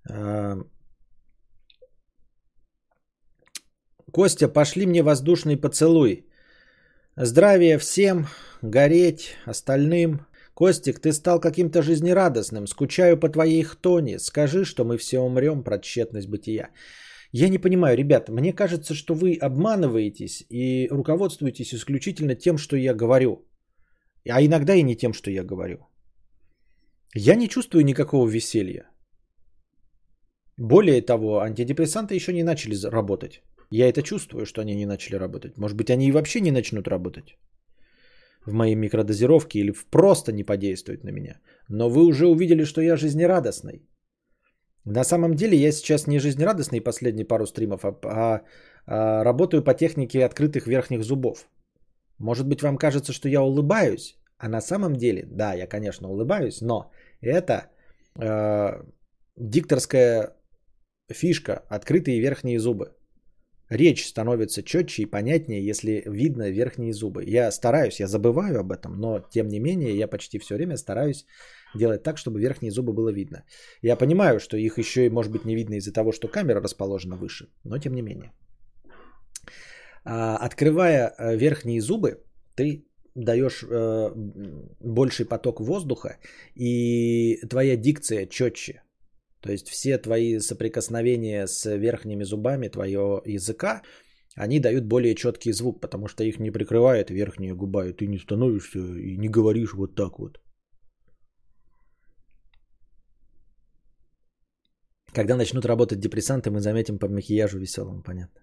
Э, 0.10 0.56
Костя, 4.12 4.48
пошли 4.48 4.86
мне 4.86 5.04
воздушный 5.04 5.58
поцелуй. 5.58 6.26
Здравия 7.18 7.78
всем, 7.78 8.28
гореть 8.62 9.36
остальным. 9.46 10.26
Костик, 10.54 11.00
ты 11.00 11.12
стал 11.12 11.42
каким-то 11.42 11.82
жизнерадостным. 11.82 12.68
Скучаю 12.68 13.20
по 13.20 13.30
твоей 13.30 13.64
хтоне. 13.64 14.20
Скажи, 14.20 14.64
что 14.64 14.86
мы 14.86 14.98
все 14.98 15.20
умрем 15.20 15.64
про 15.64 15.78
тщетность 15.80 16.30
бытия. 16.30 16.70
Я 17.34 17.50
не 17.50 17.58
понимаю, 17.58 17.98
ребята, 17.98 18.32
мне 18.32 18.54
кажется, 18.54 18.94
что 18.94 19.14
вы 19.14 19.38
обманываетесь 19.42 20.46
и 20.50 20.88
руководствуетесь 20.92 21.74
исключительно 21.74 22.36
тем, 22.36 22.58
что 22.58 22.76
я 22.76 22.94
говорю. 22.94 23.46
А 24.30 24.42
иногда 24.42 24.76
и 24.76 24.84
не 24.84 24.96
тем, 24.96 25.14
что 25.14 25.32
я 25.32 25.44
говорю. 25.44 25.78
Я 27.16 27.36
не 27.36 27.48
чувствую 27.48 27.86
никакого 27.86 28.28
веселья. 28.28 28.86
Более 30.58 31.02
того, 31.02 31.40
антидепрессанты 31.40 32.16
еще 32.16 32.34
не 32.34 32.44
начали 32.44 32.76
работать. 32.86 33.42
Я 33.72 33.88
это 33.88 34.04
чувствую, 34.04 34.46
что 34.46 34.62
они 34.62 34.76
не 34.76 34.86
начали 34.86 35.16
работать. 35.16 35.58
Может 35.58 35.78
быть, 35.78 35.90
они 35.90 36.08
и 36.08 36.12
вообще 36.12 36.42
не 36.42 36.52
начнут 36.52 36.88
работать 36.88 37.38
в 38.46 38.54
моей 38.54 38.76
микродозировке 38.76 39.60
или 39.60 39.74
просто 39.92 40.32
не 40.32 40.44
подействуют 40.44 41.04
на 41.04 41.12
меня. 41.12 41.40
Но 41.70 41.90
вы 41.90 42.06
уже 42.06 42.28
увидели, 42.28 42.66
что 42.66 42.82
я 42.82 42.98
жизнерадостный. 42.98 43.88
На 44.86 45.04
самом 45.04 45.36
деле 45.36 45.58
я 45.58 45.72
сейчас 45.72 46.08
не 46.08 46.20
жизнерадостный 46.20 46.82
последние 46.82 47.26
пару 47.26 47.46
стримов, 47.46 47.86
а, 47.86 47.96
а- 48.04 48.42
а 48.88 49.24
работаю 49.24 49.64
по 49.64 49.74
технике 49.74 50.26
открытых 50.26 50.68
верхних 50.68 51.04
зубов. 51.04 51.48
Может 52.20 52.48
быть, 52.48 52.62
вам 52.64 52.78
кажется, 52.78 53.14
что 53.14 53.30
я 53.30 53.42
улыбаюсь, 53.44 54.18
а 54.38 54.50
на 54.50 54.62
самом 54.62 54.96
деле, 54.96 55.26
да, 55.32 55.54
я, 55.54 55.68
конечно, 55.68 56.10
улыбаюсь, 56.10 56.62
но 56.62 56.92
это 57.22 57.70
э, 58.20 58.84
дикторская 59.38 60.36
фишка, 61.12 61.64
открытые 61.70 62.20
верхние 62.22 62.60
зубы. 62.60 62.96
речь 63.70 64.08
становится 64.08 64.64
четче 64.64 65.04
и 65.04 65.06
понятнее, 65.06 65.66
если 65.66 66.04
видно 66.06 66.50
верхние 66.52 66.94
зубы. 66.94 67.24
Я 67.26 67.52
стараюсь, 67.52 68.00
я 68.00 68.08
забываю 68.08 68.60
об 68.60 68.72
этом, 68.72 69.00
но 69.00 69.20
тем 69.20 69.48
не 69.48 69.60
менее 69.60 69.98
я 69.98 70.08
почти 70.08 70.40
все 70.40 70.56
время 70.56 70.78
стараюсь 70.78 71.26
делать 71.76 72.04
так, 72.04 72.18
чтобы 72.18 72.40
верхние 72.40 72.72
зубы 72.72 72.94
было 72.94 73.12
видно. 73.12 73.44
Я 73.82 73.96
понимаю, 73.96 74.40
что 74.40 74.58
их 74.58 74.78
еще 74.78 75.06
и 75.06 75.10
может 75.10 75.32
быть 75.32 75.46
не 75.46 75.56
видно 75.56 75.76
из-за 75.76 75.94
того, 75.94 76.12
что 76.12 76.28
камера 76.28 76.62
расположена 76.62 77.16
выше, 77.16 77.48
но 77.64 77.78
тем 77.78 77.94
не 77.94 78.02
менее. 78.02 78.32
А, 80.04 80.38
открывая 80.38 81.14
э, 81.18 81.38
верхние 81.38 81.82
зубы, 81.82 82.24
ты 82.56 82.86
даешь 83.16 83.64
э, 83.64 84.12
больший 84.80 85.26
поток 85.26 85.60
воздуха, 85.60 86.18
и 86.56 87.40
твоя 87.50 87.76
дикция 87.76 88.26
четче. 88.28 88.84
То 89.42 89.52
есть 89.52 89.70
все 89.70 89.98
твои 89.98 90.40
соприкосновения 90.40 91.48
с 91.48 91.66
верхними 91.66 92.24
зубами 92.24 92.70
твоего 92.70 93.22
языка, 93.26 93.82
они 94.36 94.60
дают 94.60 94.86
более 94.86 95.16
четкий 95.16 95.52
звук, 95.52 95.82
потому 95.82 96.08
что 96.08 96.24
их 96.24 96.40
не 96.40 96.52
прикрывает 96.52 97.10
верхняя 97.10 97.54
губа, 97.54 97.86
и 97.86 97.94
ты 97.94 98.08
не 98.08 98.18
становишься 98.18 98.80
и 98.80 99.18
не 99.18 99.28
говоришь 99.28 99.74
вот 99.74 99.96
так 99.96 100.20
вот. 100.20 100.40
Когда 105.14 105.36
начнут 105.36 105.66
работать 105.66 106.00
депрессанты, 106.00 106.50
мы 106.52 106.62
заметим 106.62 106.98
по 107.00 107.08
макияжу 107.08 107.60
веселому, 107.60 108.02
понятно. 108.02 108.42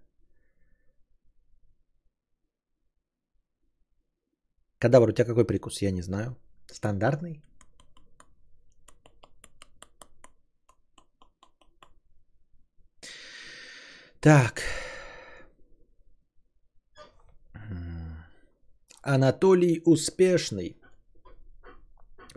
Кадавр, 4.79 5.09
у 5.09 5.13
тебя 5.13 5.25
какой 5.25 5.45
прикус? 5.47 5.83
Я 5.83 5.91
не 5.91 6.03
знаю. 6.03 6.37
Стандартный? 6.71 7.43
Так. 14.21 14.63
Анатолий 19.03 19.81
Успешный. 19.87 20.77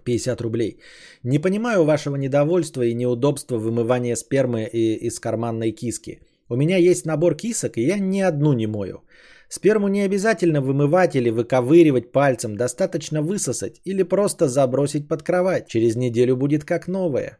50 0.04 0.42
рублей. 0.42 0.80
Не 1.24 1.40
понимаю 1.40 1.84
вашего 1.84 2.16
недовольства 2.16 2.82
и 2.82 2.94
неудобства 2.94 3.58
вымывания 3.58 4.16
спермы 4.16 4.66
из 4.66 5.20
карманной 5.20 5.72
киски. 5.72 6.20
У 6.50 6.56
меня 6.56 6.78
есть 6.78 7.06
набор 7.06 7.36
кисок, 7.36 7.78
и 7.78 7.82
я 7.82 7.98
ни 8.00 8.20
одну 8.20 8.54
не 8.54 8.68
мою. 8.68 9.04
Сперму 9.50 9.90
не 9.90 10.02
обязательно 10.02 10.62
вымывать 10.62 11.16
или 11.16 11.30
выковыривать 11.30 12.12
пальцем, 12.12 12.56
достаточно 12.56 13.22
высосать 13.22 13.82
или 13.84 14.04
просто 14.04 14.48
забросить 14.48 15.08
под 15.08 15.24
кровать. 15.24 15.68
Через 15.68 15.96
неделю 15.96 16.38
будет 16.38 16.64
как 16.64 16.88
новая. 16.88 17.38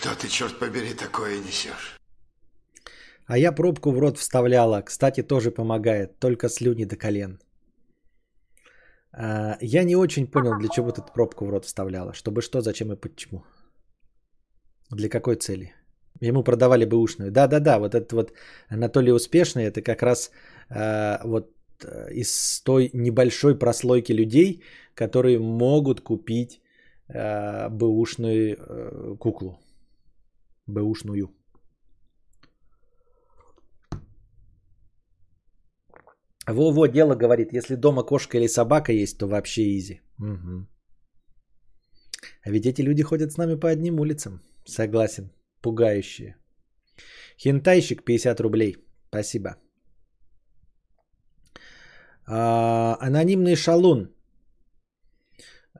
Что 0.00 0.14
ты, 0.14 0.28
черт 0.28 0.58
побери, 0.58 0.94
такое 0.94 1.38
несешь? 1.38 1.98
А 3.26 3.38
я 3.38 3.52
пробку 3.52 3.92
в 3.92 3.98
рот 3.98 4.18
вставляла. 4.18 4.82
Кстати, 4.82 5.22
тоже 5.22 5.50
помогает. 5.50 6.18
Только 6.18 6.48
слюни 6.48 6.84
до 6.84 6.96
колен. 6.96 7.38
А, 9.12 9.58
я 9.60 9.84
не 9.84 9.96
очень 9.96 10.26
понял, 10.26 10.58
для 10.58 10.68
чего 10.68 10.90
ты 10.90 11.02
пробку 11.14 11.44
в 11.44 11.50
рот 11.50 11.64
вставляла. 11.64 12.12
Чтобы 12.12 12.40
что, 12.40 12.60
зачем 12.60 12.92
и 12.92 12.96
почему. 12.96 13.44
Для 14.90 15.08
какой 15.08 15.36
цели? 15.36 15.74
Ему 16.20 16.44
продавали 16.44 16.86
бэушную. 16.86 17.30
Да-да-да, 17.30 17.78
вот 17.78 17.94
этот 17.94 18.12
вот 18.12 18.32
Анатолий 18.68 19.12
Успешный, 19.12 19.64
это 19.64 19.82
как 19.82 20.02
раз 20.02 20.30
э, 20.70 21.18
вот 21.24 21.54
из 22.10 22.62
той 22.64 22.90
небольшой 22.94 23.58
прослойки 23.58 24.12
людей, 24.12 24.62
которые 24.94 25.38
могут 25.38 26.00
купить 26.00 26.60
э, 27.08 27.68
бэушную 27.68 28.56
э, 28.58 29.16
куклу. 29.18 29.58
Бэушную. 30.70 31.28
Во-во, 36.46 36.86
дело 36.86 37.14
говорит, 37.14 37.52
если 37.52 37.76
дома 37.76 38.02
кошка 38.02 38.38
или 38.38 38.48
собака 38.48 38.92
есть, 38.92 39.18
то 39.18 39.26
вообще 39.26 39.62
изи. 39.78 40.00
Угу. 40.18 40.66
А 42.44 42.50
ведь 42.50 42.66
эти 42.66 42.82
люди 42.82 43.02
ходят 43.02 43.32
с 43.32 43.36
нами 43.36 43.60
по 43.60 43.68
одним 43.68 44.00
улицам. 44.00 44.40
Согласен. 44.66 45.30
Пугающие. 45.62 46.36
Хентайщик 47.38 48.04
50 48.04 48.40
рублей. 48.40 48.76
Спасибо. 49.08 49.56
А, 52.26 52.96
анонимный 53.00 53.56
шалун. 53.56 54.14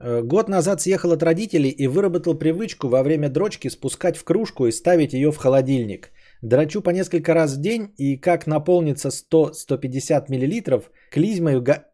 Э, 0.02 0.22
год 0.22 0.48
назад 0.48 0.80
съехал 0.80 1.12
от 1.12 1.22
родителей 1.22 1.70
и 1.70 1.86
выработал 1.86 2.38
привычку 2.38 2.88
во 2.88 3.02
время 3.02 3.28
дрочки 3.28 3.68
спускать 3.68 4.16
в 4.16 4.24
кружку 4.24 4.66
и 4.66 4.72
ставить 4.72 5.12
ее 5.12 5.30
в 5.30 5.36
холодильник. 5.36 6.10
Дрочу 6.42 6.82
по 6.82 6.90
несколько 6.90 7.34
раз 7.34 7.56
в 7.56 7.60
день 7.60 7.92
и 7.98 8.16
как 8.16 8.46
наполнится 8.46 9.08
100-150 9.08 10.28
мл, 10.28 10.82
клизмою 11.10 11.62
га... 11.62 11.84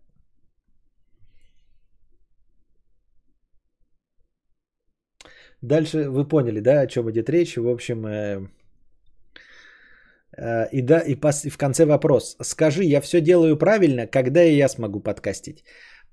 Дальше 5.62 6.08
вы 6.08 6.28
поняли, 6.28 6.60
да, 6.60 6.82
о 6.82 6.86
чем 6.86 7.10
идет 7.10 7.28
речь. 7.28 7.56
В 7.56 7.68
общем, 7.68 8.06
э, 8.06 8.48
э, 10.36 10.68
и 10.70 10.82
да, 10.82 11.00
и, 11.00 11.16
пос, 11.16 11.44
и 11.44 11.50
в 11.50 11.58
конце 11.58 11.86
вопрос. 11.86 12.36
Скажи, 12.40 12.84
я 12.84 13.00
все 13.00 13.20
делаю 13.20 13.56
правильно, 13.56 14.06
когда 14.06 14.44
и 14.44 14.56
я 14.56 14.68
смогу 14.68 15.00
подкастить? 15.00 15.64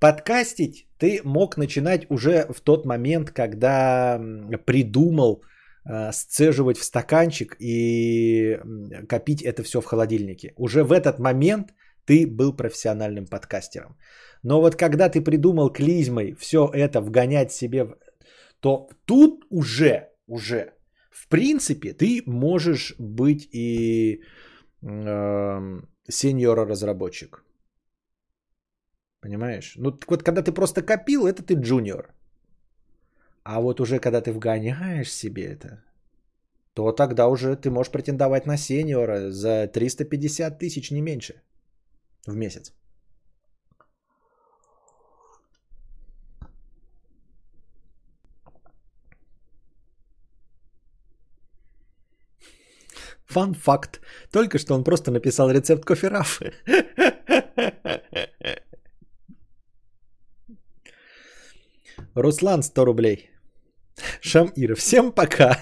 Подкастить 0.04 0.86
ты 0.98 1.22
мог 1.24 1.56
начинать 1.56 2.06
уже 2.10 2.46
в 2.50 2.60
тот 2.60 2.86
момент, 2.86 3.32
когда 3.32 4.20
придумал 4.66 5.46
э, 5.86 6.12
сцеживать 6.12 6.78
в 6.78 6.84
стаканчик 6.84 7.56
и 7.62 8.60
копить 9.08 9.44
это 9.44 9.64
все 9.64 9.80
в 9.80 9.86
холодильнике. 9.86 10.54
Уже 10.58 10.84
в 10.84 10.92
этот 10.92 11.20
момент 11.20 11.74
ты 12.06 12.28
был 12.28 12.52
профессиональным 12.52 13.28
подкастером. 13.28 13.96
Но 14.44 14.60
вот 14.60 14.76
когда 14.76 15.08
ты 15.08 15.22
придумал 15.22 15.72
клизмой 15.72 16.36
все 16.38 16.70
это 16.74 17.00
вгонять 17.00 17.54
себе, 17.54 17.88
то 18.60 18.90
тут 19.06 19.46
уже, 19.50 20.10
уже, 20.28 20.74
в 21.12 21.30
принципе, 21.30 21.94
ты 21.94 22.24
можешь 22.26 22.96
быть 23.00 23.48
и 23.54 24.20
э, 24.82 25.82
сеньора-разработчик. 26.10 27.46
Понимаешь? 29.24 29.74
Ну, 29.78 29.98
вот 30.08 30.24
когда 30.24 30.42
ты 30.42 30.52
просто 30.52 30.82
копил, 30.82 31.26
это 31.26 31.44
ты 31.44 31.54
джуниор. 31.54 32.14
А 33.44 33.62
вот 33.62 33.80
уже 33.80 34.00
когда 34.00 34.22
ты 34.22 34.34
вгоняешь 34.34 35.14
себе 35.14 35.44
это, 35.46 35.82
то 36.74 36.92
тогда 36.92 37.28
уже 37.28 37.56
ты 37.56 37.70
можешь 37.70 37.92
претендовать 37.92 38.46
на 38.46 38.58
сеньора 38.58 39.32
за 39.32 39.68
350 39.68 40.60
тысяч, 40.60 40.92
не 40.92 41.02
меньше 41.02 41.42
в 42.28 42.36
месяц. 42.36 42.74
Фан 53.26 53.54
факт. 53.54 54.02
Только 54.32 54.60
что 54.60 54.76
он 54.76 54.84
просто 54.84 55.12
написал 55.12 55.50
рецепт 55.50 55.86
кофе 55.86 56.10
рафы. 56.10 56.54
Руслан 62.16 62.62
100 62.64 62.86
рублей. 62.86 63.30
Шамир, 64.22 64.76
всем 64.76 65.12
пока. 65.12 65.58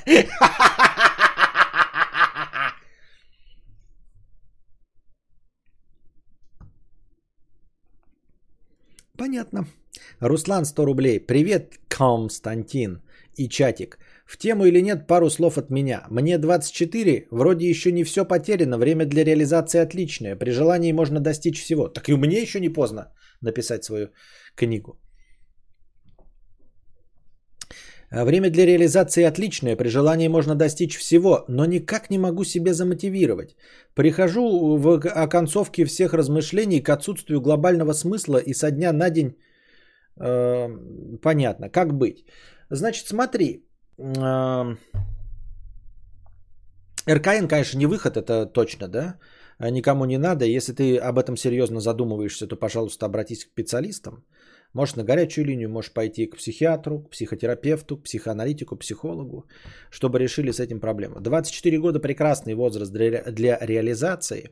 Понятно. 9.18 9.66
Руслан 10.20 10.66
100 10.66 10.86
рублей. 10.86 11.20
Привет, 11.20 11.80
Константин 11.88 13.02
и 13.38 13.48
чатик. 13.48 13.98
В 14.26 14.38
тему 14.38 14.66
или 14.66 14.82
нет, 14.82 15.08
пару 15.08 15.30
слов 15.30 15.58
от 15.58 15.70
меня. 15.70 16.06
Мне 16.10 16.38
24, 16.38 17.28
вроде 17.32 17.70
еще 17.70 17.92
не 17.92 18.04
все 18.04 18.26
потеряно, 18.26 18.78
время 18.78 19.06
для 19.06 19.24
реализации 19.24 19.80
отличное. 19.80 20.36
При 20.36 20.52
желании 20.52 20.92
можно 20.92 21.20
достичь 21.20 21.62
всего. 21.62 21.88
Так 21.88 22.10
и 22.10 22.16
мне 22.16 22.42
еще 22.42 22.60
не 22.60 22.70
поздно 22.70 23.14
написать 23.42 23.84
свою 23.84 24.10
книгу. 24.56 25.00
А 27.70 28.00
время 28.12 28.50
для 28.50 28.66
реализации 28.66 29.24
отличное, 29.24 29.78
при 29.78 29.90
желании 29.90 30.28
можно 30.28 30.56
достичь 30.56 30.98
всего, 30.98 31.46
но 31.48 31.66
никак 31.66 32.10
не 32.10 32.20
могу 32.20 32.44
себя 32.44 32.74
замотивировать. 32.74 33.56
Прихожу 33.96 34.78
в 34.78 35.00
оконцовке 35.24 35.86
всех 35.86 36.14
размышлений 36.14 36.82
к 36.82 36.90
отсутствию 36.90 37.42
глобального 37.42 37.94
смысла 37.94 38.38
и 38.38 38.54
со 38.54 38.72
дня 38.72 38.92
на 38.92 39.10
день 39.10 39.36
э, 40.20 40.70
понятно, 41.22 41.70
как 41.70 41.94
быть. 41.94 42.26
Значит, 42.70 43.08
смотри. 43.08 43.66
эм, 43.98 44.78
РКН, 47.10 47.48
конечно, 47.48 47.80
не 47.80 47.86
выход, 47.86 48.18
это 48.18 48.46
точно, 48.46 48.88
да? 48.88 49.16
А 49.58 49.70
Никому 49.70 50.06
не 50.06 50.18
надо. 50.18 50.46
Если 50.46 50.74
ты 50.74 50.98
об 50.98 51.18
этом 51.18 51.38
серьезно 51.38 51.80
задумываешься, 51.80 52.48
то, 52.48 52.56
пожалуйста, 52.56 53.06
обратись 53.06 53.46
к 53.46 53.52
специалистам. 53.52 54.26
Можешь 54.74 54.96
на 54.96 55.04
горячую 55.04 55.46
линию, 55.46 55.70
можешь 55.70 55.94
пойти 55.94 56.26
к 56.28 56.38
психиатру, 56.38 57.00
к 57.00 57.10
психотерапевту, 57.10 57.98
к 57.98 58.04
психоаналитику, 58.04 58.78
психологу, 58.78 59.46
чтобы 59.92 60.20
решили 60.20 60.52
с 60.52 60.60
этим 60.60 60.80
проблему. 60.80 61.20
24 61.20 61.78
года 61.80 62.00
прекрасный 62.00 62.56
возраст 62.56 62.92
для, 62.92 63.58
реализации. 63.62 64.50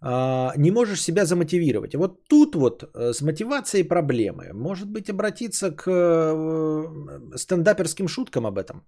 А, 0.00 0.52
не 0.56 0.70
можешь 0.70 1.00
себя 1.00 1.24
замотивировать. 1.24 1.94
Вот 1.94 2.28
тут 2.28 2.54
вот 2.54 2.82
э, 2.82 3.12
с 3.12 3.22
мотивацией 3.22 3.84
проблемы. 3.84 4.52
Может 4.52 4.88
быть, 4.88 5.08
обратиться 5.08 5.70
к 5.70 5.86
э, 5.86 7.36
стендаперским 7.36 8.08
шуткам 8.08 8.46
об 8.46 8.58
этом. 8.58 8.84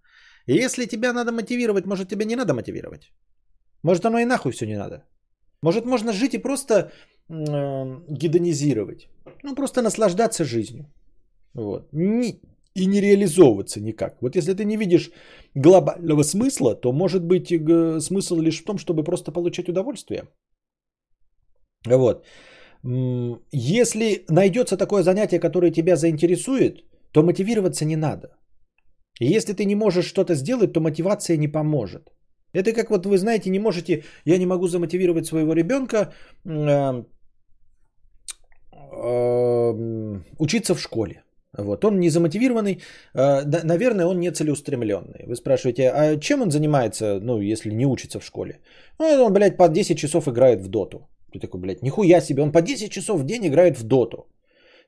Если 0.47 0.87
тебя 0.87 1.13
надо 1.13 1.31
мотивировать, 1.31 1.87
может, 1.87 2.09
тебе 2.09 2.25
не 2.25 2.37
надо 2.37 2.55
мотивировать. 2.55 3.13
Может, 3.85 4.05
оно 4.05 4.19
и 4.19 4.25
нахуй 4.25 4.51
все 4.53 4.67
не 4.67 4.77
надо. 4.77 5.05
Может, 5.63 5.85
можно 5.85 6.13
жить 6.13 6.35
и 6.35 6.43
просто 6.43 6.73
э, 6.73 6.91
гедонизировать. 8.09 9.09
Ну, 9.43 9.55
просто 9.55 9.83
наслаждаться 9.83 10.45
жизнью. 10.45 10.87
Вот. 11.55 11.89
И 11.93 12.87
не 12.87 13.01
реализовываться 13.01 13.81
никак. 13.81 14.21
Вот 14.21 14.37
если 14.37 14.55
ты 14.55 14.65
не 14.65 14.77
видишь 14.77 15.11
глобального 15.55 16.25
смысла, 16.25 16.75
то 16.75 16.93
может 16.93 17.25
быть 17.25 17.49
смысл 18.03 18.41
лишь 18.41 18.61
в 18.61 18.65
том, 18.65 18.79
чтобы 18.79 19.05
просто 19.05 19.33
получать 19.33 19.69
удовольствие. 19.69 20.25
Вот. 21.87 22.25
Если 23.53 24.25
найдется 24.29 24.77
такое 24.77 25.03
занятие, 25.03 25.41
которое 25.41 25.71
тебя 25.71 25.97
заинтересует, 25.97 26.85
то 27.13 27.23
мотивироваться 27.23 27.85
не 27.85 27.97
надо. 27.97 28.37
Если 29.21 29.53
ты 29.53 29.65
не 29.65 29.77
можешь 29.77 30.07
что-то 30.07 30.35
сделать, 30.35 30.73
то 30.73 30.81
мотивация 30.81 31.37
не 31.37 31.49
поможет. 31.49 32.11
Это 32.53 32.73
как 32.73 32.91
вот 32.91 33.07
вы 33.07 33.17
знаете, 33.19 33.51
не 33.51 33.59
можете, 33.59 34.05
я 34.25 34.39
не 34.39 34.47
могу 34.47 34.69
замотивировать 34.69 35.27
своего 35.27 35.55
ребенка 35.55 36.13
э, 36.45 37.05
учиться 40.39 40.75
в 40.75 40.81
школе. 40.81 41.25
Вот, 41.59 41.85
он 41.85 42.01
не 42.01 42.11
замотивированный, 42.11 42.81
э, 43.15 43.45
наверное, 43.65 44.07
он 44.07 44.19
не 44.19 44.31
целеустремленный. 44.33 45.25
Вы 45.27 45.37
спрашиваете, 45.37 45.91
а 45.91 46.17
чем 46.21 46.43
он 46.43 46.51
занимается, 46.51 47.21
ну, 47.23 47.41
если 47.41 47.71
не 47.71 47.87
учится 47.87 48.19
в 48.19 48.25
школе? 48.25 48.59
Ну, 48.99 49.25
он, 49.25 49.33
блядь, 49.33 49.57
по 49.57 49.69
10 49.69 49.97
часов 49.97 50.27
играет 50.27 50.61
в 50.61 50.69
доту. 50.69 51.09
Ты 51.33 51.39
такой, 51.39 51.61
блядь, 51.61 51.83
нихуя 51.83 52.21
себе, 52.21 52.43
он 52.43 52.53
по 52.53 52.61
10 52.61 52.91
часов 52.91 53.21
в 53.21 53.25
день 53.25 53.47
играет 53.47 53.79
в 53.79 53.85
доту. 53.85 54.27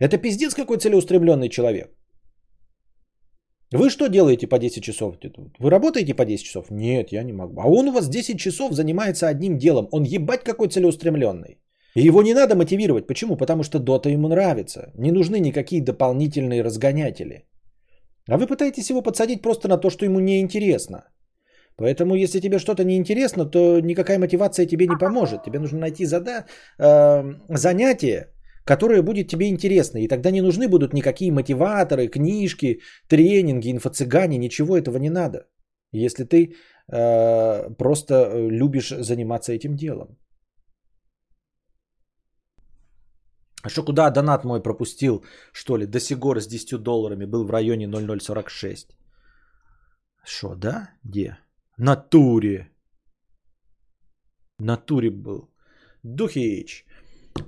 Это 0.00 0.18
пиздец 0.18 0.54
какой 0.54 0.78
целеустремленный 0.78 1.48
человек. 1.48 1.90
Вы 3.72 3.90
что 3.90 4.08
делаете 4.08 4.46
по 4.46 4.58
10 4.58 4.82
часов? 4.82 5.16
Вы 5.58 5.70
работаете 5.70 6.14
по 6.14 6.24
10 6.24 6.44
часов? 6.44 6.70
Нет, 6.70 7.12
я 7.12 7.22
не 7.22 7.32
могу. 7.32 7.60
А 7.60 7.66
он 7.66 7.88
у 7.88 7.92
вас 7.92 8.08
10 8.08 8.38
часов 8.38 8.72
занимается 8.72 9.28
одним 9.28 9.58
делом. 9.58 9.88
Он 9.92 10.04
ебать 10.04 10.44
какой 10.44 10.68
целеустремленный. 10.68 11.58
И 11.96 12.02
его 12.02 12.22
не 12.22 12.34
надо 12.34 12.54
мотивировать. 12.54 13.06
Почему? 13.06 13.36
Потому 13.36 13.62
что 13.62 13.78
дота 13.78 14.10
ему 14.10 14.28
нравится. 14.28 14.92
Не 14.98 15.12
нужны 15.12 15.40
никакие 15.40 15.82
дополнительные 15.82 16.62
разгонятели. 16.62 17.46
А 18.28 18.36
вы 18.36 18.46
пытаетесь 18.46 18.90
его 18.90 19.02
подсадить 19.02 19.42
просто 19.42 19.68
на 19.68 19.78
то, 19.78 19.90
что 19.90 20.04
ему 20.04 20.20
не 20.20 20.40
интересно. 20.40 21.08
Поэтому, 21.76 22.14
если 22.14 22.40
тебе 22.40 22.58
что-то 22.58 22.84
не 22.84 22.96
интересно, 22.96 23.46
то 23.46 23.80
никакая 23.80 24.18
мотивация 24.18 24.66
тебе 24.66 24.86
не 24.86 24.98
поможет. 24.98 25.44
Тебе 25.44 25.58
нужно 25.58 25.78
найти 25.78 26.04
зада, 26.04 26.44
э, 26.78 27.34
занятие, 27.48 28.26
которое 28.64 29.02
будет 29.02 29.28
тебе 29.28 29.48
интересно. 29.48 29.98
И 29.98 30.08
тогда 30.08 30.30
не 30.30 30.42
нужны 30.42 30.68
будут 30.68 30.92
никакие 30.92 31.32
мотиваторы, 31.32 32.08
книжки, 32.08 32.80
тренинги, 33.08 33.72
инфо-цыгане. 33.72 34.38
Ничего 34.38 34.76
этого 34.76 34.98
не 34.98 35.10
надо. 35.10 35.46
Если 35.92 36.24
ты 36.24 36.54
э, 36.92 37.70
просто 37.78 38.14
э, 38.14 38.50
любишь 38.50 38.90
заниматься 38.90 39.52
этим 39.52 39.76
делом. 39.76 40.18
А 43.66 43.68
что, 43.68 43.84
куда 43.84 44.10
донат 44.10 44.44
мой 44.44 44.62
пропустил, 44.62 45.24
что 45.52 45.76
ли? 45.76 45.86
До 45.86 45.98
Сигора 45.98 46.40
с 46.40 46.46
10 46.46 46.82
долларами 46.82 47.26
был 47.26 47.44
в 47.44 47.50
районе 47.50 47.88
0046. 47.88 48.96
Что, 50.24 50.54
да? 50.54 50.90
Где? 51.04 51.38
Натуре. 51.78 52.70
Натуре 54.60 55.10
был. 55.10 55.50
Духич. 56.04 56.84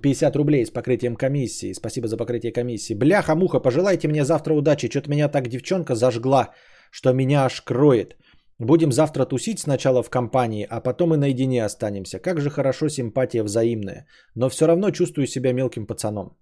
50 0.03 0.36
рублей 0.36 0.66
с 0.66 0.70
покрытием 0.70 1.16
комиссии. 1.16 1.73
Спасибо 1.73 2.09
за 2.09 2.16
покрытие 2.16 2.53
комиссии. 2.53 2.95
Бляха-муха, 2.95 3.61
пожелайте 3.61 4.09
мне 4.09 4.24
завтра 4.24 4.55
удачи. 4.55 4.90
Что-то 4.90 5.11
меня 5.11 5.28
так 5.28 5.47
девчонка 5.47 5.95
зажгла, 5.95 6.53
что 6.90 7.12
меня 7.12 7.45
аж 7.45 7.61
кроет. 7.61 8.16
Будем 8.60 8.90
завтра 8.90 9.24
тусить 9.24 9.60
сначала 9.60 10.02
в 10.02 10.10
компании, 10.10 10.66
а 10.68 10.80
потом 10.80 11.14
и 11.14 11.16
наедине 11.16 11.64
останемся. 11.64 12.18
Как 12.18 12.40
же 12.40 12.51
хорошо, 12.51 12.89
симпатия 12.89 13.44
взаимная. 13.44 14.06
Но 14.35 14.48
все 14.48 14.66
равно 14.66 14.90
чувствую 14.90 15.26
себя 15.26 15.52
мелким 15.52 15.86
пацаном. 15.86 16.36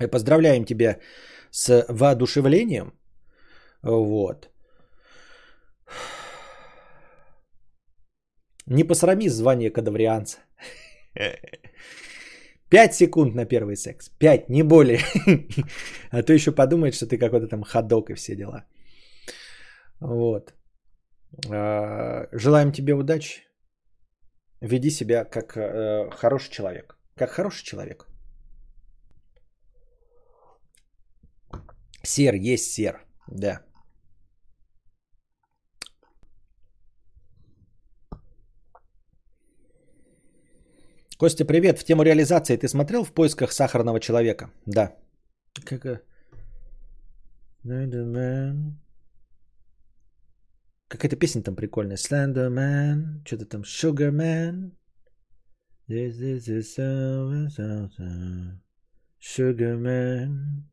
И 0.00 0.06
поздравляем 0.06 0.64
тебя 0.64 0.98
с 1.50 1.84
воодушевлением. 1.88 2.92
Вот. 3.82 4.50
Не 8.66 8.84
посрами 8.84 9.28
звание 9.28 9.70
кадаврианца. 9.70 10.38
Пять 12.68 12.94
секунд 12.94 13.34
на 13.34 13.44
первый 13.46 13.76
секс. 13.76 14.10
Пять, 14.18 14.48
не 14.48 14.62
более. 14.62 15.00
А 16.10 16.22
то 16.22 16.32
еще 16.32 16.52
подумает, 16.52 16.94
что 16.94 17.06
ты 17.06 17.18
какой-то 17.18 17.46
там 17.46 17.62
ходок 17.62 18.10
и 18.10 18.14
все 18.14 18.34
дела. 18.34 18.64
Вот. 20.00 20.52
А, 21.50 22.28
Желаем 22.32 22.72
тебе 22.72 22.94
удачи. 22.94 23.42
Веди 24.60 24.90
себя 24.90 25.24
как 25.24 25.56
э, 25.56 26.10
хороший 26.10 26.50
человек. 26.50 26.96
Как 27.16 27.30
хороший 27.30 27.64
человек. 27.64 28.06
Сер 32.02 32.34
есть 32.34 32.72
сер. 32.72 33.00
Да. 33.28 33.60
Костя, 41.18 41.44
привет. 41.44 41.78
В 41.78 41.84
тему 41.84 42.02
реализации 42.02 42.56
ты 42.56 42.68
смотрел 42.68 43.04
в 43.04 43.12
поисках 43.12 43.52
сахарного 43.52 44.00
человека? 44.00 44.50
Да. 44.66 44.96
Как... 45.64 46.02
Какая-то 50.90 51.16
песня 51.16 51.42
там 51.42 51.54
прикольная. 51.54 51.96
Slenderman. 51.96 53.22
Что-то 53.24 53.46
там. 53.46 53.62
Sugarman. 53.62 54.72
This 55.88 56.20
is 56.20 56.46
the 56.46 56.62
summer, 56.62 57.48
summer. 57.56 58.58
Sugarman. 59.20 60.64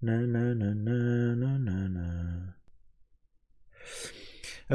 На 0.00 0.20
на 0.26 0.54
на 0.54 0.74
на 0.74 1.34
на 1.36 1.58
на 1.58 1.88
на 1.88 2.56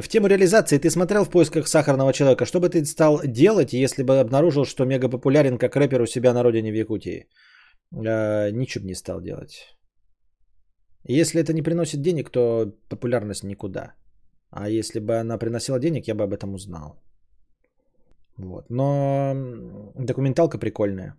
В 0.02 0.08
тему 0.08 0.28
реализации 0.28 0.78
ты 0.78 0.90
смотрел 0.92 1.26
в 1.26 1.32
поисках 1.32 1.68
сахарного 1.68 2.14
человека. 2.14 2.46
Что 2.46 2.60
бы 2.60 2.70
ты 2.70 2.86
стал 2.86 3.22
делать, 3.26 3.74
если 3.74 4.04
бы 4.04 4.20
обнаружил, 4.20 4.66
что 4.66 4.86
мега 4.86 5.10
популярен 5.10 5.58
как 5.58 5.76
рэпер 5.76 6.02
у 6.02 6.06
себя 6.06 6.34
на 6.34 6.44
родине 6.44 6.72
в 6.72 6.76
Якутии? 6.76 7.28
Э, 7.92 8.52
ничего 8.52 8.84
бы 8.84 8.90
не 8.90 8.96
стал 8.96 9.22
делать. 9.22 9.76
Если 11.04 11.42
это 11.42 11.54
не 11.54 11.64
приносит 11.64 12.02
денег, 12.02 12.30
то 12.30 12.74
популярность 12.90 13.44
никуда. 13.44 13.96
А 14.50 14.70
если 14.70 15.00
бы 15.00 15.20
она 15.20 15.38
приносила 15.38 15.80
денег, 15.80 16.08
я 16.08 16.16
бы 16.16 16.24
об 16.24 16.34
этом 16.34 16.54
узнал. 16.54 17.02
Вот. 18.38 18.70
Но 18.70 19.34
документалка 19.96 20.58
прикольная. 20.58 21.16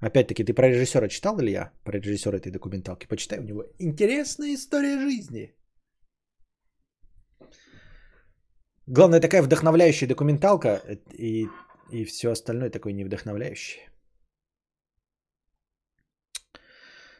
Опять-таки, 0.00 0.44
ты 0.44 0.52
про 0.52 0.68
режиссера 0.68 1.08
читал, 1.08 1.40
Илья? 1.40 1.72
Про 1.84 1.98
режиссера 1.98 2.36
этой 2.36 2.52
документалки. 2.52 3.06
Почитай, 3.06 3.38
у 3.38 3.44
него 3.44 3.64
интересная 3.78 4.54
история 4.54 4.98
жизни. 4.98 5.54
Главное, 8.86 9.20
такая 9.20 9.42
вдохновляющая 9.42 10.08
документалка, 10.08 10.68
э, 10.68 10.96
и, 11.18 11.48
и 11.90 12.04
все 12.04 12.30
остальное 12.30 12.70
такое 12.70 12.92
невдохновляющее. 12.92 13.88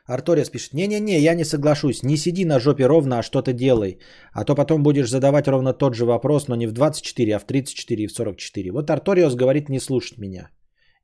Арториас 0.06 0.50
пишет, 0.50 0.74
не-не-не, 0.74 1.18
я 1.18 1.34
не 1.34 1.44
соглашусь, 1.44 2.02
не 2.02 2.16
сиди 2.16 2.44
на 2.44 2.60
жопе 2.60 2.86
ровно, 2.86 3.18
а 3.18 3.22
что-то 3.22 3.52
делай. 3.52 3.98
А 4.32 4.44
то 4.44 4.54
потом 4.54 4.82
будешь 4.82 5.08
задавать 5.08 5.48
ровно 5.48 5.72
тот 5.72 5.94
же 5.94 6.04
вопрос, 6.04 6.48
но 6.48 6.56
не 6.56 6.66
в 6.66 6.72
24, 6.72 7.36
а 7.36 7.38
в 7.38 7.44
34 7.44 8.04
и 8.04 8.06
в 8.06 8.12
44. 8.12 8.70
Вот 8.72 8.90
Арториус 8.90 9.34
говорит 9.34 9.68
не 9.68 9.80
слушать 9.80 10.18
меня 10.18 10.50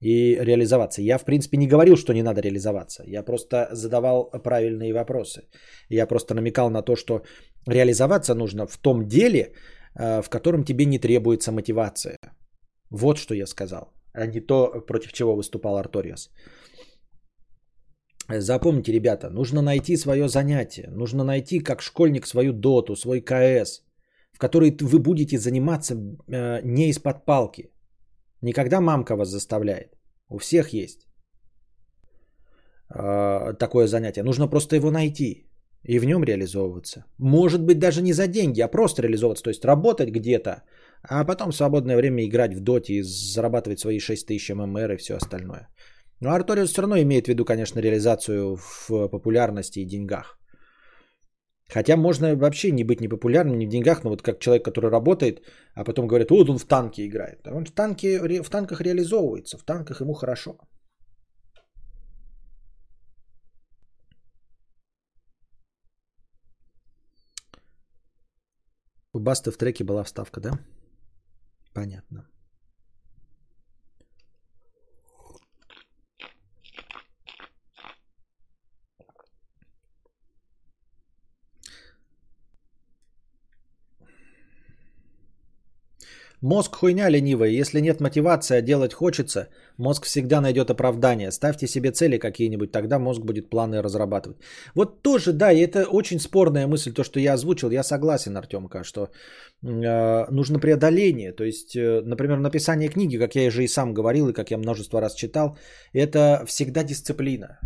и 0.01 0.37
реализоваться. 0.41 1.03
Я, 1.03 1.19
в 1.19 1.25
принципе, 1.25 1.57
не 1.57 1.67
говорил, 1.67 1.97
что 1.97 2.13
не 2.13 2.23
надо 2.23 2.41
реализоваться. 2.41 3.03
Я 3.07 3.23
просто 3.23 3.69
задавал 3.73 4.31
правильные 4.45 4.93
вопросы. 4.93 5.43
Я 5.89 6.07
просто 6.07 6.35
намекал 6.35 6.71
на 6.71 6.83
то, 6.83 6.97
что 6.97 7.23
реализоваться 7.67 8.35
нужно 8.35 8.67
в 8.67 8.77
том 8.79 9.07
деле, 9.09 9.55
э, 9.95 10.23
в 10.23 10.29
котором 10.29 10.65
тебе 10.65 10.85
не 10.85 10.99
требуется 10.99 11.53
мотивация. 11.53 12.19
Вот 12.91 13.19
что 13.19 13.35
я 13.35 13.47
сказал, 13.47 13.93
а 14.13 14.27
не 14.27 14.41
то, 14.41 14.85
против 14.87 15.13
чего 15.13 15.37
выступал 15.37 15.77
Арториус. 15.77 16.31
Запомните, 18.39 18.93
ребята, 18.93 19.31
нужно 19.31 19.63
найти 19.63 19.97
свое 19.97 20.29
занятие, 20.29 20.89
нужно 20.91 21.25
найти 21.25 21.61
как 21.61 21.83
школьник 21.83 22.27
свою 22.27 22.53
доту, 22.53 22.97
свой 22.97 23.21
КС, 23.21 23.83
в 24.33 24.39
которой 24.39 24.77
вы 24.81 24.99
будете 24.99 25.39
заниматься 25.39 25.95
э, 25.95 26.61
не 26.63 26.89
из-под 26.91 27.25
палки. 27.25 27.71
Никогда 28.43 28.81
мамка 28.81 29.17
вас 29.17 29.29
заставляет. 29.29 29.97
У 30.29 30.39
всех 30.39 30.73
есть 30.73 31.07
э, 32.95 33.55
такое 33.59 33.87
занятие. 33.87 34.23
Нужно 34.23 34.49
просто 34.49 34.77
его 34.77 34.91
найти 34.91 35.51
и 35.89 35.99
в 35.99 36.05
нем 36.05 36.25
реализовываться. 36.25 37.05
Может 37.19 37.63
быть, 37.63 37.79
даже 37.79 38.03
не 38.03 38.13
за 38.13 38.27
деньги, 38.27 38.61
а 38.61 38.69
просто 38.69 39.03
реализовываться. 39.03 39.45
То 39.45 39.51
есть 39.51 39.65
работать 39.65 40.11
где-то, 40.11 40.63
а 41.03 41.25
потом 41.25 41.51
в 41.51 41.57
свободное 41.57 41.97
время 41.97 42.25
играть 42.25 42.55
в 42.55 42.61
доте 42.61 42.95
и 42.95 43.03
зарабатывать 43.03 43.81
свои 43.81 43.99
6000 43.99 44.51
ММР 44.55 44.93
и 44.93 44.97
все 44.97 45.17
остальное. 45.17 45.69
Но 46.21 46.31
Арториус 46.31 46.71
все 46.71 46.83
равно 46.83 46.99
имеет 46.99 47.27
в 47.27 47.29
виду, 47.29 47.45
конечно, 47.45 47.81
реализацию 47.81 48.57
в 48.57 49.09
популярности 49.09 49.81
и 49.81 49.87
деньгах. 49.87 50.39
Хотя 51.73 51.97
можно 51.97 52.37
вообще 52.37 52.73
не 52.73 52.85
быть 52.85 53.01
непопулярным 53.01 53.59
не 53.59 53.67
в 53.67 53.71
деньгах, 53.71 54.05
но 54.05 54.11
вот 54.11 54.23
как 54.23 54.39
человек, 54.41 54.65
который 54.65 54.91
работает, 54.91 55.41
а 55.75 55.85
потом 55.85 56.09
говорит, 56.09 56.31
вот 56.31 56.51
он 56.51 56.59
в 56.59 56.65
танке 56.65 57.07
играет. 57.07 57.47
Он 57.47 57.65
в, 57.65 57.71
танке, 57.71 58.43
в 58.43 58.51
танках 58.51 58.81
реализовывается, 58.81 59.57
в 59.57 59.65
танках 59.65 60.01
ему 60.01 60.15
хорошо. 60.15 60.59
У 69.13 69.21
Баста 69.21 69.51
в 69.53 69.57
треке 69.57 69.85
была 69.85 70.05
вставка, 70.05 70.41
да? 70.41 70.59
Понятно. 71.73 72.30
Мозг 86.43 86.77
хуйня 86.77 87.11
ленивая. 87.11 87.51
Если 87.51 87.81
нет 87.81 88.01
мотивации, 88.01 88.57
а 88.57 88.63
делать 88.63 88.95
хочется, 88.95 89.49
мозг 89.77 90.07
всегда 90.07 90.41
найдет 90.41 90.71
оправдание. 90.71 91.31
Ставьте 91.31 91.67
себе 91.67 91.91
цели 91.93 92.19
какие-нибудь, 92.19 92.73
тогда 92.73 92.99
мозг 92.99 93.21
будет 93.21 93.51
планы 93.51 93.83
разрабатывать. 93.83 94.39
Вот 94.75 95.03
тоже, 95.03 95.33
да, 95.33 95.53
и 95.53 95.61
это 95.61 95.85
очень 95.91 96.19
спорная 96.19 96.67
мысль, 96.67 96.93
то, 96.93 97.05
что 97.05 97.21
я 97.21 97.35
озвучил. 97.35 97.71
Я 97.71 97.83
согласен, 97.83 98.37
Артемка, 98.37 98.85
что 98.85 99.11
э, 99.63 100.31
нужно 100.31 100.59
преодоление. 100.59 101.33
То 101.33 101.45
есть, 101.45 101.77
э, 101.77 102.01
например, 102.05 102.39
написание 102.39 102.89
книги, 102.89 103.19
как 103.19 103.35
я 103.35 103.49
уже 103.49 103.65
и 103.65 103.69
сам 103.69 103.93
говорил, 103.93 104.29
и 104.29 104.33
как 104.33 104.51
я 104.51 104.59
множество 104.59 105.01
раз 105.01 105.15
читал, 105.15 105.59
это 105.93 106.45
всегда 106.47 106.85
дисциплина. 106.85 107.59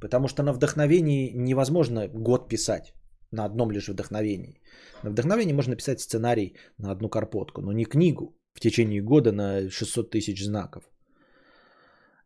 Потому 0.00 0.26
что 0.28 0.42
на 0.42 0.52
вдохновении 0.52 1.30
невозможно 1.34 2.08
год 2.08 2.48
писать 2.48 2.94
на 3.30 3.44
одном 3.44 3.70
лишь 3.70 3.88
вдохновении. 3.88 4.60
На 5.02 5.10
вдохновение 5.10 5.54
можно 5.54 5.76
писать 5.76 6.00
сценарий 6.00 6.54
на 6.78 6.90
одну 6.90 7.08
карпотку, 7.08 7.62
но 7.62 7.72
не 7.72 7.84
книгу 7.84 8.36
в 8.54 8.60
течение 8.60 9.02
года 9.02 9.32
на 9.32 9.70
600 9.70 10.10
тысяч 10.10 10.44
знаков. 10.44 10.84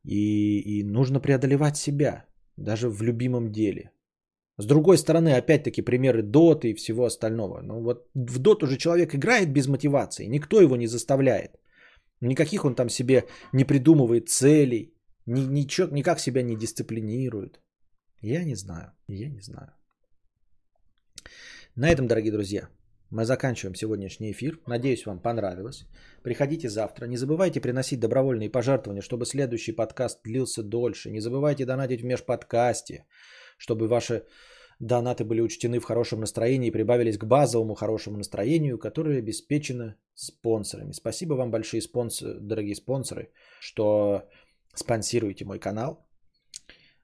И, 0.04 0.60
и 0.60 0.84
нужно 0.84 1.20
преодолевать 1.20 1.76
себя, 1.76 2.24
даже 2.56 2.88
в 2.88 3.02
любимом 3.02 3.52
деле. 3.52 3.90
С 4.58 4.66
другой 4.66 4.98
стороны, 4.98 5.36
опять-таки, 5.36 5.82
примеры 5.82 6.22
доты 6.22 6.70
и 6.70 6.74
всего 6.74 7.04
остального. 7.04 7.62
Ну 7.62 7.82
вот 7.82 8.08
в 8.14 8.38
дот 8.38 8.62
уже 8.62 8.76
человек 8.76 9.14
играет 9.14 9.52
без 9.52 9.66
мотивации, 9.66 10.26
никто 10.26 10.60
его 10.60 10.76
не 10.76 10.86
заставляет. 10.86 11.58
Никаких 12.20 12.64
он 12.64 12.74
там 12.74 12.88
себе 12.88 13.24
не 13.52 13.64
придумывает 13.64 14.28
целей, 14.28 14.94
ни, 15.26 15.40
ничего, 15.40 15.88
никак 15.88 16.20
себя 16.20 16.42
не 16.42 16.56
дисциплинирует. 16.56 17.60
Я 18.20 18.44
не 18.44 18.54
знаю, 18.54 18.92
я 19.08 19.28
не 19.28 19.40
знаю. 19.40 19.72
На 21.74 21.90
этом, 21.90 22.06
дорогие 22.06 22.32
друзья, 22.32 22.68
мы 23.10 23.24
заканчиваем 23.24 23.74
сегодняшний 23.74 24.30
эфир. 24.32 24.58
Надеюсь, 24.66 25.06
вам 25.06 25.20
понравилось. 25.20 25.86
Приходите 26.22 26.68
завтра. 26.68 27.06
Не 27.06 27.16
забывайте 27.16 27.60
приносить 27.60 28.00
добровольные 28.00 28.50
пожертвования, 28.50 29.02
чтобы 29.02 29.26
следующий 29.26 29.72
подкаст 29.72 30.22
длился 30.24 30.62
дольше. 30.62 31.10
Не 31.10 31.20
забывайте 31.20 31.66
донатить 31.66 32.00
в 32.00 32.04
межподкасте, 32.04 33.04
чтобы 33.58 33.86
ваши 33.88 34.22
донаты 34.78 35.24
были 35.24 35.40
учтены 35.42 35.78
в 35.78 35.84
хорошем 35.84 36.20
настроении 36.20 36.68
и 36.68 36.72
прибавились 36.72 37.18
к 37.18 37.24
базовому 37.24 37.74
хорошему 37.74 38.16
настроению, 38.16 38.78
которое 38.78 39.18
обеспечено 39.18 39.96
спонсорами. 40.14 40.92
Спасибо 40.92 41.34
вам 41.34 41.50
большие 41.50 41.80
спонсоры, 41.82 42.40
дорогие 42.40 42.74
спонсоры, 42.74 43.30
что 43.60 44.22
спонсируете 44.74 45.44
мой 45.44 45.58
канал. 45.58 46.06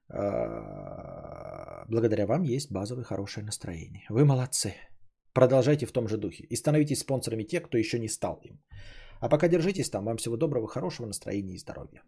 А, 0.09 1.85
благодаря 1.87 2.25
вам 2.25 2.43
есть 2.43 2.71
базовое 2.71 3.03
хорошее 3.03 3.45
настроение. 3.45 4.05
Вы 4.09 4.25
молодцы. 4.25 4.73
Продолжайте 5.33 5.85
в 5.85 5.91
том 5.91 6.07
же 6.07 6.17
духе. 6.17 6.43
И 6.43 6.55
становитесь 6.55 6.99
спонсорами 6.99 7.43
тех, 7.43 7.63
кто 7.63 7.77
еще 7.77 7.99
не 7.99 8.09
стал 8.09 8.39
им. 8.43 8.59
А 9.21 9.29
пока 9.29 9.47
держитесь 9.47 9.89
там. 9.89 10.05
Вам 10.05 10.17
всего 10.17 10.37
доброго, 10.37 10.67
хорошего 10.67 11.07
настроения 11.07 11.53
и 11.53 11.59
здоровья. 11.59 12.03